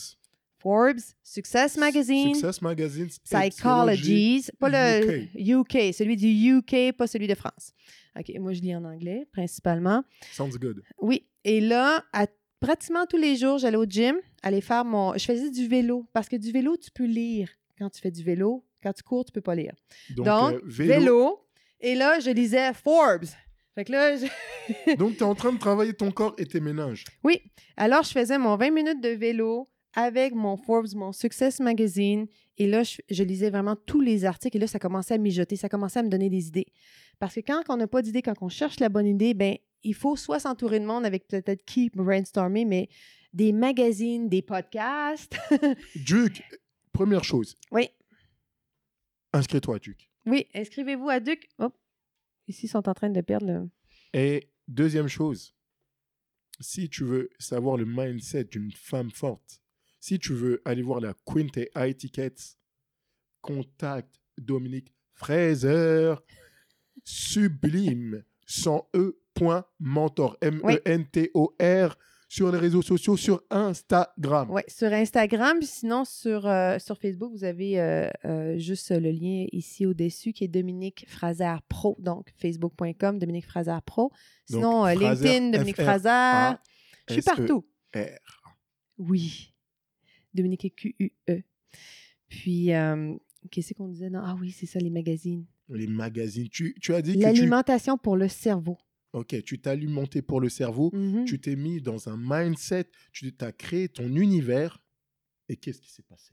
Forbes, 0.59 1.01
Success 1.23 1.77
Magazine, 1.77 2.35
Success 2.35 2.63
Magazine, 2.63 3.09
Psychologies, 3.25 4.49
pas 4.61 4.69
le 4.69 5.27
UK, 5.35 5.93
celui 5.93 6.17
du 6.17 6.29
UK, 6.29 6.97
pas 6.97 7.07
celui 7.07 7.27
de 7.27 7.35
France. 7.35 7.73
OK, 8.19 8.33
moi, 8.39 8.53
je 8.53 8.61
lis 8.61 8.77
en 8.77 8.85
anglais, 8.85 9.27
principalement. 9.33 10.05
Sounds 10.33 10.59
good. 10.59 10.83
Oui. 11.01 11.27
Et 11.45 11.61
là, 11.61 12.05
à 12.13 12.27
pratiquement 12.61 13.07
tous 13.07 13.17
les 13.17 13.37
jours, 13.37 13.59
j'allais 13.59 13.77
au 13.77 13.87
gym, 13.87 14.17
aller 14.43 14.61
faire 14.61 14.85
mon. 14.85 15.15
Je 15.15 15.25
faisais 15.25 15.51
du 15.51 15.67
vélo 15.67 16.07
parce 16.13 16.29
que 16.29 16.37
du 16.37 16.53
vélo, 16.53 16.77
tu 16.77 16.91
peux 16.93 17.07
lire 17.07 17.49
quand 17.83 17.91
tu 17.91 18.01
fais 18.01 18.11
du 18.11 18.23
vélo. 18.23 18.65
Quand 18.83 18.93
tu 18.93 19.03
cours, 19.03 19.25
tu 19.25 19.33
peux 19.33 19.41
pas 19.41 19.55
lire. 19.55 19.75
Donc, 20.17 20.27
Donc, 20.27 20.53
euh, 20.55 20.61
vélo. 20.65 20.93
vélo. 20.95 21.47
Et 21.81 21.95
là, 21.95 22.19
je 22.21 22.31
lisais 22.31 22.73
Forbes. 22.75 23.27
Fait 23.75 23.85
que 23.85 23.93
là, 23.93 24.17
je- 24.17 24.95
Donc, 24.97 25.13
tu 25.13 25.19
es 25.21 25.23
en 25.23 25.35
train 25.35 25.53
de 25.53 25.59
travailler 25.59 25.95
ton 25.95 26.11
corps 26.11 26.35
et 26.39 26.47
tes 26.47 26.61
méninges. 26.61 27.05
oui. 27.25 27.41
Alors, 27.77 28.03
je 28.03 28.11
faisais 28.11 28.39
mon 28.39 28.57
20 28.57 28.71
minutes 28.71 29.01
de 29.03 29.09
vélo 29.11 29.69
avec 29.95 30.35
mon 30.35 30.57
Forbes, 30.57 30.87
mon 30.95 31.13
Success 31.13 31.59
Magazine. 31.61 32.27
Et 32.59 32.67
là, 32.67 32.83
je, 32.83 32.99
je 33.11 33.23
lisais 33.25 33.51
vraiment 33.51 33.77
tous 33.77 34.01
les 34.01 34.25
articles. 34.25 34.57
Et 34.57 34.61
là, 34.61 34.67
ça 34.67 34.79
commençait 34.79 35.15
à 35.15 35.19
mijoter. 35.19 35.57
Ça 35.57 35.69
commençait 35.69 36.01
à 36.01 36.03
me 36.03 36.09
donner 36.09 36.29
des 36.31 36.49
idées. 36.49 36.67
Parce 37.19 37.35
que 37.35 37.41
quand 37.41 37.63
on 37.69 37.77
n'a 37.77 37.87
pas 37.87 38.03
d'idée, 38.03 38.21
quand 38.23 38.35
on 38.43 38.49
cherche 38.49 38.79
la 38.81 38.89
bonne 38.89 39.07
idée, 39.07 39.33
ben 39.35 39.57
il 39.85 39.95
faut 39.95 40.17
soit 40.17 40.39
s'entourer 40.41 40.81
de 40.81 40.85
monde 40.87 41.05
avec 41.07 41.27
peut-être 41.29 41.65
qui 41.65 41.91
brainstormer, 41.95 42.65
mais 42.65 42.89
des 43.33 43.53
magazines, 43.53 44.29
des 44.29 44.43
podcasts. 44.43 45.37
Duke, 45.97 46.43
première 47.03 47.25
chose, 47.25 47.57
oui, 47.73 47.89
inscris-toi 49.33 49.75
à 49.75 49.79
Duke. 49.81 50.09
oui, 50.25 50.47
inscrivez-vous 50.55 51.09
à 51.09 51.19
Duc. 51.19 51.49
Hop. 51.59 51.77
Ici, 52.47 52.67
ils 52.67 52.69
sont 52.69 52.89
en 52.89 52.95
train 52.95 53.11
de 53.11 53.21
perdre 53.21 53.47
le... 53.47 53.69
Et 54.13 54.49
deuxième 54.69 55.09
chose, 55.09 55.53
si 56.61 56.89
tu 56.89 57.03
veux 57.03 57.29
savoir 57.41 57.77
le 57.77 57.85
mindset 57.85 58.45
d'une 58.45 58.71
femme 58.71 59.11
forte, 59.11 59.61
si 59.99 60.21
tu 60.21 60.33
veux 60.33 60.63
aller 60.65 60.83
voir 60.83 61.01
la 61.01 61.13
Quinte 61.27 61.59
High 61.75 61.97
Tickets, 61.97 62.57
contacte 63.41 64.21
Dominique 64.39 64.95
Fraser, 65.15 66.15
sublime, 67.03 68.23
sans 68.47 68.89
E, 68.95 69.21
point, 69.35 69.65
mentor, 69.81 70.37
M-E-N-T-O-R, 70.41 71.99
sur 72.33 72.51
les 72.51 72.59
réseaux 72.59 72.81
sociaux, 72.81 73.19
sur 73.19 73.43
Instagram. 73.51 74.49
Oui, 74.51 74.63
sur 74.67 74.91
Instagram, 74.91 75.61
sinon 75.61 76.07
sur, 76.07 76.47
euh, 76.47 76.79
sur 76.79 76.97
Facebook, 76.97 77.31
vous 77.31 77.45
avez 77.45 77.79
euh, 77.79 78.09
euh, 78.25 78.57
juste 78.57 78.91
le 78.91 79.11
lien 79.11 79.45
ici 79.53 79.85
au-dessus 79.85 80.33
qui 80.33 80.45
est 80.45 80.49
Dominique 80.49 81.05
Fraser 81.09 81.57
Pro, 81.69 81.95
donc 81.99 82.33
facebook.com, 82.39 83.19
Dominique 83.19 83.45
Fraser 83.45 83.77
Pro. 83.85 84.13
Sinon, 84.49 84.85
Fraser, 84.85 84.99
LinkedIn, 84.99 85.51
Dominique 85.51 85.77
F-R-A, 85.77 85.99
Fraser. 85.99 86.57
Je 87.07 87.13
suis 87.13 87.19
S-E. 87.19 87.37
partout. 87.37 87.67
R. 87.95 88.55
Oui. 88.97 89.53
Dominique 90.33 90.75
Q-U-E. 90.75 91.43
Puis, 92.29 92.71
qu'est-ce 93.51 93.75
qu'on 93.75 93.89
disait? 93.89 94.09
Non? 94.09 94.23
Ah 94.25 94.39
oui, 94.41 94.53
c'est 94.53 94.65
ça, 94.65 94.79
les 94.79 94.89
magazines. 94.89 95.45
Les 95.69 95.87
magazines. 95.87 96.49
Tu, 96.49 96.75
tu 96.81 96.95
as 96.95 97.03
dit 97.03 97.13
que 97.13 97.19
tu... 97.19 97.25
L'alimentation 97.25 97.99
pour 97.99 98.17
le 98.17 98.29
cerveau. 98.29 98.79
Ok, 99.13 99.43
tu 99.45 99.61
t'as 99.61 99.73
alimenté 99.73 100.23
pour 100.23 100.41
le 100.41 100.49
cerveau, 100.49 100.91
Mhm. 100.95 101.25
tu 101.27 101.39
t'es 101.41 101.55
mis 101.57 101.81
dans 101.83 102.09
un 102.09 102.17
mindset, 102.19 102.87
tu 103.13 103.35
as 103.41 103.53
créé 103.53 103.89
ton 103.89 104.09
univers. 104.17 104.83
Et 105.49 105.57
qu'est-ce 105.57 105.81
qui 105.81 105.91
s'est 105.91 106.03
passé? 106.03 106.33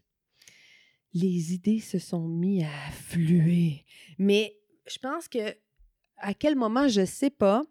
Les 1.14 1.54
idées 1.54 1.80
se 1.80 2.00
sont 2.00 2.28
mis 2.28 2.64
à 2.64 2.70
affluer. 2.88 3.84
Mais 4.18 4.56
je 4.90 4.98
pense 5.00 5.28
que 5.28 5.56
à 6.18 6.34
quel 6.34 6.56
moment, 6.56 6.88
je 6.88 7.06
sais 7.06 7.30
pas. 7.32 7.64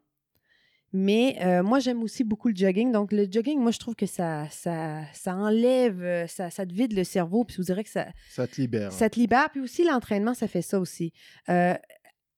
Mais 0.94 1.36
euh, 1.42 1.62
moi, 1.62 1.80
j'aime 1.80 2.02
aussi 2.02 2.24
beaucoup 2.24 2.48
le 2.48 2.56
jogging. 2.56 2.90
Donc, 2.92 3.12
le 3.12 3.28
jogging, 3.30 3.60
moi, 3.60 3.72
je 3.72 3.78
trouve 3.78 3.94
que 3.94 4.06
ça, 4.06 4.48
ça, 4.50 5.04
ça 5.12 5.34
enlève, 5.36 6.02
euh, 6.02 6.26
ça, 6.26 6.48
ça 6.48 6.64
te 6.64 6.72
vide 6.72 6.94
le 6.94 7.04
cerveau. 7.04 7.44
Puis, 7.44 7.56
vous 7.58 7.64
direz 7.64 7.84
que 7.84 7.90
ça, 7.90 8.08
Ça 8.30 8.46
te 8.46 8.58
libère. 8.58 8.90
Ça 8.90 9.10
te 9.10 9.20
libère. 9.20 9.50
Puis 9.50 9.60
aussi, 9.60 9.84
l'entraînement, 9.84 10.32
ça 10.32 10.48
fait 10.48 10.62
ça 10.62 10.80
aussi. 10.80 11.12
Euh, 11.50 11.74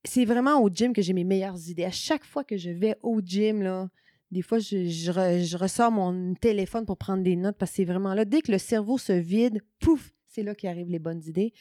c'est 0.05 0.24
vraiment 0.24 0.61
au 0.62 0.68
gym 0.70 0.92
que 0.92 1.03
j'ai 1.03 1.12
mes 1.12 1.24
meilleures 1.24 1.59
idées. 1.68 1.84
À 1.84 1.90
chaque 1.90 2.24
fois 2.24 2.44
que 2.44 2.57
je 2.57 2.70
vais 2.70 2.96
au 3.03 3.20
gym, 3.20 3.62
là, 3.62 3.88
des 4.30 4.42
fois, 4.42 4.59
je, 4.59 4.86
je 4.88 5.11
re- 5.11 5.44
je 5.44 5.57
ressors 5.57 5.90
mon 5.90 6.34
téléphone 6.34 6.86
pour 6.86 6.96
prendre 6.96 7.22
des 7.22 7.36
notes 7.36 7.57
parce 7.59 7.72
que 7.72 7.76
c'est 7.78 7.84
vraiment 7.84 8.14
là. 8.14 8.24
Dès 8.24 8.42
que 8.42 8.53
le 8.53 8.59
cerveau 8.59 8.96
se 8.96 9.12
vide, 9.12 9.61
pouf, 9.80 10.12
c'est 10.28 10.42
là 10.42 10.55
qu'arrivent 10.55 10.90
les 10.90 10.98
bonnes 11.01 11.22
idées. 11.24 11.53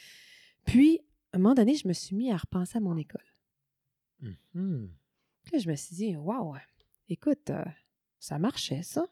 Puis, 0.65 0.99
à 1.33 1.37
un 1.37 1.39
moment 1.39 1.55
donné, 1.55 1.75
je 1.75 1.87
me 1.87 1.93
suis 1.93 2.15
mis 2.15 2.31
à 2.31 2.37
repenser 2.37 2.77
à 2.77 2.81
mon 2.81 2.95
école. 2.97 3.23
Puis 5.43 5.51
Là, 5.53 5.59
je 5.59 5.69
me 5.69 5.75
suis 5.75 5.95
dit, 5.95 6.15
waouh, 6.15 6.55
écoute, 7.07 7.49
euh, 7.49 7.63
ça 8.19 8.37
marchait, 8.37 8.83
ça. 8.83 9.05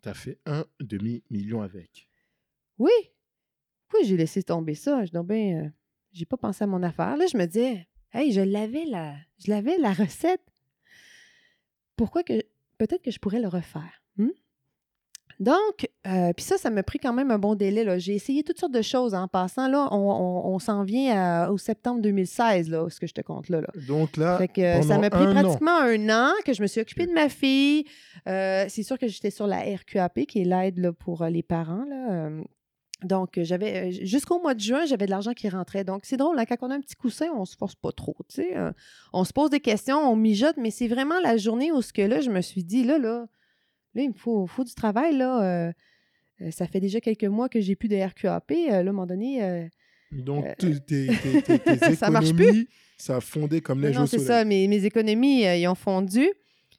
T'as 0.00 0.14
fait 0.14 0.38
un 0.46 0.64
demi-million 0.80 1.60
avec. 1.62 2.08
Oui. 2.78 2.90
Oui, 3.94 4.00
j'ai 4.04 4.16
laissé 4.16 4.42
tomber 4.42 4.74
ça. 4.74 5.04
Je 5.04 5.10
dis, 5.10 5.18
ben, 5.26 5.66
euh, 5.66 5.70
j'ai 6.12 6.24
pas 6.24 6.36
pensé 6.38 6.64
à 6.64 6.66
mon 6.66 6.82
affaire. 6.82 7.16
Là, 7.16 7.26
je 7.30 7.36
me 7.36 7.44
disais, 7.46 7.86
Hey, 8.12 8.32
je 8.32 8.40
l'avais 8.40 8.84
la, 8.84 9.14
je 9.44 9.50
l'avais 9.50 9.78
la 9.78 9.92
recette. 9.92 10.42
Pourquoi 11.96 12.22
que, 12.22 12.34
peut-être 12.78 13.02
que 13.02 13.10
je 13.10 13.18
pourrais 13.18 13.40
le 13.40 13.48
refaire. 13.48 14.02
hmm? 14.18 14.28
Donc, 15.40 15.88
euh, 16.06 16.32
puis 16.34 16.44
ça, 16.44 16.56
ça 16.56 16.70
m'a 16.70 16.82
pris 16.84 16.98
quand 17.00 17.12
même 17.12 17.30
un 17.32 17.38
bon 17.38 17.54
délai. 17.56 17.82
là. 17.84 17.98
J'ai 17.98 18.14
essayé 18.14 18.44
toutes 18.44 18.58
sortes 18.60 18.72
de 18.74 18.82
choses 18.82 19.12
en 19.14 19.26
passant. 19.28 19.66
Là, 19.66 19.88
on, 19.90 19.96
on- 19.96 20.54
on 20.54 20.58
s'en 20.60 20.84
vient 20.84 21.16
à- 21.16 21.50
au 21.50 21.58
septembre 21.58 22.00
2016, 22.00 22.68
là, 22.70 22.88
ce 22.90 23.00
que 23.00 23.06
je 23.08 23.14
te 23.14 23.22
compte 23.22 23.48
là. 23.48 23.60
là. 23.60 23.68
Donc 23.88 24.16
là, 24.16 24.38
Fait 24.38 24.46
que 24.48 24.60
euh, 24.60 24.82
ça 24.82 24.98
m'a 24.98 25.10
pris 25.10 25.24
un 25.24 25.36
an. 25.36 25.42
pratiquement 25.42 25.78
un 25.78 26.08
an 26.10 26.32
que 26.44 26.52
je 26.52 26.62
me 26.62 26.66
suis 26.68 26.80
occupée 26.80 27.06
de 27.06 27.12
ma 27.12 27.28
fille. 27.28 27.84
Euh, 28.28 28.66
c'est 28.68 28.82
sûr 28.84 28.98
que 28.98 29.08
j'étais 29.08 29.30
sur 29.30 29.46
la 29.48 29.60
RQAP, 29.62 30.26
qui 30.26 30.42
est 30.42 30.44
l'aide 30.44 30.78
là, 30.78 30.92
pour 30.92 31.24
les 31.24 31.42
parents. 31.42 31.84
Là. 31.88 32.30
Donc, 33.04 33.38
euh, 33.38 33.44
j'avais 33.44 33.88
euh, 33.88 33.90
jusqu'au 34.04 34.40
mois 34.40 34.54
de 34.54 34.60
juin, 34.60 34.84
j'avais 34.86 35.06
de 35.06 35.10
l'argent 35.10 35.32
qui 35.32 35.48
rentrait. 35.48 35.84
Donc, 35.84 36.02
c'est 36.04 36.16
drôle, 36.16 36.36
là, 36.36 36.46
quand 36.46 36.56
on 36.62 36.70
a 36.70 36.74
un 36.76 36.80
petit 36.80 36.94
coussin, 36.96 37.26
on 37.36 37.44
se 37.44 37.56
force 37.56 37.74
pas 37.74 37.92
trop. 37.92 38.16
tu 38.28 38.36
sais. 38.36 38.56
Euh, 38.56 38.72
on 39.12 39.24
se 39.24 39.32
pose 39.32 39.50
des 39.50 39.60
questions, 39.60 39.98
on 39.98 40.16
mijote, 40.16 40.56
mais 40.56 40.70
c'est 40.70 40.88
vraiment 40.88 41.18
la 41.20 41.36
journée 41.36 41.72
où 41.72 41.82
ce 41.82 41.92
que 41.92 42.02
là, 42.02 42.20
je 42.20 42.30
me 42.30 42.40
suis 42.40 42.62
dit, 42.64 42.84
là, 42.84 42.98
là, 42.98 43.26
là 43.94 44.02
il 44.02 44.08
me 44.08 44.14
faut, 44.14 44.46
faut 44.46 44.64
du 44.64 44.74
travail. 44.74 45.16
Là, 45.16 45.42
Euh, 45.42 45.72
ça 46.50 46.66
fait 46.66 46.80
déjà 46.80 47.00
quelques 47.00 47.24
mois 47.24 47.48
que 47.48 47.60
j'ai 47.60 47.76
plus 47.76 47.88
de 47.88 47.96
RQAP. 47.96 48.50
Euh, 48.50 48.68
là, 48.70 48.76
à 48.76 48.80
un 48.80 48.82
moment 48.84 49.06
donné, 49.06 49.70
Donc, 50.10 50.44
tes, 50.58 50.80
tes- 50.80 51.06
tes- 51.06 51.42
tes- 51.42 51.58
tes 51.78 51.94
Ça 51.96 52.10
marche 52.10 52.30
économies, 52.30 52.66
ça 52.98 53.16
a 53.16 53.20
fondé 53.20 53.60
comme 53.60 53.80
neige 53.80 53.96
non, 53.96 54.06
c'est 54.06 54.18
ça. 54.18 54.44
Mes, 54.44 54.66
mes 54.68 54.84
économies, 54.84 55.42
ils 55.44 55.68
ont 55.68 55.74
fondu. 55.76 56.28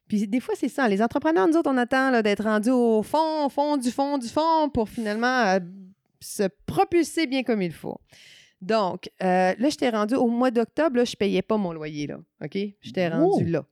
Puis 0.07 0.27
des 0.27 0.41
fois, 0.41 0.53
c'est 0.57 0.67
ça. 0.69 0.87
Les 0.89 1.01
entrepreneurs, 1.01 1.47
nous 1.47 1.55
autres, 1.55 1.71
on 1.71 1.77
attend 1.77 2.21
d'être 2.21 2.43
rendus 2.43 2.69
au 2.71 3.01
fond, 3.03 3.45
au 3.45 3.49
fond, 3.49 3.77
du 3.77 3.89
fond, 3.89 4.17
du 4.17 4.27
fond 4.27 4.69
pour 4.69 4.89
finalement 4.89 5.57
se 6.23 6.43
propulser 6.65 7.27
bien 7.27 7.43
comme 7.43 7.61
il 7.61 7.73
faut. 7.73 7.99
Donc, 8.61 9.09
euh, 9.21 9.53
là, 9.57 9.69
j'étais 9.69 9.89
rendu 9.89 10.15
au 10.15 10.27
mois 10.27 10.51
d'octobre, 10.51 10.95
là, 10.97 11.05
je 11.05 11.15
payais 11.15 11.41
pas 11.41 11.57
mon 11.57 11.73
loyer, 11.73 12.07
là. 12.07 12.19
OK? 12.41 12.57
J'étais 12.81 13.09
rendu 13.09 13.45
là. 13.45 13.65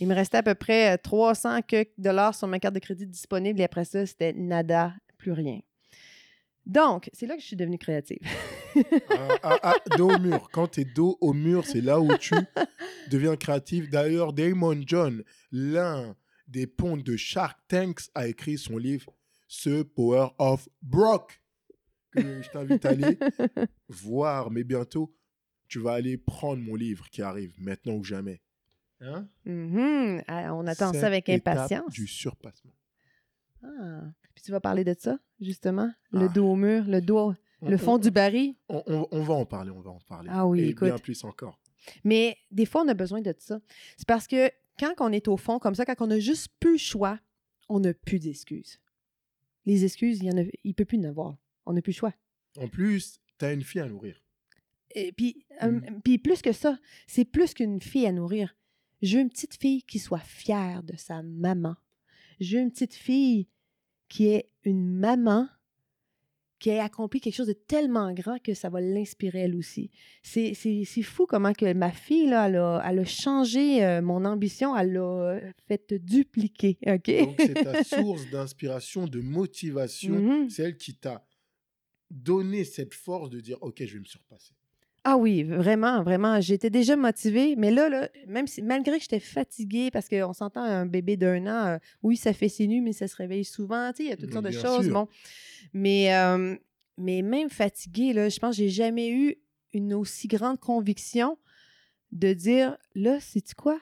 Il 0.00 0.08
me 0.08 0.14
restait 0.14 0.38
à 0.38 0.42
peu 0.42 0.54
près 0.54 0.94
euh, 0.94 0.96
300 1.02 1.60
quelques 1.62 1.90
dollars 1.98 2.34
sur 2.34 2.48
ma 2.48 2.58
carte 2.58 2.74
de 2.74 2.80
crédit 2.80 3.06
disponible 3.06 3.60
et 3.60 3.64
après 3.64 3.84
ça, 3.84 4.06
c'était 4.06 4.32
nada, 4.32 4.94
plus 5.18 5.32
rien. 5.32 5.60
Donc, 6.64 7.10
c'est 7.12 7.26
là 7.26 7.34
que 7.34 7.42
je 7.42 7.46
suis 7.46 7.56
devenue 7.56 7.78
créative. 7.78 8.20
Ah, 9.10 9.28
ah, 9.42 9.58
ah, 9.62 9.74
dos 9.96 10.10
au 10.10 10.18
mur. 10.20 10.48
Quand 10.52 10.68
tu 10.68 10.82
es 10.82 10.84
dos 10.84 11.18
au 11.20 11.32
mur, 11.32 11.66
c'est 11.66 11.80
là 11.80 12.00
où 12.00 12.16
tu 12.18 12.36
deviens 13.10 13.34
créatif. 13.34 13.90
D'ailleurs, 13.90 14.32
Damon 14.32 14.80
John, 14.86 15.24
l'un 15.50 16.14
des 16.46 16.68
pontes 16.68 17.02
de 17.02 17.16
Shark 17.16 17.58
Tanks, 17.66 18.02
a 18.14 18.28
écrit 18.28 18.58
son 18.58 18.78
livre 18.78 19.12
The 19.64 19.82
Power 19.82 20.28
of 20.38 20.68
Brock, 20.82 21.39
que 22.10 22.42
je 22.42 22.50
t'invite 22.50 22.84
à 22.84 22.90
aller 22.90 23.18
voir. 23.88 24.50
Mais 24.50 24.64
bientôt, 24.64 25.14
tu 25.68 25.78
vas 25.78 25.92
aller 25.92 26.16
prendre 26.18 26.62
mon 26.62 26.74
livre 26.74 27.08
qui 27.10 27.22
arrive, 27.22 27.52
maintenant 27.58 27.94
ou 27.94 28.04
jamais. 28.04 28.40
Hein? 29.00 29.28
Mhm. 29.44 30.22
Ah, 30.26 30.54
on 30.54 30.66
attend 30.66 30.92
ça 30.92 31.06
avec 31.06 31.28
impatience. 31.28 31.92
Du 31.92 32.06
surpassement. 32.06 32.72
Ah. 33.62 34.02
Puis 34.34 34.44
tu 34.44 34.50
vas 34.52 34.60
parler 34.60 34.84
de 34.84 34.94
ça, 34.98 35.18
justement? 35.40 35.92
Le 36.12 36.26
Ah. 36.26 36.28
dos 36.28 36.46
au 36.50 36.56
mur, 36.56 36.84
le 36.86 37.00
dos, 37.00 37.32
le 37.62 37.74
On- 37.74 37.78
fond 37.78 37.94
on- 37.94 37.98
du 37.98 38.10
baril? 38.10 38.54
On, 38.68 39.22
va 39.22 39.34
en 39.34 39.44
parler, 39.46 39.70
on 39.70 39.80
va 39.80 39.90
en 39.90 40.00
parler. 40.00 40.28
Ah 40.32 40.46
oui, 40.46 40.60
Et 40.60 40.74
bien 40.74 40.88
écoute. 40.88 41.02
plus 41.02 41.24
encore. 41.24 41.60
Mais 42.04 42.36
des 42.50 42.66
fois, 42.66 42.82
on 42.84 42.88
a 42.88 42.94
besoin 42.94 43.20
de 43.22 43.34
ça. 43.38 43.60
C'est 43.96 44.06
parce 44.06 44.26
que 44.26 44.50
quand 44.78 44.94
on 45.00 45.12
est 45.12 45.28
au 45.28 45.36
fond, 45.36 45.58
comme 45.58 45.74
ça, 45.74 45.84
quand 45.84 46.00
on 46.00 46.10
a 46.10 46.18
juste 46.18 46.48
plus 46.58 46.72
le 46.72 46.78
choix, 46.78 47.18
on 47.68 47.80
n'a 47.80 47.94
plus 47.94 48.18
d'excuses. 48.18 48.80
Les 49.66 49.84
excuses, 49.84 50.20
il 50.22 50.34
ne 50.34 50.72
peut 50.72 50.84
plus 50.84 50.98
en 50.98 51.04
avoir. 51.04 51.36
On 51.70 51.74
n'a 51.74 51.82
plus 51.82 51.92
le 51.92 51.96
choix. 51.98 52.14
En 52.58 52.68
plus, 52.68 53.20
tu 53.38 53.44
as 53.44 53.52
une 53.52 53.62
fille 53.62 53.80
à 53.80 53.86
nourrir. 53.88 54.20
Et 54.94 55.12
puis, 55.12 55.46
euh, 55.62 55.70
Mm. 55.70 56.00
puis 56.04 56.18
plus 56.18 56.42
que 56.42 56.52
ça, 56.52 56.78
c'est 57.06 57.24
plus 57.24 57.54
qu'une 57.54 57.80
fille 57.80 58.06
à 58.06 58.12
nourrir. 58.12 58.56
Je 59.02 59.16
veux 59.16 59.22
une 59.22 59.30
petite 59.30 59.54
fille 59.54 59.82
qui 59.84 59.98
soit 59.98 60.18
fière 60.18 60.82
de 60.82 60.96
sa 60.96 61.22
maman. 61.22 61.76
Je 62.40 62.56
veux 62.56 62.62
une 62.62 62.70
petite 62.72 62.94
fille 62.94 63.48
qui 64.08 64.26
est 64.26 64.50
une 64.64 64.92
maman 64.92 65.48
qui 66.58 66.68
ait 66.68 66.78
accompli 66.80 67.22
quelque 67.22 67.34
chose 67.36 67.46
de 67.46 67.54
tellement 67.54 68.12
grand 68.12 68.38
que 68.42 68.52
ça 68.52 68.68
va 68.68 68.82
l'inspirer 68.82 69.38
elle 69.40 69.54
aussi. 69.56 69.90
C'est, 70.22 70.52
c'est, 70.52 70.82
c'est 70.84 71.02
fou 71.02 71.24
comment 71.24 71.54
que 71.54 71.72
ma 71.72 71.90
fille, 71.90 72.26
là, 72.28 72.48
elle, 72.48 72.56
a, 72.56 72.82
elle 72.86 72.98
a 72.98 73.04
changé 73.06 73.82
euh, 73.82 74.02
mon 74.02 74.26
ambition, 74.26 74.76
elle 74.76 74.92
l'a 74.92 75.00
euh, 75.00 75.52
fait 75.66 75.94
dupliquer, 75.94 76.76
OK? 76.86 77.06
Donc, 77.06 77.34
c'est 77.38 77.54
ta 77.54 77.82
source 77.84 78.28
d'inspiration, 78.28 79.06
de 79.06 79.20
motivation. 79.22 80.12
Mhm. 80.16 80.50
C'est 80.50 80.64
elle 80.64 80.76
qui 80.76 80.94
t'a 80.94 81.24
donné 82.10 82.64
cette 82.64 82.94
force 82.94 83.30
de 83.30 83.40
dire 83.40 83.58
Ok, 83.62 83.84
je 83.84 83.94
vais 83.94 84.00
me 84.00 84.04
surpasser. 84.04 84.52
Ah 85.02 85.16
oui, 85.16 85.44
vraiment, 85.44 86.02
vraiment. 86.02 86.40
J'étais 86.40 86.68
déjà 86.68 86.94
motivée, 86.94 87.56
mais 87.56 87.70
là, 87.70 87.88
là 87.88 88.10
même 88.26 88.46
si, 88.46 88.60
malgré 88.60 88.98
que 88.98 89.02
j'étais 89.02 89.20
fatiguée, 89.20 89.90
parce 89.90 90.08
qu'on 90.08 90.34
s'entend 90.34 90.62
un 90.62 90.84
bébé 90.84 91.16
d'un 91.16 91.46
an, 91.46 91.66
euh, 91.68 91.78
oui, 92.02 92.18
ça 92.18 92.34
fait 92.34 92.50
ses 92.50 92.66
nuits, 92.66 92.82
mais 92.82 92.92
ça 92.92 93.08
se 93.08 93.16
réveille 93.16 93.46
souvent, 93.46 93.92
tu 93.92 93.98
sais, 93.98 94.04
il 94.04 94.10
y 94.10 94.12
a 94.12 94.16
toutes 94.16 94.32
sortes 94.32 94.44
de 94.44 94.50
choses. 94.50 94.84
sûr. 94.84 94.92
Bon. 94.92 95.08
Mais, 95.72 96.14
euh, 96.14 96.54
mais 96.98 97.22
même 97.22 97.48
fatiguée, 97.48 98.12
là, 98.12 98.28
je 98.28 98.38
pense 98.38 98.56
que 98.56 98.62
j'ai 98.62 98.68
jamais 98.68 99.08
eu 99.08 99.36
une 99.72 99.94
aussi 99.94 100.28
grande 100.28 100.60
conviction 100.60 101.38
de 102.12 102.34
dire, 102.34 102.76
là, 102.94 103.18
c'est 103.20 103.54
quoi? 103.54 103.80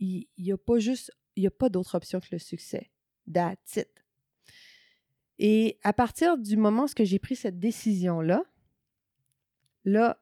Il 0.00 0.26
n'y 0.36 0.52
a 0.52 0.58
pas 0.58 0.78
juste, 0.78 1.12
il 1.36 1.40
n'y 1.40 1.46
a 1.46 1.50
pas 1.50 1.70
d'autre 1.70 1.94
option 1.94 2.20
que 2.20 2.26
le 2.32 2.38
succès. 2.38 2.90
That's 3.32 3.76
it. 3.76 3.88
Et 5.38 5.78
à 5.82 5.92
partir 5.92 6.36
du 6.36 6.56
moment 6.56 6.84
où 6.84 7.04
j'ai 7.04 7.18
pris 7.18 7.36
cette 7.36 7.58
décision-là, 7.58 8.44
là, 9.84 10.20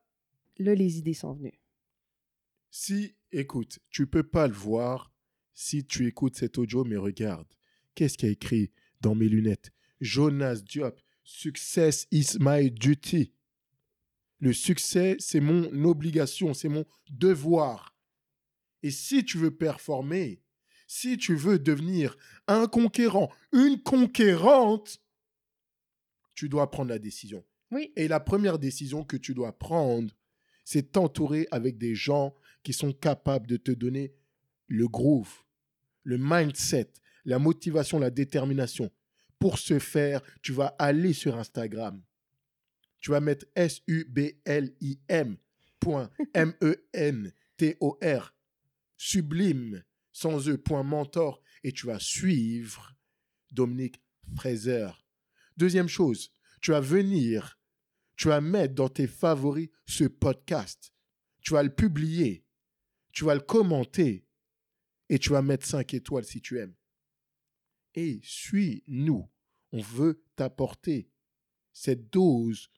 là, 0.58 0.74
les 0.74 0.98
idées 0.98 1.14
sont 1.14 1.32
venues. 1.32 1.58
Si, 2.70 3.16
écoute, 3.32 3.78
tu 3.90 4.06
peux 4.06 4.22
pas 4.22 4.46
le 4.46 4.54
voir 4.54 5.12
si 5.54 5.86
tu 5.86 6.06
écoutes 6.06 6.36
cet 6.36 6.58
audio, 6.58 6.84
mais 6.84 6.96
regarde. 6.96 7.46
Qu'est-ce 7.94 8.18
qu'il 8.18 8.28
y 8.28 8.30
a 8.30 8.32
écrit 8.32 8.72
dans 9.00 9.14
mes 9.14 9.28
lunettes? 9.28 9.72
Jonas 10.00 10.56
Diop, 10.56 11.00
Success 11.24 12.06
is 12.12 12.36
my 12.38 12.70
duty. 12.70 13.32
Le 14.38 14.52
succès, 14.52 15.16
c'est 15.18 15.40
mon 15.40 15.84
obligation, 15.84 16.52
c'est 16.52 16.68
mon 16.68 16.84
devoir. 17.10 17.96
Et 18.82 18.90
si 18.90 19.24
tu 19.24 19.38
veux 19.38 19.50
performer, 19.50 20.42
si 20.86 21.16
tu 21.16 21.34
veux 21.34 21.58
devenir 21.58 22.16
un 22.46 22.68
conquérant, 22.68 23.32
une 23.52 23.82
conquérante, 23.82 25.00
tu 26.36 26.48
dois 26.48 26.70
prendre 26.70 26.90
la 26.90 27.00
décision. 27.00 27.44
Oui. 27.72 27.92
Et 27.96 28.06
la 28.06 28.20
première 28.20 28.60
décision 28.60 29.02
que 29.02 29.16
tu 29.16 29.34
dois 29.34 29.58
prendre, 29.58 30.14
c'est 30.64 30.92
t'entourer 30.92 31.48
avec 31.50 31.78
des 31.78 31.96
gens 31.96 32.36
qui 32.62 32.72
sont 32.72 32.92
capables 32.92 33.48
de 33.48 33.56
te 33.56 33.72
donner 33.72 34.14
le 34.68 34.86
groove, 34.86 35.32
le 36.04 36.16
mindset, 36.18 36.92
la 37.24 37.40
motivation, 37.40 37.98
la 37.98 38.10
détermination. 38.10 38.92
Pour 39.38 39.58
ce 39.58 39.78
faire, 39.78 40.22
tu 40.42 40.52
vas 40.52 40.74
aller 40.78 41.12
sur 41.12 41.36
Instagram. 41.36 42.02
Tu 43.00 43.10
vas 43.10 43.20
mettre 43.20 43.44
S-U-B-L-I-M 43.54 45.36
point 45.80 46.10
M-E-N-T-O-R 46.34 48.34
sublime 48.96 49.84
sans 50.12 50.48
E 50.48 50.56
point 50.56 50.82
mentor 50.82 51.42
et 51.62 51.72
tu 51.72 51.86
vas 51.86 51.98
suivre 51.98 52.96
Dominique 53.52 54.00
Fraser. 54.34 54.88
Deuxième 55.56 55.88
chose, 55.88 56.30
tu 56.60 56.70
vas 56.70 56.80
venir, 56.80 57.58
tu 58.16 58.28
vas 58.28 58.40
mettre 58.40 58.74
dans 58.74 58.88
tes 58.88 59.06
favoris 59.06 59.68
ce 59.86 60.04
podcast. 60.04 60.92
Tu 61.42 61.52
vas 61.52 61.62
le 61.62 61.74
publier, 61.74 62.44
tu 63.12 63.24
vas 63.24 63.34
le 63.34 63.40
commenter 63.40 64.26
et 65.08 65.18
tu 65.18 65.30
vas 65.30 65.42
mettre 65.42 65.66
5 65.66 65.94
étoiles 65.94 66.24
si 66.24 66.40
tu 66.40 66.58
aimes. 66.58 66.74
Et 67.94 68.20
suis-nous. 68.22 69.30
On 69.72 69.80
veut 69.80 70.22
t'apporter 70.36 71.10
cette 71.72 72.10
dose, 72.10 72.70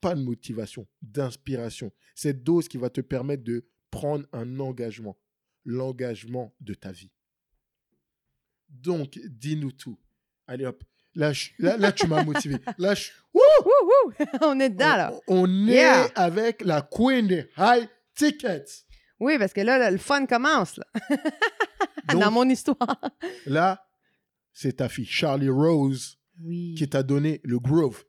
pas 0.00 0.14
de 0.14 0.22
motivation, 0.22 0.86
d'inspiration. 1.02 1.92
Cette 2.14 2.42
dose 2.42 2.68
qui 2.68 2.78
va 2.78 2.90
te 2.90 3.00
permettre 3.00 3.44
de 3.44 3.68
prendre 3.90 4.26
un 4.32 4.60
engagement, 4.60 5.18
l'engagement 5.64 6.54
de 6.60 6.74
ta 6.74 6.92
vie. 6.92 7.12
Donc, 8.68 9.18
dis-nous 9.18 9.72
tout. 9.72 9.98
Allez 10.46 10.66
hop. 10.66 10.84
Là, 11.16 11.32
je- 11.32 11.48
là, 11.58 11.76
là, 11.78 11.90
tu 11.92 12.06
m'as 12.06 12.22
motivé. 12.22 12.56
Là, 12.78 12.94
je- 12.94 13.10
Wouh, 13.34 13.40
wouh! 13.64 14.12
On 14.42 14.60
est 14.60 14.70
dedans, 14.70 14.96
là. 14.96 15.12
on, 15.28 15.42
on 15.44 15.68
est 15.68 15.84
avec 16.14 16.62
la 16.64 16.82
queen 16.82 17.26
des 17.26 17.46
high 17.58 17.88
tickets. 18.14 18.84
Oui, 19.18 19.38
parce 19.38 19.52
que 19.52 19.62
là, 19.62 19.78
là, 19.78 19.90
le 19.90 19.96
fun 19.98 20.26
commence, 20.26 20.76
là, 20.76 20.84
Donc, 22.12 22.20
dans 22.22 22.30
mon 22.30 22.48
histoire. 22.48 23.00
là, 23.46 23.82
c'est 24.52 24.76
ta 24.76 24.88
fille 24.88 25.06
Charlie 25.06 25.48
Rose 25.48 26.18
Oui. 26.42 26.74
qui 26.78 26.88
t'a 26.88 27.02
donné 27.02 27.40
le 27.44 27.58
groove. 27.58 28.04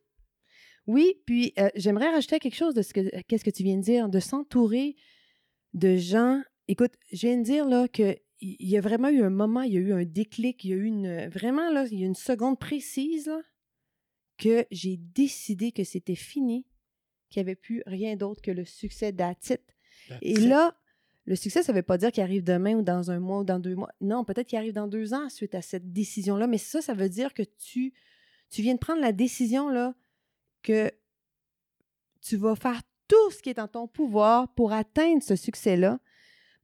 Oui, 0.86 1.16
puis 1.26 1.54
euh, 1.60 1.70
j'aimerais 1.76 2.10
rajouter 2.12 2.40
quelque 2.40 2.56
chose 2.56 2.74
de 2.74 2.82
ce 2.82 2.94
que 2.94 3.02
qu'est-ce 3.28 3.44
que 3.44 3.50
tu 3.50 3.64
viens 3.64 3.78
de 3.78 3.82
dire, 3.84 4.08
de 4.10 4.20
s'entourer 4.20 4.96
de 5.74 5.98
gens. 5.98 6.42
Écoute, 6.70 6.94
je 7.12 7.28
viens 7.28 7.38
de 7.38 7.44
dire 7.44 7.66
là 7.66 7.88
que 7.88 8.18
il 8.40 8.70
y 8.70 8.78
a 8.78 8.82
vraiment 8.82 9.10
eu 9.10 9.24
un 9.24 9.30
moment, 9.30 9.62
il 9.62 9.74
y 9.74 9.78
a 9.78 9.82
eu 9.82 9.94
un 9.94 10.06
déclic, 10.06 10.64
il 10.64 10.70
y 10.70 10.74
a 10.74 10.78
eu 10.78 10.86
une 10.86 11.28
vraiment 11.30 11.72
là, 11.72 11.86
il 11.92 12.00
y 12.00 12.04
a 12.04 12.08
une 12.08 12.16
seconde 12.16 12.60
précise 12.60 13.28
là, 13.28 13.42
que 14.38 14.66
j'ai 14.72 14.98
décidé 14.98 15.72
que 15.72 15.84
c'était 15.84 16.16
fini, 16.16 16.66
qu'il 17.30 17.42
n'y 17.42 17.50
avait 17.50 17.56
plus 17.56 17.82
rien 17.86 18.16
d'autre 18.16 18.42
que 18.42 18.52
le 18.52 18.66
succès 18.66 19.12
d'Atit. 19.12 19.58
Et 20.22 20.36
là, 20.36 20.76
le 21.26 21.36
succès, 21.36 21.62
ça 21.62 21.74
ne 21.74 21.78
veut 21.78 21.84
pas 21.84 21.98
dire 21.98 22.12
qu'il 22.12 22.24
arrive 22.24 22.44
demain 22.44 22.76
ou 22.76 22.82
dans 22.82 23.12
un 23.12 23.20
mois 23.20 23.40
ou 23.40 23.44
dans 23.44 23.60
deux 23.60 23.76
mois. 23.76 23.92
Non, 24.00 24.24
peut-être 24.24 24.48
qu'il 24.48 24.58
arrive 24.58 24.74
dans 24.74 24.88
deux 24.88 25.14
ans 25.14 25.28
suite 25.30 25.56
à 25.56 25.62
cette 25.62 25.92
décision-là. 25.92 26.48
Mais 26.48 26.58
ça, 26.58 26.82
ça 26.82 26.94
veut 26.94 27.10
dire 27.10 27.34
que 27.34 27.44
tu, 27.44 27.94
tu 28.50 28.62
viens 28.62 28.76
de 28.76 28.80
prendre 28.80 29.02
la 29.02 29.12
décision 29.12 29.68
là, 29.68 29.94
que 30.64 30.90
tu 32.22 32.38
vas 32.38 32.56
faire 32.56 32.82
tout 33.10 33.32
ce 33.32 33.42
qui 33.42 33.50
est 33.50 33.60
en 33.60 33.68
ton 33.68 33.88
pouvoir 33.88 34.54
pour 34.54 34.72
atteindre 34.72 35.22
ce 35.22 35.36
succès-là. 35.36 36.00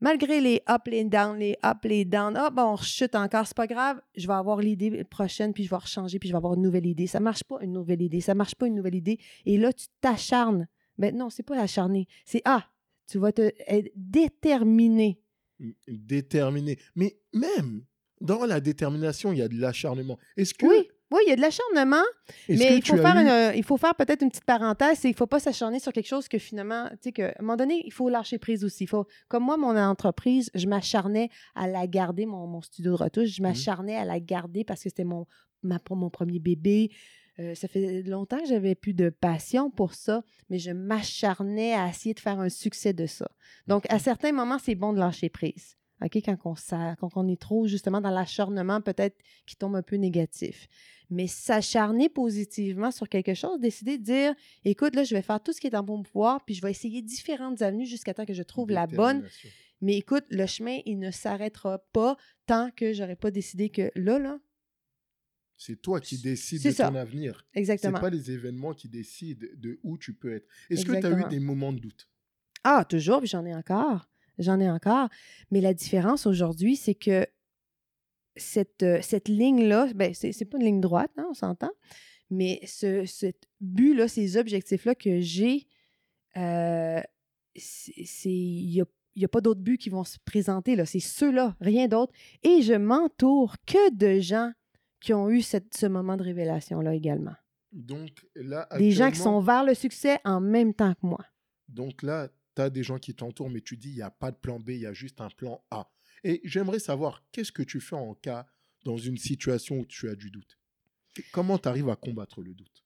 Malgré 0.03 0.41
les 0.41 0.61
up, 0.69 0.81
les 0.87 1.05
down, 1.05 1.39
les 1.39 1.55
up, 1.63 1.77
les 1.85 2.03
down, 2.03 2.35
ah, 2.35 2.49
bon, 2.49 2.63
on 2.63 2.75
rechute 2.75 3.15
encore, 3.15 3.47
c'est 3.47 3.55
pas 3.55 3.67
grave, 3.67 4.01
je 4.17 4.27
vais 4.27 4.33
avoir 4.33 4.57
l'idée 4.57 5.05
prochaine, 5.05 5.53
puis 5.53 5.63
je 5.63 5.69
vais 5.69 5.77
rechanger, 5.77 6.19
puis 6.19 6.27
je 6.27 6.33
vais 6.33 6.37
avoir 6.37 6.55
une 6.55 6.61
nouvelle 6.61 6.85
idée. 6.85 7.07
Ça 7.07 7.21
marche 7.21 7.45
pas, 7.45 7.59
une 7.61 7.71
nouvelle 7.71 8.01
idée. 8.01 8.19
Ça 8.19 8.35
marche 8.35 8.53
pas, 8.55 8.67
une 8.67 8.75
nouvelle 8.75 8.95
idée. 8.95 9.17
Et 9.45 9.57
là, 9.57 9.71
tu 9.71 9.85
t'acharnes. 10.01 10.67
Ben 10.97 11.15
non, 11.15 11.29
c'est 11.29 11.43
pas 11.43 11.57
acharner. 11.57 12.05
C'est, 12.25 12.41
ah, 12.43 12.65
tu 13.07 13.17
vas 13.17 13.31
te 13.31 13.53
être 13.65 13.93
déterminé. 13.95 15.21
Déterminé. 15.87 16.77
Mais 16.95 17.15
même 17.31 17.85
dans 18.19 18.45
la 18.45 18.59
détermination, 18.59 19.31
il 19.31 19.39
y 19.39 19.41
a 19.41 19.47
de 19.47 19.55
l'acharnement. 19.55 20.19
Est-ce 20.35 20.53
que 20.53 20.65
oui. 20.65 20.89
Oui, 21.13 21.21
il 21.27 21.29
y 21.29 21.33
a 21.33 21.35
de 21.35 21.41
l'acharnement, 21.41 22.03
mais 22.49 22.77
il 22.77 22.83
faut, 22.83 22.97
faire 22.97 23.53
il 23.55 23.63
faut 23.63 23.77
faire 23.77 23.93
peut-être 23.93 24.23
une 24.23 24.29
petite 24.29 24.45
parenthèse, 24.45 24.99
il 25.03 25.11
ne 25.11 25.15
faut 25.15 25.27
pas 25.27 25.39
s'acharner 25.39 25.79
sur 25.79 25.93
quelque 25.93 26.07
chose 26.07 26.27
que 26.27 26.39
finalement, 26.39 26.89
tu 26.93 26.97
sais, 27.01 27.11
qu'à 27.11 27.35
un 27.37 27.41
moment 27.41 27.55
donné, 27.55 27.83
il 27.85 27.93
faut 27.93 28.09
lâcher 28.09 28.39
prise 28.39 28.63
aussi. 28.63 28.87
Faut, 28.87 29.05
comme 29.27 29.43
moi, 29.43 29.55
mon 29.55 29.77
entreprise, 29.77 30.49
je 30.55 30.65
m'acharnais 30.65 31.29
à 31.53 31.67
la 31.67 31.85
garder, 31.85 32.25
mon, 32.25 32.47
mon 32.47 32.61
studio 32.63 32.93
de 32.93 32.97
retouche, 32.97 33.29
je 33.29 33.41
mmh 33.41 33.45
m'acharnais 33.45 33.95
à 33.95 34.05
la 34.05 34.19
garder 34.19 34.63
parce 34.63 34.81
que 34.81 34.89
c'était 34.89 35.03
mon, 35.03 35.27
ma, 35.61 35.77
mon 35.91 36.09
premier 36.09 36.39
bébé. 36.39 36.89
Euh, 37.37 37.53
ça 37.53 37.67
fait 37.67 38.01
longtemps 38.01 38.39
que 38.39 38.47
j'avais 38.47 38.73
plus 38.73 38.95
de 38.95 39.09
passion 39.09 39.69
pour 39.69 39.93
ça, 39.93 40.23
mais 40.49 40.57
je 40.57 40.71
m'acharnais 40.71 41.75
à 41.75 41.89
essayer 41.89 42.15
de 42.15 42.19
faire 42.19 42.39
un 42.39 42.49
succès 42.49 42.93
de 42.93 43.05
ça. 43.05 43.29
Donc, 43.67 43.85
à 43.89 43.99
certains 43.99 44.31
moments, 44.31 44.57
c'est 44.57 44.73
bon 44.73 44.93
de 44.93 44.99
lâcher 44.99 45.29
prise. 45.29 45.77
OK, 46.03 46.17
quand 46.25 46.35
on, 46.45 46.55
quand 46.99 47.09
on 47.15 47.27
est 47.27 47.39
trop 47.39 47.65
justement 47.67 48.01
dans 48.01 48.09
l'acharnement, 48.09 48.81
peut-être 48.81 49.17
qui 49.45 49.55
tombe 49.55 49.75
un 49.75 49.81
peu 49.81 49.95
négatif 49.95 50.67
mais 51.13 51.27
s'acharner 51.27 52.09
positivement 52.09 52.91
sur 52.91 53.07
quelque 53.07 53.33
chose, 53.33 53.59
décider 53.59 53.97
de 53.97 54.03
dire 54.03 54.33
écoute, 54.65 54.95
là, 54.95 55.03
je 55.03 55.15
vais 55.15 55.21
faire 55.21 55.41
tout 55.41 55.53
ce 55.53 55.61
qui 55.61 55.67
est 55.67 55.75
en 55.75 55.83
mon 55.83 56.03
pouvoir, 56.03 56.43
puis 56.43 56.55
je 56.55 56.61
vais 56.61 56.71
essayer 56.71 57.01
différentes 57.01 57.61
avenues 57.61 57.85
jusqu'à 57.85 58.13
temps 58.13 58.25
que 58.25 58.33
je 58.33 58.43
trouve 58.43 58.69
la 58.71 58.87
bonne. 58.87 59.25
Mais 59.81 59.97
écoute, 59.97 60.25
le 60.29 60.45
chemin, 60.45 60.79
il 60.85 60.97
ne 60.99 61.11
s'arrêtera 61.11 61.79
pas 61.91 62.17
tant 62.45 62.71
que 62.71 62.93
j'aurais 62.93 63.15
pas 63.15 63.31
décidé 63.31 63.69
que 63.69 63.91
là, 63.95 64.17
là. 64.17 64.39
C'est 65.57 65.81
toi 65.81 66.01
qui 66.01 66.17
décides 66.17 66.63
de 66.63 66.71
ton 66.71 66.95
avenir. 66.95 67.45
Exactement. 67.53 67.97
C'est 67.97 68.01
pas 68.01 68.09
les 68.09 68.31
événements 68.31 68.73
qui 68.73 68.89
décident 68.89 69.45
de 69.55 69.79
où 69.83 69.97
tu 69.97 70.13
peux 70.13 70.33
être. 70.33 70.47
Est-ce 70.69 70.85
que 70.85 70.99
tu 70.99 71.05
as 71.05 71.11
eu 71.11 71.29
des 71.29 71.39
moments 71.39 71.71
de 71.71 71.79
doute? 71.79 72.09
Ah, 72.63 72.85
toujours, 72.85 73.19
puis 73.19 73.27
j'en 73.27 73.45
ai 73.45 73.53
encore. 73.53 74.09
J'en 74.39 74.59
ai 74.59 74.69
encore. 74.69 75.09
Mais 75.51 75.61
la 75.61 75.73
différence 75.73 76.25
aujourd'hui, 76.25 76.75
c'est 76.75 76.95
que 76.95 77.27
cette, 78.35 78.83
euh, 78.83 78.99
cette 79.01 79.27
ligne-là, 79.27 79.87
ben, 79.93 80.13
c'est 80.13 80.45
pas 80.45 80.57
une 80.57 80.65
ligne 80.65 80.81
droite, 80.81 81.11
hein, 81.17 81.27
on 81.29 81.33
s'entend, 81.33 81.71
mais 82.29 82.59
ce, 82.65 83.31
but-là, 83.61 84.07
ces 84.07 84.37
objectifs-là 84.37 84.95
que 84.95 85.19
j'ai, 85.19 85.67
euh, 86.37 87.01
il 88.25 88.71
n'y 88.71 88.81
a, 88.81 88.85
y 89.15 89.25
a, 89.25 89.27
pas 89.27 89.41
d'autres 89.41 89.61
buts 89.61 89.77
qui 89.77 89.89
vont 89.89 90.03
se 90.03 90.17
présenter, 90.25 90.75
là. 90.75 90.85
C'est 90.85 90.99
ceux-là, 90.99 91.55
rien 91.61 91.87
d'autre. 91.87 92.13
Et 92.41 92.61
je 92.63 92.73
m'entoure 92.73 93.55
que 93.67 93.93
de 93.93 94.19
gens 94.19 94.51
qui 94.99 95.13
ont 95.13 95.29
eu 95.29 95.41
cette, 95.41 95.75
ce 95.75 95.85
moment 95.85 96.17
de 96.17 96.23
révélation-là 96.23 96.95
également. 96.95 97.35
Donc 97.71 98.09
là, 98.35 98.67
Des 98.77 98.91
gens 98.91 99.11
qui 99.11 99.17
sont 99.17 99.39
vers 99.41 99.63
le 99.63 99.73
succès 99.73 100.19
en 100.23 100.39
même 100.39 100.73
temps 100.73 100.93
que 100.93 101.05
moi. 101.05 101.25
Donc 101.67 102.03
là, 102.03 102.29
tu 102.55 102.61
as 102.61 102.69
des 102.69 102.83
gens 102.83 102.99
qui 102.99 103.13
t'entourent, 103.13 103.49
mais 103.49 103.61
tu 103.61 103.77
dis, 103.77 103.89
il 103.89 103.95
n'y 103.95 104.01
a 104.01 104.11
pas 104.11 104.31
de 104.31 104.37
plan 104.37 104.59
B, 104.59 104.69
il 104.69 104.81
y 104.81 104.85
a 104.85 104.93
juste 104.93 105.21
un 105.21 105.29
plan 105.29 105.63
A. 105.71 105.89
Et 106.23 106.41
j'aimerais 106.43 106.79
savoir, 106.79 107.23
qu'est-ce 107.31 107.51
que 107.51 107.63
tu 107.63 107.79
fais 107.79 107.95
en 107.95 108.13
cas 108.13 108.45
dans 108.85 108.97
une 108.97 109.17
situation 109.17 109.79
où 109.79 109.85
tu 109.85 110.09
as 110.09 110.15
du 110.15 110.31
doute? 110.31 110.57
Comment 111.31 111.57
tu 111.57 111.67
arrives 111.67 111.89
à 111.89 111.95
combattre 111.95 112.41
le 112.41 112.53
doute? 112.53 112.83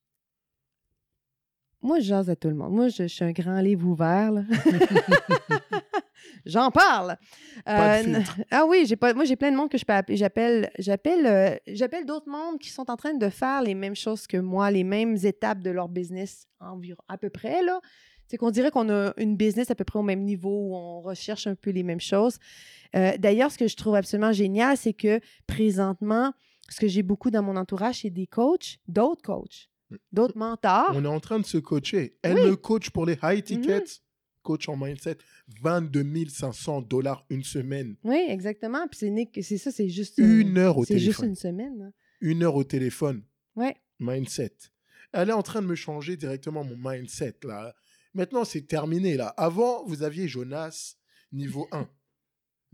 Moi, 1.81 1.99
je 1.99 2.05
jase 2.05 2.29
à 2.29 2.35
tout 2.35 2.49
le 2.49 2.55
monde. 2.55 2.73
Moi, 2.73 2.89
je, 2.89 3.07
suis 3.07 3.23
un 3.23 3.31
grand 3.31 3.61
livre 3.61 3.87
ouvert. 3.87 4.31
J'en 6.45 6.71
parle. 6.71 7.17
Euh, 7.67 8.21
ah 8.51 8.65
oui, 8.65 8.85
j'ai 8.87 8.95
pas. 8.95 9.13
Moi, 9.13 9.25
j'ai 9.25 9.35
plein 9.35 9.51
de 9.51 9.57
monde 9.57 9.69
que 9.69 9.77
je 9.77 9.85
peux 9.85 9.93
appeler. 9.93 10.17
J'appelle, 10.17 10.71
j'appelle, 10.79 11.25
euh, 11.25 11.55
j'appelle 11.67 12.05
d'autres 12.05 12.29
mondes 12.29 12.59
qui 12.59 12.69
sont 12.69 12.89
en 12.89 12.95
train 12.95 13.13
de 13.13 13.29
faire 13.29 13.61
les 13.61 13.75
mêmes 13.75 13.95
choses 13.95 14.25
que 14.27 14.37
moi, 14.37 14.71
les 14.71 14.83
mêmes 14.83 15.17
étapes 15.23 15.61
de 15.61 15.69
leur 15.69 15.87
business 15.89 16.47
environ, 16.59 17.01
à 17.07 17.17
peu 17.17 17.29
près 17.29 17.61
là. 17.63 17.79
C'est 18.27 18.37
qu'on 18.37 18.51
dirait 18.51 18.71
qu'on 18.71 18.89
a 18.89 19.13
une 19.17 19.37
business 19.37 19.71
à 19.71 19.75
peu 19.75 19.83
près 19.83 19.99
au 19.99 20.03
même 20.03 20.23
niveau 20.23 20.49
où 20.49 20.75
on 20.75 21.01
recherche 21.01 21.47
un 21.47 21.55
peu 21.55 21.71
les 21.71 21.83
mêmes 21.83 22.01
choses. 22.01 22.37
Euh, 22.95 23.17
d'ailleurs, 23.17 23.51
ce 23.51 23.57
que 23.57 23.67
je 23.67 23.75
trouve 23.75 23.95
absolument 23.95 24.31
génial, 24.31 24.77
c'est 24.77 24.93
que 24.93 25.19
présentement, 25.47 26.33
ce 26.69 26.79
que 26.79 26.87
j'ai 26.87 27.03
beaucoup 27.03 27.31
dans 27.31 27.43
mon 27.43 27.55
entourage, 27.55 28.01
c'est 28.01 28.09
des 28.09 28.27
coachs, 28.27 28.79
d'autres 28.87 29.21
coachs, 29.21 29.69
mm. 29.89 29.95
d'autres 30.11 30.37
mentors. 30.37 30.91
On 30.93 31.03
est 31.03 31.07
en 31.07 31.19
train 31.19 31.39
de 31.39 31.45
se 31.45 31.57
coacher. 31.57 32.17
Elle 32.21 32.35
me 32.35 32.55
coach 32.55 32.89
pour 32.89 33.05
les 33.05 33.13
high 33.23 33.39
mm-hmm. 33.39 33.43
tickets. 33.43 34.01
Coach 34.43 34.69
en 34.69 34.77
mindset, 34.77 35.17
22 35.61 36.29
500 36.29 36.83
dollars 36.83 37.25
une 37.29 37.43
semaine. 37.43 37.97
Oui, 38.05 38.23
exactement. 38.29 38.87
Puis 38.87 39.43
c'est 39.43 39.57
ça, 39.57 39.71
c'est 39.71 39.89
juste 39.89 40.19
une 40.19 40.57
heure 40.57 40.77
au 40.77 40.85
téléphone. 40.85 40.99
C'est 40.99 41.05
juste 41.05 41.23
une 41.23 41.35
semaine. 41.35 41.81
Hein. 41.81 41.91
Une 42.21 42.43
heure 42.43 42.55
au 42.55 42.63
téléphone. 42.63 43.23
Oui. 43.57 43.71
Mindset. 43.99 44.53
Elle 45.11 45.29
est 45.29 45.33
en 45.33 45.43
train 45.43 45.61
de 45.61 45.67
me 45.67 45.75
changer 45.75 46.15
directement 46.15 46.63
mon 46.63 46.77
mindset 46.77 47.35
là. 47.43 47.75
Maintenant, 48.13 48.45
c'est 48.45 48.67
terminé, 48.67 49.17
là. 49.17 49.27
Avant, 49.37 49.85
vous 49.85 50.03
aviez 50.03 50.27
Jonas 50.27 50.95
niveau 51.31 51.67
1. 51.71 51.89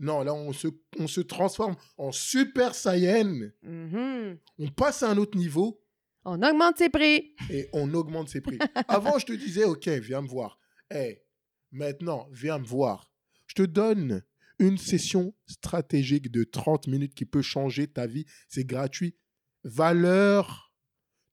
Non, 0.00 0.22
là, 0.22 0.34
on 0.34 0.52
se, 0.52 0.68
on 0.98 1.06
se 1.06 1.20
transforme 1.20 1.76
en 1.96 2.12
Super 2.12 2.74
Saiyan. 2.74 3.50
Mm-hmm. 3.64 4.38
On 4.58 4.68
passe 4.68 5.02
à 5.02 5.10
un 5.10 5.16
autre 5.16 5.38
niveau. 5.38 5.80
On 6.24 6.42
augmente 6.42 6.78
ses 6.78 6.88
prix. 6.88 7.34
Et 7.50 7.68
on 7.72 7.92
augmente 7.94 8.28
ses 8.28 8.40
prix. 8.40 8.58
Avant, 8.88 9.18
je 9.18 9.26
te 9.26 9.32
disais, 9.32 9.64
OK, 9.64 9.88
viens 9.88 10.22
me 10.22 10.28
voir. 10.28 10.58
Hey, 10.90 11.22
maintenant, 11.70 12.28
viens 12.32 12.58
me 12.58 12.64
voir. 12.64 13.12
Je 13.46 13.54
te 13.54 13.62
donne 13.62 14.22
une 14.58 14.78
session 14.78 15.34
stratégique 15.46 16.30
de 16.30 16.44
30 16.44 16.86
minutes 16.86 17.14
qui 17.14 17.26
peut 17.26 17.42
changer 17.42 17.86
ta 17.86 18.06
vie. 18.06 18.26
C'est 18.48 18.64
gratuit. 18.64 19.16
Valeur 19.64 20.72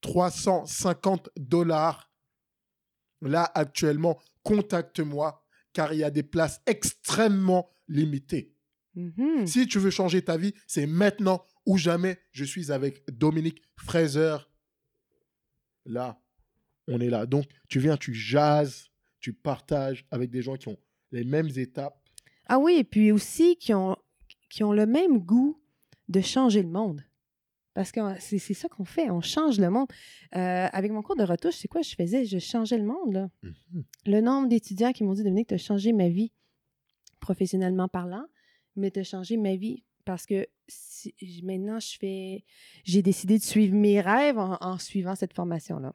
350 0.02 1.30
dollars 1.38 2.11
là 3.22 3.52
actuellement, 3.54 4.20
contacte-moi 4.44 5.44
car 5.74 5.94
il 5.94 6.00
y 6.00 6.04
a 6.04 6.12
des 6.12 6.24
places 6.24 6.62
extrêmement 6.66 7.70
limitées. 7.88 8.54
Mm-hmm. 8.96 9.46
Si 9.46 9.68
tu 9.68 9.80
veux 9.80 9.90
changer 9.90 10.22
ta 10.22 10.38
vie, 10.38 10.54
c'est 10.68 10.86
maintenant 10.86 11.46
ou 11.66 11.78
jamais. 11.78 12.20
Je 12.32 12.44
suis 12.44 12.72
avec 12.72 13.04
Dominique 13.10 13.62
Fraser. 13.78 14.38
Là, 15.86 16.22
on 16.88 17.00
est 17.00 17.10
là. 17.10 17.26
Donc, 17.26 17.46
tu 17.70 17.80
viens, 17.80 17.98
tu 17.98 18.14
jases, 18.14 18.90
tu 19.20 19.34
partages 19.34 20.06
avec 20.12 20.30
des 20.30 20.42
gens 20.42 20.56
qui 20.56 20.68
ont 20.68 20.78
les 21.12 21.24
mêmes 21.24 21.50
étapes. 21.56 21.98
Ah 22.48 22.60
oui, 22.60 22.76
et 22.80 22.84
puis 22.84 23.12
aussi 23.12 23.56
qui 23.56 23.74
ont, 23.74 23.96
qui 24.50 24.64
ont 24.64 24.74
le 24.74 24.86
même 24.86 25.20
goût 25.20 25.62
de 26.10 26.22
changer 26.22 26.62
le 26.62 26.70
monde. 26.70 27.04
Parce 27.74 27.92
que 27.92 28.02
c'est 28.20 28.40
ça 28.40 28.68
qu'on 28.68 28.84
fait, 28.84 29.10
on 29.10 29.22
change 29.22 29.60
le 29.60 29.70
monde. 29.70 29.88
Euh, 30.36 30.68
avec 30.72 30.92
mon 30.92 31.02
cours 31.02 31.16
de 31.16 31.24
retouche, 31.24 31.56
c'est 31.56 31.70
quoi 31.70 31.82
je 31.82 31.96
faisais? 31.96 32.26
Je 32.26 32.38
changeais 32.38 32.78
le 32.78 32.84
monde. 32.84 33.14
Là. 33.14 33.30
Mmh 33.44 33.82
le 34.08 34.20
nombre 34.20 34.48
d'étudiants 34.50 34.92
qui 34.92 35.04
m'ont 35.04 35.14
dit, 35.14 35.24
Dominique, 35.24 35.48
tu 35.48 35.54
as 35.54 35.58
changé 35.58 35.94
ma 35.94 36.10
vie, 36.10 36.34
professionnellement 37.20 37.88
parlant, 37.88 38.26
mais 38.76 38.92
tu 38.92 39.00
as 39.00 39.04
changé 39.04 39.38
ma 39.38 39.56
vie 39.56 39.84
parce 40.06 40.26
que 40.26 40.48
maintenant, 41.44 41.80
je 41.80 41.98
fais, 42.00 42.44
j'ai 42.84 43.02
décidé 43.02 43.38
de 43.38 43.44
suivre 43.44 43.76
mes 43.76 44.02
rêves 44.02 44.40
en, 44.40 44.78
suivant 44.78 45.16
cette 45.16 45.34
formation-là. 45.34 45.94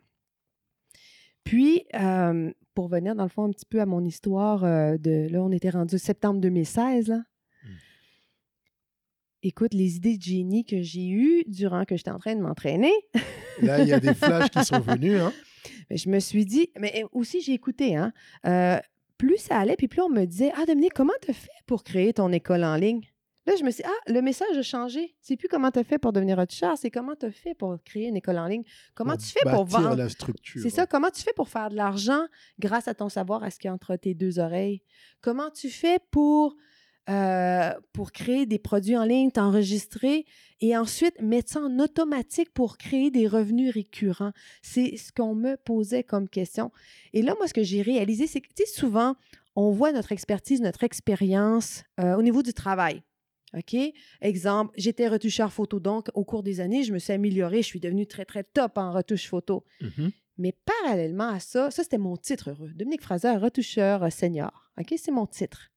Puis, 1.45 1.85
euh, 1.95 2.53
pour 2.75 2.89
venir 2.89 3.15
dans 3.15 3.25
le 3.25 3.29
fond 3.29 3.45
un 3.45 3.51
petit 3.51 3.67
peu 3.67 3.81
à 3.81 3.87
mon 3.87 4.05
histoire 4.05 4.65
euh, 4.65 4.97
de, 4.99 5.29
là, 5.31 5.43
on 5.43 5.51
était 5.51 5.71
rendu 5.71 5.99
septembre 5.99 6.41
2016, 6.41 7.09
là 7.09 7.23
écoute, 9.49 9.75
les 9.75 9.97
idées 9.97 10.17
de 10.17 10.23
génie 10.23 10.65
que 10.65 10.83
j'ai 10.83 11.09
eues 11.09 11.45
durant 11.47 11.85
que 11.85 11.97
j'étais 11.97 12.11
en 12.11 12.19
train 12.19 12.35
de 12.35 12.41
m'entraîner. 12.41 12.93
Là, 13.63 13.81
il 13.81 13.89
y 13.89 13.93
a 13.93 14.01
des 14.01 14.15
flashs 14.15 14.51
qui 14.51 14.65
sont 14.65 14.81
venus. 14.81 15.21
Hein? 15.21 15.33
Mais 15.91 15.97
je 15.97 16.09
me 16.09 16.19
suis 16.19 16.45
dit, 16.45 16.71
mais 16.79 17.05
aussi 17.13 17.41
j'ai 17.41 17.53
écouté, 17.53 17.97
hein, 17.97 18.13
euh, 18.47 18.79
plus 19.19 19.39
ça 19.39 19.59
allait, 19.59 19.77
puis 19.77 19.89
plus 19.89 20.03
on 20.03 20.09
me 20.09 20.25
disait, 20.25 20.53
ah 20.57 20.67
Dominique, 20.67 20.93
comment 20.95 21.13
tu 21.23 21.33
fait 21.33 21.51
pour 21.67 21.85
créer 21.85 22.13
ton 22.13 22.33
école 22.33 22.65
en 22.65 22.77
ligne? 22.77 23.03
Là, 23.47 23.55
je 23.57 23.63
me 23.63 23.71
suis 23.71 23.85
dit, 23.85 23.89
ah, 23.89 24.13
le 24.13 24.21
message 24.23 24.57
a 24.59 24.63
changé. 24.63 25.15
C'est 25.21 25.37
plus 25.37 25.47
comment 25.47 25.71
tu 25.71 25.83
fait 25.85 25.99
pour 25.99 26.13
devenir 26.13 26.45
char, 26.51 26.77
c'est 26.77 26.91
comment 26.91 27.15
tu 27.15 27.31
fait 27.31 27.55
pour 27.55 27.77
créer 27.85 28.09
une 28.09 28.17
école 28.17 28.39
en 28.39 28.47
ligne. 28.49 28.65
Comment 28.95 29.17
tu 29.17 29.27
fais 29.27 29.49
pour 29.49 29.65
vendre? 29.65 29.95
la 29.95 30.09
structure. 30.09 30.61
C'est 30.61 30.71
ça, 30.71 30.87
comment 30.87 31.11
tu 31.11 31.23
fais 31.23 31.33
pour 31.33 31.49
faire 31.49 31.71
de 31.71 31.77
l'argent 31.77 32.27
grâce 32.59 32.89
à 32.89 32.95
ton 32.95 33.09
savoir, 33.09 33.45
à 33.45 33.51
ce 33.51 33.61
qui 33.61 33.69
est 33.69 33.71
entre 33.71 33.95
tes 33.95 34.15
deux 34.15 34.41
oreilles? 34.41 34.83
Comment 35.21 35.51
tu 35.51 35.71
fais 35.71 36.01
pour 36.11 36.57
euh, 37.09 37.73
pour 37.93 38.11
créer 38.11 38.47
des 38.47 38.59
produits 38.59 38.97
en 38.97 39.05
ligne, 39.05 39.31
t'enregistrer 39.31 40.27
et 40.61 40.77
ensuite 40.77 41.21
mettre 41.21 41.53
ça 41.53 41.61
en 41.61 41.79
automatique 41.79 42.53
pour 42.53 42.79
créer 42.79 43.11
des 43.11 43.29
revenus 43.29 43.73
récurrents. 43.73 44.33
C'est 44.63 44.97
ce 44.97 45.13
qu'on 45.13 45.35
me 45.35 45.57
posait 45.57 46.03
comme 46.03 46.29
question. 46.29 46.73
Et 47.13 47.23
là, 47.23 47.35
moi, 47.37 47.47
ce 47.47 47.55
que 47.55 47.63
j'ai 47.63 47.83
réalisé, 47.83 48.27
c'est 48.27 48.41
que, 48.41 48.49
tu 48.49 48.65
sais, 48.65 48.73
souvent, 48.73 49.15
on 49.55 49.71
voit 49.71 49.93
notre 49.93 50.13
expertise, 50.13 50.61
notre 50.61 50.83
expérience 50.85 51.85
euh, 52.01 52.17
au 52.17 52.23
niveau 52.23 52.43
du 52.43 52.53
travail. 52.53 53.03
OK? 53.57 53.77
Exemple, 54.21 54.75
j'étais 54.77 55.09
retoucheur 55.09 55.53
photo, 55.53 55.81
donc 55.81 56.09
au 56.15 56.25
cours 56.25 56.43
des 56.43 56.61
années, 56.61 56.83
je 56.83 56.93
me 56.93 56.99
suis 56.99 57.13
améliorée, 57.13 57.63
je 57.63 57.67
suis 57.67 57.81
devenue 57.81 58.07
très, 58.07 58.25
très 58.25 58.45
top 58.45 58.79
en 58.79 58.93
retouche 58.93 59.29
photo. 59.29 59.65
Mhm. 59.81 60.11
Mais 60.39 60.53
parallèlement 60.83 61.29
à 61.29 61.41
ça, 61.41 61.71
ça 61.71 61.83
c'était 61.83 61.99
mon 61.99 62.17
titre 62.17 62.51
heureux. 62.51 62.71
Dominique 62.75 63.03
Fraser, 63.03 63.37
retoucheur 63.37 64.03
euh, 64.03 64.11
senior. 64.11 64.71
OK? 64.79 64.95
C'est 64.99 65.13
mon 65.13 65.27
titre. 65.27 65.71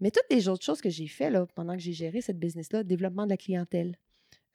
Mais 0.00 0.10
toutes 0.10 0.30
les 0.30 0.48
autres 0.48 0.64
choses 0.64 0.80
que 0.80 0.90
j'ai 0.90 1.08
fait 1.08 1.30
pendant 1.54 1.74
que 1.74 1.80
j'ai 1.80 1.92
géré 1.92 2.20
cette 2.20 2.38
business-là, 2.38 2.84
développement 2.84 3.24
de 3.24 3.30
la 3.30 3.36
clientèle, 3.36 3.96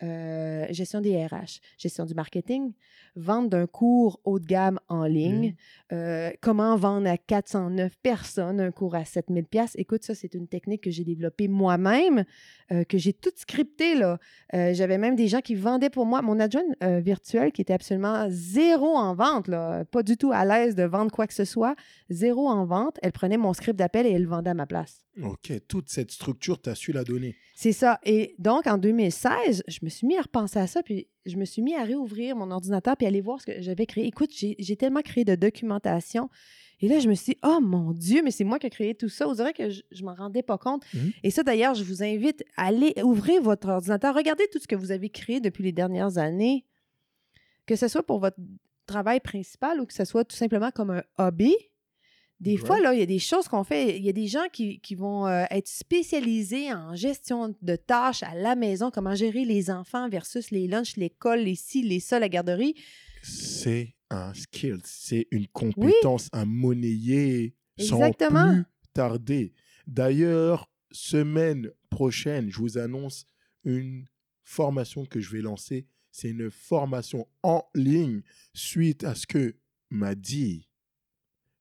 euh, 0.03 0.65
gestion 0.69 0.99
des 1.01 1.25
RH, 1.25 1.61
gestion 1.77 2.05
du 2.05 2.13
marketing, 2.13 2.73
vente 3.15 3.49
d'un 3.49 3.67
cours 3.67 4.19
haut 4.25 4.39
de 4.39 4.45
gamme 4.45 4.79
en 4.89 5.05
ligne, 5.05 5.55
euh, 5.93 6.31
comment 6.41 6.75
vendre 6.75 7.07
à 7.07 7.17
409 7.17 7.93
personnes 8.01 8.59
un 8.59 8.71
cours 8.71 8.95
à 8.95 9.05
7000 9.05 9.45
pièces. 9.45 9.73
Écoute, 9.75 10.03
ça, 10.03 10.13
c'est 10.13 10.33
une 10.33 10.47
technique 10.47 10.81
que 10.81 10.91
j'ai 10.91 11.05
développée 11.05 11.47
moi-même, 11.47 12.25
euh, 12.71 12.83
que 12.83 12.97
j'ai 12.97 13.13
toute 13.13 13.37
scriptée. 13.37 13.95
là. 13.95 14.19
J'avais 14.51 14.97
même 14.97 15.15
des 15.15 15.27
gens 15.27 15.41
qui 15.41 15.55
vendaient 15.55 15.89
pour 15.89 16.05
moi. 16.05 16.21
Mon 16.21 16.39
adjoint 16.39 16.63
virtuel 16.81 17.51
qui 17.51 17.61
était 17.61 17.73
absolument 17.73 18.27
zéro 18.29 18.95
en 18.95 19.15
vente, 19.15 19.47
là, 19.47 19.85
pas 19.85 20.03
du 20.03 20.17
tout 20.17 20.31
à 20.31 20.45
l'aise 20.45 20.75
de 20.75 20.83
vendre 20.83 21.11
quoi 21.11 21.27
que 21.27 21.33
ce 21.33 21.45
soit, 21.45 21.75
zéro 22.09 22.47
en 22.47 22.65
vente. 22.65 22.97
Elle 23.01 23.11
prenait 23.11 23.37
mon 23.37 23.53
script 23.53 23.77
d'appel 23.77 24.05
et 24.05 24.11
elle 24.11 24.23
le 24.23 24.29
vendait 24.29 24.51
à 24.51 24.53
ma 24.53 24.65
place. 24.65 25.03
Ok, 25.21 25.51
toute 25.67 25.89
cette 25.89 26.11
structure, 26.11 26.59
tu 26.59 26.69
as 26.69 26.75
su 26.75 26.91
la 26.91 27.03
donner. 27.03 27.35
C'est 27.53 27.71
ça. 27.71 27.99
Et 28.03 28.35
donc, 28.39 28.65
en 28.65 28.79
2016, 28.79 29.63
je 29.67 29.79
me 29.83 29.89
suis 29.93 30.07
mis 30.07 30.17
à 30.17 30.21
repenser 30.21 30.59
à 30.59 30.67
ça, 30.67 30.83
puis 30.83 31.07
je 31.25 31.37
me 31.37 31.45
suis 31.45 31.61
mis 31.61 31.75
à 31.75 31.83
réouvrir 31.83 32.35
mon 32.35 32.51
ordinateur 32.51 32.97
puis 32.97 33.07
aller 33.07 33.21
voir 33.21 33.39
ce 33.41 33.45
que 33.45 33.61
j'avais 33.61 33.85
créé. 33.85 34.05
Écoute, 34.05 34.31
j'ai 34.33 34.75
tellement 34.75 35.01
créé 35.01 35.25
de 35.25 35.35
documentation. 35.35 36.29
Et 36.79 36.87
là, 36.89 36.99
je 36.99 37.07
me 37.07 37.13
suis 37.13 37.33
dit, 37.33 37.39
oh 37.45 37.59
mon 37.61 37.93
Dieu, 37.93 38.21
mais 38.23 38.31
c'est 38.31 38.43
moi 38.43 38.59
qui 38.59 38.67
ai 38.67 38.69
créé 38.69 38.93
tout 38.93 39.07
ça. 39.07 39.25
Vous 39.25 39.35
dirait 39.35 39.53
que 39.53 39.69
je 39.69 39.81
ne 39.97 40.05
m'en 40.05 40.15
rendais 40.15 40.43
pas 40.43 40.57
compte. 40.57 40.83
Mhm. 40.93 41.11
Et 41.23 41.31
ça, 41.31 41.43
d'ailleurs, 41.43 41.75
je 41.75 41.83
vous 41.83 42.03
invite 42.03 42.43
à 42.57 42.67
aller 42.67 42.93
ouvrir 43.03 43.41
votre 43.41 43.69
ordinateur. 43.69 44.13
Regardez 44.13 44.47
tout 44.51 44.59
ce 44.59 44.67
que 44.67 44.75
vous 44.75 44.91
avez 44.91 45.09
créé 45.09 45.39
depuis 45.39 45.63
les 45.63 45.71
dernières 45.71 46.17
années, 46.17 46.65
que 47.65 47.75
ce 47.75 47.87
soit 47.87 48.03
pour 48.03 48.19
votre 48.19 48.37
travail 48.85 49.21
principal 49.21 49.79
ou 49.79 49.85
que 49.85 49.93
ce 49.93 50.03
soit 50.03 50.25
tout 50.25 50.35
simplement 50.35 50.71
comme 50.71 50.89
un 50.89 51.03
hobby. 51.17 51.55
Des 52.43 52.57
fois, 52.57 52.81
là, 52.81 52.93
il 52.93 52.99
y 52.99 53.03
a 53.03 53.05
des 53.05 53.19
choses 53.19 53.47
qu'on 53.47 53.63
fait. 53.63 53.97
Il 53.97 54.03
y 54.03 54.09
a 54.09 54.13
des 54.13 54.27
gens 54.27 54.47
qui, 54.51 54.79
qui 54.81 54.95
vont 54.95 55.25
euh, 55.27 55.45
être 55.49 55.69
spécialisés 55.69 56.73
en 56.73 56.93
gestion 56.93 57.55
de 57.61 57.75
tâches 57.77 58.21
à 58.23 58.35
la 58.35 58.55
maison, 58.55 58.91
comment 58.91 59.15
gérer 59.15 59.45
les 59.45 59.69
enfants 59.69 60.09
versus 60.09 60.51
les 60.51 60.67
lunchs, 60.67 60.97
l'école, 60.97 61.39
les 61.39 61.55
ci, 61.55 61.83
les 61.83 62.01
ça, 62.01 62.19
la 62.19 62.27
garderie. 62.27 62.75
C'est 63.21 63.95
un 64.09 64.33
skill, 64.33 64.79
c'est 64.83 65.27
une 65.31 65.47
compétence 65.47 66.27
à 66.33 66.43
monnayer 66.43 67.55
Exactement. 67.77 68.45
sans 68.45 68.53
plus 68.53 68.63
tarder. 68.93 69.53
D'ailleurs, 69.87 70.69
semaine 70.91 71.71
prochaine, 71.89 72.49
je 72.49 72.57
vous 72.57 72.77
annonce 72.77 73.25
une 73.63 74.05
formation 74.43 75.05
que 75.05 75.21
je 75.21 75.31
vais 75.31 75.41
lancer. 75.41 75.87
C'est 76.11 76.29
une 76.29 76.51
formation 76.51 77.25
en 77.41 77.63
ligne 77.73 78.21
suite 78.53 79.05
à 79.05 79.15
ce 79.15 79.25
que 79.25 79.55
m'a 79.89 80.13
dit 80.13 80.67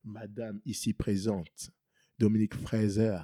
Madame 0.05 0.61
ici 0.65 0.93
présente, 0.93 1.71
Dominique 2.19 2.55
Fraser, 2.55 3.19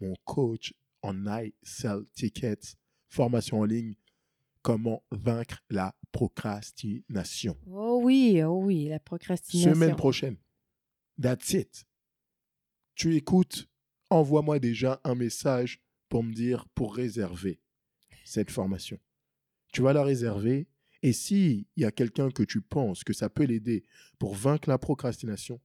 mon 0.00 0.14
coach 0.24 0.74
en 1.02 1.26
I 1.26 1.54
Sell 1.62 2.04
Tickets, 2.14 2.76
formation 3.08 3.60
en 3.60 3.64
ligne, 3.64 3.94
comment 4.62 5.04
vaincre 5.10 5.62
la 5.70 5.94
procrastination. 6.12 7.56
Oh 7.66 8.00
oui, 8.02 8.42
oh 8.42 8.64
oui, 8.64 8.88
la 8.88 8.98
procrastination. 8.98 9.74
Semaine 9.74 9.96
prochaine. 9.96 10.36
That's 11.20 11.52
it. 11.52 11.86
Tu 12.94 13.14
écoutes, 13.14 13.68
envoie-moi 14.10 14.58
déjà 14.58 15.00
un 15.04 15.14
message 15.14 15.80
pour 16.08 16.22
me 16.24 16.32
dire, 16.32 16.68
pour 16.74 16.96
réserver 16.96 17.60
cette 18.24 18.50
formation. 18.50 18.98
Tu 19.72 19.82
vas 19.82 19.92
la 19.92 20.02
réserver 20.02 20.68
et 21.02 21.12
s'il 21.12 21.66
y 21.76 21.84
a 21.84 21.92
quelqu'un 21.92 22.30
que 22.30 22.42
tu 22.42 22.60
penses 22.60 23.04
que 23.04 23.12
ça 23.12 23.28
peut 23.28 23.44
l'aider 23.44 23.84
pour 24.18 24.34
vaincre 24.34 24.68
la 24.68 24.78
procrastination, 24.78 25.60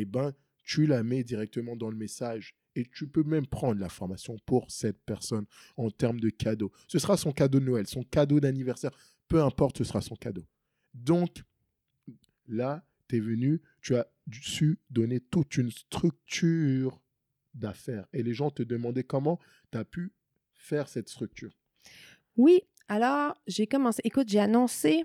eh 0.00 0.04
ben, 0.04 0.34
tu 0.64 0.86
la 0.86 1.02
mets 1.02 1.24
directement 1.24 1.76
dans 1.76 1.90
le 1.90 1.96
message 1.96 2.54
et 2.74 2.84
tu 2.84 3.06
peux 3.06 3.22
même 3.22 3.46
prendre 3.46 3.80
la 3.80 3.88
formation 3.88 4.36
pour 4.44 4.70
cette 4.70 5.02
personne 5.04 5.46
en 5.76 5.90
termes 5.90 6.20
de 6.20 6.28
cadeau. 6.28 6.70
Ce 6.86 6.98
sera 6.98 7.16
son 7.16 7.32
cadeau 7.32 7.60
de 7.60 7.64
Noël, 7.64 7.86
son 7.86 8.02
cadeau 8.02 8.38
d'anniversaire, 8.40 8.90
peu 9.28 9.42
importe, 9.42 9.78
ce 9.78 9.84
sera 9.84 10.00
son 10.00 10.16
cadeau. 10.16 10.46
Donc, 10.92 11.42
là, 12.46 12.84
tu 13.08 13.16
es 13.16 13.20
venu, 13.20 13.62
tu 13.80 13.96
as 13.96 14.06
su 14.30 14.78
donner 14.90 15.20
toute 15.20 15.56
une 15.56 15.70
structure 15.70 17.00
d'affaires. 17.54 18.06
Et 18.12 18.22
les 18.22 18.34
gens 18.34 18.50
te 18.50 18.62
demandaient 18.62 19.04
comment 19.04 19.38
tu 19.72 19.78
as 19.78 19.84
pu 19.84 20.12
faire 20.52 20.88
cette 20.88 21.08
structure. 21.08 21.56
Oui, 22.36 22.60
alors 22.88 23.34
j'ai 23.46 23.66
commencé. 23.66 24.00
Écoute, 24.04 24.28
j'ai 24.28 24.40
annoncé, 24.40 25.04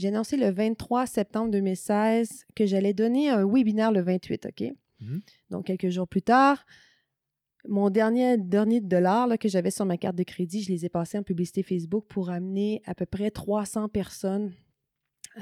j'ai 0.00 0.08
annoncé 0.08 0.36
le 0.36 0.50
23 0.50 1.06
septembre 1.06 1.50
2016 1.50 2.46
que 2.56 2.64
j'allais 2.64 2.94
donner 2.94 3.28
un 3.28 3.44
webinaire 3.46 3.92
le 3.92 4.00
28, 4.00 4.46
OK? 4.46 4.72
Mhm. 5.00 5.20
Donc, 5.50 5.66
quelques 5.66 5.90
jours 5.90 6.08
plus 6.08 6.22
tard, 6.22 6.64
mon 7.68 7.90
dernier, 7.90 8.38
dernier 8.38 8.80
dollar 8.80 9.26
là, 9.26 9.36
que 9.36 9.48
j'avais 9.48 9.70
sur 9.70 9.84
ma 9.84 9.98
carte 9.98 10.16
de 10.16 10.22
crédit, 10.22 10.62
je 10.62 10.72
les 10.72 10.86
ai 10.86 10.88
passés 10.88 11.18
en 11.18 11.22
publicité 11.22 11.62
Facebook 11.62 12.06
pour 12.08 12.30
amener 12.30 12.80
à 12.86 12.94
peu 12.94 13.04
près 13.04 13.30
300 13.30 13.88
personnes. 13.88 14.52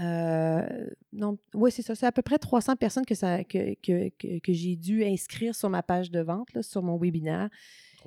Euh, 0.00 0.90
non, 1.12 1.38
oui, 1.54 1.70
c'est 1.70 1.82
ça. 1.82 1.94
C'est 1.94 2.06
à 2.06 2.12
peu 2.12 2.22
près 2.22 2.38
300 2.38 2.74
personnes 2.76 3.06
que, 3.06 3.14
ça, 3.14 3.44
que, 3.44 3.74
que, 3.74 4.10
que, 4.18 4.40
que 4.40 4.52
j'ai 4.52 4.74
dû 4.74 5.04
inscrire 5.04 5.54
sur 5.54 5.70
ma 5.70 5.82
page 5.82 6.10
de 6.10 6.20
vente, 6.20 6.52
là, 6.52 6.62
sur 6.62 6.82
mon 6.82 6.98
webinaire. 6.98 7.48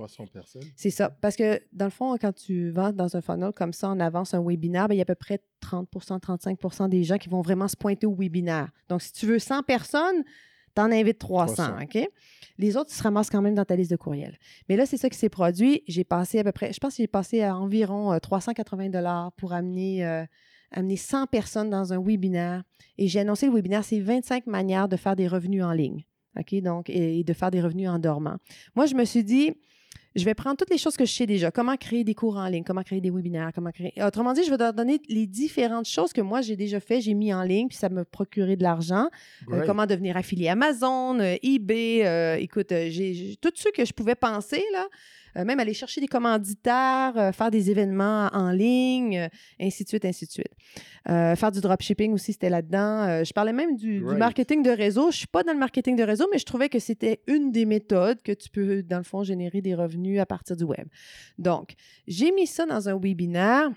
300 0.07 0.27
personnes. 0.27 0.63
C'est 0.75 0.89
ça. 0.89 1.09
Parce 1.09 1.35
que, 1.35 1.61
dans 1.73 1.85
le 1.85 1.91
fond, 1.91 2.17
quand 2.19 2.33
tu 2.33 2.71
vends 2.71 2.91
dans 2.91 3.15
un 3.15 3.21
funnel 3.21 3.51
comme 3.53 3.73
ça, 3.73 3.89
en 3.89 3.99
avance 3.99 4.33
un 4.33 4.43
webinaire, 4.43 4.87
ben, 4.87 4.95
il 4.95 4.97
y 4.97 5.01
a 5.01 5.03
à 5.03 5.05
peu 5.05 5.15
près 5.15 5.41
30% 5.61 6.19
35% 6.19 6.89
des 6.89 7.03
gens 7.03 7.17
qui 7.17 7.29
vont 7.29 7.41
vraiment 7.41 7.67
se 7.67 7.77
pointer 7.77 8.07
au 8.07 8.15
webinaire. 8.15 8.71
Donc, 8.89 9.01
si 9.01 9.13
tu 9.13 9.25
veux 9.25 9.39
100 9.39 9.63
personnes, 9.63 10.23
tu 10.75 10.81
en 10.81 10.91
invites 10.91 11.19
300, 11.19 11.53
300. 11.53 11.83
OK? 11.83 12.09
Les 12.57 12.77
autres, 12.77 12.89
ils 12.91 12.95
se 12.95 13.03
ramassent 13.03 13.29
quand 13.29 13.41
même 13.41 13.55
dans 13.55 13.65
ta 13.65 13.75
liste 13.75 13.91
de 13.91 13.95
courriels. 13.95 14.37
Mais 14.69 14.75
là, 14.75 14.85
c'est 14.85 14.97
ça 14.97 15.09
qui 15.09 15.17
s'est 15.17 15.29
produit. 15.29 15.83
J'ai 15.87 16.03
passé 16.03 16.39
à 16.39 16.43
peu 16.43 16.51
près, 16.51 16.73
je 16.73 16.79
pense 16.79 16.95
que 16.95 17.03
j'ai 17.03 17.07
passé 17.07 17.41
à 17.41 17.55
environ 17.55 18.13
euh, 18.13 18.19
380 18.19 18.89
dollars 18.89 19.31
pour 19.33 19.53
amener, 19.53 20.05
euh, 20.05 20.25
amener 20.71 20.97
100 20.97 21.27
personnes 21.27 21.69
dans 21.69 21.93
un 21.93 22.01
webinaire. 22.01 22.63
Et 22.97 23.07
j'ai 23.07 23.19
annoncé 23.19 23.47
le 23.47 23.53
webinaire, 23.53 23.83
c'est 23.83 23.99
25 23.99 24.47
manières 24.47 24.87
de 24.87 24.95
faire 24.95 25.15
des 25.15 25.27
revenus 25.27 25.63
en 25.63 25.73
ligne. 25.73 26.05
OK? 26.39 26.55
Donc, 26.61 26.89
et, 26.89 27.19
et 27.19 27.23
de 27.23 27.33
faire 27.33 27.51
des 27.51 27.61
revenus 27.61 27.89
en 27.89 27.99
dormant. 27.99 28.37
Moi, 28.75 28.85
je 28.85 28.95
me 28.95 29.05
suis 29.05 29.23
dit, 29.23 29.53
je 30.16 30.26
vais 30.26 30.34
prendre 30.34 30.57
toutes 30.57 30.70
les 30.70 30.78
choses 30.78 30.97
que 30.97 31.05
je 31.05 31.12
sais 31.12 31.26
déjà. 31.26 31.51
Comment 31.51 31.78
créer 31.78 32.03
des 32.03 32.16
cours 32.16 32.38
en 32.38 32.47
ligne, 32.47 32.64
comment 32.64 32.84
créer 32.84 32.99
des 32.99 33.09
webinaires, 33.09 33.51
comment 33.55 33.72
créer. 33.72 33.93
Autrement 34.03 34.34
dit, 34.34 34.43
je 34.43 34.49
vais 34.49 34.57
leur 34.57 34.74
donner 34.74 35.01
les 35.07 35.26
différentes 35.26 35.88
choses 35.88 36.12
que 36.12 36.22
moi, 36.22 36.41
j'ai 36.41 36.55
déjà 36.55 36.80
fait, 36.80 36.99
j'ai 37.01 37.14
mis 37.14 37.34
en 37.34 37.43
ligne, 37.43 37.68
puis 37.68 37.78
ça 37.78 37.89
me 37.89 38.03
procurait 38.03 38.55
de 38.57 38.64
l'argent. 38.64 39.07
Euh, 39.51 39.64
comment 39.66 39.86
devenir 39.86 40.18
affilié 40.18 40.49
Amazon, 40.49 41.20
euh, 41.20 41.36
eBay. 41.41 42.05
euh, 42.05 42.36
écoute, 42.36 42.70
j'ai 42.70 43.14
j'ai 43.14 43.36
tout 43.39 43.51
ce 43.55 43.70
que 43.70 43.86
je 43.86 43.93
pouvais 43.93 44.16
penser, 44.16 44.64
là. 44.74 44.88
Euh, 45.38 45.45
même 45.45 45.59
aller 45.59 45.73
chercher 45.73 46.01
des 46.01 46.07
commanditaires, 46.07 47.13
euh, 47.17 47.32
faire 47.32 47.51
des 47.51 47.71
événements 47.71 48.29
en 48.34 48.51
ligne, 48.51 49.17
euh, 49.17 49.27
ainsi 49.59 49.84
de 49.84 49.89
suite, 49.89 50.05
ainsi 50.05 50.25
de 50.25 50.32
suite. 50.32 50.53
Faire 51.05 51.51
du 51.51 51.61
dropshipping 51.61 52.13
aussi, 52.13 52.34
c'était 52.34 52.49
là-dedans. 52.49 53.23
Je 53.23 53.34
parlais 53.34 53.53
même 53.53 53.75
du, 53.75 54.01
marketing 54.01 54.61
de 54.61 54.69
réseau. 54.69 55.11
Je 55.11 55.17
suis 55.17 55.27
pas 55.27 55.43
dans 55.43 55.53
le 55.53 55.59
marketing 55.59 55.95
de 55.95 56.03
réseau, 56.03 56.27
mais 56.32 56.38
je 56.38 56.45
trouvais 56.45 56.69
que 56.69 56.79
c'était 56.79 57.21
une 57.27 57.51
des 57.51 57.65
méthodes 57.65 58.21
que 58.21 58.32
tu 58.32 58.49
peux, 58.49 58.84
dans 58.84 58.97
le 58.97 59.03
fond, 59.03 59.23
générer 59.23 59.61
des 59.61 59.73
revenus 59.73 60.19
à 60.19 60.25
partir 60.25 60.55
du 60.55 60.63
web. 60.63 60.88
Donc, 61.38 61.73
j'ai 62.07 62.32
mis 62.32 62.47
ça 62.47 62.65
dans 62.65 62.88
un 62.88 62.97
webinaire. 62.97 63.71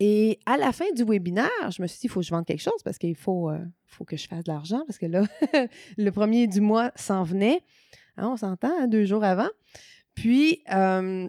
Et 0.00 0.38
à 0.46 0.56
la 0.56 0.72
fin 0.72 0.84
du 0.94 1.02
webinaire, 1.04 1.48
je 1.70 1.82
me 1.82 1.86
suis 1.86 1.98
dit, 1.98 2.06
il 2.06 2.10
faut 2.10 2.20
que 2.20 2.26
je 2.26 2.30
vende 2.30 2.46
quelque 2.46 2.62
chose 2.62 2.80
parce 2.84 2.98
qu'il 2.98 3.16
faut, 3.16 3.50
euh, 3.50 3.58
faut 3.86 4.04
que 4.04 4.16
je 4.16 4.28
fasse 4.28 4.44
de 4.44 4.52
l'argent 4.52 4.82
parce 4.86 4.98
que 4.98 5.06
là, 5.06 5.24
le 5.98 6.10
premier 6.10 6.46
du 6.46 6.60
mois 6.60 6.92
s'en 6.94 7.24
venait. 7.24 7.62
Hein, 8.16 8.28
on 8.32 8.36
s'entend, 8.36 8.72
hein, 8.80 8.86
deux 8.86 9.04
jours 9.04 9.24
avant. 9.24 9.48
Puis, 10.20 10.62
euh, 10.72 11.28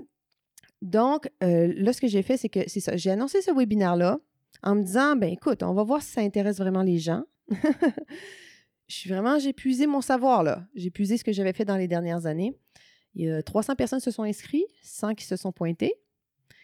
donc, 0.81 1.29
euh, 1.43 1.71
là, 1.75 1.93
ce 1.93 2.01
que 2.01 2.07
j'ai 2.07 2.21
fait, 2.23 2.37
c'est 2.37 2.49
que 2.49 2.61
c'est 2.67 2.79
ça. 2.79 2.95
J'ai 2.97 3.11
annoncé 3.11 3.41
ce 3.41 3.51
webinaire-là 3.51 4.19
en 4.63 4.75
me 4.75 4.83
disant, 4.83 5.15
ben 5.15 5.29
écoute, 5.31 5.63
on 5.63 5.73
va 5.73 5.83
voir 5.83 6.01
si 6.01 6.11
ça 6.11 6.21
intéresse 6.21 6.57
vraiment 6.57 6.83
les 6.83 6.97
gens. 6.99 7.23
je 8.87 8.95
suis 8.95 9.09
vraiment, 9.09 9.39
j'ai 9.39 9.53
puisé 9.53 9.87
mon 9.87 10.01
savoir, 10.01 10.43
là. 10.43 10.65
J'ai 10.75 10.89
puisé 10.89 11.17
ce 11.17 11.23
que 11.23 11.31
j'avais 11.31 11.53
fait 11.53 11.65
dans 11.65 11.77
les 11.77 11.87
dernières 11.87 12.25
années. 12.25 12.57
Il 13.15 13.25
y 13.25 13.29
a 13.31 13.41
300 13.43 13.75
personnes 13.75 13.99
se 13.99 14.11
sont 14.11 14.23
inscrites, 14.23 14.65
100 14.83 15.15
qui 15.15 15.25
se 15.25 15.35
sont 15.35 15.51
pointées. 15.51 15.93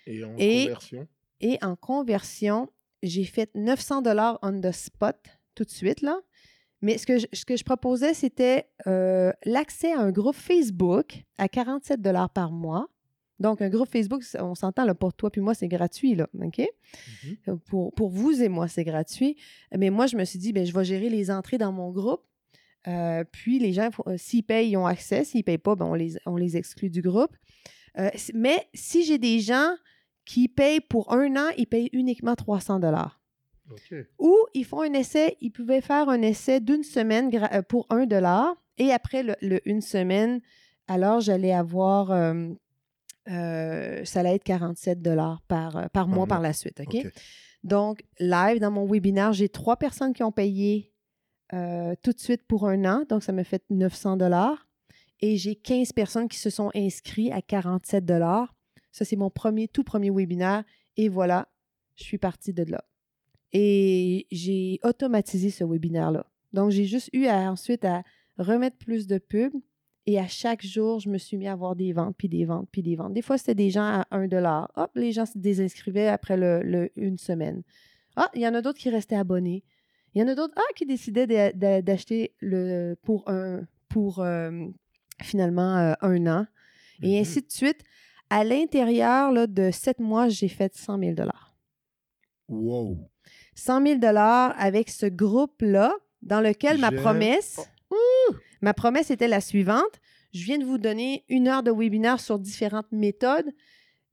Et 0.07 0.23
en 0.23 0.36
Et- 0.38 0.63
conversion, 0.65 1.07
Et 1.41 1.57
en 1.61 1.76
conversion, 1.76 2.69
j'ai 3.03 3.26
fait 3.26 3.49
900 3.55 4.01
dollars 4.01 4.39
on 4.41 4.59
the 4.61 4.71
spot 4.71 5.17
tout 5.55 5.63
de 5.63 5.69
suite, 5.71 6.01
là. 6.01 6.19
Mais 6.86 6.99
ce 6.99 7.07
que 7.07 7.17
je, 7.17 7.25
ce 7.33 7.45
que 7.45 7.57
je 7.57 7.63
proposais, 7.63 8.13
c'était 8.13 8.67
euh, 8.86 9.31
l'accès 9.43 9.91
à 9.91 10.01
un 10.01 10.11
groupe 10.11 10.36
Facebook 10.36 11.23
à 11.39 11.49
47 11.49 11.99
dollars 11.99 12.29
par 12.29 12.51
mois. 12.51 12.88
Donc, 13.39 13.63
un 13.63 13.69
groupe 13.69 13.89
Facebook, 13.89 14.21
on 14.38 14.53
s'entend, 14.53 14.86
là, 14.86 14.93
pour 14.93 15.11
toi 15.15 15.31
puis 15.31 15.41
moi, 15.41 15.55
c'est 15.55 15.67
gratuit, 15.67 16.13
là, 16.13 16.27
OK? 16.39 16.59
Mhm. 16.59 17.38
Euh, 17.47 17.55
Pour, 17.65 17.91
pour 17.95 18.09
vous 18.09 18.39
et 18.39 18.49
moi, 18.49 18.67
c'est 18.67 18.83
gratuit. 18.83 19.36
Mais 19.75 19.89
moi, 19.89 20.05
je 20.05 20.15
me 20.15 20.23
suis 20.25 20.38
dit, 20.38 20.53
ben, 20.53 20.63
je 20.63 20.71
vais 20.73 20.86
gérer 20.86 21.09
les 21.09 21.31
entrées 21.31 21.57
dans 21.57 21.71
mon 21.71 21.89
groupe. 21.89 22.21
Euh, 22.88 23.23
puis 23.31 23.57
les 23.57 23.73
gens, 23.73 23.89
s'ils 24.17 24.43
payent, 24.43 24.69
ils 24.69 24.77
ont 24.77 24.86
accès. 24.86 25.23
S'ils 25.23 25.39
ne 25.39 25.43
payent 25.43 25.57
pas, 25.57 25.73
ben, 25.75 25.88
on, 25.88 25.95
les, 25.95 26.17
on 26.27 26.36
les 26.36 26.55
exclut 26.55 26.91
du 26.91 27.01
groupe. 27.01 27.36
Euh, 27.97 28.11
mais 28.36 28.67
si 28.75 29.03
j'ai 29.03 29.17
des 29.17 29.39
gens 29.39 29.71
qui 30.23 30.47
payent 30.49 30.81
pour 30.81 31.11
un 31.11 31.36
an, 31.36 31.49
ils 31.57 31.65
payent 31.65 31.89
uniquement 31.93 32.36
300 32.36 32.79
dollars. 32.79 33.19
Ou 34.20 34.36
ils 34.53 34.66
font 34.66 34.82
un 34.82 34.93
essai, 34.93 35.38
ils 35.41 35.51
pouvaient 35.51 35.82
faire 35.82 36.09
un 36.09 36.22
essai 36.22 36.59
d'une 36.59 36.84
semaine 36.84 37.32
euh, 37.51 37.61
pour 37.61 37.86
un 37.89 38.05
dollar. 38.05 38.55
Et 38.78 38.91
après 38.91 39.24
le, 39.24 39.36
le 39.41 39.68
une 39.68 39.82
semaine, 39.82 40.41
alors 40.88 41.20
j'allais 41.20 41.53
avoir, 41.53 42.11
euh, 42.11 42.49
euh, 43.30 44.05
ça 44.05 44.20
allait 44.20 44.36
être 44.36 44.43
47 44.43 45.01
dollars 45.01 45.41
par, 45.47 45.89
par 45.89 46.07
mois 46.07 46.18
mois. 46.18 46.28
par 46.28 46.41
la 46.41 46.53
suite. 46.53 46.82
OK? 46.82 47.07
Donc, 47.66 48.05
live, 48.20 48.59
dans 48.59 48.70
mon 48.70 48.86
webinaire, 48.86 49.34
j'ai 49.34 49.49
trois 49.49 49.76
personnes 49.76 50.13
qui 50.13 50.22
ont 50.22 50.32
payé 50.32 50.93
euh, 51.51 51.95
tout 52.03 52.11
de 52.11 52.20
suite 52.20 52.43
pour 52.45 52.68
un 52.68 52.86
an. 52.86 53.05
Donc, 53.09 53.24
ça 53.24 53.32
me 53.32 53.43
fait 53.43 53.63
900 53.72 54.18
dollars. 54.18 54.68
Et 55.22 55.36
j'ai 55.38 55.55
15 55.55 55.91
personnes 55.93 56.30
qui 56.30 56.38
se 56.38 56.51
sont 56.51 56.70
inscrites 56.76 57.32
à 57.32 57.41
47 57.41 58.05
dollars. 58.05 58.53
Ça, 58.91 59.03
c'est 59.03 59.16
mon 59.16 59.32
premier, 59.32 59.68
tout 59.68 59.84
premier 59.84 60.11
webinaire. 60.11 60.63
Et 60.95 61.09
voilà, 61.09 61.49
je 61.95 62.03
suis 62.03 62.20
partie 62.20 62.53
de 62.53 62.63
là. 62.72 62.84
Et 63.58 64.28
j'ai 64.32 64.80
automatisé 64.84 65.49
ce 65.49 65.64
webinaire-là. 65.64 66.26
Donc, 66.51 66.72
j'ai 66.72 66.84
juste 66.84 67.10
eu 67.14 67.26
à, 67.28 67.49
ensuite 67.49 67.86
à 67.86 68.03
remettre 68.38 68.76
plus 68.78 69.08
de 69.08 69.18
pubs. 69.18 69.53
Et 70.08 70.20
à 70.20 70.28
chaque 70.28 70.62
jour, 70.64 70.99
je 70.99 71.10
me 71.10 71.18
suis 71.18 71.38
mis 71.38 71.47
à 71.47 71.53
avoir 71.53 71.74
des 71.76 71.93
ventes, 71.93 72.16
puis 72.18 72.28
des 72.28 72.43
ventes, 72.43 72.68
puis 72.70 72.84
des 72.84 72.95
ventes. 72.97 73.14
Des 73.14 73.22
fois, 73.22 73.38
c'était 73.38 73.56
des 73.56 73.70
gens 73.70 73.82
à 73.86 74.06
1 74.12 74.28
dollar. 74.28 74.70
Hop, 74.76 74.91
les 74.95 75.14
gens 75.14 75.26
se 75.26 75.38
désinscrivaient 75.38 76.10
après 76.10 76.36
le, 76.36 76.62
le- 76.64 76.91
une 76.97 77.18
semaine. 77.18 77.64
Ah, 78.18 78.30
il 78.36 78.41
y 78.41 78.47
en 78.47 78.53
a 78.53 78.62
d'autres 78.62 78.78
qui 78.78 78.89
restaient 78.89 79.16
abonnés. 79.16 79.64
Il 80.14 80.22
y 80.22 80.24
en 80.24 80.28
a 80.28 80.36
d'autres 80.36 80.53
ah, 80.58 80.74
qui 80.76 80.86
décidaient 80.86 81.53
d'acheter 81.82 82.36
le 82.39 82.95
pour 83.03 83.28
un 83.30 83.66
pour 83.89 84.20
euh, 84.20 84.68
finalement 85.22 85.78
euh, 85.78 85.93
un 86.01 86.28
an. 86.28 86.45
Et 87.01 87.16
Mhm. 87.16 87.22
ainsi 87.22 87.41
de 87.41 87.49
suite. 87.51 87.80
À 88.30 88.43
l'intérieur 88.43 89.47
de 89.47 89.72
sept 89.72 89.99
mois, 89.99 90.30
j'ai 90.30 90.47
fait 90.49 90.76
100 90.76 90.99
000 90.99 91.16
Wow. 92.47 93.10
100 93.56 93.86
000 93.99 93.99
avec 94.06 94.89
ce 94.89 95.06
groupe-là, 95.06 95.93
dans 96.22 96.41
lequel 96.41 96.78
ma 96.80 96.91
promesse, 97.01 97.60
ma 98.62 98.74
promesse 98.74 99.12
était 99.12 99.28
la 99.28 99.41
suivante. 99.41 99.99
Je 100.34 100.43
viens 100.43 100.58
de 100.58 100.66
vous 100.66 100.78
donner 100.78 101.24
une 101.30 101.47
heure 101.47 101.64
de 101.64 101.72
webinaire 101.72 102.20
sur 102.20 102.39
différentes 102.39 102.91
méthodes. 102.91 103.49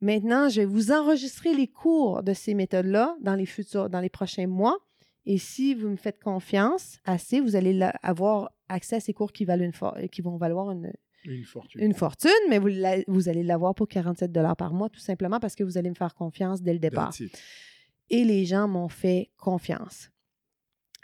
Maintenant, 0.01 0.49
je 0.49 0.61
vais 0.61 0.67
vous 0.67 0.91
enregistrer 0.93 1.55
les 1.55 1.69
cours 1.69 2.23
de 2.23 2.33
ces 2.33 2.55
méthodes-là 2.55 3.17
dans 3.21 3.35
les 3.35 3.47
futurs, 3.47 3.89
dans 3.89 4.01
les 4.01 4.09
prochains 4.11 4.47
mois. 4.47 4.79
Et 5.27 5.39
si 5.39 5.75
vous 5.75 5.89
me 5.89 5.97
faites 5.97 6.21
confiance 6.21 6.99
assez, 7.05 7.41
vous 7.41 7.55
allez 7.55 7.73
la- 7.73 7.91
avoir 8.03 8.51
accès 8.69 8.97
à 8.97 9.01
ces 9.01 9.13
cours 9.13 9.33
qui, 9.33 9.45
valent 9.45 9.65
une 9.65 10.09
qui 10.09 10.21
vont 10.23 10.37
valoir 10.37 10.73
une, 10.73 10.93
Une 11.25 11.45
fortune. 11.45 11.81
une 11.81 11.95
fortune, 11.95 12.31
mais 12.49 12.59
vous, 12.59 12.67
la- 12.69 13.03
vous 13.07 13.29
allez 13.29 13.45
l'avoir 13.45 13.75
pour 13.77 13.87
47 13.87 14.33
par 14.59 14.75
mois, 14.75 14.89
tout 14.89 14.99
simplement 15.01 15.39
parce 15.39 15.55
que 15.55 15.63
vous 15.63 15.79
allez 15.79 15.91
me 15.91 15.95
faire 15.95 16.15
confiance 16.15 16.63
dès 16.63 16.73
le 16.73 16.81
départ. 16.81 17.13
Et 18.11 18.25
les 18.25 18.45
gens 18.45 18.69
m'ont 18.69 18.89
fait 18.89 19.31
confiance. 19.37 20.11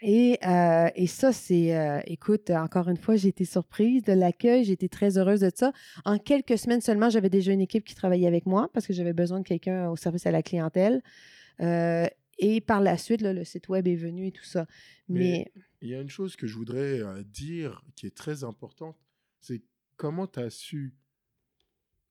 Et, 0.01 0.39
euh, 0.47 0.89
et 0.95 1.09
ça, 1.09 1.33
c'est, 1.33 1.77
euh, 1.77 2.01
écoute, 2.07 2.51
encore 2.51 2.89
une 2.89 2.97
fois, 2.97 3.17
j'ai 3.17 3.29
été 3.29 3.45
surprise 3.45 4.05
de 4.05 4.13
l'accueil, 4.13 4.63
j'ai 4.65 4.75
été 4.75 4.89
très 4.89 5.19
heureuse 5.19 5.41
de 5.41 5.51
ça. 5.53 5.73
En 6.05 6.19
quelques 6.19 6.57
semaines 6.57 6.81
seulement, 6.81 7.11
j'avais 7.11 7.31
déjà 7.31 7.51
une 7.53 7.61
équipe 7.61 7.85
qui 7.85 7.97
travaillait 7.97 8.29
avec 8.29 8.47
moi 8.47 8.71
parce 8.73 8.87
que 8.87 8.93
j'avais 8.93 9.13
besoin 9.13 9.41
de 9.41 9.45
quelqu'un 9.45 9.91
au 9.91 9.97
service 9.97 10.25
à 10.27 10.31
la 10.31 10.43
clientèle. 10.43 11.03
Euh, 11.61 12.07
et 12.39 12.61
par 12.61 12.81
la 12.81 12.97
suite, 12.97 13.23
là, 13.23 13.33
le 13.33 13.43
site 13.43 13.69
web 13.69 13.89
est 13.89 13.97
venu 13.97 14.29
et 14.29 14.31
tout 14.31 14.45
ça. 14.45 14.67
Mais, 15.09 15.51
Mais- 15.57 15.63
Il 15.83 15.89
y 15.89 15.95
a 15.97 16.01
une 16.01 16.11
chose 16.11 16.37
que 16.37 16.47
je 16.47 16.55
voudrais 16.55 17.01
dire 17.25 17.83
qui 17.97 18.07
est 18.07 18.15
très 18.17 18.45
importante, 18.45 18.97
c'est 19.41 19.63
comment 19.97 20.29
tu 20.29 20.39
as 20.39 20.51
su 20.51 20.95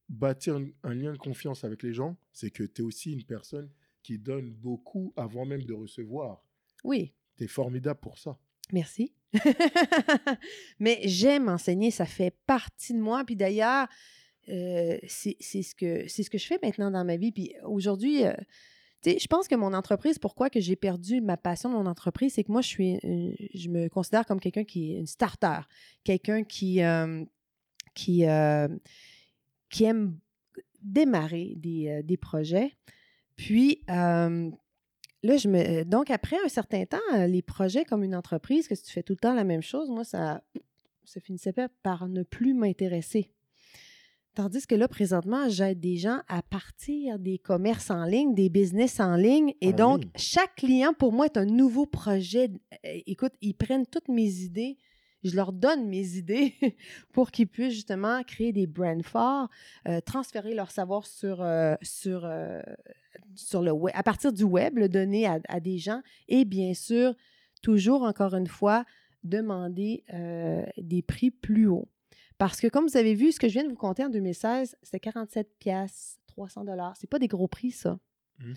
bâtir 0.09 0.55
un, 0.57 0.65
un 0.83 0.93
lien 0.93 1.13
de 1.13 1.17
confiance 1.17 1.63
avec 1.63 1.83
les 1.83 1.93
gens, 1.93 2.17
c'est 2.33 2.49
que 2.51 2.63
tu 2.63 2.81
es 2.81 2.83
aussi 2.85 3.13
une 3.13 3.23
personne 3.23 3.69
qui 4.07 4.17
donne 4.17 4.51
beaucoup 4.51 5.11
avant 5.17 5.45
même 5.45 5.63
de 5.63 5.73
recevoir. 5.73 6.41
oui, 6.85 7.13
Tu 7.35 7.43
es 7.43 7.47
formidable 7.47 7.99
pour 7.99 8.17
ça. 8.17 8.39
Merci. 8.71 9.13
Mais 10.79 11.01
j'aime 11.03 11.49
enseigner, 11.49 11.91
ça 11.91 12.05
fait 12.05 12.33
partie 12.45 12.93
de 12.93 12.99
moi. 12.99 13.25
Puis 13.25 13.35
d'ailleurs, 13.35 13.89
euh, 14.47 14.97
c'est 15.07 15.35
ce, 15.41 15.75
que, 15.75 16.07
ce 16.07 16.29
que 16.29 16.37
je 16.37 16.47
fais 16.47 16.57
maintenant 16.63 16.89
dans 16.89 17.03
ma 17.03 17.17
vie. 17.17 17.33
Puis 17.33 17.53
aujourd'hui, 17.65 18.25
euh, 18.25 18.31
tu 19.01 19.11
sais, 19.11 19.19
je 19.19 19.27
pense 19.27 19.49
que 19.49 19.55
mon 19.55 19.73
entreprise, 19.73 20.19
pourquoi 20.19 20.49
que 20.49 20.61
j'ai 20.61 20.77
perdu 20.77 21.19
ma 21.19 21.35
passion 21.35 21.69
de 21.69 21.75
mon 21.75 21.85
entreprise, 21.85 22.35
c'est 22.35 22.45
que 22.45 22.51
moi, 22.53 22.61
je 22.61 22.67
suis, 22.69 22.95
euh, 23.03 23.33
je 23.53 23.67
me 23.67 23.89
considère 23.89 24.25
comme 24.25 24.39
quelqu'un 24.39 24.63
qui 24.63 24.93
est 24.93 24.99
une 24.99 25.05
starter, 25.05 25.59
quelqu'un 26.05 26.45
qui, 26.45 26.81
euh, 26.81 27.25
qui, 27.93 28.25
euh, 28.25 28.69
qui 29.69 29.83
aime 29.83 30.17
démarrer 30.81 31.55
des, 31.57 31.89
euh, 31.89 32.01
des 32.03 32.17
projets. 32.17 32.71
Puis, 33.37 33.81
euh, 33.89 34.49
là, 35.23 35.37
je 35.37 35.47
me. 35.47 35.83
Donc, 35.85 36.09
après 36.11 36.37
un 36.43 36.49
certain 36.49 36.85
temps, 36.85 36.97
euh, 37.15 37.27
les 37.27 37.41
projets 37.41 37.85
comme 37.85 38.03
une 38.03 38.15
entreprise, 38.15 38.67
que 38.67 38.75
si 38.75 38.83
tu 38.83 38.91
fais 38.91 39.03
tout 39.03 39.13
le 39.13 39.19
temps 39.19 39.33
la 39.33 39.45
même 39.45 39.61
chose, 39.61 39.89
moi, 39.89 40.03
ça, 40.03 40.41
ça 41.05 41.21
finissait 41.21 41.53
pas 41.53 41.69
par 41.83 42.09
ne 42.09 42.23
plus 42.23 42.53
m'intéresser. 42.53 43.31
Tandis 44.33 44.67
que 44.67 44.75
là, 44.75 44.87
présentement, 44.87 45.49
j'aide 45.49 45.79
des 45.79 45.97
gens 45.97 46.19
à 46.27 46.43
partir 46.43 47.17
des 47.17 47.39
commerces 47.39 47.89
en 47.89 48.05
ligne, 48.05 48.35
des 48.35 48.49
business 48.49 48.99
en 48.99 49.15
ligne. 49.15 49.53
Et 49.61 49.69
En 49.69 49.75
donc, 49.75 50.01
ligne. 50.01 50.11
chaque 50.15 50.53
client, 50.55 50.93
pour 50.93 51.11
moi, 51.11 51.25
est 51.25 51.37
un 51.37 51.45
nouveau 51.45 51.87
projet. 51.87 52.51
Écoute, 52.83 53.33
ils 53.41 53.55
prennent 53.55 53.87
toutes 53.87 54.09
mes 54.09 54.41
idées. 54.41 54.77
Je 55.23 55.35
leur 55.35 55.51
donne 55.51 55.87
mes 55.87 56.17
idées 56.17 56.53
pour 57.13 57.31
qu'ils 57.31 57.47
puissent 57.47 57.73
justement 57.73 58.21
créer 58.23 58.53
des 58.53 58.67
brands 58.67 59.01
forts, 59.01 59.49
euh, 59.87 59.99
transférer 60.01 60.53
leur 60.53 60.69
savoir 60.69 61.07
sur, 61.07 61.41
euh, 61.41 61.73
sur, 61.81 62.23
euh, 62.23 62.61
sur 63.37 63.61
le 63.61 63.71
web, 63.71 63.93
à 63.95 64.03
partir 64.03 64.33
du 64.33 64.43
web, 64.43 64.77
le 64.77 64.89
donner 64.89 65.25
à, 65.25 65.39
à 65.47 65.59
des 65.59 65.77
gens 65.77 66.01
et 66.27 66.45
bien 66.45 66.73
sûr, 66.73 67.15
toujours 67.61 68.03
encore 68.03 68.33
une 68.33 68.47
fois, 68.47 68.85
demander 69.23 70.03
euh, 70.13 70.65
des 70.77 71.01
prix 71.01 71.31
plus 71.31 71.67
hauts. 71.67 71.89
Parce 72.37 72.59
que 72.59 72.67
comme 72.67 72.87
vous 72.87 72.97
avez 72.97 73.15
vu, 73.15 73.31
ce 73.31 73.39
que 73.39 73.47
je 73.47 73.53
viens 73.53 73.63
de 73.63 73.69
vous 73.69 73.75
compter 73.75 74.03
en 74.03 74.09
2016, 74.09 74.77
c'était 74.83 74.99
47 74.99 75.57
pièces, 75.59 76.19
300 76.27 76.65
dollars. 76.65 76.95
C'est 76.97 77.09
pas 77.09 77.19
des 77.19 77.27
gros 77.27 77.47
prix, 77.47 77.71
ça. 77.71 77.99
Mhm. 78.39 78.53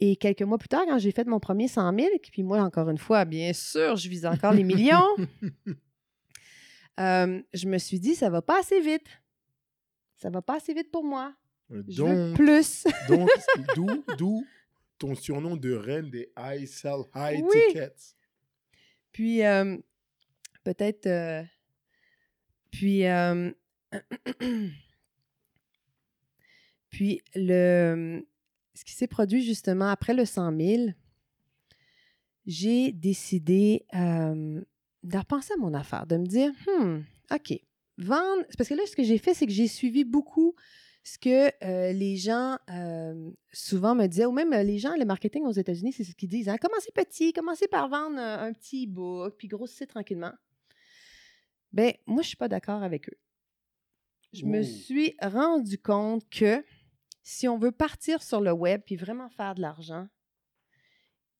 Et 0.00 0.16
quelques 0.16 0.42
mois 0.42 0.58
plus 0.58 0.68
tard, 0.68 0.82
quand 0.86 0.98
j'ai 0.98 1.12
fait 1.12 1.26
mon 1.26 1.38
premier 1.38 1.68
100 1.68 1.96
000, 1.96 2.08
puis 2.32 2.42
moi, 2.42 2.60
encore 2.62 2.88
une 2.88 2.98
fois, 2.98 3.24
bien 3.24 3.52
sûr, 3.52 3.96
je 3.96 4.08
vise 4.08 4.26
encore 4.26 4.52
les 4.52 4.64
millions, 4.64 5.06
euh, 7.00 7.40
je 7.52 7.68
me 7.68 7.78
suis 7.78 8.00
dit, 8.00 8.14
ça 8.14 8.28
va 8.28 8.42
pas 8.42 8.58
assez 8.58 8.80
vite. 8.80 9.06
Ça 10.16 10.30
va 10.30 10.42
pas 10.42 10.56
assez 10.56 10.74
vite 10.74 10.90
pour 10.90 11.04
moi. 11.04 11.34
Je 11.88 12.02
veux 12.02 12.32
plus. 12.34 12.84
donc 13.08 13.30
d'où, 13.74 14.04
d'où 14.18 14.46
ton 14.98 15.14
surnom 15.14 15.56
de 15.56 15.72
reine 15.72 16.10
des 16.10 16.30
high 16.38 16.66
sell 16.66 17.02
high 17.14 17.42
Oui. 17.42 17.48
tickets? 17.68 18.14
Puis, 19.12 19.42
euh, 19.44 19.76
peut-être. 20.64 21.06
euh, 21.06 21.42
puis, 22.70 23.04
euh, 23.06 23.50
puis, 26.90 27.20
le, 27.34 28.24
ce 28.74 28.84
qui 28.84 28.92
s'est 28.92 29.06
produit 29.06 29.42
justement 29.42 29.88
après 29.88 30.14
le 30.14 30.24
100 30.24 30.56
000, 30.58 30.86
j'ai 32.46 32.92
décidé 32.92 33.84
de 33.92 35.18
repenser 35.18 35.52
à 35.54 35.56
mon 35.58 35.74
affaire, 35.74 36.06
de 36.06 36.16
me 36.16 36.26
dire, 36.26 36.52
hmm, 36.66 37.00
OK, 37.32 37.52
vendre. 37.98 38.44
Parce 38.56 38.68
que 38.68 38.74
là, 38.74 38.82
ce 38.86 38.96
que 38.96 39.02
j'ai 39.02 39.18
fait, 39.18 39.34
c'est 39.34 39.46
que 39.46 39.52
j'ai 39.52 39.68
suivi 39.68 40.04
beaucoup 40.04 40.54
ce 41.04 41.18
que 41.18 41.50
euh, 41.64 41.92
les 41.92 42.16
gens 42.16 42.58
euh, 42.70 43.30
souvent 43.52 43.94
me 43.94 44.06
disaient, 44.06 44.24
ou 44.24 44.32
même 44.32 44.52
euh, 44.52 44.62
les 44.62 44.78
gens, 44.78 44.94
le 44.96 45.04
marketing 45.04 45.44
aux 45.44 45.52
États-Unis, 45.52 45.92
c'est 45.92 46.04
ce 46.04 46.14
qu'ils 46.14 46.28
disent. 46.28 46.48
Hein, 46.48 46.58
commencez 46.58 46.92
petit, 46.92 47.32
commencez 47.32 47.66
par 47.66 47.88
vendre 47.88 48.18
un, 48.18 48.44
un 48.46 48.52
petit 48.52 48.86
e-book, 48.86 49.34
puis 49.36 49.48
grossissez 49.48 49.86
tranquillement. 49.86 50.32
Ben, 51.72 51.92
moi, 52.06 52.22
je 52.22 52.26
ne 52.26 52.28
suis 52.28 52.36
pas 52.36 52.48
d'accord 52.48 52.82
avec 52.82 53.08
eux. 53.08 53.18
Je 54.32 54.46
me 54.46 54.60
Oh. 54.60 54.62
suis 54.62 55.16
rendu 55.20 55.78
compte 55.78 56.28
que 56.30 56.64
si 57.22 57.48
on 57.48 57.58
veut 57.58 57.72
partir 57.72 58.22
sur 58.22 58.40
le 58.40 58.52
web 58.52 58.82
puis 58.84 58.96
vraiment 58.96 59.28
faire 59.28 59.54
de 59.54 59.60
l'argent, 59.60 60.06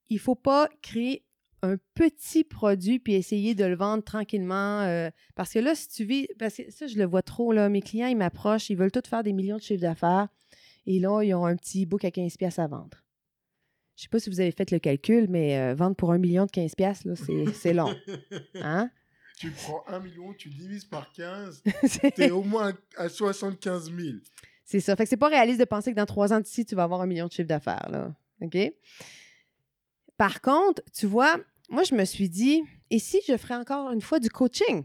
il 0.09 0.15
ne 0.15 0.21
faut 0.21 0.35
pas 0.35 0.69
créer 0.81 1.25
un 1.63 1.77
petit 1.95 2.43
produit 2.43 2.99
puis 2.99 3.13
essayer 3.13 3.55
de 3.55 3.63
le 3.65 3.75
vendre 3.75 4.03
tranquillement. 4.03 4.81
euh, 4.81 5.09
parce 5.33 5.51
que 5.53 5.59
là, 5.59 5.73
si 5.75 5.87
tu 5.87 6.03
vis, 6.03 6.27
parce 6.37 6.55
que 6.57 6.69
ça, 6.69 6.85
je 6.87 6.97
le 6.97 7.05
vois 7.05 7.21
trop, 7.23 7.51
là, 7.53 7.69
mes 7.69 7.81
clients, 7.81 8.07
ils 8.07 8.17
m'approchent, 8.17 8.69
ils 8.69 8.77
veulent 8.77 8.91
tous 8.91 9.07
faire 9.09 9.23
des 9.23 9.33
millions 9.33 9.57
de 9.57 9.61
chiffres 9.61 9.81
d'affaires 9.81 10.27
et 10.85 10.99
là, 10.99 11.21
ils 11.23 11.33
ont 11.33 11.45
un 11.45 11.55
petit 11.55 11.85
book 11.85 12.03
à 12.05 12.09
15$ 12.09 12.37
piastres 12.37 12.59
à 12.59 12.67
vendre. 12.67 12.97
Je 13.95 14.01
ne 14.01 14.03
sais 14.03 14.09
pas 14.09 14.19
si 14.19 14.29
vous 14.29 14.39
avez 14.39 14.51
fait 14.51 14.69
le 14.71 14.79
calcul, 14.79 15.27
mais 15.29 15.57
euh, 15.57 15.73
vendre 15.75 15.95
pour 15.95 16.11
un 16.11 16.17
million 16.17 16.45
de 16.45 16.51
15$, 16.51 16.75
piastres, 16.75 17.07
là, 17.07 17.15
c'est, 17.15 17.45
c'est 17.53 17.73
long. 17.73 17.95
Hein? 18.55 18.89
Tu 19.39 19.49
prends 19.51 19.83
un 19.87 19.99
million, 19.99 20.33
tu 20.33 20.49
divises 20.49 20.85
par 20.85 21.11
15, 21.13 21.63
C'est- 21.83 22.11
t'es 22.11 22.31
au 22.31 22.43
moins 22.43 22.73
à 22.97 23.07
75 23.09 23.91
000. 23.95 24.17
C'est 24.65 24.79
ça. 24.79 24.95
Fait 24.95 25.03
que 25.03 25.09
c'est 25.09 25.17
pas 25.17 25.27
réaliste 25.29 25.59
de 25.59 25.65
penser 25.65 25.91
que 25.91 25.95
dans 25.97 26.05
trois 26.05 26.33
ans 26.33 26.39
d'ici, 26.39 26.65
tu 26.65 26.75
vas 26.75 26.83
avoir 26.83 27.01
un 27.01 27.05
million 27.05 27.27
de 27.27 27.31
chiffre 27.31 27.47
d'affaires, 27.47 27.87
là. 27.91 28.13
OK? 28.41 28.57
Par 30.17 30.41
contre, 30.41 30.81
tu 30.93 31.05
vois, 31.05 31.37
moi, 31.69 31.83
je 31.83 31.95
me 31.95 32.05
suis 32.05 32.29
dit, 32.29 32.61
et 32.89 32.99
si 32.99 33.19
je 33.27 33.35
ferais 33.37 33.55
encore 33.55 33.91
une 33.91 34.01
fois 34.01 34.19
du 34.19 34.29
coaching? 34.29 34.83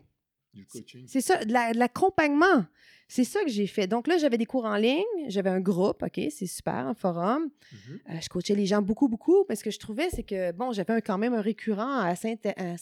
Du 0.55 0.65
coaching. 0.67 1.05
C'est 1.07 1.21
ça, 1.21 1.45
de 1.45 1.53
la- 1.53 1.73
de 1.73 1.79
l'accompagnement. 1.79 2.65
C'est 3.11 3.25
ça 3.25 3.43
que 3.43 3.49
j'ai 3.51 3.67
fait. 3.67 3.87
Donc 3.87 4.07
là, 4.07 4.19
j'avais 4.19 4.37
des 4.37 4.45
cours 4.45 4.67
en 4.67 4.77
ligne, 4.77 5.03
j'avais 5.29 5.49
un 5.49 5.61
groupe, 5.61 6.03
OK, 6.03 6.21
c'est 6.31 6.47
super, 6.47 6.75
un 6.75 6.93
forum. 6.95 7.49
Mhm. 7.73 8.01
Euh, 8.11 8.21
je 8.21 8.29
coachais 8.29 8.55
les 8.55 8.67
gens 8.67 8.83
beaucoup, 8.83 9.09
beaucoup, 9.09 9.45
parce 9.47 9.63
que 9.63 9.71
je 9.71 9.79
trouvais, 9.79 10.11
c'est 10.11 10.25
que, 10.25 10.53
bon, 10.53 10.73
j'avais 10.73 11.01
quand 11.01 11.17
même 11.17 11.33
un 11.33 11.41
récurrent 11.41 12.01
assez, 12.01 12.39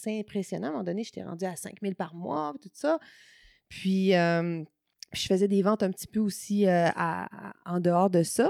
impressionnant. 0.07 0.67
À 0.67 0.69
un 0.69 0.73
moment 0.73 0.83
donné, 0.83 1.03
j'étais 1.03 1.23
rendue 1.23 1.45
à 1.45 1.55
5 1.55 1.75
000 1.81 1.93
par 1.95 2.13
mois, 2.13 2.53
tout 2.61 2.69
ça. 2.73 2.99
Puis, 3.69 4.15
euh, 4.15 4.63
je 5.13 5.27
faisais 5.27 5.47
des 5.47 5.61
ventes 5.61 5.83
un 5.83 5.91
petit 5.91 6.07
peu 6.07 6.19
aussi 6.19 6.67
euh, 6.67 6.87
à- 6.95 7.49
à- 7.49 7.53
en 7.65 7.79
dehors 7.79 8.09
de 8.09 8.23
ça. 8.23 8.49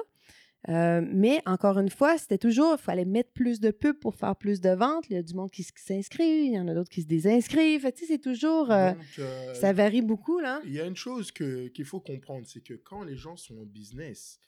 Euh, 0.69 1.01
mais 1.13 1.41
encore 1.45 1.77
une 1.79 1.89
fois, 1.89 2.17
c'était 2.17 2.37
toujours, 2.37 2.75
il 2.77 2.81
fallait 2.81 3.05
mettre 3.05 3.31
plus 3.31 3.59
de 3.59 3.71
pubs 3.71 3.97
pour 3.99 4.15
faire 4.15 4.35
plus 4.35 4.59
de 4.59 4.69
ventes. 4.71 5.05
Il 5.09 5.13
y 5.13 5.17
a 5.17 5.23
du 5.23 5.33
monde 5.33 5.51
qui, 5.51 5.63
s'inscrit, 5.63 6.45
il 6.47 6.53
y 6.53 6.59
en 6.59 6.67
a 6.67 6.73
d'autres 6.73 6.89
qui 6.89 7.03
se 7.03 7.07
désinscrivent. 7.07 7.89
Tu 7.93 7.99
sais, 8.01 8.05
c'est 8.13 8.17
toujours, 8.21 8.71
euh, 8.71 8.91
Donc, 8.91 9.01
euh, 9.19 9.53
ça 9.53 9.71
varie 9.71 10.01
beaucoup, 10.01 10.39
là. 10.39 10.61
Il 10.65 10.73
y 10.73 10.81
a 10.81 10.85
une 10.85 10.95
chose 10.95 11.31
que- 11.31 11.67
qu'il 11.69 11.85
faut 11.85 12.01
comprendre, 12.01 12.45
c'est 12.47 12.61
que 12.61 12.73
quand 12.73 13.03
les 13.03 13.15
gens 13.15 13.37
sont 13.37 13.57
en 13.59 13.65
business, 13.65 14.39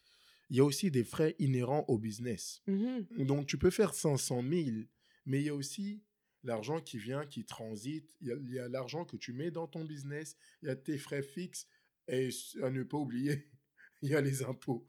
il 0.49 0.57
y 0.57 0.59
a 0.59 0.65
aussi 0.65 0.89
des 0.91 1.03
frais 1.03 1.35
inhérents 1.39 1.85
au 1.87 1.97
business. 1.97 2.61
Mhm. 2.67 3.05
Donc, 3.25 3.45
tu 3.45 3.57
peux 3.57 3.69
faire 3.69 3.93
500 3.93 4.41
000, 4.41 4.77
mais 5.25 5.39
il 5.39 5.45
y 5.45 5.49
a 5.49 5.55
aussi 5.55 6.01
l'argent 6.43 6.79
qui 6.81 6.97
vient, 6.97 7.25
qui 7.25 7.45
transite. 7.45 8.15
Il 8.19 8.27
y 8.27 8.31
a, 8.31 8.35
il 8.35 8.53
y 8.55 8.59
a 8.59 8.67
l'argent 8.67 9.05
que 9.05 9.15
tu 9.15 9.31
mets 9.31 9.51
dans 9.51 9.67
ton 9.67 9.85
business. 9.85 10.35
Il 10.63 10.67
y 10.67 10.71
a 10.71 10.75
tes 10.75 10.97
frais 10.97 11.21
fixes. 11.21 11.67
Et 12.07 12.29
à 12.63 12.71
ne 12.71 12.81
pas 12.83 12.97
oublier, 12.97 13.45
il 14.01 14.09
y 14.09 14.15
a 14.15 14.21
les 14.21 14.41
impôts. 14.43 14.87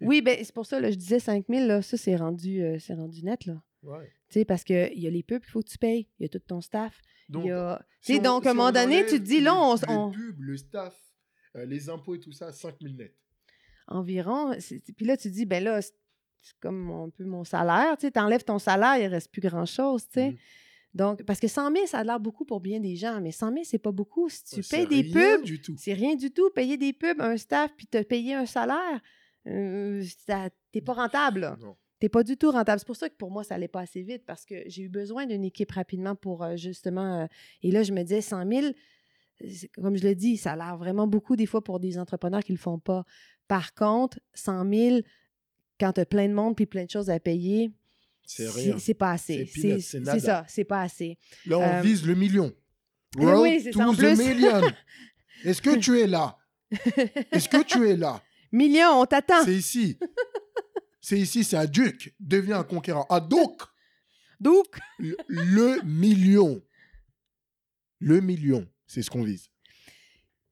Oui, 0.00 0.20
ben, 0.22 0.36
c'est 0.42 0.54
pour 0.54 0.66
ça, 0.66 0.80
là, 0.80 0.90
je 0.90 0.96
disais 0.96 1.18
5 1.20 1.44
000, 1.48 1.66
là, 1.66 1.82
ça, 1.82 1.96
c'est 1.96 2.16
rendu, 2.16 2.62
euh, 2.62 2.78
c'est 2.78 2.94
rendu 2.94 3.22
net, 3.24 3.46
là. 3.46 3.62
Ouais. 3.82 4.12
Tu 4.28 4.40
sais, 4.40 4.44
parce 4.44 4.64
qu'il 4.64 4.98
y 4.98 5.06
a 5.06 5.10
les 5.10 5.22
pubs 5.22 5.40
qu'il 5.42 5.50
faut 5.50 5.60
que 5.62 5.68
tu 5.68 5.78
payes, 5.78 6.08
il 6.18 6.22
y 6.22 6.26
a 6.26 6.28
tout 6.28 6.38
ton 6.38 6.60
staff. 6.60 7.00
Donc, 7.28 7.46
y 7.46 7.50
a... 7.50 7.84
si 8.00 8.14
on- 8.18 8.22
donc, 8.22 8.46
à 8.46 8.50
un 8.50 8.54
moment 8.54 8.68
on 8.68 8.72
donné, 8.72 9.04
tu 9.06 9.18
te 9.18 9.24
dis, 9.24 9.40
là, 9.40 9.54
on, 9.54 9.74
les, 9.74 9.80
on- 9.88 10.10
pubs, 10.10 10.40
le 10.40 10.56
staff, 10.56 10.96
euh, 11.56 11.64
les 11.66 11.88
impôts 11.88 12.14
et 12.14 12.20
tout 12.20 12.32
ça, 12.32 12.52
5 12.52 12.74
000 12.80 12.94
net. 12.94 13.14
environ. 13.88 14.52
Puis 14.96 15.06
là, 15.06 15.16
tu 15.16 15.28
te 15.28 15.34
dis, 15.34 15.46
ben 15.46 15.62
là, 15.62 15.80
c'est 15.82 15.92
comme 16.60 16.90
un 16.90 17.10
peu 17.10 17.24
mon 17.24 17.44
salaire. 17.44 17.96
Tu 17.98 18.08
enlèves 18.16 18.44
ton 18.44 18.58
salaire, 18.58 18.96
il 18.98 19.04
ne 19.04 19.10
reste 19.10 19.30
plus 19.30 19.40
grand-chose, 19.42 20.04
tu 20.06 20.14
sais. 20.14 20.30
Mhm. 20.30 20.36
Donc, 20.94 21.22
parce 21.24 21.40
que 21.40 21.48
100 21.48 21.72
000, 21.72 21.86
ça 21.86 21.98
a 22.00 22.04
l'air 22.04 22.20
beaucoup 22.20 22.44
pour 22.44 22.60
bien 22.60 22.78
des 22.78 22.96
gens, 22.96 23.18
mais 23.20 23.32
100 23.32 23.48
000, 23.52 23.60
c'est 23.64 23.78
pas 23.78 23.92
beaucoup. 23.92 24.28
Si 24.28 24.44
tu 24.44 24.56
Ouais, 24.56 24.62
payes 24.70 24.86
des 24.86 25.10
rien 25.18 25.38
pubs, 25.38 25.76
c'est 25.78 25.94
rien 25.94 26.14
du 26.16 26.30
tout. 26.30 26.50
Payer 26.50 26.76
des 26.76 26.92
pubs, 26.92 27.18
un 27.20 27.36
staff, 27.38 27.72
puis 27.76 27.86
te 27.86 28.02
payer 28.02 28.34
un 28.34 28.44
salaire, 28.46 29.00
euh, 29.46 30.02
ça- 30.26 30.50
t'es 30.72 30.80
pas 30.80 30.92
rentable. 30.94 31.40
là. 31.40 31.56
Non. 31.60 31.76
T'es 32.00 32.08
pas 32.08 32.24
du 32.24 32.36
tout 32.36 32.50
rentable. 32.50 32.80
C'est 32.80 32.86
pour 32.86 32.96
ça 32.96 33.08
que 33.08 33.14
pour 33.14 33.30
moi, 33.30 33.44
ça 33.44 33.54
allait 33.54 33.68
pas 33.68 33.80
assez 33.82 34.02
vite 34.02 34.24
parce 34.26 34.44
que 34.44 34.54
j'ai 34.66 34.82
eu 34.82 34.88
besoin 34.88 35.24
d'une 35.26 35.44
équipe 35.44 35.70
rapidement 35.70 36.16
pour 36.16 36.42
euh, 36.42 36.56
justement. 36.56 37.22
euh, 37.22 37.26
et 37.62 37.70
là, 37.70 37.82
je 37.84 37.92
me 37.92 38.02
disais 38.02 38.20
100 38.20 38.48
000, 38.50 38.72
c'est- 39.48 39.68
comme 39.74 39.96
je 39.96 40.02
le 40.06 40.14
dis, 40.16 40.36
ça 40.36 40.52
a 40.52 40.56
l'air 40.56 40.76
vraiment 40.76 41.06
beaucoup 41.06 41.36
des 41.36 41.46
fois 41.46 41.62
pour 41.62 41.78
des 41.78 41.98
entrepreneurs 41.98 42.42
qui 42.42 42.52
le 42.52 42.58
font 42.58 42.78
pas. 42.80 43.04
Par 43.46 43.72
contre, 43.74 44.18
100 44.34 44.68
000, 44.68 45.00
quand 45.78 45.92
tu 45.92 46.00
as 46.00 46.06
plein 46.06 46.28
de 46.28 46.34
monde 46.34 46.56
puis 46.56 46.66
plein 46.66 46.84
de 46.84 46.90
choses 46.90 47.08
à 47.10 47.20
payer, 47.20 47.70
C'est 48.24 48.94
pas 48.94 49.12
assez. 49.12 49.46
C'est 49.46 49.80
ça, 50.20 50.44
c'est 50.48 50.64
pas 50.64 50.80
assez. 50.82 51.18
Là, 51.46 51.58
on 51.58 51.62
Euh, 51.62 51.80
vise 51.82 52.06
le 52.06 52.14
million. 52.14 52.52
oui, 53.16 53.24
Road 53.26 53.42
oui, 53.42 53.60
c'est 53.62 53.72
ça, 53.72 53.88
en 53.88 53.94
plus. 53.94 54.06
Est-ce 55.44 55.60
que 55.62 55.76
tu 55.76 55.98
es 56.00 56.06
là? 56.06 56.36
Est-ce 57.32 57.48
que 57.48 57.62
tu 57.64 57.88
es 57.88 57.96
là? 57.96 58.22
Millions, 58.52 59.00
on 59.00 59.06
t'attend. 59.06 59.44
C'est 59.44 59.54
ici. 59.54 59.98
C'est 61.04 61.18
ici, 61.18 61.42
c'est 61.42 61.56
à 61.56 61.66
Duc. 61.66 62.14
Deviens 62.20 62.60
un 62.60 62.64
conquérant. 62.64 63.04
À 63.10 63.18
donc, 63.18 63.60
Donc, 64.38 64.78
le, 65.00 65.16
le 65.26 65.82
million. 65.82 66.62
Le 67.98 68.20
million, 68.20 68.68
c'est 68.86 69.02
ce 69.02 69.10
qu'on 69.10 69.24
vise. 69.24 69.48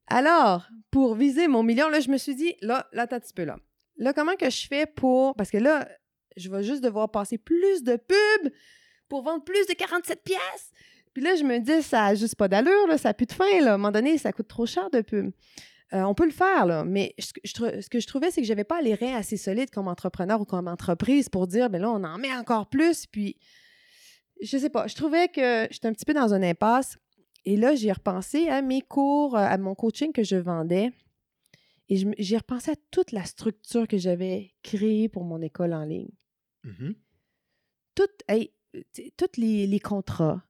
Alors, 0.09 0.67
pour 0.91 1.15
viser 1.15 1.47
mon 1.47 1.63
million, 1.63 1.89
là, 1.89 2.01
je 2.01 2.11
me 2.11 2.17
suis 2.19 2.35
dit, 2.35 2.57
là, 2.63 2.89
là, 2.93 3.03
attends 3.03 3.17
un 3.17 3.21
petit 3.21 3.33
peu 3.33 3.45
là. 3.45 3.59
Là, 3.97 4.13
comment 4.13 4.35
que 4.35 4.51
je 4.51 4.67
fais 4.67 4.87
pour. 4.87 5.37
Parce 5.37 5.51
que 5.51 5.59
là, 5.59 5.89
je 6.37 6.51
vais 6.51 6.65
juste 6.65 6.83
devoir 6.83 7.11
passer 7.13 7.39
plus 7.39 7.85
de 7.85 7.95
pubs 7.95 8.53
pour 9.09 9.23
vendre 9.23 9.45
plus 9.45 9.67
de 9.69 9.75
47 9.75 10.25
pièces. 10.25 10.73
Puis 11.13 11.23
là, 11.23 11.37
je 11.37 11.45
me 11.45 11.59
dis, 11.59 11.83
ça 11.83 12.03
n'a 12.03 12.15
juste 12.17 12.35
pas 12.35 12.49
d'allure, 12.49 12.87
là, 12.89 12.99
ça 12.99 13.11
n'a 13.11 13.15
plus 13.15 13.27
de 13.27 13.33
fin. 13.33 13.61
Là. 13.61 13.73
À 13.73 13.75
un 13.75 13.79
moment 13.79 13.93
donné, 13.93 14.19
ça 14.19 14.33
coûte 14.33 14.49
trop 14.49 14.67
cher 14.67 14.91
de 14.91 15.01
pub. 15.01 15.33
Euh, 15.93 16.03
on 16.03 16.15
peut 16.15 16.25
le 16.25 16.31
faire, 16.31 16.67
là, 16.67 16.85
mais 16.85 17.15
ce 17.19 17.33
que 17.33 17.41
je, 17.45 17.53
trou- 17.53 17.81
ce 17.83 17.89
que 17.89 17.99
je 17.99 18.07
trouvais, 18.07 18.31
c'est 18.31 18.41
que 18.41 18.47
je 18.47 18.53
n'avais 18.53 18.65
pas 18.65 18.81
les 18.81 18.95
reins 18.95 19.17
assez 19.17 19.37
solides 19.37 19.71
comme 19.71 19.89
entrepreneur 19.89 20.41
ou 20.41 20.45
comme 20.45 20.69
entreprise 20.69 21.29
pour 21.29 21.47
dire, 21.49 21.69
ben 21.69 21.83
là, 21.83 21.91
on 21.91 22.05
en 22.05 22.17
met 22.19 22.33
encore 22.33 22.69
plus. 22.69 23.07
Puis, 23.07 23.37
je 24.41 24.57
sais 24.57 24.71
pas, 24.71 24.87
je 24.87 24.95
trouvais 24.95 25.29
que 25.29 25.67
j'étais 25.71 25.89
un 25.89 25.93
petit 25.93 26.05
peu 26.05 26.15
dans 26.15 26.33
une 26.33 26.45
impasse. 26.45 26.97
Et 27.45 27.57
là, 27.57 27.75
j'ai 27.75 27.91
repensé 27.91 28.49
à 28.49 28.63
mes 28.63 28.83
cours, 28.83 29.37
euh, 29.37 29.41
à 29.41 29.59
mon 29.59 29.75
coaching 29.75 30.13
que 30.13 30.23
je 30.23 30.37
vendais. 30.37 30.93
Et 31.89 31.97
j'ai 32.19 32.37
repensé 32.37 32.71
à 32.71 32.77
toute 32.93 33.11
la 33.11 33.25
structure 33.25 33.89
que 33.89 33.99
j'avais 33.99 34.53
créée 34.63 35.09
pour 35.09 35.25
mon 35.25 35.43
école 35.43 35.73
en 35.75 35.83
ligne. 35.85 36.11
Mhm. 36.63 36.95
Toutes, 37.97 38.23
hey, 38.29 38.53
les, 39.37 39.67
les 39.67 39.81
contrats, 39.81 40.41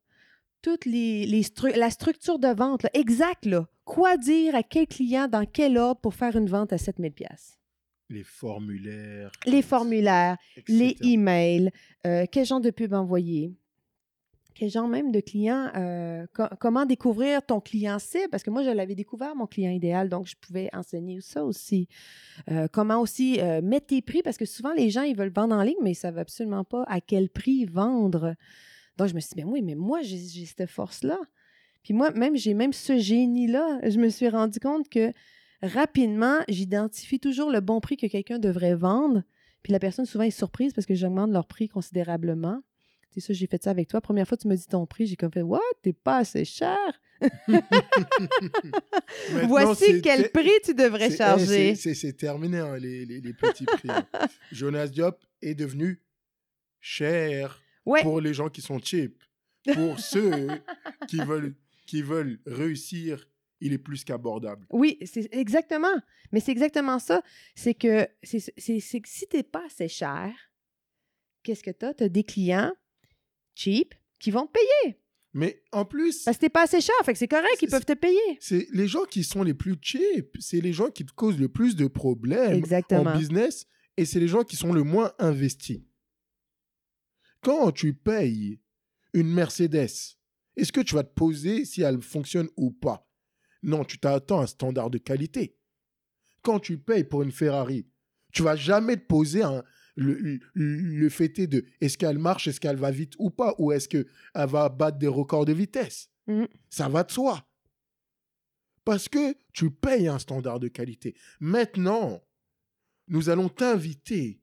toutes 0.61 0.85
les, 0.85 1.25
les 1.25 1.43
stru- 1.43 1.75
la 1.75 1.89
structure 1.89 2.39
de 2.39 2.49
vente, 2.49 2.83
là, 2.83 2.91
exact, 2.93 3.47
là. 3.47 3.67
Quoi 3.91 4.17
dire 4.17 4.55
à 4.55 4.63
quel 4.63 4.87
client, 4.87 5.29
dans 5.29 5.45
quel 5.47 5.77
ordre 5.79 6.01
pour 6.01 6.15
faire 6.15 6.37
une 6.37 6.47
vente 6.49 6.73
à 6.73 6.79
7000 6.79 7.13
pièces 7.13 7.59
Les 8.09 8.23
formulaires. 8.23 9.31
Les 9.47 9.63
formulaires, 9.63 10.37
etc. 10.57 10.73
les 10.79 10.97
emails, 11.13 11.71
euh, 12.07 12.25
quel 12.31 12.47
genre 12.47 12.61
de 12.61 12.71
pub 12.71 12.93
envoyer, 12.95 13.53
quel 14.55 14.71
genre 14.71 14.89
même 14.89 15.11
de 15.11 15.21
client, 15.21 15.71
euh, 15.77 16.27
co- 16.35 16.55
comment 16.61 16.85
découvrir 16.87 17.45
ton 17.45 17.61
client 17.61 17.99
cible, 17.99 18.29
parce 18.31 18.43
que 18.43 18.51
moi, 18.51 18.63
je 18.63 18.71
l'avais 18.71 18.95
découvert, 18.95 19.35
mon 19.35 19.47
client 19.47 19.71
idéal, 19.71 20.09
donc 20.09 20.27
je 20.27 20.35
pouvais 20.37 20.69
enseigner 20.75 21.21
ça 21.21 21.45
aussi. 21.45 21.89
Euh, 22.51 22.69
comment 22.71 23.01
aussi 23.01 23.41
euh, 23.41 23.63
mettre 23.63 23.87
tes 23.87 24.03
prix, 24.03 24.23
parce 24.23 24.37
que 24.37 24.45
souvent, 24.45 24.73
les 24.75 24.91
gens, 24.91 25.03
ils 25.03 25.17
veulent 25.17 25.33
vendre 25.33 25.55
en 25.55 25.63
ligne, 25.63 25.77
mais 25.83 25.91
ils 25.91 25.95
ne 25.95 25.99
savent 25.99 26.19
absolument 26.19 26.65
pas 26.65 26.85
à 26.89 27.01
quel 27.01 27.29
prix 27.31 27.65
vendre. 27.65 28.35
Donc, 28.99 29.09
je 29.09 29.15
me 29.15 29.21
suis 29.21 29.31
dit, 29.35 29.43
ben 29.43 29.49
oui, 29.49 29.63
mais 29.63 29.75
moi, 29.77 30.03
j'ai 30.03 30.19
j'ai 30.19 30.45
cette 30.47 30.67
force-là. 30.69 31.19
Puis 31.83 31.95
moi, 31.95 32.11
même, 32.13 32.37
j'ai 32.37 32.55
même 32.55 32.73
ce 32.73 32.99
génie-là. 32.99 33.81
Je 33.89 33.99
me 33.99 34.09
suis 34.09 34.29
rendu 34.29 34.61
compte 34.61 34.89
que 34.89 35.13
rapidement, 35.63 36.39
j'identifie 36.49 37.21
toujours 37.21 37.51
le 37.51 37.61
bon 37.61 37.81
prix 37.81 37.97
que 37.97 38.07
quelqu'un 38.07 38.39
devrait 38.39 38.75
vendre. 38.75 39.23
Puis 39.63 39.73
la 39.73 39.79
personne, 39.79 40.07
souvent, 40.07 40.25
est 40.25 40.31
surprise 40.31 40.73
parce 40.73 40.87
que 40.87 40.95
j'augmente 40.95 41.31
leur 41.31 41.47
prix 41.47 41.69
considérablement. 41.69 42.63
C'est 43.13 43.21
ça, 43.21 43.33
j'ai 43.33 43.47
fait 43.47 43.63
ça 43.63 43.71
avec 43.71 43.89
toi. 43.89 44.01
Première 44.01 44.27
fois, 44.29 44.37
tu 44.39 44.47
me 44.47 44.55
dis 44.55 44.67
ton 44.67 44.87
prix, 44.87 45.07
j'ai 45.07 45.17
comme 45.17 45.33
fait 45.33 45.43
What? 45.43 45.61
T'es 45.83 45.93
pas 45.93 46.19
assez 46.19 46.45
cher? 46.45 46.77
Voici 49.47 50.01
quel 50.03 50.31
prix 50.31 50.51
tu 50.65 50.75
devrais 50.75 51.13
eh, 51.13 51.17
charger. 51.17 51.75
c'est- 51.75 52.17
terminé, 52.17 52.59
hein, 52.59 52.77
les, 52.79 53.05
les- 53.07 53.21
les 53.21 53.33
petits 53.33 53.65
prix. 53.65 53.89
hein. 53.91 54.07
Jonas 54.53 54.89
Diop 54.89 55.19
est 55.43 55.55
devenu 55.55 56.01
cher 56.81 57.61
Ouais, 57.87 58.03
pour 58.03 58.21
les 58.21 58.35
gens 58.35 58.49
qui 58.49 58.61
sont 58.61 58.79
cheap. 58.79 59.23
Pour 59.75 59.99
ceux 60.01 60.49
qui 61.09 61.19
veulent, 61.19 61.55
qui 61.91 62.03
veulent 62.03 62.39
réussir, 62.47 63.27
il 63.61 63.73
est 63.73 63.79
plus 63.79 64.05
qu'abordable. 64.05 64.65
oui, 64.71 64.99
c'est 65.05 65.29
exactement. 65.35 65.97
Mais 66.33 66.41
c'est 66.41 66.53
exactement 66.53 66.99
ça. 66.99 67.23
C'est 67.55 67.75
que, 67.75 68.07
c'est- 68.23 68.53
c'est 68.59 69.01
que 69.01 69.09
si 69.09 69.27
t'es 69.27 69.43
pas 69.43 69.65
assez 69.67 69.89
cher, 69.89 70.33
qu'est-ce 71.43 71.63
que 71.65 71.71
t'as? 71.73 71.93
T'as 71.95 72.09
des 72.09 72.23
clients 72.25 72.73
cheap 73.57 73.95
qui 74.21 74.31
vont 74.31 74.47
te 74.47 74.53
payer. 74.53 74.97
Mais 75.33 75.63
en 75.73 75.85
plus, 75.85 76.25
Parce 76.25 76.37
que 76.37 76.43
t'es 76.43 76.49
pas 76.49 76.63
assez 76.65 76.81
cher, 76.81 76.95
fait 77.05 77.13
que 77.13 77.19
c'est 77.19 77.29
correct, 77.29 77.57
ils 77.63 77.69
peuvent 77.69 77.85
te 77.85 77.93
payer. 77.93 78.29
c'est 78.41 78.67
les 78.73 78.87
gens 78.89 79.05
qui 79.05 79.23
sont 79.25 79.43
les 79.43 79.55
plus 79.55 79.77
cheap. 79.83 80.37
C'est 80.41 80.61
les 80.61 80.73
gens 80.73 80.91
qui 80.91 81.05
te 81.05 81.13
causent 81.13 81.39
le 81.39 81.49
plus 81.49 81.75
de 81.77 81.87
problèmes 81.87 82.53
Exactement. 82.53 83.11
en 83.13 83.17
business 83.19 83.67
et 83.97 84.05
c'est 84.05 84.21
les 84.21 84.29
gens 84.29 84.43
qui 84.45 84.57
sont 84.57 84.73
le 84.73 84.83
moins 84.85 85.13
investis. 85.19 85.83
Quand 87.43 87.73
tu 87.73 87.95
payes 87.95 88.61
une 89.15 89.33
Mercedes, 89.33 90.17
est-ce 90.57 90.73
que 90.73 90.81
tu 90.81 90.95
vas 90.95 91.05
te 91.05 91.15
poser 91.15 91.65
si 91.65 91.83
elle 91.83 92.01
fonctionne 92.03 92.49
ou 92.57 92.71
pas? 92.71 93.07
Non, 93.63 93.85
tu 93.85 93.99
t'attends 93.99 94.41
à 94.41 94.45
un 94.45 94.47
standard 94.47 94.91
de 94.91 94.99
qualité. 94.99 95.57
Quand 96.43 96.59
tu 96.59 96.79
payes 96.79 97.05
pour 97.05 97.23
une 97.23 97.33
Ferrari, 97.33 97.87
tu 98.33 98.43
vas 98.43 98.57
jamais 98.57 98.97
te 98.97 99.07
poser 99.07 99.43
un, 99.43 99.63
le, 99.97 100.15
le, 100.15 100.41
le 100.55 101.23
est 101.23 101.47
de 101.47 101.65
est-ce 101.81 101.99
qu'elle 101.99 102.19
marche, 102.19 102.49
est-ce 102.49 102.61
qu'elle 102.61 102.77
va 102.77 102.91
vite 102.91 103.15
ou 103.19 103.31
pas, 103.31 103.55
ou 103.59 103.73
est-ce 103.73 103.89
qu'elle 103.89 104.07
va 104.35 104.69
battre 104.69 104.99
des 104.99 105.09
records 105.09 105.45
de 105.45 105.53
vitesse. 105.53 106.11
Mhm. 106.27 106.49
Ça 106.71 106.89
va 106.89 107.05
de 107.05 107.11
soi. 107.11 107.47
Parce 108.85 109.09
que 109.09 109.35
tu 109.53 109.71
payes 109.71 110.09
un 110.09 110.19
standard 110.19 110.59
de 110.59 110.69
qualité. 110.69 111.15
Maintenant, 111.39 112.23
nous 113.09 113.29
allons 113.29 113.49
t'inviter 113.49 114.40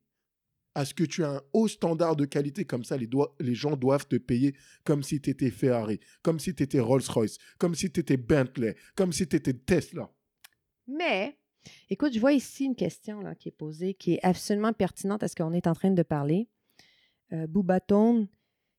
à 0.78 0.86
ce 0.86 0.94
que 0.94 1.04
tu 1.04 1.24
aies 1.24 1.26
un 1.26 1.42
haut 1.54 1.68
standard 1.68 2.16
de 2.16 2.26
qualité, 2.26 2.64
comme 2.64 2.84
ça 2.84 2.98
les, 2.98 3.56
gens 3.56 3.76
doivent 3.76 4.08
te 4.08 4.16
payer 4.16 4.54
comme 4.84 5.02
si 5.02 5.20
tu 5.20 5.32
étais 5.32 5.50
Ferrari, 5.50 6.00
comme 6.22 6.40
si 6.40 6.54
tu 6.54 6.62
étais 6.62 6.80
Rolls-Royce, 6.80 7.40
comme 7.58 7.74
si 7.74 7.92
tu 7.92 8.00
étais 8.00 8.16
Bentley, 8.16 8.76
comme 8.96 9.12
si 9.12 9.28
tu 9.28 9.36
étais 9.36 9.54
Tesla. 9.54 10.08
Mais, 10.88 11.36
écoute, 11.90 12.14
je 12.14 12.20
vois 12.20 12.34
ici 12.34 12.66
une 12.66 12.76
question 12.76 13.24
qui 13.40 13.50
est 13.50 13.58
posée, 13.58 13.96
qui 13.96 14.14
est 14.14 14.20
absolument 14.24 14.72
pertinente 14.72 15.24
à 15.24 15.28
ce 15.28 15.36
qu'on 15.36 15.52
est 15.52 15.66
en 15.66 15.74
train 15.74 15.90
de 15.90 16.04
parler. 16.04 16.48
Euh, 17.34 17.48
Boubaton 17.48 18.28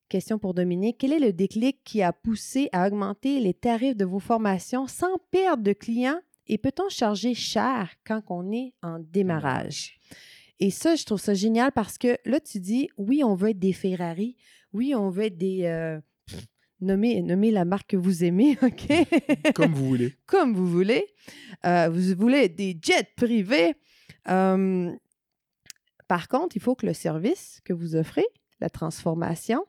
Question 0.08 0.38
pour 0.38 0.54
Dominique. 0.54 0.98
Quel 1.00 1.12
est 1.12 1.18
le 1.18 1.32
déclic 1.32 1.82
qui 1.84 2.00
a 2.00 2.12
poussé 2.12 2.70
à 2.72 2.86
augmenter 2.86 3.40
les 3.40 3.52
tarifs 3.54 3.96
de 3.96 4.06
vos 4.06 4.20
formations 4.20 4.86
sans 4.86 5.18
perdre 5.32 5.64
de 5.64 5.72
clients? 5.72 6.20
Et 6.46 6.58
peut-on 6.58 6.88
charger 6.88 7.34
cher 7.34 7.90
quand 8.06 8.22
on 8.28 8.52
est 8.52 8.72
en 8.82 9.00
démarrage? 9.00 9.98
Et 10.60 10.70
ça, 10.70 10.96
je 10.96 11.04
trouve 11.04 11.20
ça 11.20 11.34
génial 11.34 11.72
parce 11.72 11.98
que 11.98 12.18
là, 12.24 12.40
tu 12.40 12.58
dis, 12.58 12.88
oui, 12.96 13.22
on 13.24 13.34
veut 13.34 13.50
être 13.50 13.58
des 13.58 13.72
Ferrari, 13.72 14.36
oui, 14.72 14.94
on 14.94 15.10
veut 15.10 15.24
être 15.24 15.38
des... 15.38 15.64
Euh, 15.64 16.00
nommez, 16.80 17.50
la 17.50 17.64
marque 17.64 17.90
que 17.90 17.96
vous 17.96 18.24
aimez, 18.24 18.58
OK? 18.62 19.52
Comme 19.54 19.72
vous 19.72 19.86
voulez. 19.86 20.14
Comme 20.26 20.54
vous 20.54 20.66
voulez. 20.66 21.06
Euh, 21.64 21.88
vous 21.88 22.14
voulez 22.16 22.48
des 22.48 22.78
jets 22.80 23.08
privés. 23.16 23.74
Euh, 24.28 24.92
par 26.08 26.28
contre, 26.28 26.56
il 26.56 26.62
faut 26.62 26.74
que 26.74 26.86
le 26.86 26.94
service 26.94 27.60
que 27.64 27.72
vous 27.72 27.94
offrez, 27.94 28.26
la 28.60 28.70
transformation, 28.70 29.64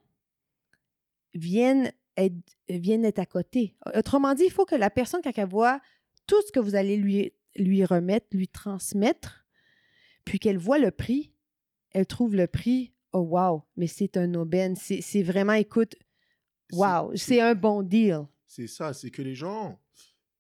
vienne 1.33 1.91
être, 2.17 2.35
vienne 2.69 3.05
être 3.05 3.19
à 3.19 3.25
côté. 3.25 3.75
Autrement 3.95 4.33
dit, 4.33 4.45
il 4.45 4.51
faut 4.51 4.65
que 4.65 4.75
la 4.75 4.89
personne, 4.89 5.21
quand 5.23 5.31
elle 5.35 5.47
voit 5.47 5.79
tout 6.25 6.41
ce 6.45 6.51
que 6.51 6.59
vous 6.59 6.75
allez 6.75 6.97
lui, 6.97 7.33
lui 7.55 7.85
remettre, 7.85 8.27
lui 8.31 8.47
transmettre, 8.47 9.38
puis 10.30 10.38
qu'elle 10.38 10.59
voit 10.59 10.77
le 10.77 10.91
prix, 10.91 11.34
elle 11.89 12.05
trouve 12.05 12.36
le 12.36 12.45
prix, 12.45 12.93
oh 13.13 13.21
wow, 13.21 13.63
mais 13.75 13.88
c'est 13.88 14.15
un 14.15 14.36
aubaine, 14.36 14.75
c'est 14.75 15.23
vraiment, 15.23 15.53
écoute, 15.53 15.95
wow, 16.71 17.15
c'est 17.15 17.41
un 17.41 17.55
bon 17.55 17.82
deal. 17.82 18.27
C'est 18.45 18.67
ça, 18.67 18.93
c'est 18.93 19.09
que 19.09 19.23
les 19.23 19.34
gens 19.34 19.82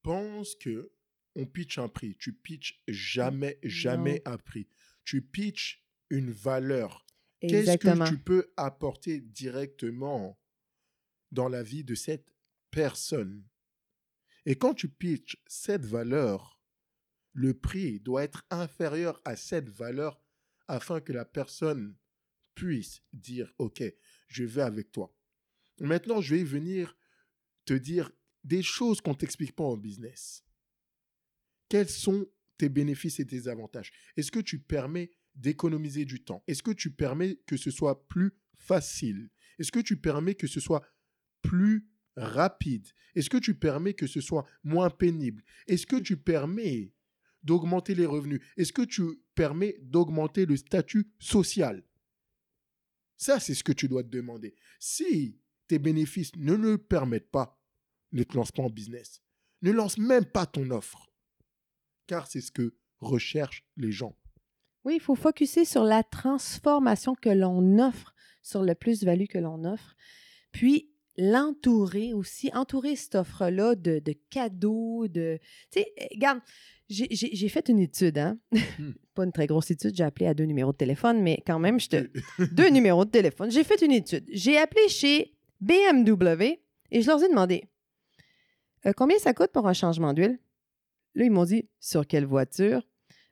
pensent 0.03 0.53
que 0.53 0.91
on 1.35 1.47
pitch 1.47 1.79
un 1.79 1.87
prix. 1.87 2.15
Tu 2.19 2.33
pitches 2.33 2.83
jamais, 2.87 3.57
jamais 3.63 4.21
un 4.25 4.37
prix. 4.37 4.67
Tu 5.05 5.23
pitches 5.23 5.83
une 6.11 6.29
valeur. 6.29 7.07
Qu'est-ce 7.41 7.77
que 7.77 8.09
tu 8.09 8.19
peux 8.19 8.53
apporter 8.57 9.21
directement 9.21 10.39
dans 11.31 11.49
la 11.49 11.63
vie 11.63 11.83
de 11.83 11.95
cette 11.95 12.31
personne? 12.69 13.43
Et 14.45 14.55
quand 14.55 14.75
tu 14.75 14.87
pitches 14.87 15.37
cette 15.47 15.85
valeur, 15.85 16.58
le 17.39 17.53
prix 17.53 18.01
doit 18.01 18.25
être 18.25 18.45
inférieur 18.49 19.21
à 19.23 19.37
cette 19.37 19.69
valeur 19.69 20.21
afin 20.67 20.99
que 20.99 21.13
la 21.13 21.23
personne 21.23 21.95
puisse 22.53 23.01
dire, 23.13 23.53
OK, 23.59 23.81
je 24.27 24.43
vais 24.43 24.61
avec 24.61 24.91
toi. 24.91 25.15
Maintenant, 25.79 26.19
je 26.19 26.35
vais 26.35 26.43
venir 26.43 26.97
te 27.63 27.73
dire 27.73 28.11
des 28.43 28.61
choses 28.61 28.99
qu'on 28.99 29.11
ne 29.11 29.15
t'explique 29.15 29.55
pas 29.55 29.63
en 29.63 29.77
business. 29.77 30.43
Quels 31.69 31.87
sont 31.87 32.27
tes 32.57 32.67
bénéfices 32.67 33.21
et 33.21 33.25
tes 33.25 33.47
avantages? 33.47 33.93
Est-ce 34.17 34.33
que 34.33 34.41
tu 34.41 34.59
permets 34.59 35.09
d'économiser 35.33 36.03
du 36.03 36.21
temps? 36.21 36.43
Est-ce 36.45 36.61
que 36.61 36.71
tu 36.71 36.91
permets 36.91 37.39
que 37.47 37.55
ce 37.55 37.71
soit 37.71 38.05
plus 38.09 38.33
facile? 38.57 39.29
Est-ce 39.59 39.71
que 39.71 39.79
tu 39.79 39.95
permets 39.95 40.35
que 40.35 40.47
ce 40.47 40.59
soit 40.59 40.85
plus 41.41 41.87
rapide? 42.17 42.85
Est-ce 43.15 43.29
que 43.29 43.37
tu 43.37 43.55
permets 43.55 43.93
que 43.93 44.07
ce 44.07 44.19
soit 44.19 44.45
moins 44.61 44.89
pénible? 44.89 45.41
Est-ce 45.67 45.87
que 45.87 45.95
tu 45.95 46.17
permets 46.17 46.91
d'augmenter 47.43 47.95
les 47.95 48.05
revenus 48.05 48.41
Est-ce 48.57 48.73
que 48.73 48.81
tu 48.81 49.03
permets 49.35 49.77
d'augmenter 49.81 50.45
le 50.45 50.57
statut 50.57 51.11
social? 51.19 51.83
Ça, 53.17 53.39
c'est 53.39 53.53
ce 53.53 53.63
que 53.63 53.73
tu 53.73 53.87
dois 53.87 54.03
te 54.03 54.09
demander. 54.09 54.55
Si 54.79 55.37
tes 55.67 55.79
bénéfices 55.79 56.35
ne 56.37 56.53
le 56.53 56.77
permettent 56.77 57.31
pas, 57.31 57.61
ne 58.11 58.23
te 58.23 58.35
lance 58.35 58.51
pas 58.51 58.63
en 58.63 58.69
business. 58.69 59.21
Ne 59.61 59.71
lance 59.71 59.97
même 59.97 60.25
pas 60.25 60.45
ton 60.45 60.71
offre. 60.71 61.11
Car 62.07 62.27
c'est 62.27 62.41
ce 62.41 62.51
que 62.51 62.75
recherchent 62.99 63.65
les 63.77 63.91
gens. 63.91 64.17
Oui, 64.85 64.95
il 64.95 65.01
faut 65.01 65.15
focuser 65.15 65.65
sur 65.65 65.83
la 65.83 66.03
transformation 66.03 67.13
que 67.13 67.29
l'on 67.29 67.79
offre, 67.79 68.15
sur 68.41 68.63
le 68.63 68.73
plus-value 68.73 69.25
que 69.25 69.37
l'on 69.37 69.65
offre. 69.65 69.95
Puis, 70.51 70.93
l'entourer 71.17 72.13
aussi, 72.13 72.49
entourer 72.53 72.95
cette 72.95 73.15
offre-là 73.15 73.75
de, 73.75 74.01
cadeaux, 74.29 75.07
de... 75.07 75.39
Tu 75.71 75.81
sais, 75.81 75.93
regarde, 76.13 76.39
j'ai 76.89 77.49
fait 77.49 77.69
une 77.69 77.79
étude, 77.79 78.17
hein? 78.17 78.37
Hmm. 78.51 78.91
Pas 79.13 79.25
une 79.25 79.31
très 79.31 79.47
grosse 79.47 79.69
étude, 79.71 79.95
j'ai 79.95 80.03
appelé 80.03 80.27
à 80.27 80.33
deux 80.33 80.45
numéros 80.45 80.71
de 80.71 80.77
téléphone, 80.77 81.21
mais 81.21 81.43
quand 81.45 81.59
même, 81.59 81.79
je 81.79 81.89
te... 81.89 82.09
deux 82.53 82.69
numéros 82.69 83.05
de 83.05 83.11
téléphone. 83.11 83.51
J'ai 83.51 83.63
fait 83.63 83.81
une 83.81 83.91
étude. 83.91 84.25
J'ai 84.31 84.57
appelé 84.57 84.87
chez 84.87 85.33
BMW 85.59 86.59
et 86.91 87.01
je 87.01 87.07
leur 87.07 87.21
ai 87.21 87.27
demandé 87.27 87.65
euh, 88.85 88.93
combien 88.95 89.17
ça 89.19 89.33
coûte 89.33 89.51
pour 89.51 89.67
un 89.67 89.73
changement 89.73 90.13
d'huile? 90.13 90.39
Là, 91.15 91.25
ils 91.25 91.31
m'ont 91.31 91.45
dit 91.45 91.67
sur 91.79 92.07
quelle 92.07 92.25
voiture? 92.25 92.81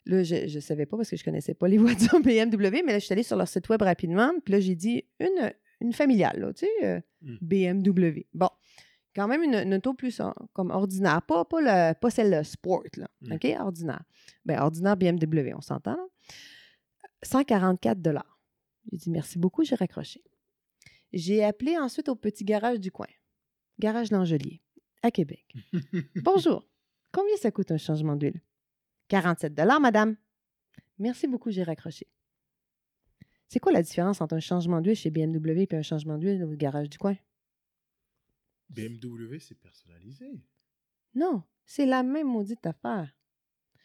Là, 0.05 0.23
je 0.23 0.53
ne 0.53 0.59
savais 0.59 0.85
pas 0.85 0.97
parce 0.97 1.09
que 1.09 1.17
je 1.17 1.21
ne 1.21 1.25
connaissais 1.25 1.53
pas 1.53 1.67
les 1.67 1.77
voitures 1.77 2.19
BMW, 2.19 2.81
mais 2.85 2.93
là, 2.93 2.99
je 2.99 3.05
suis 3.05 3.13
allée 3.13 3.23
sur 3.23 3.37
leur 3.37 3.47
site 3.47 3.69
web 3.69 3.81
rapidement. 3.81 4.31
Puis 4.43 4.53
là, 4.53 4.59
j'ai 4.59 4.75
dit 4.75 5.05
une, 5.19 5.51
une 5.81 5.93
familiale, 5.93 6.53
tu 6.55 6.65
sais, 6.65 6.85
euh, 6.85 7.01
hmm. 7.21 7.37
BMW. 7.41 8.25
Bon, 8.33 8.49
quand 9.15 9.27
même 9.27 9.43
une, 9.43 9.73
auto 9.73 9.93
plus 9.93 10.21
comme 10.53 10.71
ordinaire, 10.71 11.21
pas, 11.21 11.45
pas, 11.45 11.93
pas 11.95 12.09
celle 12.09 12.43
sport, 12.45 12.83
là, 12.95 13.07
hmm. 13.21 13.33
OK? 13.33 13.47
Ordinaire. 13.59 14.03
Bien, 14.45 14.61
ordinaire 14.61 14.97
BMW, 14.97 15.53
on 15.55 15.61
s'entend, 15.61 15.95
là. 15.95 16.05
144 17.23 17.99
J'ai 18.91 18.97
dit 18.97 19.09
merci 19.09 19.39
beaucoup, 19.39 19.63
j'ai 19.63 19.75
raccroché. 19.75 20.23
J'ai 21.13 21.43
appelé 21.43 21.77
ensuite 21.77 22.09
au 22.09 22.15
petit 22.15 22.43
garage 22.43 22.79
du 22.79 22.91
coin, 22.91 23.07
garage 23.79 24.11
L'Angelier, 24.11 24.61
à 25.01 25.09
Québec. 25.09 25.45
Bonjour, 26.23 26.67
combien 27.11 27.35
ça 27.37 27.49
coûte 27.49 27.71
un 27.71 27.77
changement 27.77 28.15
d'huile? 28.15 28.41
47 29.07 29.57
madame. 29.81 30.15
Merci 30.99 31.27
beaucoup, 31.27 31.49
j'ai 31.49 31.63
raccroché. 31.63 32.07
C'est 33.47 33.59
quoi 33.59 33.71
la 33.71 33.81
différence 33.81 34.21
entre 34.21 34.35
un 34.35 34.39
changement 34.39 34.81
d'huile 34.81 34.95
chez 34.95 35.09
BMW 35.09 35.67
et 35.69 35.75
un 35.75 35.81
changement 35.81 36.17
d'huile 36.17 36.43
au 36.43 36.55
garage 36.55 36.89
du 36.89 36.97
coin? 36.97 37.15
BMW, 38.69 39.39
c'est 39.39 39.55
personnalisé. 39.55 40.43
Non, 41.15 41.43
c'est 41.65 41.85
la 41.85 42.03
même 42.03 42.27
maudite 42.27 42.65
affaire. 42.65 43.13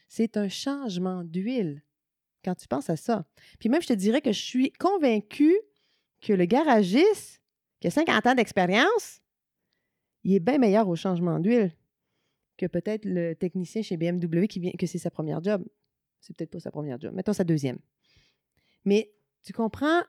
C'est 0.08 0.36
un 0.36 0.48
changement 0.48 1.22
d'huile 1.24 1.82
quand 2.44 2.54
tu 2.54 2.66
penses 2.66 2.90
à 2.90 2.96
ça. 2.96 3.24
Puis 3.60 3.68
même, 3.68 3.82
je 3.82 3.86
te 3.86 3.92
dirais 3.92 4.20
que 4.20 4.32
je 4.32 4.40
suis 4.40 4.72
convaincue 4.72 5.56
que 6.20 6.32
le 6.32 6.44
garagiste, 6.44 7.40
qui 7.80 7.86
a 7.86 7.90
50 7.90 8.26
ans 8.26 8.34
d'expérience, 8.34 9.20
il 10.24 10.34
est 10.34 10.40
bien 10.40 10.58
meilleur 10.58 10.88
au 10.88 10.96
changement 10.96 11.38
d'huile 11.38 11.72
que 12.56 12.66
peut-être 12.66 13.04
le 13.04 13.34
technicien 13.34 13.82
chez 13.82 13.96
BMW 13.96 14.46
qui 14.46 14.60
vient, 14.60 14.72
que 14.72 14.86
c'est 14.86 14.98
sa 14.98 15.10
première 15.10 15.42
job. 15.42 15.64
C'est 16.20 16.36
peut-être 16.36 16.50
pas 16.50 16.60
sa 16.60 16.70
première 16.70 17.00
job. 17.00 17.12
Mettons 17.14 17.32
sa 17.32 17.44
deuxième. 17.44 17.78
Mais 18.84 19.12
tu 19.45 19.53
comprends, 19.53 20.03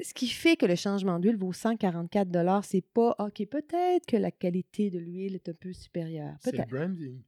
ce 0.00 0.14
qui 0.14 0.28
fait 0.28 0.56
que 0.56 0.66
le 0.66 0.76
changement 0.76 1.18
d'huile 1.18 1.36
vaut 1.36 1.52
144 1.52 2.64
c'est 2.64 2.82
pas 2.82 3.14
OK, 3.18 3.44
peut-être 3.46 4.06
que 4.06 4.16
la 4.16 4.30
qualité 4.30 4.90
de 4.90 4.98
l'huile 4.98 5.34
est 5.34 5.48
un 5.48 5.54
peu 5.54 5.72
supérieure. 5.72 6.36
C'est 6.40 6.56
le 6.56 6.64
branding. 6.64 7.22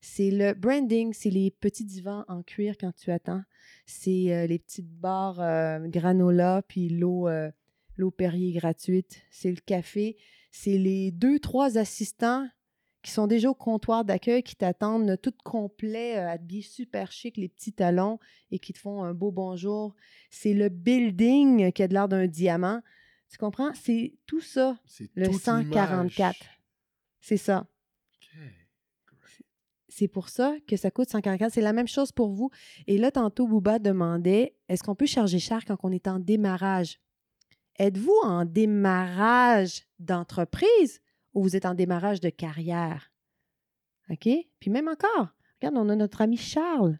C'est 0.00 0.30
le 0.32 0.52
branding, 0.54 1.12
c'est 1.12 1.30
les 1.30 1.52
petits 1.52 1.84
divans 1.84 2.24
en 2.26 2.42
cuir 2.42 2.74
quand 2.78 2.92
tu 2.92 3.12
attends. 3.12 3.42
C'est 3.86 4.34
euh, 4.34 4.46
les 4.46 4.58
petites 4.58 4.90
barres 4.90 5.40
euh, 5.40 5.86
granola, 5.86 6.62
puis 6.66 6.88
l'eau 6.88 7.28
euh, 7.28 7.50
l'eau 7.96 8.10
Perrier 8.10 8.52
gratuite. 8.52 9.22
C'est 9.30 9.50
le 9.50 9.60
café. 9.64 10.16
C'est 10.50 10.76
les 10.76 11.12
deux, 11.12 11.38
trois 11.38 11.78
assistants 11.78 12.48
qui 13.02 13.10
sont 13.10 13.26
déjà 13.26 13.50
au 13.50 13.54
comptoir 13.54 14.04
d'accueil, 14.04 14.42
qui 14.42 14.54
t'attendent 14.54 15.20
tout 15.20 15.34
complet, 15.44 16.16
habillés 16.16 16.62
super 16.62 17.10
chic, 17.10 17.36
les 17.36 17.48
petits 17.48 17.72
talons, 17.72 18.18
et 18.50 18.58
qui 18.58 18.72
te 18.72 18.78
font 18.78 19.02
un 19.02 19.12
beau 19.12 19.32
bonjour. 19.32 19.94
C'est 20.30 20.54
le 20.54 20.68
building 20.68 21.72
qui 21.72 21.82
a 21.82 21.88
de 21.88 21.94
l'air 21.94 22.08
d'un 22.08 22.26
diamant. 22.26 22.80
Tu 23.28 23.38
comprends? 23.38 23.72
C'est 23.74 24.14
tout 24.26 24.40
ça, 24.40 24.78
le 25.14 25.32
144. 25.32 26.36
C'est 27.20 27.36
ça. 27.36 27.66
C'est 29.88 30.08
pour 30.08 30.30
ça 30.30 30.54
que 30.66 30.76
ça 30.76 30.90
coûte 30.90 31.10
144. 31.10 31.52
C'est 31.52 31.60
la 31.60 31.72
même 31.74 31.88
chose 31.88 32.12
pour 32.12 32.30
vous. 32.30 32.50
Et 32.86 32.96
là, 32.96 33.10
tantôt, 33.10 33.46
Bouba 33.46 33.78
demandait 33.78 34.54
est-ce 34.68 34.82
qu'on 34.82 34.94
peut 34.94 35.06
charger 35.06 35.38
cher 35.38 35.64
quand 35.66 35.76
on 35.82 35.92
est 35.92 36.08
en 36.08 36.18
démarrage? 36.18 36.98
Êtes-vous 37.78 38.18
en 38.22 38.44
démarrage 38.44 39.82
d'entreprise? 39.98 41.00
Ou 41.34 41.42
vous 41.42 41.56
êtes 41.56 41.66
en 41.66 41.74
démarrage 41.74 42.20
de 42.20 42.30
carrière 42.30 43.12
OK? 44.10 44.28
Puis 44.60 44.70
même 44.70 44.88
encore, 44.88 45.34
regarde, 45.60 45.76
on 45.76 45.88
a 45.88 45.96
notre 45.96 46.20
ami 46.20 46.36
Charles. 46.36 46.98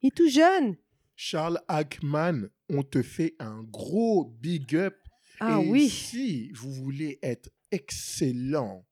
Il 0.00 0.08
est 0.08 0.16
tout 0.16 0.28
jeune. 0.28 0.76
Charles 1.16 1.60
Ackman, 1.68 2.48
on 2.68 2.82
te 2.82 3.02
fait 3.02 3.34
un 3.38 3.62
gros 3.62 4.24
big 4.40 4.74
up. 4.76 4.96
Ah 5.40 5.60
oui. 5.60 5.88
Si 5.88 6.50
vous 6.52 6.72
voulez 6.72 7.18
être 7.22 7.50
excellent 7.70 8.86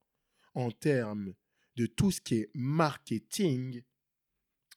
en 0.54 0.70
termes 0.70 1.34
de 1.76 1.86
tout 1.86 2.10
ce 2.10 2.20
qui 2.20 2.36
est 2.36 2.50
marketing, 2.54 3.82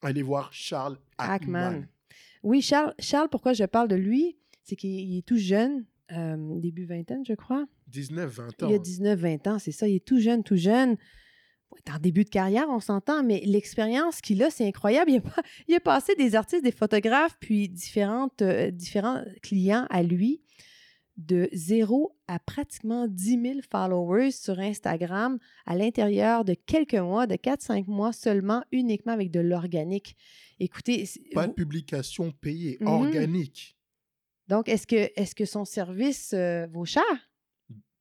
allez 0.01 0.21
voir 0.21 0.51
Charles 0.53 0.99
Ackman. 1.17 1.87
Oui, 2.43 2.61
Charles, 2.61 2.93
Charles, 2.99 3.29
pourquoi 3.29 3.53
je 3.53 3.63
parle 3.63 3.87
de 3.87 3.95
lui, 3.95 4.37
c'est 4.63 4.75
qu'il 4.75 5.17
est 5.17 5.25
tout 5.25 5.37
jeune, 5.37 5.85
euh, 6.11 6.59
début 6.59 6.85
vingtaine, 6.85 7.25
je 7.25 7.33
crois. 7.33 7.65
19-20 7.93 8.63
ans. 8.65 8.69
Il 8.69 8.75
a 8.75 8.79
19-20 8.79 9.49
ans, 9.49 9.59
c'est 9.59 9.71
ça. 9.71 9.87
Il 9.87 9.95
est 9.95 10.05
tout 10.05 10.19
jeune, 10.19 10.43
tout 10.43 10.55
jeune. 10.57 10.95
Il 11.75 11.91
est 11.91 11.95
en 11.95 11.99
début 11.99 12.23
de 12.23 12.29
carrière, 12.29 12.65
on 12.69 12.79
s'entend, 12.79 13.23
mais 13.23 13.41
l'expérience 13.45 14.21
qu'il 14.21 14.43
a, 14.43 14.49
c'est 14.51 14.67
incroyable. 14.67 15.11
Il 15.11 15.17
a, 15.17 15.21
il 15.67 15.75
a, 15.75 15.79
passé 15.79 16.15
des 16.15 16.35
artistes, 16.35 16.63
des 16.63 16.71
photographes, 16.71 17.35
puis 17.39 17.67
différentes, 17.69 18.41
euh, 18.41 18.69
différents 18.71 19.23
clients 19.41 19.87
à 19.89 20.03
lui 20.03 20.41
de 21.17 21.47
0 21.53 22.15
à 22.27 22.39
pratiquement 22.39 23.07
10 23.07 23.41
000 23.41 23.59
followers 23.71 24.31
sur 24.31 24.59
Instagram 24.59 25.37
à 25.65 25.75
l'intérieur 25.75 26.43
de 26.43 26.55
quelques 26.55 26.95
mois, 26.95 27.27
de 27.27 27.35
4-5 27.35 27.85
mois 27.87 28.13
seulement, 28.13 28.63
uniquement 28.71 29.13
avec 29.13 29.29
de 29.29 29.39
l'organique. 29.39 30.15
Écoutez, 30.59 31.07
Pas 31.33 31.47
de 31.47 31.53
publication 31.53 32.31
payée, 32.31 32.77
Mhm. 32.81 32.87
organique. 32.87 33.77
donc 34.47 34.69
est-ce 34.69 34.87
que, 34.87 34.95
est 35.15 35.33
que 35.35 35.45
son 35.45 35.65
service 35.65 36.33
euh, 36.33 36.65
vaut 36.67 36.85
cher? 36.85 37.03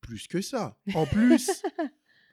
Plus 0.03 0.27
que 0.27 0.41
ça. 0.41 0.77
En 0.95 1.05
plus, 1.05 1.63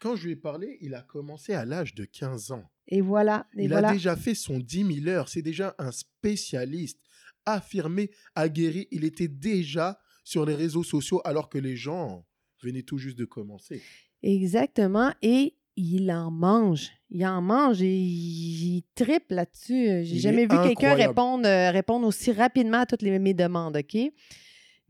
quand 0.00 0.16
je 0.16 0.26
lui 0.26 0.32
ai 0.32 0.36
parlé, 0.36 0.78
il 0.80 0.94
a 0.94 1.02
commencé 1.02 1.54
à 1.54 1.64
l'âge 1.64 1.94
de 1.94 2.04
15 2.04 2.52
ans. 2.52 2.64
Et 2.88 3.00
voilà, 3.00 3.46
et 3.56 3.64
il 3.64 3.70
voilà. 3.70 3.90
a 3.90 3.92
déjà 3.92 4.16
fait 4.16 4.34
son 4.34 4.58
10 4.58 5.02
000 5.02 5.08
heures. 5.08 5.28
C'est 5.28 5.42
déjà 5.42 5.74
un 5.78 5.92
spécialiste 5.92 6.98
affirmé, 7.46 8.10
aguerri. 8.34 8.88
Il 8.90 9.04
était 9.04 9.28
déjà 9.28 9.98
sur 10.24 10.44
les 10.44 10.54
réseaux 10.54 10.84
sociaux 10.84 11.20
alors 11.24 11.48
que 11.48 11.58
les 11.58 11.76
gens 11.76 12.26
venaient 12.62 12.82
tout 12.82 12.98
juste 12.98 13.18
de 13.18 13.24
commencer. 13.24 13.82
Exactement. 14.22 15.12
Et 15.22 15.54
il 15.76 16.10
en 16.12 16.30
mange. 16.30 16.90
Il 17.10 17.24
en 17.24 17.40
mange 17.40 17.82
et 17.82 17.96
il, 17.96 18.76
il 18.76 18.82
triple 18.94 19.34
là-dessus. 19.34 20.04
J'ai 20.04 20.18
jamais 20.18 20.42
vu 20.42 20.56
quelqu'un 20.62 20.94
répondre, 20.94 21.46
euh, 21.46 21.70
répondre 21.70 22.06
aussi 22.06 22.32
rapidement 22.32 22.80
à 22.80 22.86
toutes 22.86 23.02
les, 23.02 23.18
mes 23.18 23.34
demandes, 23.34 23.76
OK? 23.76 23.96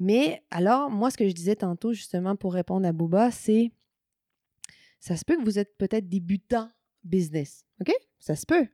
Mais 0.01 0.43
alors, 0.51 0.91
moi, 0.91 1.11
ce 1.11 1.19
que 1.19 1.29
je 1.29 1.35
disais 1.35 1.57
tantôt, 1.57 1.93
justement, 1.93 2.35
pour 2.35 2.55
répondre 2.55 2.87
à 2.87 2.93
Booba, 2.93 3.31
c'est 3.31 3.71
ça 4.99 5.17
se 5.17 5.25
peut 5.25 5.37
que 5.37 5.45
vous 5.45 5.59
êtes 5.59 5.77
peut-être 5.77 6.09
débutant 6.09 6.71
business, 7.05 7.65
OK? 7.81 7.93
Ça 8.19 8.35
se 8.35 8.47
peut. 8.47 8.67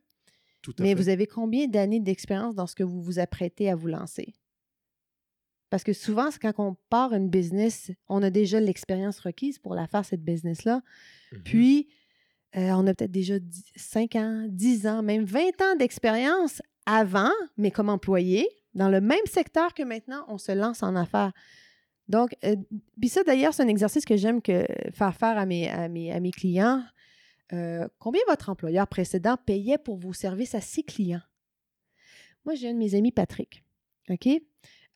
Tout 0.62 0.74
à 0.78 0.82
Mais 0.82 0.90
fait. 0.90 0.94
vous 0.94 1.08
avez 1.08 1.26
combien 1.26 1.66
d'années 1.66 2.00
d'expérience 2.00 2.54
dans 2.54 2.66
ce 2.66 2.74
que 2.74 2.82
vous 2.82 3.02
vous 3.02 3.18
apprêtez 3.18 3.68
à 3.68 3.76
vous 3.76 3.88
lancer? 3.88 4.34
Parce 5.68 5.82
que 5.82 5.92
souvent, 5.92 6.30
c'est 6.30 6.40
quand 6.40 6.54
on 6.58 6.76
part 6.88 7.12
une 7.12 7.28
business, 7.28 7.90
on 8.08 8.22
a 8.22 8.30
déjà 8.30 8.60
l'expérience 8.60 9.18
requise 9.18 9.58
pour 9.58 9.74
la 9.74 9.86
faire, 9.88 10.04
cette 10.04 10.22
business-là. 10.24 10.80
Mhm. 11.32 11.42
Puis, 11.42 11.88
euh, 12.56 12.70
on 12.72 12.86
a 12.86 12.94
peut-être 12.94 13.10
déjà 13.10 13.34
5 13.74 14.14
ans, 14.14 14.46
10 14.48 14.86
ans, 14.86 15.02
même 15.02 15.24
20 15.24 15.60
ans 15.62 15.76
d'expérience 15.76 16.62
avant, 16.86 17.32
mais 17.56 17.72
comme 17.72 17.88
employé, 17.88 18.48
dans 18.76 18.88
le 18.88 19.00
même 19.00 19.24
secteur 19.26 19.74
que 19.74 19.82
maintenant, 19.82 20.24
on 20.28 20.38
se 20.38 20.52
lance 20.52 20.82
en 20.82 20.94
affaires. 20.94 21.32
Donc, 22.08 22.36
euh, 22.44 22.54
puis 23.00 23.08
ça, 23.08 23.24
d'ailleurs, 23.24 23.52
c'est 23.52 23.64
un 23.64 23.68
exercice 23.68 24.04
que 24.04 24.16
j'aime 24.16 24.40
que 24.40 24.64
faire 24.92 25.14
faire 25.14 25.36
à 25.38 25.46
mes, 25.46 25.68
à 25.68 25.88
mes, 25.88 26.12
à 26.12 26.20
mes 26.20 26.30
clients. 26.30 26.84
Euh, 27.52 27.88
combien 27.98 28.20
votre 28.28 28.48
employeur 28.50 28.86
précédent 28.86 29.36
payait 29.44 29.78
pour 29.78 29.96
vos 29.96 30.12
services 30.12 30.54
à 30.54 30.60
ses 30.60 30.82
clients? 30.82 31.22
Moi, 32.44 32.54
j'ai 32.54 32.68
un 32.68 32.74
de 32.74 32.78
mes 32.78 32.94
amis, 32.94 33.10
Patrick, 33.12 33.64
OK? 34.08 34.28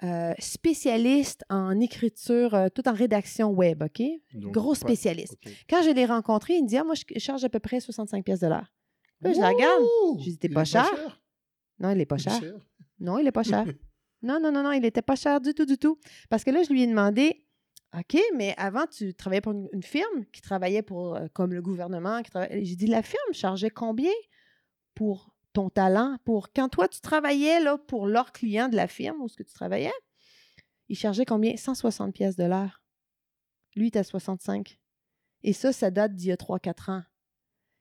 Euh, 0.03 0.33
spécialiste 0.39 1.45
en 1.51 1.79
écriture, 1.79 2.55
euh, 2.55 2.69
tout 2.75 2.89
en 2.89 2.93
rédaction 2.95 3.51
web, 3.51 3.83
OK? 3.83 4.03
Donc, 4.35 4.53
Gros 4.53 4.75
spécialiste. 4.75 5.37
Quand 5.69 5.83
je 5.83 5.91
l'ai 5.91 6.07
rencontré, 6.07 6.55
il 6.55 6.63
me 6.63 6.69
dit 6.69 6.79
Ah, 6.79 6.85
Moi, 6.85 6.95
je 6.95 7.19
charge 7.19 7.45
à 7.45 7.49
peu 7.49 7.61
près 7.61 7.81
65 7.81 8.25
pièces 8.25 8.41
de 8.41 8.47
l'heure. 8.47 8.73
Là, 9.21 9.33
je 9.33 9.41
la 9.41 9.49
regarde. 9.51 9.83
J'ai 10.21 10.31
dit, 10.31 10.39
T'es 10.39 10.49
pas 10.49 10.63
est 10.63 10.65
cher? 10.65 11.21
Non, 11.79 11.91
il 11.91 11.99
n'est 11.99 12.07
pas 12.07 12.17
Il 12.17 12.29
est 12.29 12.31
cher. 12.31 12.41
Non, 13.01 13.19
il 13.19 13.25
n'est 13.25 13.33
pas 13.33 13.43
cher. 13.43 13.65
Non, 14.23 14.39
non, 14.39 14.53
non, 14.53 14.63
non, 14.63 14.73
il 14.73 14.83
n'était 14.83 15.01
pas 15.01 15.17
cher 15.17 15.41
du 15.41 15.55
tout, 15.55 15.65
du 15.65 15.79
tout. 15.79 15.99
Parce 16.29 16.45
que 16.45 16.51
là, 16.51 16.63
je 16.63 16.71
lui 16.71 16.83
ai 16.83 16.87
demandé 16.87 17.47
OK, 17.99 18.21
mais 18.37 18.55
avant, 18.59 18.87
tu 18.87 19.15
travaillais 19.15 19.41
pour 19.41 19.53
une, 19.53 19.69
une 19.73 19.83
firme 19.83 20.27
qui 20.33 20.43
travaillait 20.43 20.83
pour, 20.83 21.17
euh, 21.17 21.27
comme 21.33 21.55
le 21.55 21.63
gouvernement. 21.63 22.23
Qui 22.23 22.31
travaillait... 22.31 22.65
J'ai 22.65 22.77
dit 22.77 22.87
La 22.87 23.03
firme 23.03 23.33
chargeait 23.33 23.71
combien 23.71 24.13
pour 24.95 25.35
ton 25.53 25.71
talent? 25.71 26.19
Pour 26.25 26.53
quand 26.53 26.69
toi, 26.69 26.87
tu 26.87 27.01
travaillais 27.01 27.61
là, 27.61 27.79
pour 27.79 28.07
leurs 28.07 28.33
clients 28.33 28.69
de 28.69 28.77
la 28.77 28.87
firme 28.87 29.23
où 29.23 29.29
ce 29.29 29.37
que 29.37 29.43
tu 29.43 29.55
travaillais, 29.55 29.93
ils 30.89 30.97
chargeaient 30.99 31.25
combien? 31.25 31.57
160 31.57 32.15
pièces 32.15 32.37
de 32.37 32.45
l'heure. 32.45 32.83
Lui, 33.75 33.87
il 33.87 33.89
était 33.89 34.01
à 34.01 34.05
65. 34.05 34.79
Et 35.43 35.53
ça, 35.53 35.73
ça 35.73 35.91
date 35.91 36.15
d'il 36.15 36.29
y 36.29 36.33
a 36.33 36.37
3-4 36.37 36.91
ans. 36.91 37.03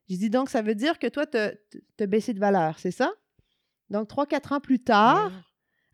J'ai 0.07 0.17
dit 0.17 0.29
donc, 0.29 0.49
ça 0.49 0.61
veut 0.61 0.75
dire 0.75 0.97
que 0.97 1.07
toi, 1.07 1.27
tu 1.27 1.37
as 1.37 2.07
baissé 2.07 2.33
de 2.33 2.39
valeur, 2.39 2.79
c'est 2.79 2.91
ça? 2.91 3.13
Donc, 3.89 4.07
3-4 4.09 4.53
ans 4.53 4.59
plus 4.59 4.79
tard, 4.79 5.31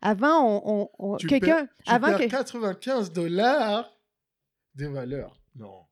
avant, 0.02 0.42
on, 0.44 0.62
on- 0.64 0.90
on- 0.98 1.16
Tu 1.16 1.26
quelqu'un. 1.26 1.66
Tu 1.84 1.92
Avant 1.92 2.08
perds 2.08 2.18
que. 2.18 2.24
95 2.26 3.12
dollars 3.12 3.90
de 4.74 4.86
valeur. 4.86 5.40
Non, 5.54 5.84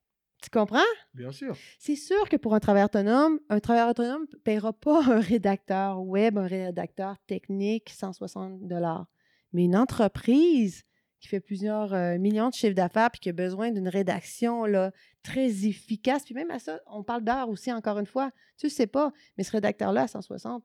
Tu 0.43 0.51
comprends? 0.51 0.79
bien 1.15 1.33
sûr. 1.33 1.57
C'est 1.79 1.97
sûr 1.97 2.29
que 2.29 2.37
pour 2.37 2.55
un 2.55 2.61
travailleur 2.61 2.87
autonome, 2.91 3.41
un 3.49 3.61
travailleur 3.61 3.89
autonome 3.89 4.27
ne 4.31 4.39
paiera 4.39 4.73
pas 4.75 5.03
un 5.05 5.21
rédacteur 5.21 6.03
web, 6.03 6.37
un 6.37 6.47
rédacteur 6.47 7.17
technique 7.27 7.89
160 7.91 8.67
dollars. 8.69 9.07
Mais 9.55 9.65
une 9.65 9.77
entreprise 9.77 10.85
qui 11.21 11.29
fait 11.29 11.41
plusieurs 11.41 11.95
euh, 11.95 12.19
millions 12.19 12.51
de 12.51 12.55
chiffres 12.55 12.75
d'affaires 12.75 13.11
puis 13.11 13.21
qui 13.21 13.31
a 13.31 13.33
besoin 13.33 13.71
d'une 13.71 13.89
rédaction 13.89 14.67
là, 14.67 14.93
très 15.23 15.65
efficace, 15.65 16.25
puis 16.25 16.35
même 16.35 16.51
à 16.51 16.59
ça, 16.59 16.79
on 16.87 17.03
parle 17.03 17.25
d'heures 17.25 17.49
aussi, 17.49 17.73
encore 17.73 17.99
une 17.99 18.05
fois. 18.05 18.31
Tu 18.59 18.67
ne 18.67 18.71
sais 18.71 18.87
pas, 18.87 19.11
mais 19.39 19.45
ce 19.45 19.53
rédacteur-là 19.53 20.03
à 20.03 20.09
160, 20.09 20.63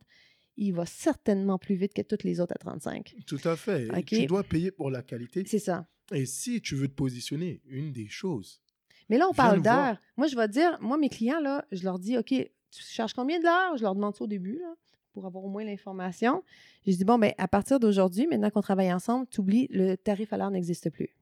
il 0.61 0.73
va 0.73 0.85
certainement 0.85 1.57
plus 1.57 1.75
vite 1.75 1.93
que 1.93 2.01
toutes 2.01 2.23
les 2.23 2.39
autres 2.39 2.53
à 2.55 2.57
35. 2.59 3.15
Tout 3.25 3.39
à 3.45 3.55
fait. 3.55 3.87
Tu 4.21 4.25
dois 4.27 4.43
payer 4.43 4.71
pour 4.71 4.89
la 4.91 5.01
qualité. 5.01 5.43
C'est 5.47 5.59
ça. 5.59 5.87
Et 6.11 6.25
si 6.25 6.61
tu 6.61 6.75
veux 6.75 6.87
te 6.87 6.93
positionner, 6.95 7.61
une 7.67 7.91
des 7.91 8.07
choses, 8.07 8.61
Mais 9.09 9.17
là, 9.17 9.27
on 9.29 9.33
parle 9.33 9.61
d'heures. 9.63 9.97
Moi, 10.17 10.27
je 10.27 10.35
vais 10.35 10.47
dire, 10.47 10.77
moi, 10.81 10.97
mes 10.97 11.09
clients, 11.09 11.39
là, 11.39 11.65
je 11.71 11.83
leur 11.83 11.97
dis, 11.99 12.17
OK, 12.17 12.27
tu 12.27 12.83
charges 12.83 13.13
combien 13.13 13.39
de 13.39 13.43
l'heure? 13.43 13.77
Je 13.77 13.83
leur 13.83 13.95
demande 13.95 14.15
ça 14.15 14.23
au 14.23 14.27
début, 14.27 14.59
là, 14.59 14.73
pour 15.13 15.25
avoir 15.25 15.43
au 15.43 15.49
moins 15.49 15.63
l'information. 15.63 16.43
Je 16.85 16.91
dis, 16.93 17.05
bon, 17.05 17.17
ben, 17.17 17.33
à 17.37 17.47
partir 17.47 17.79
d'aujourd'hui, 17.79 18.27
maintenant 18.27 18.49
qu'on 18.51 18.61
travaille 18.61 18.91
ensemble, 18.93 19.27
tu 19.27 19.39
oublies, 19.41 19.67
le 19.71 19.95
tarif 19.95 20.31
à 20.33 20.37
l'heure 20.37 20.51
n'existe 20.51 20.89
plus. 20.89 21.15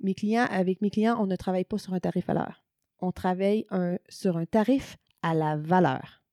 Mes 0.00 0.14
clients, 0.14 0.46
avec 0.50 0.80
mes 0.80 0.90
clients, 0.90 1.16
on 1.22 1.26
ne 1.26 1.36
travaille 1.36 1.64
pas 1.64 1.78
sur 1.78 1.94
un 1.94 2.00
tarif 2.00 2.28
à 2.28 2.34
l'heure. 2.34 2.64
On 3.00 3.12
travaille 3.12 3.64
un- 3.70 3.98
sur 4.08 4.36
un 4.36 4.46
tarif 4.46 4.96
à 5.22 5.34
la 5.34 5.56
valeur 5.56 6.23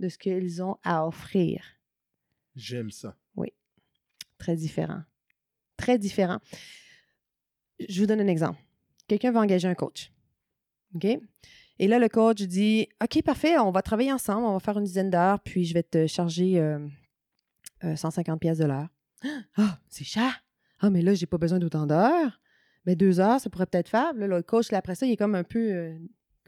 de 0.00 0.08
ce 0.08 0.18
qu'ils 0.18 0.62
ont 0.62 0.76
à 0.82 1.06
offrir. 1.06 1.62
j'aime 2.56 2.90
ça. 2.90 3.16
Très 4.40 4.56
différent. 4.56 5.02
Très 5.76 5.98
différent. 5.98 6.38
Je 7.78 8.00
vous 8.00 8.06
donne 8.06 8.20
un 8.20 8.26
exemple. 8.26 8.58
Quelqu'un 9.06 9.30
va 9.30 9.40
engager 9.40 9.68
un 9.68 9.74
coach. 9.74 10.10
OK? 10.94 11.04
Et 11.78 11.88
là, 11.88 11.98
le 11.98 12.08
coach 12.08 12.42
dit 12.42 12.88
OK, 13.02 13.22
parfait, 13.22 13.58
on 13.58 13.70
va 13.70 13.82
travailler 13.82 14.12
ensemble, 14.12 14.46
on 14.46 14.54
va 14.54 14.60
faire 14.60 14.78
une 14.78 14.84
dizaine 14.84 15.10
d'heures, 15.10 15.40
puis 15.40 15.64
je 15.64 15.74
vais 15.74 15.82
te 15.82 16.06
charger 16.06 16.58
euh, 16.58 16.78
euh, 17.84 17.96
150 17.96 18.40
pièces 18.40 18.58
de 18.58 18.64
l'heure. 18.64 18.88
Ah, 19.56 19.78
c'est 19.90 20.04
cher. 20.04 20.42
Ah, 20.80 20.88
mais 20.88 21.02
là, 21.02 21.12
j'ai 21.12 21.26
pas 21.26 21.36
besoin 21.36 21.58
d'autant 21.58 21.86
d'heures. 21.86 22.40
Mais 22.86 22.96
deux 22.96 23.20
heures, 23.20 23.38
ça 23.38 23.50
pourrait 23.50 23.66
peut-être 23.66 23.90
faire. 23.90 24.14
Là, 24.14 24.26
le 24.26 24.42
coach, 24.42 24.72
là, 24.72 24.78
après 24.78 24.94
ça, 24.94 25.04
il 25.04 25.12
est 25.12 25.16
comme 25.16 25.34
un 25.34 25.44
peu, 25.44 25.72
euh, 25.72 25.98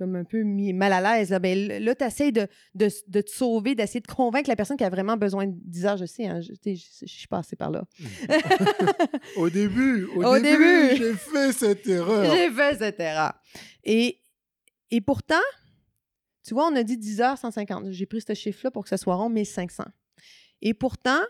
comme 0.03 0.17
un 0.17 0.25
peu 0.25 0.43
mis 0.43 0.73
mal 0.73 0.93
à 0.93 1.01
l'aise. 1.19 1.31
Là, 1.31 1.39
Ben, 1.39 1.69
là 1.85 1.95
tu 1.95 2.05
essaies 2.05 2.33
de, 2.33 2.47
de, 2.75 2.89
de 3.07 3.21
te 3.21 3.31
sauver, 3.31 3.75
d'essayer 3.75 4.01
de 4.01 4.07
convaincre 4.07 4.49
la 4.49 4.57
personne 4.57 4.77
qui 4.77 4.85
a 4.85 4.91
vraiment 4.91 5.17
besoin 5.17 5.47
de 5.47 5.55
10 5.55 5.87
heures. 5.87 5.97
Je 5.97 6.07
sais, 6.07 6.27
hein, 6.27 6.41
je, 6.41 6.53
je- 6.65 6.75
je 7.03 7.07
suis 7.13 7.29
passée 7.29 7.55
par 7.57 7.71
là. 7.71 7.85
Au 9.37 9.49
début, 9.51 10.05
au, 10.17 10.25
Au 10.25 10.39
début, 10.39 10.89
début. 10.89 10.97
j'ai 10.97 11.15
fait 11.15 11.53
cette 11.53 11.87
erreur. 11.87 12.35
J'ai 12.35 12.51
fait 12.51 12.79
cette 12.79 13.01
erreur. 13.01 13.33
Et, 13.85 14.19
et 14.91 15.01
pourtant, 15.01 15.35
tu 16.47 16.55
vois, 16.55 16.67
on 16.69 16.77
a 16.77 16.83
dit 16.83 16.97
10 16.99 17.21
heures 17.21 17.39
150. 17.39 17.91
J'ai 17.91 18.07
pris 18.07 18.21
ce 18.21 18.35
chiffre-là 18.35 18.71
pour 18.71 18.83
que 18.83 18.89
ce 18.89 18.97
soit 18.97 19.15
rond, 19.15 19.29
1500. 19.29 19.85
Et 20.61 20.75
pourtant, 20.75 21.21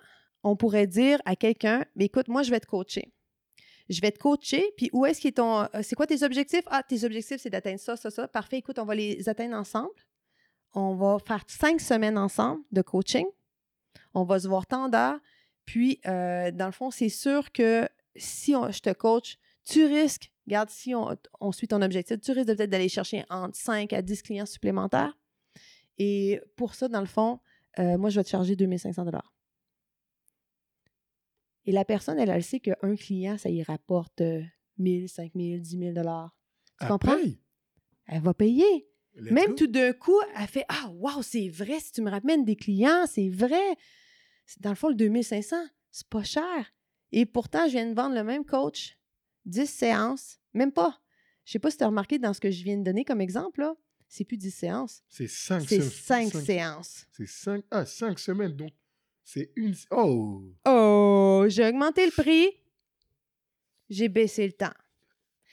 on 0.43 0.57
pourrait 0.57 0.87
dire 0.87 1.21
à 1.25 1.37
quelqu'un, 1.37 1.85
écoute, 1.99 2.29
moi, 2.29 2.43
je 2.43 2.51
vais 2.51 2.61
te 2.61 2.67
coacher. 2.67 3.13
Je 3.89 4.01
vais 4.01 4.11
te 4.13 4.19
coacher, 4.19 4.65
puis 4.77 4.89
où 4.93 5.05
est-ce 5.07 5.27
est 5.27 5.33
ton... 5.39 5.63
euh, 5.63 5.67
C'est 5.83 5.95
quoi 5.97 6.07
tes 6.07 6.23
objectifs? 6.23 6.63
Ah, 6.67 6.83
tes 6.83 7.05
objectifs, 7.05 7.41
c'est 7.41 7.51
d'atteindre 7.51 7.81
ça, 7.81 7.97
ça, 7.97 8.11
ça. 8.11 8.29
Parfait, 8.29 8.59
écoute, 8.59 8.79
on 8.79 8.85
va 8.85 8.95
les 8.95 9.29
atteindre 9.29 9.57
ensemble. 9.57 9.91
On 10.75 10.95
va 10.95 11.19
faire 11.27 11.45
cinq 11.49 11.81
semaines 11.81 12.17
ensemble 12.17 12.63
de 12.71 12.81
coaching. 12.83 13.27
On 14.15 14.25
va 14.25 14.39
se 14.41 14.49
voir 14.49 14.67
tant 14.67 14.89
d'heures. 14.89 15.19
Puis, 15.65 16.01
euh, 16.07 16.51
dans 16.51 16.67
le 16.67 16.73
fond, 16.73 16.91
c'est 16.91 17.09
sûr 17.09 17.53
que 17.53 17.89
si 18.17 18.55
on- 18.57 18.71
je 18.71 18.81
te 18.81 18.91
coach, 18.93 19.39
tu 19.65 19.85
risques, 19.85 20.33
regarde, 20.47 20.71
si 20.71 20.95
on, 20.95 21.17
suit 21.53 21.69
ton 21.69 21.83
objectif, 21.83 22.21
tu 22.21 22.33
risques 22.33 22.47
peut-être 22.47 22.71
d'aller 22.71 22.89
chercher 22.89 23.25
entre 23.31 23.57
5 23.57 23.93
à 23.93 24.03
10 24.03 24.23
clients 24.23 24.47
supplémentaires. 24.47 25.17
Et 25.99 26.41
pour 26.57 26.75
ça, 26.75 26.89
dans 26.89 27.01
le 27.01 27.07
fond, 27.07 27.39
euh, 27.79 27.97
moi, 27.99 28.11
je 28.11 28.19
vais 28.19 28.25
te 28.25 28.31
charger 28.31 28.57
2500 28.57 29.07
Et 31.65 31.73
la 31.73 31.85
personne, 31.85 32.19
elle, 32.19 32.31
elle 32.31 32.43
sait 32.43 32.61
qu'un 32.61 32.97
client, 32.97 33.39
ça 33.39 33.49
y 33.51 33.63
rapporte 33.63 34.21
euh, 34.21 34.43
1000, 34.79 35.09
5000, 35.09 35.61
10 35.61 35.79
000 35.79 35.93
Tu 35.95 36.01
Elle 36.81 36.89
comprends? 36.89 37.17
paye. 37.17 37.39
Elle 38.07 38.23
va 38.23 38.35
payer. 38.35 38.89
Let's 39.15 39.33
Même 39.33 39.49
go. 39.51 39.55
tout 39.55 39.67
d'un 39.67 39.93
coup, 39.93 40.19
elle 40.37 40.47
fait 40.49 40.65
Ah, 40.69 40.91
wow, 40.95 41.23
c'est 41.23 41.49
vrai, 41.49 41.79
si 41.81 41.93
tu 41.93 42.03
me 42.03 42.11
ramènes 42.11 42.45
des 42.45 42.57
clients, 42.57 43.05
c'est 43.07 43.29
vrai. 43.29 43.77
C'est- 44.47 44.61
Dans 44.61 44.71
le 44.71 44.77
fond, 44.77 44.89
le 44.89 44.95
2500, 44.95 45.57
c'est 45.91 46.09
pas 46.09 46.25
cher. 46.25 46.73
Et 47.13 47.27
pourtant, 47.27 47.67
je 47.67 47.73
viens 47.73 47.87
de 47.89 47.95
vendre 47.95 48.15
le 48.15 48.25
même 48.25 48.45
coach, 48.45 48.99
10 49.45 49.67
séances, 49.67 50.39
même 50.55 50.73
pas. 50.73 50.99
Je 51.45 51.53
sais 51.53 51.59
pas 51.59 51.71
si 51.71 51.77
tu 51.77 51.85
as 51.85 51.89
remarqué 51.89 52.19
dans 52.19 52.33
ce 52.33 52.41
que 52.41 52.51
je 52.51 52.65
viens 52.65 52.77
de 52.79 52.83
donner 52.85 53.05
comme 53.05 53.21
exemple, 53.21 53.61
là, 53.61 53.75
c'est 54.09 54.25
plus 54.25 54.37
10 54.39 54.51
séances, 54.51 55.03
C'est 55.09 55.29
5 55.29 55.63
c'est 55.69 55.81
5 55.83 56.33
séances. 56.33 57.07
C'est 57.13 57.27
5 57.27 57.65
ah, 57.71 57.85
cinq 57.85 58.19
semaines. 58.19 58.53
Donc, 58.53 58.73
c'est 59.25 59.53
une. 59.57 59.75
Oh 59.91 60.43
Oh, 60.67 60.71
j'ai 61.49 61.67
augmenté 61.67 62.05
le 62.07 62.13
prix. 62.13 62.49
j'ai 63.91 64.09
baissé 64.09 64.47
le 64.47 64.53
temps. 64.53 64.73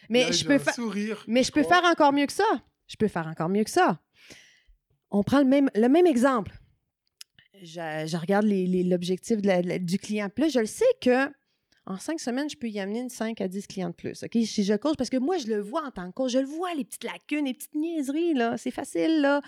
Mais 0.09 0.25
Là, 0.25 0.31
je 0.31 0.45
peux 0.45 0.57
faire. 0.57 0.73
sourire. 0.73 1.23
Mais 1.27 1.43
je 1.43 1.51
peux 1.51 1.61
crois. 1.61 1.81
faire 1.81 1.89
encore 1.91 2.13
mieux 2.13 2.25
que 2.25 2.33
ça. 2.33 2.45
Je 2.87 2.95
peux 2.95 3.07
faire 3.07 3.27
encore 3.27 3.49
mieux 3.49 3.63
que 3.63 3.69
ça. 3.69 3.99
On 5.11 5.23
prend 5.23 5.39
le 5.39 5.45
même, 5.45 5.69
le 5.75 5.87
même 5.87 6.07
exemple. 6.07 6.51
Je, 7.61 8.05
je 8.07 8.17
regarde 8.17 8.45
l'objectif 8.47 9.39
du 9.41 9.99
client. 9.99 10.29
Puis 10.33 10.43
là, 10.45 10.49
je 10.49 10.59
le 10.59 10.65
sais 10.65 10.85
que 11.01 11.27
en 11.85 11.97
cinq 11.97 12.19
semaines, 12.19 12.49
je 12.49 12.55
peux 12.55 12.69
y 12.69 12.79
amener 12.79 12.99
une 12.99 13.09
5 13.09 13.41
à 13.41 13.47
10 13.47 13.65
clients 13.67 13.89
de 13.89 13.95
plus. 13.95 14.23
OK? 14.23 14.31
Si 14.45 14.63
je 14.63 14.75
coach, 14.75 14.95
parce 14.95 15.09
que 15.09 15.17
moi, 15.17 15.37
je 15.39 15.47
le 15.47 15.59
vois 15.59 15.83
en 15.83 15.91
tant 15.91 16.07
que 16.09 16.13
coach, 16.13 16.31
je 16.31 16.37
le 16.39 16.45
vois, 16.45 16.73
les 16.75 16.85
petites 16.85 17.03
lacunes, 17.03 17.45
les 17.45 17.53
petites 17.55 17.73
niaiseries, 17.73 18.35
là. 18.35 18.57
C'est 18.57 18.69
facile, 18.71 19.21
là. 19.21 19.41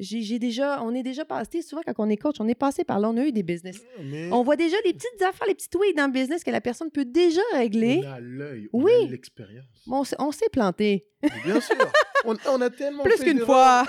J'ai 0.00 0.38
déjà, 0.38 0.80
on 0.84 0.94
est 0.94 1.02
déjà 1.02 1.24
passé, 1.24 1.60
souvent 1.60 1.82
quand 1.84 1.92
on 1.98 2.08
est 2.08 2.16
coach, 2.16 2.36
on 2.38 2.46
est 2.46 2.54
passé 2.54 2.84
par 2.84 3.00
là, 3.00 3.10
on 3.10 3.16
a 3.16 3.24
eu 3.24 3.32
des 3.32 3.42
business. 3.42 3.80
Mais 4.00 4.30
On 4.32 4.44
voit 4.44 4.54
déjà 4.54 4.76
les 4.84 4.92
petites 4.92 5.20
affaires, 5.22 5.48
les 5.48 5.56
petits 5.56 5.68
tweaks 5.68 5.96
dans 5.96 6.06
le 6.06 6.12
business 6.12 6.44
que 6.44 6.52
la 6.52 6.60
personne 6.60 6.90
peut 6.92 7.04
déjà 7.04 7.40
régler. 7.52 8.00
on 8.04 8.12
a 8.12 8.20
l'œil, 8.20 8.68
on 8.72 8.82
Oui. 8.84 8.92
a 9.06 9.10
l'expérience. 9.10 9.64
Bon, 9.88 9.98
on 10.00 10.04
s'est- 10.04 10.16
on 10.20 10.30
s'est 10.30 10.48
planté. 10.52 11.08
Bien 11.44 11.60
sûr. 11.60 11.76
on, 12.24 12.36
on 12.48 12.60
a 12.60 12.70
tellement 12.70 13.02
Plus 13.02 13.18
qu'une 13.18 13.40
fois. 13.40 13.84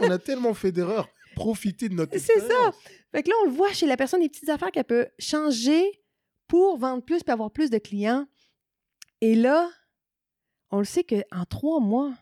On 0.00 0.10
a 0.10 0.18
tellement 0.18 0.52
fait 0.52 0.70
d'erreurs. 0.72 1.08
Profiter 1.34 1.88
de 1.88 1.94
notre 1.94 2.12
C'est 2.12 2.18
ça. 2.18 2.34
expérience. 2.44 2.74
Fait 3.10 3.22
que 3.22 3.30
là, 3.30 3.36
on 3.42 3.46
le 3.46 3.52
voit 3.52 3.72
chez 3.72 3.86
la 3.86 3.96
personne, 3.96 4.20
des 4.20 4.28
petites 4.28 4.48
affaires 4.50 4.70
qu'elle 4.70 4.84
peut 4.84 5.06
changer 5.18 5.82
pour 6.46 6.76
vendre 6.76 7.02
plus 7.02 7.22
puis 7.22 7.32
avoir 7.32 7.50
plus 7.50 7.70
de 7.70 7.78
clients. 7.78 8.26
Et 9.22 9.34
là, 9.34 9.70
on 10.70 10.78
le 10.78 10.84
sait 10.84 11.04
qu'en 11.04 11.44
trois 11.48 11.80
mois, 11.80 12.12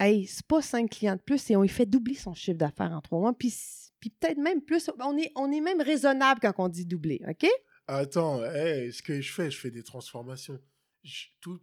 hey, 0.00 0.26
c'est 0.26 0.46
pas 0.46 0.62
cinq 0.62 0.90
clients 0.90 1.16
de 1.16 1.20
plus 1.20 1.50
et 1.50 1.56
on 1.56 1.62
lui 1.62 1.68
fait 1.68 1.86
doubler 1.86 2.14
son 2.14 2.34
chiffre 2.34 2.58
d'affaires 2.58 2.92
en 2.92 3.00
trois 3.00 3.18
mois. 3.20 3.32
Puis, 3.36 3.54
puis 4.00 4.10
peut-être 4.10 4.38
même 4.38 4.60
plus. 4.62 4.90
On 5.00 5.16
est, 5.18 5.32
on 5.36 5.50
est 5.52 5.60
même 5.60 5.80
raisonnable 5.80 6.40
quand 6.40 6.52
on 6.58 6.68
dit 6.68 6.84
doubler, 6.86 7.20
OK? 7.28 7.46
Attends, 7.88 8.42
hey, 8.44 8.92
ce 8.92 9.02
que 9.02 9.20
je 9.20 9.32
fais, 9.32 9.50
je 9.50 9.58
fais 9.58 9.70
des 9.70 9.82
transformations. 9.82 10.58
Je- 11.02 11.26
tout... 11.40 11.60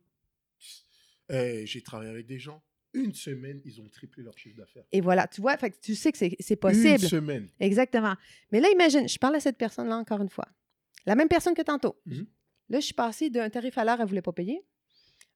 Hey, 1.29 1.65
J'ai 1.67 1.81
travaillé 1.81 2.09
avec 2.11 2.25
des 2.25 2.39
gens. 2.39 2.61
Une 2.93 3.13
semaine, 3.13 3.59
ils 3.65 3.81
ont 3.81 3.89
triplé 3.89 4.21
leur 4.23 4.37
chiffre 4.37 4.55
d'affaires. 4.55 4.83
Et 4.91 5.01
voilà, 5.01 5.25
tu 5.27 5.41
vois, 5.41 5.57
fait 5.57 5.71
que 5.71 5.77
tu 5.81 5.95
sais 5.95 6.11
que 6.11 6.17
c'est 6.17 6.35
c'est 6.39 6.53
Une 6.53 6.59
possible. 6.59 6.99
semaine. 6.99 7.49
Exactement. 7.59 8.13
Mais 8.51 8.59
là, 8.59 8.69
imagine, 8.71 9.09
je 9.09 9.17
parle 9.17 9.35
à 9.35 9.39
cette 9.39 9.57
personne-là 9.57 9.97
encore 9.97 10.21
une 10.21 10.29
fois. 10.29 10.47
La 11.07 11.15
même 11.15 11.27
personne 11.27 11.55
que 11.55 11.63
tantôt. 11.63 11.95
Mhm. 12.05 12.27
Là, 12.69 12.79
je 12.79 12.85
suis 12.85 12.93
passée 12.93 13.29
d'un 13.31 13.49
tarif 13.49 13.77
à 13.79 13.83
l'heure, 13.83 13.95
elle 13.95 14.03
ne 14.03 14.09
voulait 14.09 14.21
pas 14.21 14.31
payer. 14.31 14.63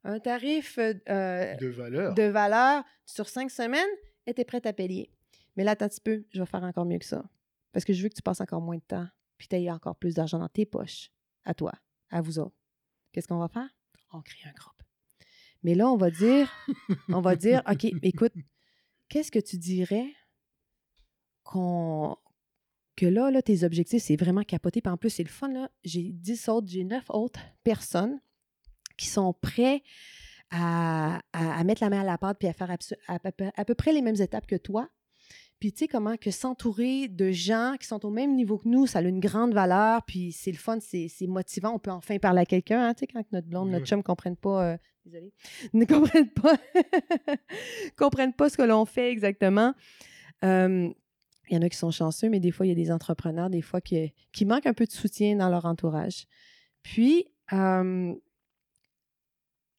Un 0.03 0.19
tarif 0.19 0.77
euh, 0.77 1.55
De 1.55 1.67
valeur. 1.67 2.13
de 2.13 2.23
valeur 2.23 2.83
sur 3.05 3.27
cinq 3.27 3.51
semaines, 3.51 3.87
elle 4.25 4.31
était 4.31 4.45
prête 4.45 4.65
à 4.65 4.73
payer. 4.73 5.11
Mais 5.55 5.63
là, 5.63 5.71
attends 5.71 5.85
un 5.85 5.89
petit 5.89 6.01
peu, 6.01 6.25
je 6.31 6.39
vais 6.39 6.45
faire 6.45 6.63
encore 6.63 6.85
mieux 6.85 6.99
que 6.99 7.05
ça. 7.05 7.23
Parce 7.71 7.83
que 7.83 7.93
je 7.93 8.03
veux 8.03 8.09
que 8.09 8.15
tu 8.15 8.21
passes 8.21 8.41
encore 8.41 8.61
moins 8.61 8.77
de 8.77 8.83
temps, 8.83 9.07
puis 9.37 9.47
tu 9.47 9.55
aies 9.55 9.71
encore 9.71 9.95
plus 9.95 10.13
d'argent 10.13 10.39
dans 10.39 10.49
tes 10.49 10.65
poches. 10.65 11.11
À 11.45 11.53
toi, 11.53 11.73
à 12.09 12.21
vous 12.21 12.39
autres. 12.39 12.55
Qu'est-ce 13.11 13.27
qu'on 13.27 13.39
va 13.39 13.47
faire? 13.47 13.69
On 14.11 14.21
crée 14.21 14.49
un 14.49 14.53
groupe. 14.53 14.81
Mais 15.63 15.75
là, 15.75 15.89
on 15.89 15.97
va 15.97 16.09
dire, 16.11 16.51
on 17.09 17.21
va 17.21 17.35
dire, 17.35 17.61
OK, 17.69 17.85
écoute, 18.03 18.33
qu'est-ce 19.09 19.31
que 19.31 19.39
tu 19.39 19.57
dirais 19.57 20.13
qu'on 21.43 22.17
que 22.95 23.05
là, 23.05 23.29
là, 23.29 23.41
tes 23.43 23.63
objectifs, 23.63 24.01
c'est 24.01 24.15
vraiment 24.15 24.43
capoté. 24.43 24.81
Puis 24.81 24.91
en 24.91 24.97
plus, 24.97 25.11
c'est 25.11 25.23
le 25.23 25.29
fun, 25.29 25.49
là. 25.49 25.69
J'ai 25.83 26.11
10 26.11 26.49
autres, 26.49 26.67
j'ai 26.67 26.83
9 26.83 27.05
autres 27.09 27.39
personnes 27.63 28.19
qui 28.97 29.07
sont 29.07 29.33
prêts 29.33 29.83
à, 30.51 31.19
à- 31.33 31.59
à 31.59 31.63
mettre 31.63 31.83
la 31.83 31.89
main 31.89 32.01
à 32.01 32.03
la 32.05 32.17
pâte 32.17 32.37
puis 32.39 32.47
à 32.47 32.53
faire 32.53 32.71
à, 32.71 33.19
peu- 33.31 33.45
à 33.55 33.65
peu 33.65 33.75
près 33.75 33.93
les 33.93 34.01
mêmes 34.01 34.19
étapes 34.21 34.47
que 34.47 34.55
toi. 34.55 34.89
Puis 35.59 35.71
tu 35.73 35.79
sais 35.79 35.87
comment 35.87 36.17
que 36.17 36.29
s'entourer 36.29 37.07
de 37.07 37.31
gens 37.31 37.75
qui 37.79 37.87
sont 37.87 38.05
au 38.05 38.11
même 38.11 38.35
niveau 38.35 38.59
que 38.59 38.67
nous, 38.69 38.85
ça 38.85 38.99
a 38.99 39.01
une 39.01 39.19
grande 39.19 39.53
valeur, 39.55 40.03
puis 40.03 40.31
c'est 40.31 40.51
le 40.51 40.57
fun, 40.57 40.77
c'est 40.79 41.09
motivant. 41.27 41.73
On 41.73 41.79
peut 41.79 41.89
enfin 41.91 42.19
parler 42.19 42.41
à 42.41 42.45
quelqu'un, 42.45 42.85
hein, 42.87 42.93
tu 42.93 42.99
sais, 43.01 43.07
quand 43.07 43.23
notre 43.31 43.47
blonde, 43.47 43.71
notre 43.71 43.85
chum 43.87 43.97
ne 44.01 44.03
comprennent 44.03 44.35
pas, 44.37 44.63
euh, 44.73 44.77
désolé, 45.03 45.33
ne 45.73 45.83
comprennent 45.85 46.29
pas, 46.29 46.53
comprennent 47.97 48.33
pas 48.33 48.49
ce 48.49 48.57
que 48.57 48.61
l'on 48.61 48.85
fait 48.85 49.11
exactement. 49.11 49.73
Euh, 50.43 50.89
il 51.49 51.55
y 51.55 51.57
en 51.57 51.61
a 51.61 51.69
qui 51.69 51.77
sont 51.77 51.91
chanceux, 51.91 52.29
mais 52.29 52.39
des 52.39 52.51
fois, 52.51 52.65
il 52.65 52.69
y 52.69 52.71
a 52.73 52.75
des 52.75 52.91
entrepreneurs, 52.91 53.49
des 53.49 53.61
fois, 53.61 53.81
qui, 53.81 54.13
qui 54.33 54.45
manquent 54.45 54.67
un 54.67 54.73
peu 54.73 54.85
de 54.85 54.91
soutien 54.91 55.37
dans 55.37 55.49
leur 55.49 55.65
entourage. 55.65 56.25
Puis, 56.83 57.25
euh, 57.53 58.13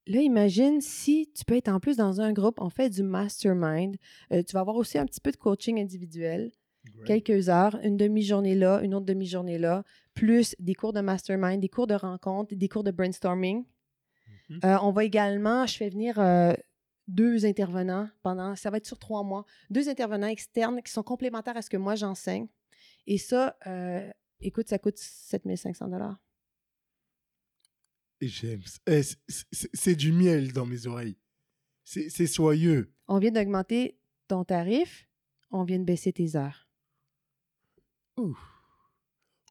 là, 0.09 0.21
imagine 0.21 0.81
si 0.81 1.31
tu 1.35 1.45
peux 1.45 1.57
être 1.57 1.69
en 1.69 1.81
plus 1.81 1.97
dans 1.97 2.21
un 2.21 2.33
groupe, 2.33 2.61
on 2.61 2.71
fait 2.71 2.91
du 2.91 3.03
mastermind. 3.03 3.97
Euh, 4.33 4.43
tu 4.43 4.55
vas 4.55 4.61
avoir 4.61 4.77
aussi 4.77 4.99
un 4.99 5.07
petit 5.07 5.21
peu 5.21 5.31
de 5.31 5.37
coaching 5.37 5.79
individuel, 5.81 6.51
Great. 6.85 7.07
quelques 7.07 7.49
heures, 7.49 7.79
une 7.83 7.97
demi-journée 7.97 8.55
là, 8.55 8.81
une 8.83 8.95
autre 8.95 9.07
demi-journée 9.07 9.59
là, 9.59 9.85
plus 10.15 10.55
des 10.59 10.75
cours 10.75 10.93
de 10.93 11.01
mastermind, 11.01 11.61
des 11.61 11.69
cours 11.69 11.87
de 11.87 11.95
rencontre, 11.95 12.55
des 12.55 12.69
cours 12.69 12.85
de 12.85 12.91
brainstorming. 12.91 13.65
Mhm. 14.49 14.61
Euh, 14.65 14.79
on 14.83 14.91
va 14.91 15.05
également, 15.05 15.67
je 15.67 15.77
fais 15.77 15.91
venir 15.91 16.19
euh, 16.19 16.55
deux 17.07 17.45
intervenants 17.45 18.09
pendant, 18.23 18.57
ça 18.57 18.71
va 18.71 18.79
être 18.79 18.87
sur 18.87 18.99
trois 18.99 19.23
mois, 19.23 19.45
deux 19.71 19.89
intervenants 19.89 20.29
externes 20.29 20.83
qui 20.83 20.91
sont 20.91 21.03
complémentaires 21.03 21.57
à 21.57 21.63
ce 21.63 21.71
que 21.71 21.77
moi 21.77 21.95
j'enseigne. 21.95 22.47
Et 23.07 23.17
ça, 23.17 23.57
écoute, 24.41 24.69
ça 24.69 24.79
coûte 24.79 24.99
7500 24.99 25.89
dollars. 25.89 26.19
J'aime. 28.21 28.63
ça. 28.65 28.79
Eh, 28.89 29.03
c'est- 29.75 29.95
du 29.97 30.13
miel 30.13 30.53
dans 30.53 30.67
mes 30.67 30.87
oreilles. 30.87 31.17
C'est 31.85 32.27
soyeux. 32.27 32.93
On 33.07 33.19
vient 33.19 33.31
d'augmenter 33.31 33.99
ton 34.27 34.45
tarif, 34.45 35.09
on 35.51 35.65
vient 35.65 35.79
de 35.79 35.85
baisser 35.85 36.13
tes 36.13 36.37
heures. 36.37 36.69
Ouh. 38.19 38.37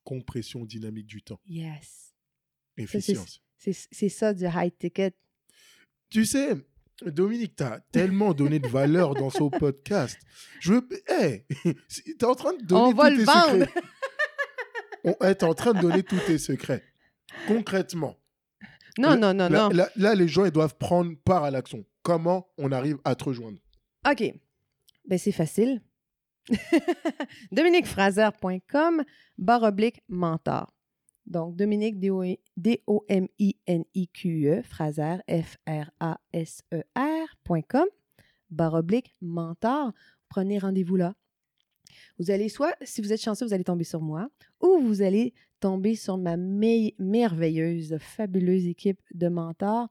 Compression 0.04 0.64
dynamique 0.66 1.08
du 1.08 1.22
temps. 1.24 1.40
Yes. 1.46 2.14
Efficience. 2.78 3.42
C'est 3.58 4.10
ça 4.10 4.34
du 4.34 4.46
high 4.46 4.72
ticket. 4.78 5.14
Tu 6.10 6.26
sais, 6.26 6.56
Dominique, 7.06 7.56
t'as 7.56 7.80
tellement 7.92 8.34
donné 8.34 8.60
de 8.60 8.68
valeur 8.68 9.16
dans 9.16 9.30
ce 9.30 9.44
podcast. 9.58 10.18
Je 10.60 10.74
veux. 10.74 10.88
Hey, 11.08 11.46
t'es 12.20 12.26
en 12.26 12.36
train 12.36 12.54
de 12.54 12.64
donner 12.64 12.82
On 12.82 12.94
va 12.94 13.10
tous 13.10 13.16
le 13.16 13.18
tes 13.20 13.24
vendre. 13.26 13.66
secrets. 13.66 13.82
On 15.04 15.26
est 15.26 15.44
en 15.44 15.54
train 15.54 15.74
de 15.74 15.80
donner 15.82 16.04
tous 16.04 16.20
tes 16.28 16.38
secrets. 16.38 16.84
Concrètement. 17.48 18.16
Non, 18.98 19.16
non, 19.18 19.34
non, 19.34 19.50
là, 19.50 19.52
non. 19.64 19.70
Là, 19.70 19.90
là, 19.96 20.16
les 20.16 20.28
gens, 20.28 20.46
ils 20.46 20.52
doivent 20.52 20.78
prendre 20.78 21.14
part 21.24 21.44
à 21.44 21.52
l'action. 21.52 21.86
Comment 22.02 22.48
on 22.58 22.72
arrive 22.72 22.98
à 23.04 23.16
te 23.16 23.26
rejoindre? 23.26 23.60
OK. 24.10 24.34
Ben, 25.06 25.18
c'est 25.18 25.32
facile. 25.32 25.82
DominiqueFraser.com, 27.52 29.04
barre 29.38 29.64
oblique 29.64 30.02
mentor. 30.08 30.74
Donc, 31.26 31.58
Dominique, 31.58 32.00
D-O- 32.00 32.24
D-O-M-I-N-I-Q-E, 32.56 34.62
Fraser, 34.64 35.18
F-R-A-S-E-R.com, 36.58 37.86
barre 38.50 38.74
oblique 38.76 39.16
mentor. 39.22 39.92
Prenez 40.30 40.60
rendez-vous 40.60 40.96
là. 40.96 41.14
Vous 42.20 42.32
allez 42.32 42.50
soit, 42.50 42.76
si 42.82 43.02
vous 43.02 43.14
êtes 43.14 43.22
chanceux, 43.22 43.46
vous 43.46 43.54
allez 43.54 43.64
tomber 43.64 43.84
sur 43.84 44.02
moi, 44.02 44.30
ou 44.62 44.80
vous 44.80 45.02
allez 45.02 45.34
tomber 45.60 45.96
sur 45.96 46.18
ma 46.18 46.38
me- 46.38 46.92
merveilleuse, 47.00 47.98
fabuleuse 48.00 48.66
équipe 48.68 49.00
de 49.14 49.28
mentors. 49.28 49.90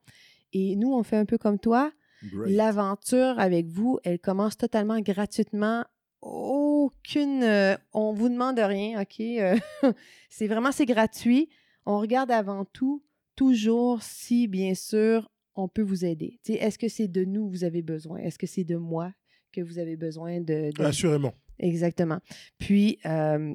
Et 0.52 0.76
nous, 0.76 0.92
on 0.92 1.02
fait 1.02 1.16
un 1.16 1.24
peu 1.26 1.38
comme 1.38 1.58
toi. 1.58 1.92
L'aventure 2.46 3.38
avec 3.38 3.66
vous, 3.66 3.98
elle 4.04 4.18
commence 4.18 4.56
totalement 4.56 5.00
gratuitement. 5.00 5.84
Aucune. 6.22 7.42
euh, 7.42 7.76
on 7.92 8.12
vous 8.12 8.28
demande 8.28 8.58
rien, 8.58 9.00
OK? 9.00 9.20
euh, 9.20 9.56
c'est 10.30 10.46
vraiment, 10.46 10.72
c'est 10.72 10.86
gratuit. 10.86 11.48
On 11.84 11.98
regarde 12.00 12.30
avant 12.30 12.64
tout, 12.64 13.04
toujours 13.36 14.02
si, 14.02 14.48
bien 14.48 14.74
sûr, 14.74 15.30
on 15.54 15.68
peut 15.68 15.82
vous 15.82 16.04
aider. 16.04 16.40
Est-ce 16.48 16.78
que 16.78 16.88
c'est 16.88 17.08
de 17.08 17.24
nous 17.24 17.46
que 17.46 17.56
vous 17.58 17.64
avez 17.64 17.82
besoin? 17.82 18.18
Est-ce 18.18 18.38
que 18.38 18.46
c'est 18.46 18.64
de 18.64 18.76
moi 18.76 19.12
que 19.52 19.60
vous 19.60 19.78
avez 19.78 19.96
besoin 19.96 20.40
de. 20.40 20.70
de- 20.76 20.82
Assurément. 20.82 21.34
Exactement. 21.58 22.18
Puis, 22.58 22.98
euh, 23.06 23.54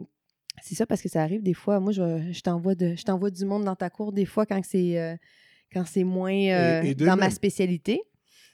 c'est 0.64 0.76
ça 0.76 0.86
parce 0.86 1.02
que 1.02 1.10
ça 1.10 1.22
arrive 1.24 1.44
des 1.44 1.54
fois. 1.54 1.80
Moi, 1.80 1.92
je, 1.92 2.32
je 2.32 2.42
t'envoie 2.42 2.76
de, 2.76 2.96
je 2.96 3.04
t'envoie 3.04 3.30
du 3.32 3.46
monde 3.46 3.64
dans 3.66 3.76
ta 3.76 3.90
cour 3.90 4.12
des 4.14 4.26
fois 4.26 4.46
quand 4.46 4.62
c'est, 4.66 5.00
euh, 5.00 5.16
quand 5.72 5.86
c'est 5.86 6.04
moins 6.04 6.32
euh, 6.34 6.82
et 6.82 6.96
dans 6.96 7.16
ma 7.18 7.30
spécialité 7.30 8.02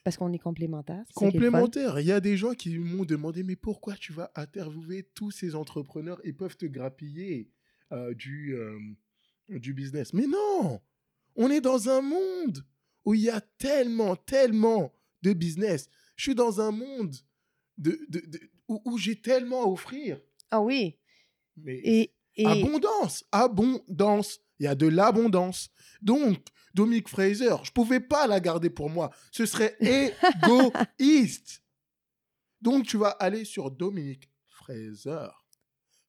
parce 0.03 0.15
qu'on 0.17 0.31
est 0.31 0.39
complémentaires. 0.39 1.03
c'est 1.09 1.25
ça 1.25 1.31
qui 1.31 1.37
est 1.37 1.39
le 1.39 1.45
fun. 1.51 1.59
Complémentaire. 1.59 1.99
Il 1.99 2.05
y 2.07 2.11
a 2.11 2.19
des 2.21 2.37
gens 2.37 2.53
qui 2.53 2.77
m'ont 2.77 3.03
demandé 3.05 3.43
mais 3.43 3.55
pourquoi 3.57 3.95
tu 3.95 4.13
vas 4.13 4.31
interviewer 4.35 5.03
tous 5.13 5.31
ces 5.31 5.53
entrepreneurs? 5.55 6.21
Ils 6.23 6.35
peuvent 6.35 6.55
te 6.57 6.65
grappiller 6.65 7.51
euh, 7.91 8.13
du, 8.13 8.55
du 9.49 9.73
business. 9.73 10.13
Mais 10.13 10.27
non 10.27 10.79
On 11.35 11.49
est 11.49 11.61
dans 11.61 11.89
un 11.89 12.01
monde 12.01 12.63
où 13.05 13.13
il 13.13 13.21
y 13.21 13.29
a 13.29 13.41
tellement, 13.57 14.15
tellement 14.15 14.93
de 15.23 15.33
business. 15.33 15.89
Je 16.15 16.23
suis 16.23 16.35
dans 16.35 16.61
un 16.61 16.71
monde 16.71 17.15
de, 17.77 17.99
de- 18.09 18.23
de- 18.25 18.39
où, 18.67 18.81
où 18.85 18.97
j'ai 18.97 19.15
tellement 19.19 19.63
à 19.63 19.67
offrir. 19.67 20.19
Ah 20.51 20.61
oui. 20.61 20.97
Mais 21.57 21.79
Et, 21.83 22.13
et 22.35 22.45
abondance, 22.45 23.25
abondance. 23.31 24.39
Il 24.59 24.63
y 24.63 24.67
a 24.67 24.75
de 24.75 24.87
l'abondance. 24.87 25.69
Donc, 26.01 26.39
Dominique 26.73 27.09
Fraser, 27.09 27.55
je 27.63 27.71
pouvais 27.71 27.99
pas 27.99 28.27
la 28.27 28.39
garder 28.39 28.69
pour 28.69 28.89
moi. 28.89 29.11
Ce 29.31 29.45
serait 29.45 29.75
égoïste. 29.79 31.63
Donc, 32.61 32.85
tu 32.85 32.97
vas 32.97 33.09
aller 33.09 33.45
sur 33.45 33.69
Dominique 33.71 34.29
Fraser. 34.47 35.29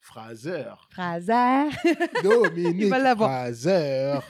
Fraser. 0.01 0.73
Fraser. 0.91 1.69
Dominique. 2.23 2.89
Fraser. 2.89 4.19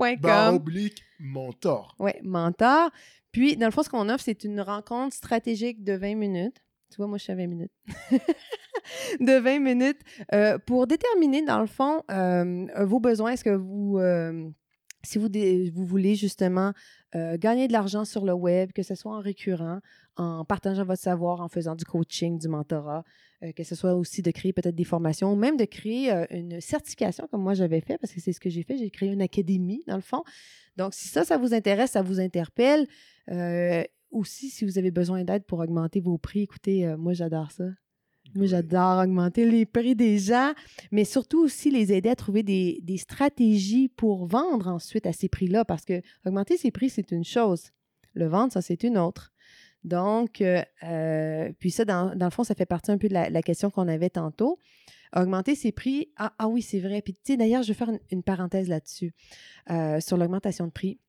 facebook.com. 0.00 0.54
oblique 0.54 1.02
mentor. 1.18 1.94
Oui, 1.98 2.12
mentor. 2.22 2.90
Puis, 3.32 3.56
dans 3.56 3.66
le 3.66 3.72
fond, 3.72 3.82
ce 3.82 3.90
qu'on 3.90 4.08
offre, 4.08 4.24
c'est 4.24 4.44
une 4.44 4.60
rencontre 4.60 5.14
stratégique 5.14 5.84
de 5.84 5.92
20 5.92 6.14
minutes. 6.16 6.56
Tu 6.90 6.96
vois, 6.96 7.06
moi, 7.06 7.18
je 7.18 7.24
suis 7.24 7.32
à 7.32 7.36
20 7.36 7.46
minutes. 7.46 7.72
de 9.20 9.38
20 9.38 9.60
minutes 9.60 10.00
euh, 10.32 10.58
pour 10.58 10.86
déterminer, 10.86 11.42
dans 11.42 11.60
le 11.60 11.66
fond, 11.66 12.02
euh, 12.10 12.66
vos 12.84 13.00
besoins. 13.00 13.32
Est-ce 13.32 13.44
que 13.44 13.50
vous, 13.50 13.98
euh, 13.98 14.48
si 15.02 15.18
vous, 15.18 15.28
vous 15.74 15.86
voulez 15.86 16.14
justement 16.14 16.72
gagner 17.12 17.66
de 17.66 17.72
l'argent 17.72 18.04
sur 18.04 18.24
le 18.24 18.32
web, 18.32 18.70
que 18.72 18.84
ce 18.84 18.94
soit 18.94 19.12
en 19.12 19.18
récurrent, 19.18 19.80
en 20.16 20.44
partageant 20.44 20.84
votre 20.84 21.02
savoir, 21.02 21.40
en 21.40 21.48
faisant 21.48 21.74
du 21.74 21.84
coaching, 21.84 22.38
du 22.38 22.46
mentorat, 22.46 23.02
que 23.56 23.64
ce 23.64 23.74
soit 23.74 23.94
aussi 23.94 24.22
de 24.22 24.30
créer 24.30 24.52
peut-être 24.52 24.76
des 24.76 24.84
formations, 24.84 25.32
ou 25.32 25.34
même 25.34 25.56
de 25.56 25.64
créer 25.64 26.12
une 26.30 26.60
certification 26.60 27.26
comme 27.28 27.42
moi 27.42 27.54
j'avais 27.54 27.80
fait, 27.80 27.98
parce 27.98 28.12
que 28.12 28.20
c'est 28.20 28.32
ce 28.32 28.38
que 28.38 28.48
j'ai 28.48 28.62
fait. 28.62 28.76
J'ai 28.76 28.90
créé 28.90 29.10
une 29.10 29.22
académie, 29.22 29.82
dans 29.88 29.96
le 29.96 30.02
fond. 30.02 30.22
Donc, 30.76 30.94
si 30.94 31.08
ça, 31.08 31.24
ça 31.24 31.36
vous 31.36 31.52
intéresse, 31.52 31.90
ça 31.90 32.02
vous 32.02 32.20
interpelle, 32.20 32.86
aussi, 34.10 34.50
si 34.50 34.64
vous 34.64 34.78
avez 34.78 34.90
besoin 34.90 35.24
d'aide 35.24 35.44
pour 35.44 35.60
augmenter 35.60 36.00
vos 36.00 36.18
prix, 36.18 36.42
écoutez, 36.42 36.86
euh, 36.86 36.96
moi, 36.96 37.12
j'adore 37.12 37.50
ça. 37.50 37.64
Moi, 38.34 38.46
j'adore 38.46 38.98
augmenter 38.98 39.44
les 39.44 39.66
prix 39.66 39.96
des 39.96 40.18
gens, 40.18 40.52
mais 40.92 41.04
surtout 41.04 41.42
aussi 41.42 41.70
les 41.70 41.92
aider 41.92 42.10
à 42.10 42.16
trouver 42.16 42.42
des, 42.42 42.96
stratégies 42.96 43.88
pour 43.88 44.26
vendre 44.26 44.68
ensuite 44.68 45.06
à 45.06 45.12
ces 45.12 45.28
prix-là, 45.28 45.64
parce 45.64 45.84
que 45.84 46.00
augmenter 46.24 46.56
ses 46.56 46.70
prix, 46.70 46.90
c'est 46.90 47.10
une 47.10 47.24
chose. 47.24 47.70
Le 48.14 48.26
vendre, 48.26 48.52
ça, 48.52 48.62
c'est 48.62 48.84
une 48.84 48.98
autre. 48.98 49.32
Donc, 49.82 50.42
euh, 50.42 50.62
euh, 50.84 51.50
puis 51.58 51.70
ça, 51.70 51.84
dans, 51.84 52.14
le 52.14 52.30
fond, 52.30 52.44
ça 52.44 52.54
fait 52.54 52.66
partie 52.66 52.90
un 52.92 52.98
peu 52.98 53.08
de 53.08 53.14
la, 53.14 53.42
question 53.42 53.70
qu'on 53.70 53.88
avait 53.88 54.10
tantôt. 54.10 54.58
Augmenter 55.16 55.56
ses 55.56 55.72
prix, 55.72 56.12
ah, 56.16 56.32
ah 56.38 56.46
oui, 56.46 56.62
c'est 56.62 56.80
vrai. 56.80 57.02
Puis, 57.02 57.14
tu 57.14 57.20
sais, 57.24 57.36
d'ailleurs, 57.36 57.64
je 57.64 57.68
vais 57.68 57.74
faire 57.74 57.90
une 58.12 58.22
parenthèse 58.22 58.68
là-dessus, 58.68 59.12
sur 60.00 60.16
l'augmentation 60.16 60.66
de 60.66 60.72
prix 60.72 61.00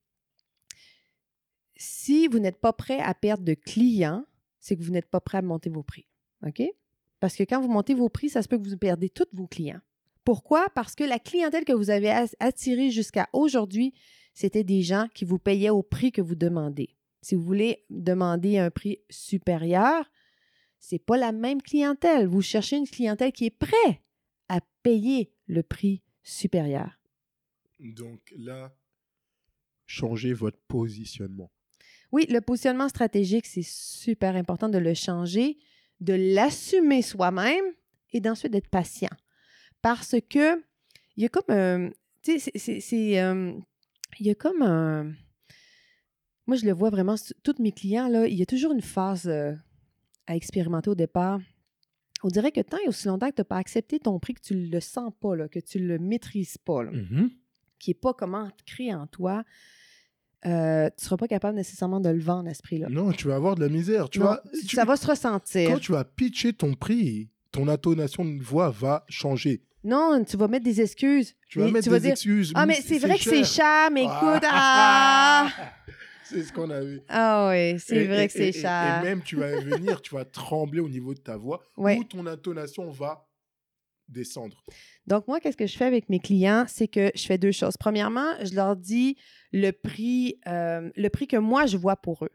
si 1.82 2.28
vous 2.28 2.38
n'êtes 2.38 2.62
pas 2.62 2.74
prêt 2.74 3.00
à 3.00 3.16
perdre 3.16 3.44
de 3.44 3.56
clients, 3.56 4.24
c'est 4.60 4.78
que 4.78 4.84
vous 4.84 4.92
n'êtes 4.92 5.10
pas 5.10 5.20
prêt 5.20 5.40
à 5.40 5.42
monter 5.42 5.72
vos 5.72 5.82
prix. 5.82 6.08
OK? 6.46 6.62
Parce 7.20 7.36
que 7.36 7.42
quand 7.42 7.60
vous 7.60 7.72
montez 7.72 7.96
vos 7.96 8.08
prix, 8.08 8.30
ça 8.30 8.44
se 8.44 8.48
peut 8.48 8.60
que 8.60 8.70
vous 8.70 8.78
perdez 8.78 9.10
tous 9.10 9.26
vos 9.34 9.48
clients. 9.48 9.82
Pourquoi? 10.24 10.70
Parce 10.76 10.94
que 10.94 11.04
la 11.04 11.18
clientèle 11.18 11.66
que 11.66 11.74
vous 11.74 11.90
avez 11.90 12.12
attirée 12.40 12.92
jusqu'à 12.92 13.28
aujourd'hui, 13.34 13.96
c'était 14.36 14.64
des 14.64 14.84
gens 14.84 15.08
qui 15.16 15.26
vous 15.26 15.40
payaient 15.40 15.72
au 15.72 15.82
prix 15.82 16.12
que 16.12 16.22
vous 16.22 16.36
demandez. 16.36 16.96
Si 17.24 17.34
vous 17.34 17.42
voulez 17.42 17.84
demander 17.90 18.60
un 18.60 18.70
prix 18.70 19.00
supérieur, 19.10 20.06
ce 20.80 20.94
n'est 20.96 21.00
pas 21.00 21.18
la 21.18 21.32
même 21.32 21.64
clientèle. 21.64 22.28
Vous 22.28 22.44
cherchez 22.44 22.78
une 22.78 22.88
clientèle 22.88 23.32
qui 23.32 23.46
est 23.46 23.50
prête 23.50 24.02
à 24.50 24.62
payer 24.84 25.34
le 25.48 25.64
prix 25.64 26.04
supérieur. 26.22 27.00
Donc 27.80 28.32
là, 28.38 28.72
changez 29.88 30.34
votre 30.34 30.60
positionnement. 30.68 31.52
Oui, 32.12 32.26
le 32.30 32.42
positionnement 32.42 32.90
stratégique, 32.90 33.46
c'est 33.46 33.66
super 33.66 34.36
important 34.36 34.70
de 34.70 34.78
le 34.78 34.94
changer, 34.94 35.58
de 36.00 36.14
l'assumer 36.14 37.02
soi-même 37.02 37.64
et 38.12 38.20
d'ensuite 38.20 38.52
d'être 38.52 38.70
patient. 38.70 39.16
Parce 39.82 40.16
que 40.30 40.62
il 41.16 41.24
y 41.24 41.26
a 41.26 41.30
comme 41.30 41.44
un. 41.50 41.90
Tu 42.22 42.40
sais, 42.40 42.80
c'est. 42.80 43.22
Euh, 43.22 43.54
il 44.20 44.28
y 44.28 44.30
a 44.30 44.36
comme 44.36 44.62
un. 44.62 45.14
Moi, 46.48 46.58
je 46.58 46.66
le 46.66 46.74
vois 46.74 46.90
vraiment, 46.90 47.16
tous 47.44 47.56
mes 47.60 47.72
clients, 47.72 48.08
là, 48.08 48.28
il 48.28 48.38
y 48.38 48.42
a 48.42 48.46
toujours 48.46 48.72
une 48.74 48.82
phase 48.82 49.28
euh, 49.28 49.54
à 50.28 50.36
expérimenter 50.36 50.90
au 50.90 50.96
départ. 50.96 51.40
On 52.24 52.28
dirait 52.28 52.52
que 52.52 52.62
tant 52.62 52.78
et 52.84 52.88
aussi 52.88 53.08
longtemps 53.08 53.30
que 53.30 53.36
tu 53.36 53.42
n'as 53.42 53.46
pas 53.46 53.58
accepté 53.58 54.00
ton 54.00 54.20
prix, 54.20 54.34
que 54.34 54.42
tu 54.42 54.56
ne 54.56 54.68
le 54.68 54.80
sens 54.80 55.14
pas, 55.20 55.36
là, 55.36 55.48
que 55.48 55.60
tu 55.60 55.80
ne 55.80 55.88
le 55.88 56.00
maîtrises 56.00 56.58
pas, 56.58 56.84
mm-hmm. 56.84 57.30
qui 57.80 57.92
n'est 57.92 57.96
pas 57.96 58.14
comment 58.14 58.50
créer 58.66 58.94
en 58.94 59.08
toi, 59.08 59.44
euh, 60.46 60.90
tu 60.90 61.04
ne 61.04 61.06
seras 61.06 61.18
pas 61.18 61.28
capable 61.28 61.56
nécessairement 61.56 62.00
de 62.00 62.10
le 62.10 62.20
vendre 62.20 62.50
à 62.50 62.54
ce 62.54 62.62
prix-là. 62.62 62.88
Non, 62.90 63.12
tu 63.12 63.28
vas 63.28 63.36
avoir 63.36 63.56
de 63.56 63.62
la 63.62 63.70
misère. 63.70 64.10
Tu 64.10 64.20
ça 64.20 64.86
va 64.86 64.96
se 64.96 65.08
ressentir. 65.08 65.70
Quand 65.70 65.80
tu 65.80 65.92
vas 65.92 66.04
pitcher 66.04 66.54
ton 66.54 66.74
prix, 66.74 67.30
ton 67.52 67.68
intonation 67.68 68.26
de 68.26 68.42
voix 68.42 68.70
va 68.70 69.06
changer. 69.08 69.62
Non, 69.84 70.24
tu 70.24 70.38
vas 70.38 70.48
mettre 70.48 70.66
des 70.66 70.82
excuses. 70.82 71.36
Tu 71.48 71.60
vas 71.60 71.70
mettre 71.70 71.90
des 71.90 72.08
excuses. 72.08 72.52
Ah, 72.56 72.66
mais 72.66 72.82
c'est 72.82 73.00
vrai 73.00 73.18
que 73.18 73.24
c'est 73.24 73.44
cher, 73.44 73.90
mais 73.92 74.04
écoute, 74.04 74.44
ah! 74.44 75.50
C'est 76.24 76.44
ce 76.44 76.54
qu'on 76.54 76.70
a 76.70 76.80
vu. 76.80 77.02
Ah 77.10 77.50
oui, 77.50 77.78
c'est 77.78 78.06
vrai 78.06 78.26
que 78.28 78.32
c'est 78.32 78.54
cher. 78.54 79.02
Et 79.02 79.04
même, 79.04 79.22
tu 79.22 79.36
vas 79.36 79.60
venir, 79.60 80.02
tu 80.02 80.16
vas 80.16 80.24
trembler 80.24 80.80
au 80.80 80.88
niveau 80.88 81.14
de 81.14 81.20
ta 81.20 81.36
voix, 81.36 81.62
ou 81.76 82.04
ton 82.06 82.26
intonation 82.26 82.90
va 82.90 83.28
descendre. 84.12 84.64
Donc, 85.08 85.28
moi, 85.28 85.40
qu'est-ce 85.40 85.58
que 85.58 85.68
je 85.68 85.78
fais 85.78 85.86
avec 85.86 86.10
mes 86.10 86.20
clients? 86.20 86.66
C'est 86.68 86.88
que 86.88 87.12
je 87.16 87.26
fais 87.26 87.38
deux 87.38 87.52
choses. 87.52 87.78
Premièrement, 87.78 88.34
je 88.44 88.54
leur 88.54 88.76
dis 88.76 89.18
le 89.52 89.72
prix, 89.72 90.40
euh, 90.48 90.90
le 90.96 91.10
prix 91.10 91.28
que 91.28 91.38
moi, 91.38 91.66
je 91.66 91.78
vois 91.78 91.96
pour 91.96 92.26
eux. 92.26 92.32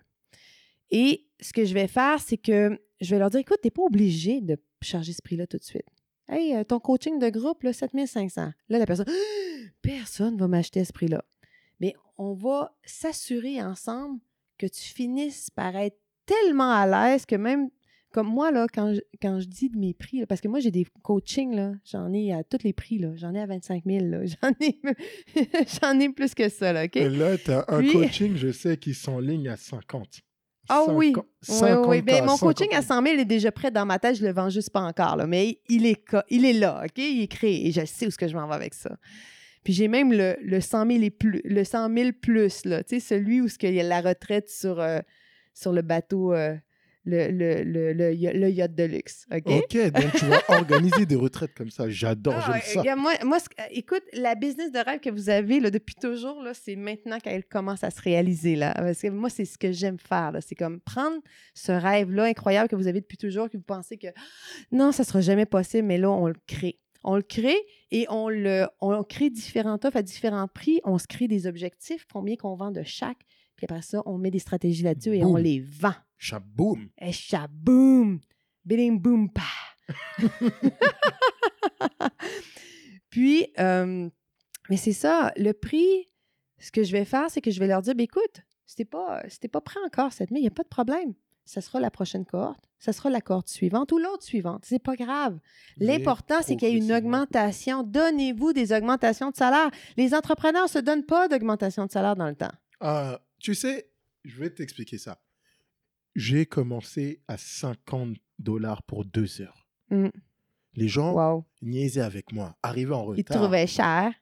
Et 0.90 1.26
ce 1.40 1.52
que 1.52 1.64
je 1.64 1.74
vais 1.74 1.88
faire, 1.88 2.20
c'est 2.20 2.36
que 2.36 2.78
je 3.00 3.10
vais 3.10 3.18
leur 3.18 3.30
dire, 3.30 3.40
écoute, 3.40 3.58
tu 3.62 3.66
n'es 3.66 3.70
pas 3.70 3.82
obligé 3.82 4.40
de 4.40 4.56
charger 4.80 5.12
ce 5.12 5.22
prix-là 5.22 5.46
tout 5.46 5.58
de 5.58 5.64
suite. 5.64 5.86
Hey, 6.28 6.56
euh, 6.56 6.64
ton 6.64 6.80
coaching 6.80 7.18
de 7.18 7.28
groupe, 7.28 7.62
là, 7.62 7.72
7500. 7.72 8.52
Là, 8.68 8.78
la 8.78 8.86
personne, 8.86 9.06
personne 9.82 10.34
ne 10.34 10.40
va 10.40 10.48
m'acheter 10.48 10.84
ce 10.84 10.92
prix-là. 10.92 11.24
Mais 11.80 11.94
on 12.18 12.34
va 12.34 12.76
s'assurer 12.84 13.62
ensemble 13.62 14.20
que 14.58 14.66
tu 14.66 14.82
finisses 14.82 15.50
par 15.50 15.76
être 15.76 15.98
tellement 16.24 16.72
à 16.72 16.86
l'aise 16.86 17.26
que 17.26 17.36
même 17.36 17.70
comme 18.16 18.28
moi, 18.28 18.50
là, 18.50 18.66
quand 18.72 18.94
je, 18.94 19.00
quand 19.20 19.40
je 19.40 19.44
dis 19.44 19.68
de 19.68 19.76
mes 19.76 19.92
prix, 19.92 20.24
parce 20.24 20.40
que 20.40 20.48
moi, 20.48 20.58
j'ai 20.58 20.70
des 20.70 20.86
coachings, 21.02 21.54
j'en 21.84 22.10
ai 22.14 22.32
à 22.32 22.44
tous 22.44 22.62
les 22.64 22.72
prix. 22.72 22.98
J'en 23.16 23.34
ai 23.34 23.40
à 23.40 23.44
25 23.44 23.82
000, 23.84 24.06
là. 24.06 24.20
J'en 24.42 24.52
ai, 24.58 24.80
j'en 25.82 26.00
ai 26.00 26.08
plus 26.08 26.34
que 26.34 26.48
ça, 26.48 26.72
là, 26.72 26.86
OK? 26.86 26.96
Et 26.96 27.10
là, 27.10 27.36
tu 27.36 27.50
as 27.50 27.66
un 27.68 27.86
coaching, 27.86 28.34
je 28.36 28.52
sais, 28.52 28.78
qui 28.78 28.96
ligne 29.20 29.50
à 29.50 29.58
50. 29.58 30.22
Ah 30.70 30.84
oui, 30.88 31.12
oui, 31.46 31.68
oui. 31.86 32.00
Ben, 32.00 32.24
mon 32.24 32.38
coaching 32.38 32.72
à 32.74 32.80
100 32.80 33.02
000 33.02 33.18
est 33.18 33.26
déjà 33.26 33.52
prêt 33.52 33.70
dans 33.70 33.84
ma 33.84 33.98
tête, 33.98 34.16
je 34.16 34.24
le 34.24 34.32
vends 34.32 34.48
juste 34.48 34.70
pas 34.70 34.80
encore, 34.80 35.16
là. 35.16 35.26
Mais 35.26 35.60
il 35.68 35.84
est, 35.84 36.02
il 36.30 36.46
est 36.46 36.54
là, 36.54 36.84
OK? 36.86 36.96
Il 36.96 37.20
est 37.20 37.28
créé 37.28 37.68
et 37.68 37.70
je 37.70 37.84
sais 37.84 38.06
où 38.06 38.10
ce 38.10 38.16
que 38.16 38.28
je 38.28 38.34
m'en 38.34 38.48
vais 38.48 38.54
avec 38.54 38.72
ça. 38.72 38.96
Puis 39.62 39.74
j'ai 39.74 39.88
même 39.88 40.10
le, 40.10 40.38
le 40.40 40.62
100 40.62 40.86
000 40.90 41.02
et 41.02 41.10
plus, 41.10 41.42
le 41.44 41.64
100 41.64 41.94
000 41.94 42.10
plus, 42.18 42.64
là. 42.64 42.82
Tu 42.82 42.98
sais, 42.98 43.14
celui 43.14 43.42
où 43.42 43.48
il 43.62 43.74
y 43.74 43.80
a 43.80 43.82
la 43.82 44.00
retraite 44.00 44.48
sur, 44.48 44.80
euh, 44.80 45.00
sur 45.52 45.72
le 45.72 45.82
bateau... 45.82 46.32
Euh, 46.32 46.56
le, 47.06 47.30
le, 47.30 47.62
le, 47.62 47.92
le, 47.92 48.50
yacht 48.50 48.74
de 48.74 48.82
luxe. 48.82 49.26
OK? 49.32 49.46
OK, 49.46 49.92
donc 49.92 50.12
tu 50.18 50.26
vas 50.26 50.42
organiser 50.48 51.06
des 51.06 51.14
retraites 51.14 51.54
comme 51.54 51.70
ça. 51.70 51.88
J'adore, 51.88 52.34
ah, 52.36 52.58
j'aime 52.74 52.84
ça. 52.84 52.96
moi, 52.96 53.12
moi, 53.24 53.38
écoute, 53.70 54.02
la 54.12 54.34
business 54.34 54.72
de 54.72 54.78
rêve 54.78 55.00
que 55.00 55.10
vous 55.10 55.30
avez 55.30 55.60
là, 55.60 55.70
depuis 55.70 55.94
toujours, 55.94 56.42
là, 56.42 56.52
c'est 56.52 56.74
maintenant 56.74 57.20
qu'elle 57.20 57.44
commence 57.44 57.84
à 57.84 57.90
se 57.90 58.02
réaliser. 58.02 58.56
Là. 58.56 58.74
Parce 58.74 59.00
que 59.00 59.08
moi, 59.08 59.30
c'est 59.30 59.44
ce 59.44 59.56
que 59.56 59.70
j'aime 59.70 59.98
faire. 59.98 60.32
C'est 60.40 60.56
comme 60.56 60.80
prendre 60.80 61.18
ce 61.54 61.72
rêve-là 61.72 62.24
incroyable 62.24 62.68
que 62.68 62.76
vous 62.76 62.88
avez 62.88 63.00
depuis 63.00 63.18
toujours, 63.18 63.48
que 63.48 63.56
vous 63.56 63.62
pensez 63.62 63.96
que 63.96 64.08
non, 64.72 64.90
ça 64.90 65.04
ne 65.04 65.06
sera 65.06 65.20
jamais 65.20 65.46
possible, 65.46 65.86
mais 65.86 65.98
là, 65.98 66.10
on 66.10 66.26
le 66.26 66.36
crée. 66.46 66.80
On 67.04 67.14
le 67.14 67.22
crée 67.22 67.58
et 67.92 68.06
on 68.10 68.28
le 68.28 68.66
on 68.80 69.00
crée 69.04 69.30
différents 69.30 69.78
offres 69.84 69.96
à 69.96 70.02
différents 70.02 70.48
prix. 70.48 70.80
On 70.82 70.98
se 70.98 71.06
crée 71.06 71.28
des 71.28 71.46
objectifs, 71.46 72.04
combien 72.12 72.34
qu'on 72.34 72.56
vend 72.56 72.72
de 72.72 72.82
chaque. 72.82 73.20
Puis 73.54 73.66
après 73.70 73.82
ça, 73.82 74.02
on 74.06 74.18
met 74.18 74.32
des 74.32 74.40
stratégies 74.40 74.82
là-dessus 74.82 75.14
et 75.14 75.24
on 75.24 75.36
les 75.36 75.60
vend. 75.60 75.94
Chaboum. 76.18 76.88
Et 76.98 77.08
eh, 77.08 77.12
chaboum. 77.12 78.20
Bidding 78.64 78.98
boom 79.00 79.30
pa. 79.30 79.42
Puis, 83.10 83.46
euh, 83.58 84.08
mais 84.68 84.76
c'est 84.76 84.92
ça, 84.92 85.32
le 85.36 85.52
prix, 85.52 86.08
ce 86.58 86.72
que 86.72 86.82
je 86.82 86.92
vais 86.92 87.04
faire, 87.04 87.30
c'est 87.30 87.40
que 87.40 87.50
je 87.50 87.60
vais 87.60 87.66
leur 87.66 87.82
dire, 87.82 87.94
ben, 87.94 88.04
écoute, 88.04 88.42
si 88.66 88.84
pas, 88.84 89.22
pas 89.52 89.60
prêt 89.60 89.80
encore 89.84 90.12
cette 90.12 90.30
nuit, 90.30 90.40
il 90.40 90.42
n'y 90.42 90.48
a 90.48 90.52
pas 90.52 90.64
de 90.64 90.68
problème. 90.68 91.14
Ça 91.44 91.60
sera 91.60 91.78
la 91.78 91.92
prochaine 91.92 92.24
cohorte, 92.24 92.68
ça 92.80 92.92
sera 92.92 93.08
la 93.08 93.20
cohorte 93.20 93.48
suivante 93.48 93.92
ou 93.92 93.98
l'autre 93.98 94.24
suivante. 94.24 94.64
C'est 94.66 94.82
pas 94.82 94.96
grave. 94.96 95.38
L'important, 95.76 96.42
c'est 96.42 96.56
qu'il 96.56 96.68
y 96.68 96.72
ait 96.72 96.76
une 96.76 96.92
augmentation. 96.92 97.84
Donnez-vous 97.84 98.52
des 98.52 98.72
augmentations 98.72 99.30
de 99.30 99.36
salaire. 99.36 99.70
Les 99.96 100.12
entrepreneurs 100.12 100.64
ne 100.64 100.68
se 100.68 100.80
donnent 100.80 101.06
pas 101.06 101.28
d'augmentation 101.28 101.86
de 101.86 101.92
salaire 101.92 102.16
dans 102.16 102.28
le 102.28 102.34
temps. 102.34 102.50
Ah, 102.80 103.20
tu 103.38 103.54
sais, 103.54 103.92
je 104.24 104.40
vais 104.40 104.50
t'expliquer 104.50 104.98
ça 104.98 105.20
j'ai 106.16 106.46
commencé 106.46 107.22
à 107.28 107.36
50 107.36 108.16
dollars 108.38 108.82
pour 108.82 109.04
deux 109.04 109.40
heures. 109.42 109.68
Mm. 109.90 110.08
Les 110.74 110.88
gens 110.88 111.46
niaisaient 111.62 112.00
avec 112.00 112.32
moi, 112.32 112.56
arrivaient 112.62 112.94
en 112.94 113.04
retard. 113.04 113.36
Ils 113.36 113.40
trouvaient 113.40 113.66
cher. 113.66 114.12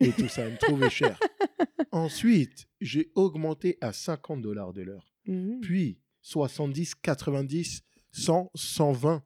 Et 0.00 0.12
tout 0.12 0.28
ça, 0.28 0.46
ils 0.46 0.52
me 0.52 0.58
trouvaient 0.58 0.90
cher. 0.90 1.18
Ensuite, 1.92 2.68
j'ai 2.80 3.10
augmenté 3.14 3.78
à 3.80 3.92
50 3.92 4.42
dollars 4.42 4.72
de 4.72 4.82
l'heure. 4.82 5.14
Mm. 5.26 5.60
Puis 5.60 6.00
70, 6.20 6.96
90, 6.96 7.82
100, 8.10 8.50
120, 8.54 9.24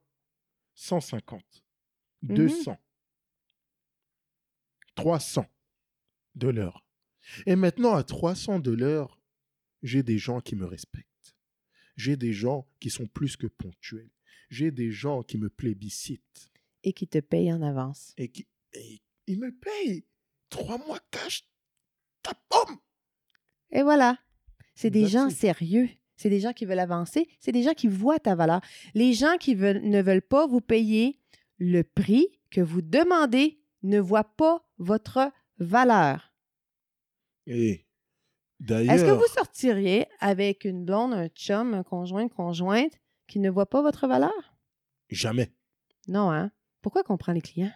150, 0.75 1.43
200, 2.23 2.77
300 4.95 5.47
de 6.35 6.49
l'heure. 6.49 6.85
Et 7.47 7.57
maintenant, 7.57 7.95
à 7.95 8.05
300 8.05 8.61
de 8.61 8.73
l'heure, 8.73 9.19
j'ai 9.83 10.03
des 10.03 10.19
gens 10.19 10.41
qui 10.41 10.57
me 10.57 10.67
respectent. 10.67 11.10
J'ai 12.01 12.17
des 12.17 12.33
gens 12.33 12.67
qui 12.81 12.89
sont 12.89 13.07
plus 13.07 13.37
que 13.37 13.47
ponctuels. 13.47 14.09
J'ai 14.49 14.71
des 14.71 14.91
gens 14.91 15.23
qui 15.23 15.37
me 15.37 15.51
plébiscitent. 15.51 16.51
Et 16.83 16.95
qui 16.95 17.07
te 17.07 17.19
payent 17.19 17.53
en 17.53 17.61
avance. 17.61 18.15
Et 18.17 18.29
qui 18.31 18.47
ils 19.27 19.39
me 19.39 19.53
payent 19.55 20.05
trois 20.49 20.79
mois 20.79 20.99
cash 21.11 21.45
tapom. 22.23 22.79
Et 23.71 23.83
voilà. 23.83 24.19
C'est 24.75 24.89
des 24.91 25.03
That's 25.03 25.13
gens 25.13 25.29
it. 25.29 25.37
sérieux. 25.37 25.89
C'est 26.17 26.31
des 26.31 26.41
gens 26.41 26.55
qui 26.55 26.65
veulent 26.65 26.79
avancer. 26.79 27.29
C'est 27.39 27.53
des 27.53 27.63
gens 27.63 27.75
qui 27.75 27.87
voient 27.87 28.19
ta 28.19 28.35
valeur. 28.35 28.63
Les 28.95 29.13
gens 29.13 29.37
qui 29.39 29.55
veulent- 29.55 29.83
ne 29.83 30.01
veulent 30.01 30.23
pas 30.23 30.47
vous 30.47 30.63
payer 30.63 31.19
le 31.59 31.83
prix 31.83 32.27
que 32.51 32.63
vous 32.63 32.81
demandez 32.81 33.61
ne 33.83 34.01
voient 34.01 34.25
pas 34.37 34.67
votre 34.79 35.31
valeur. 35.59 36.33
Et 37.47 37.85
Est-ce 38.69 39.05
que 39.05 39.11
vous 39.11 39.33
sortiriez 39.35 40.07
avec 40.21 40.65
une 40.65 40.85
blonde, 40.85 41.15
un 41.15 41.29
chum, 41.29 41.75
un 41.75 41.83
conjoint, 41.83 42.23
une 42.23 42.31
conjointe 42.31 42.93
qui 43.27 43.39
ne 43.39 43.51
voit 43.51 43.69
pas 43.69 43.83
votre 43.83 44.07
valeur? 44.07 44.55
jamais. 45.09 45.53
Non, 46.09 46.31
hein? 46.31 46.53
Pourquoi 46.83 47.03
qu'on 47.03 47.17
prend 47.17 47.33
les 47.33 47.41
clients? 47.41 47.73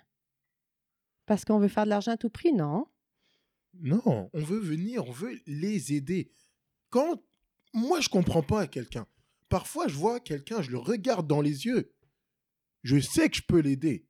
Parce 1.27 1.45
qu'on 1.45 1.59
veut 1.59 1.69
faire 1.69 1.85
de 1.85 1.91
l'argent 1.91 2.13
à 2.13 2.17
tout 2.17 2.31
prix? 2.31 2.53
Non? 2.53 2.87
Non, 3.81 4.31
on 4.33 4.41
veut 4.41 4.61
venir, 4.61 5.07
on 5.09 5.13
veut 5.13 5.41
les 5.47 5.95
aider. 5.95 6.33
Quand 6.91 7.23
moi 7.73 8.01
je 8.01 8.09
comprends 8.09 8.43
pas 8.43 8.61
à 8.63 8.67
quelqu'un. 8.67 9.07
Parfois 9.49 9.89
je 9.89 9.95
vois 9.95 10.21
quelqu'un, 10.21 10.63
je 10.63 10.71
le 10.71 10.79
regarde 10.79 11.27
dans 11.27 11.41
les 11.41 11.67
yeux. 11.67 11.93
Je 12.83 13.01
sais 13.01 13.29
que 13.29 13.37
je 13.37 13.43
peux 13.43 13.61
l'aider. 13.61 14.07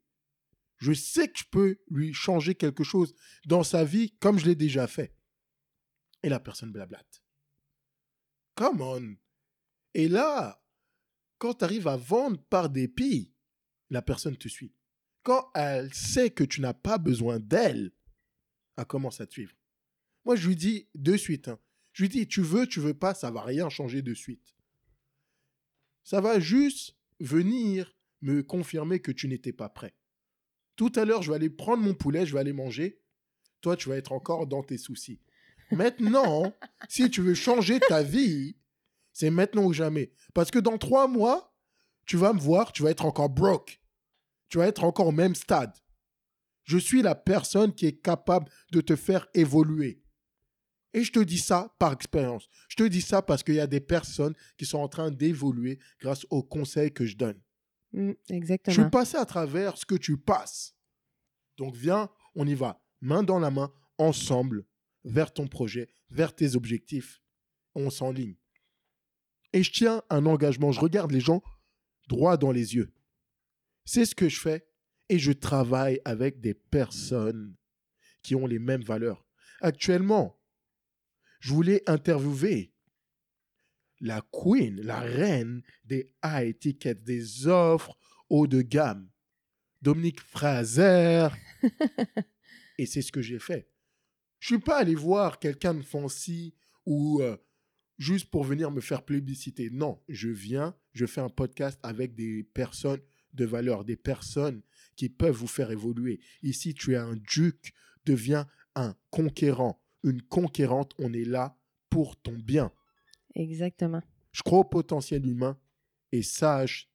Je 0.76 0.92
sais 0.92 1.28
que 1.28 1.38
je 1.38 1.44
peux 1.50 1.78
lui 1.88 2.12
changer 2.12 2.54
quelque 2.54 2.84
chose 2.84 3.14
dans 3.46 3.62
sa 3.62 3.84
vie 3.84 4.14
comme 4.20 4.38
je 4.38 4.44
l'ai 4.44 4.54
déjà 4.54 4.86
fait. 4.86 5.14
Et 6.24 6.30
la 6.30 6.40
personne 6.40 6.72
blablate. 6.72 7.22
Come 8.54 8.80
on. 8.80 9.16
Et 9.92 10.08
là, 10.08 10.64
quand 11.36 11.52
tu 11.52 11.64
arrives 11.64 11.86
à 11.86 11.98
vendre 11.98 12.42
par 12.44 12.70
dépit, 12.70 13.34
la 13.90 14.00
personne 14.00 14.38
te 14.38 14.48
suit. 14.48 14.74
Quand 15.22 15.50
elle 15.54 15.92
sait 15.92 16.30
que 16.30 16.42
tu 16.42 16.62
n'as 16.62 16.72
pas 16.72 16.96
besoin 16.96 17.38
d'elle, 17.38 17.92
elle 18.78 18.86
commence 18.86 19.20
à 19.20 19.26
te 19.26 19.32
suivre. 19.34 19.52
Moi, 20.24 20.34
je 20.34 20.48
lui 20.48 20.56
dis 20.56 20.88
de 20.94 21.14
suite. 21.14 21.48
hein. 21.48 21.60
Je 21.92 22.04
lui 22.04 22.08
dis, 22.08 22.26
tu 22.26 22.40
veux, 22.40 22.66
tu 22.66 22.80
veux 22.80 22.94
pas, 22.94 23.12
ça 23.12 23.30
va 23.30 23.42
rien 23.42 23.68
changer 23.68 24.00
de 24.00 24.14
suite. 24.14 24.56
Ça 26.04 26.22
va 26.22 26.40
juste 26.40 26.96
venir 27.20 27.94
me 28.22 28.42
confirmer 28.42 29.00
que 29.00 29.12
tu 29.12 29.28
n'étais 29.28 29.52
pas 29.52 29.68
prêt. 29.68 29.94
Tout 30.76 30.92
à 30.94 31.04
l'heure, 31.04 31.20
je 31.20 31.30
vais 31.30 31.36
aller 31.36 31.50
prendre 31.50 31.82
mon 31.82 31.92
poulet, 31.92 32.24
je 32.24 32.32
vais 32.32 32.40
aller 32.40 32.54
manger. 32.54 33.02
Toi, 33.60 33.76
tu 33.76 33.90
vas 33.90 33.98
être 33.98 34.12
encore 34.12 34.46
dans 34.46 34.62
tes 34.62 34.78
soucis. 34.78 35.20
Maintenant, 35.70 36.52
si 36.88 37.10
tu 37.10 37.22
veux 37.22 37.34
changer 37.34 37.80
ta 37.80 38.02
vie, 38.02 38.56
c'est 39.12 39.30
maintenant 39.30 39.64
ou 39.64 39.72
jamais. 39.72 40.12
Parce 40.34 40.50
que 40.50 40.58
dans 40.58 40.78
trois 40.78 41.08
mois, 41.08 41.54
tu 42.06 42.16
vas 42.16 42.32
me 42.32 42.40
voir, 42.40 42.72
tu 42.72 42.82
vas 42.82 42.90
être 42.90 43.04
encore 43.04 43.30
broke. 43.30 43.80
Tu 44.48 44.58
vas 44.58 44.66
être 44.66 44.84
encore 44.84 45.08
au 45.08 45.12
même 45.12 45.34
stade. 45.34 45.72
Je 46.64 46.78
suis 46.78 47.02
la 47.02 47.14
personne 47.14 47.74
qui 47.74 47.86
est 47.86 48.00
capable 48.00 48.50
de 48.72 48.80
te 48.80 48.96
faire 48.96 49.26
évoluer. 49.34 50.02
Et 50.92 51.02
je 51.02 51.12
te 51.12 51.18
dis 51.18 51.38
ça 51.38 51.74
par 51.78 51.92
expérience. 51.92 52.48
Je 52.68 52.76
te 52.76 52.84
dis 52.84 53.02
ça 53.02 53.20
parce 53.20 53.42
qu'il 53.42 53.54
y 53.56 53.60
a 53.60 53.66
des 53.66 53.80
personnes 53.80 54.34
qui 54.56 54.64
sont 54.64 54.78
en 54.78 54.88
train 54.88 55.10
d'évoluer 55.10 55.78
grâce 56.00 56.24
aux 56.30 56.42
conseils 56.42 56.92
que 56.92 57.04
je 57.04 57.16
donne. 57.16 57.40
Mm, 57.92 58.12
Je 58.28 58.34
exactement. 58.34 58.74
suis 58.74 58.90
passé 58.90 59.16
à 59.16 59.24
travers 59.24 59.76
ce 59.76 59.84
que 59.84 59.96
tu 59.96 60.16
passes. 60.16 60.76
Donc 61.56 61.74
viens, 61.74 62.08
on 62.34 62.46
y 62.46 62.54
va, 62.54 62.80
main 63.00 63.22
dans 63.22 63.38
la 63.40 63.50
main, 63.50 63.72
ensemble, 63.98 64.64
vers 65.04 65.32
ton 65.32 65.46
projet, 65.46 65.88
vers 66.10 66.34
tes 66.34 66.56
objectifs. 66.56 67.20
On 67.74 67.90
s'enligne. 67.90 68.36
Et 69.52 69.62
je 69.62 69.72
tiens 69.72 70.02
un 70.10 70.26
engagement. 70.26 70.72
Je 70.72 70.80
regarde 70.80 71.12
les 71.12 71.20
gens 71.20 71.42
droit 72.08 72.36
dans 72.36 72.52
les 72.52 72.74
yeux. 72.74 72.92
C'est 73.84 74.04
ce 74.04 74.14
que 74.14 74.28
je 74.28 74.40
fais. 74.40 74.66
Et 75.08 75.18
je 75.18 75.32
travaille 75.32 76.00
avec 76.04 76.40
des 76.40 76.54
personnes 76.54 77.56
qui 78.22 78.34
ont 78.34 78.46
les 78.46 78.58
mêmes 78.58 78.82
valeurs. 78.82 79.26
Actuellement, 79.60 80.40
je 81.40 81.52
voulais 81.52 81.82
interviewer 81.86 82.72
la 84.00 84.22
queen, 84.32 84.80
la 84.80 85.00
reine 85.00 85.62
des 85.84 86.10
high 86.24 86.58
tickets, 86.58 87.02
des 87.02 87.46
offres 87.46 87.96
haut 88.28 88.46
de 88.46 88.62
gamme, 88.62 89.10
Dominique 89.82 90.20
Fraser. 90.20 91.28
Et 92.78 92.86
c'est 92.86 93.02
ce 93.02 93.12
que 93.12 93.22
j'ai 93.22 93.38
fait. 93.38 93.68
Je 94.44 94.48
suis 94.48 94.58
pas 94.58 94.76
allé 94.76 94.94
voir 94.94 95.38
quelqu'un 95.38 95.72
de 95.72 95.80
fancy 95.80 96.52
ou 96.84 97.22
euh, 97.22 97.38
juste 97.96 98.30
pour 98.30 98.44
venir 98.44 98.70
me 98.70 98.82
faire 98.82 99.02
publicité. 99.02 99.70
Non, 99.72 100.02
je 100.06 100.28
viens, 100.28 100.76
je 100.92 101.06
fais 101.06 101.22
un 101.22 101.30
podcast 101.30 101.80
avec 101.82 102.14
des 102.14 102.42
personnes 102.42 103.00
de 103.32 103.46
valeur, 103.46 103.86
des 103.86 103.96
personnes 103.96 104.60
qui 104.96 105.08
peuvent 105.08 105.34
vous 105.34 105.46
faire 105.46 105.70
évoluer. 105.70 106.20
Ici, 106.42 106.74
tu 106.74 106.92
es 106.92 106.96
un 106.96 107.16
duc, 107.16 107.72
deviens 108.04 108.46
un 108.74 108.94
conquérant, 109.08 109.82
une 110.02 110.20
conquérante. 110.20 110.92
On 110.98 111.14
est 111.14 111.24
là 111.24 111.56
pour 111.88 112.14
ton 112.20 112.36
bien. 112.36 112.70
Exactement. 113.34 114.02
Je 114.32 114.42
crois 114.42 114.58
au 114.58 114.64
potentiel 114.64 115.26
humain 115.26 115.58
et 116.12 116.22
sache 116.22 116.90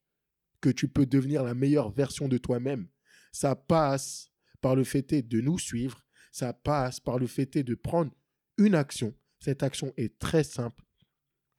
que 0.62 0.70
tu 0.70 0.88
peux 0.88 1.08
devenir 1.08 1.42
la 1.42 1.56
meilleure 1.56 1.90
version 1.90 2.28
de 2.28 2.38
toi-même. 2.38 2.90
Ça 3.32 3.56
passe 3.56 4.30
par 4.62 4.76
le 4.76 4.84
fait 4.84 5.28
de 5.28 5.42
nous 5.42 5.58
suivre, 5.58 6.06
ça 6.32 6.54
passe 6.54 7.00
par 7.00 7.20
le 7.20 7.28
fait 7.28 7.58
de 7.58 7.76
prendre 7.76 8.12
une 8.58 8.76
action. 8.76 9.14
Cette 9.40 9.64
action 9.64 9.94
est 9.98 10.20
très 10.20 10.44
simple. 10.44 10.84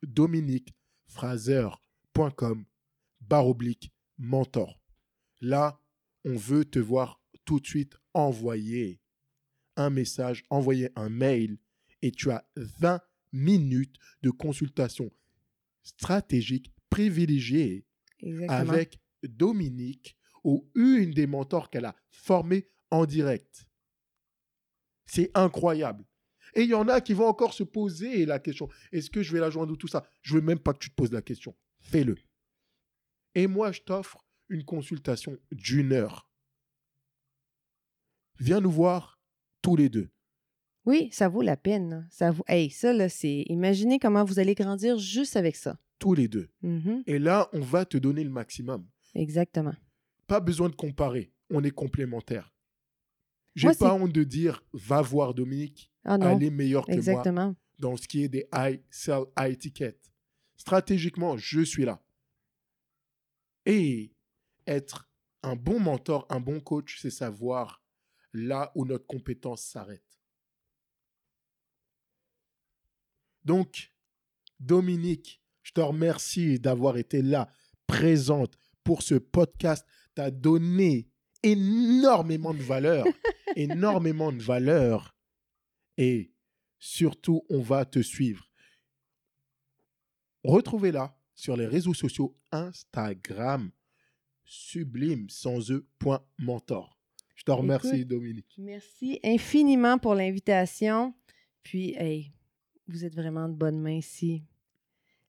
dominiquefraser.com 0.02 2.64
barre 3.20 3.48
oblique 3.48 3.92
mentor. 4.18 4.80
Là, 5.40 5.80
on 6.24 6.36
veut 6.36 6.64
te 6.64 6.78
voir 6.78 7.22
tout 7.44 7.60
de 7.60 7.66
suite 7.66 7.97
envoyer 8.14 9.01
un 9.76 9.90
message, 9.90 10.44
envoyer 10.51 10.90
un 10.97 11.09
mail 11.09 11.59
et 12.02 12.10
tu 12.10 12.30
as 12.30 12.47
20 12.56 13.01
minutes 13.32 13.97
de 14.22 14.30
consultation 14.30 15.10
stratégique 15.82 16.72
privilégiée 16.90 17.86
Exactement. 18.20 18.52
avec 18.52 19.01
Dominique 19.22 20.16
ou 20.44 20.68
une 20.74 21.12
des 21.12 21.26
mentors 21.26 21.70
qu'elle 21.70 21.84
a 21.84 21.97
formés 22.10 22.68
en 22.90 23.06
direct. 23.06 23.66
C'est 25.10 25.30
incroyable. 25.34 26.04
Et 26.54 26.62
il 26.62 26.70
y 26.70 26.74
en 26.74 26.86
a 26.88 27.00
qui 27.00 27.14
vont 27.14 27.26
encore 27.26 27.52
se 27.52 27.64
poser 27.64 28.26
la 28.26 28.38
question 28.38 28.68
est-ce 28.92 29.10
que 29.10 29.22
je 29.22 29.32
vais 29.32 29.40
la 29.40 29.50
joindre 29.50 29.72
ou 29.72 29.76
tout 29.76 29.88
ça? 29.88 30.04
Je 30.22 30.34
veux 30.34 30.40
même 30.40 30.58
pas 30.58 30.72
que 30.72 30.78
tu 30.78 30.90
te 30.90 30.94
poses 30.94 31.12
la 31.12 31.22
question. 31.22 31.56
Fais-le. 31.80 32.16
Et 33.34 33.46
moi, 33.46 33.72
je 33.72 33.80
t'offre 33.80 34.24
une 34.48 34.64
consultation 34.64 35.36
d'une 35.50 35.92
heure. 35.92 36.28
Viens 38.38 38.60
nous 38.60 38.70
voir 38.70 39.20
tous 39.62 39.76
les 39.76 39.88
deux. 39.88 40.10
Oui, 40.86 41.08
ça 41.12 41.28
vaut 41.28 41.42
la 41.42 41.56
peine. 41.56 42.08
Ça 42.10 42.30
vaut... 42.30 42.44
Hey, 42.48 42.70
ça, 42.70 42.92
là, 42.92 43.08
c'est... 43.08 43.44
Imaginez 43.48 43.98
comment 43.98 44.24
vous 44.24 44.38
allez 44.38 44.54
grandir 44.54 44.98
juste 44.98 45.36
avec 45.36 45.56
ça. 45.56 45.78
Tous 45.98 46.14
les 46.14 46.28
deux. 46.28 46.50
Mhm. 46.62 47.02
Et 47.06 47.18
là, 47.18 47.48
on 47.52 47.60
va 47.60 47.84
te 47.84 47.98
donner 47.98 48.24
le 48.24 48.30
maximum. 48.30 48.88
Exactement. 49.14 49.74
Pas 50.26 50.40
besoin 50.40 50.68
de 50.68 50.76
comparer. 50.76 51.32
On 51.50 51.62
est 51.62 51.70
complémentaires. 51.70 52.54
J'ai 53.55 53.68
Moi, 53.68 53.77
pas 53.77 53.94
honte 53.94 54.12
de 54.12 54.24
dire 54.24 54.62
va 54.72 55.02
voir 55.02 55.35
Dominique. 55.35 55.93
Ah 56.05 56.18
non, 56.18 56.36
Elle 56.36 56.44
est 56.44 56.51
meilleure 56.51 56.86
que 56.86 56.93
moi 56.93 56.98
exactement. 56.98 57.55
dans 57.78 57.97
ce 57.97 58.06
qui 58.06 58.22
est 58.22 58.28
des 58.28 58.47
high 58.55 58.82
sell 58.90 59.24
high 59.39 59.59
ticket. 59.59 59.98
Stratégiquement, 60.56 61.36
je 61.36 61.62
suis 61.62 61.85
là. 61.85 62.02
Et 63.66 64.14
être 64.66 65.10
un 65.43 65.56
bon 65.56 65.81
mentor, 65.81 66.27
un 66.31 66.40
bon 66.40 66.60
coach, 66.60 66.98
c'est 67.01 67.10
savoir 67.10 67.82
là 68.32 68.70
où 68.74 68.85
notre 68.85 69.06
compétence 69.06 69.62
s'arrête. 69.62 70.20
Donc, 73.44 73.93
Dominique, 74.59 75.43
je 75.62 75.72
te 75.72 75.81
remercie 75.81 76.60
d'avoir 76.60 76.97
été 76.98 77.22
là, 77.22 77.51
présente 77.86 78.56
pour 78.85 79.02
ce 79.02 79.14
podcast. 79.14 79.86
Tu 80.14 80.22
as 80.22 80.31
donné 80.31 81.09
énormément 81.42 82.54
de 82.54 82.62
valeur, 82.62 83.04
énormément 83.56 84.32
de 84.32 84.42
valeur. 84.42 85.16
Et 85.96 86.32
surtout, 86.78 87.44
on 87.48 87.60
va 87.60 87.84
te 87.84 88.00
suivre. 88.00 88.50
Retrouvez-la 90.44 91.16
sur 91.34 91.56
les 91.56 91.66
réseaux 91.66 91.94
sociaux 91.94 92.36
Instagram, 92.52 93.70
sublime 94.44 95.28
sans 95.28 95.70
eux, 95.70 95.86
point 95.98 96.24
mentor. 96.38 96.98
Je 97.34 97.44
te 97.44 97.50
remercie, 97.50 98.00
Écoute, 98.00 98.08
Dominique. 98.08 98.54
Merci 98.58 99.18
infiniment 99.24 99.98
pour 99.98 100.14
l'invitation. 100.14 101.14
Puis, 101.62 101.94
hey, 101.96 102.32
vous 102.88 103.04
êtes 103.04 103.14
vraiment 103.14 103.48
de 103.48 103.54
bonne 103.54 103.80
main 103.80 103.96
ici. 103.96 104.44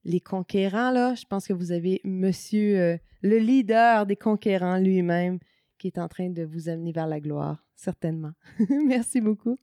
Les 0.03 0.19
conquérants, 0.19 0.91
là, 0.91 1.15
je 1.15 1.25
pense 1.25 1.47
que 1.47 1.53
vous 1.53 1.71
avez 1.71 2.01
monsieur, 2.03 2.79
euh, 2.79 2.97
le 3.21 3.37
leader 3.37 4.05
des 4.05 4.15
conquérants 4.15 4.77
lui-même, 4.77 5.39
qui 5.81 5.87
est 5.87 5.97
en 5.97 6.07
train 6.07 6.29
de 6.29 6.43
vous 6.43 6.69
amener 6.69 6.91
vers 6.91 7.07
la 7.07 7.19
gloire, 7.19 7.65
certainement. 7.75 8.33
Merci 8.69 9.19
beaucoup. 9.19 9.57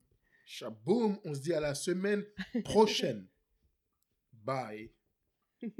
Chaboum, 0.44 1.16
on 1.24 1.32
se 1.32 1.40
dit 1.40 1.54
à 1.54 1.60
la 1.60 1.76
semaine 1.76 2.24
prochaine. 2.64 3.28
Bye. 4.32 4.90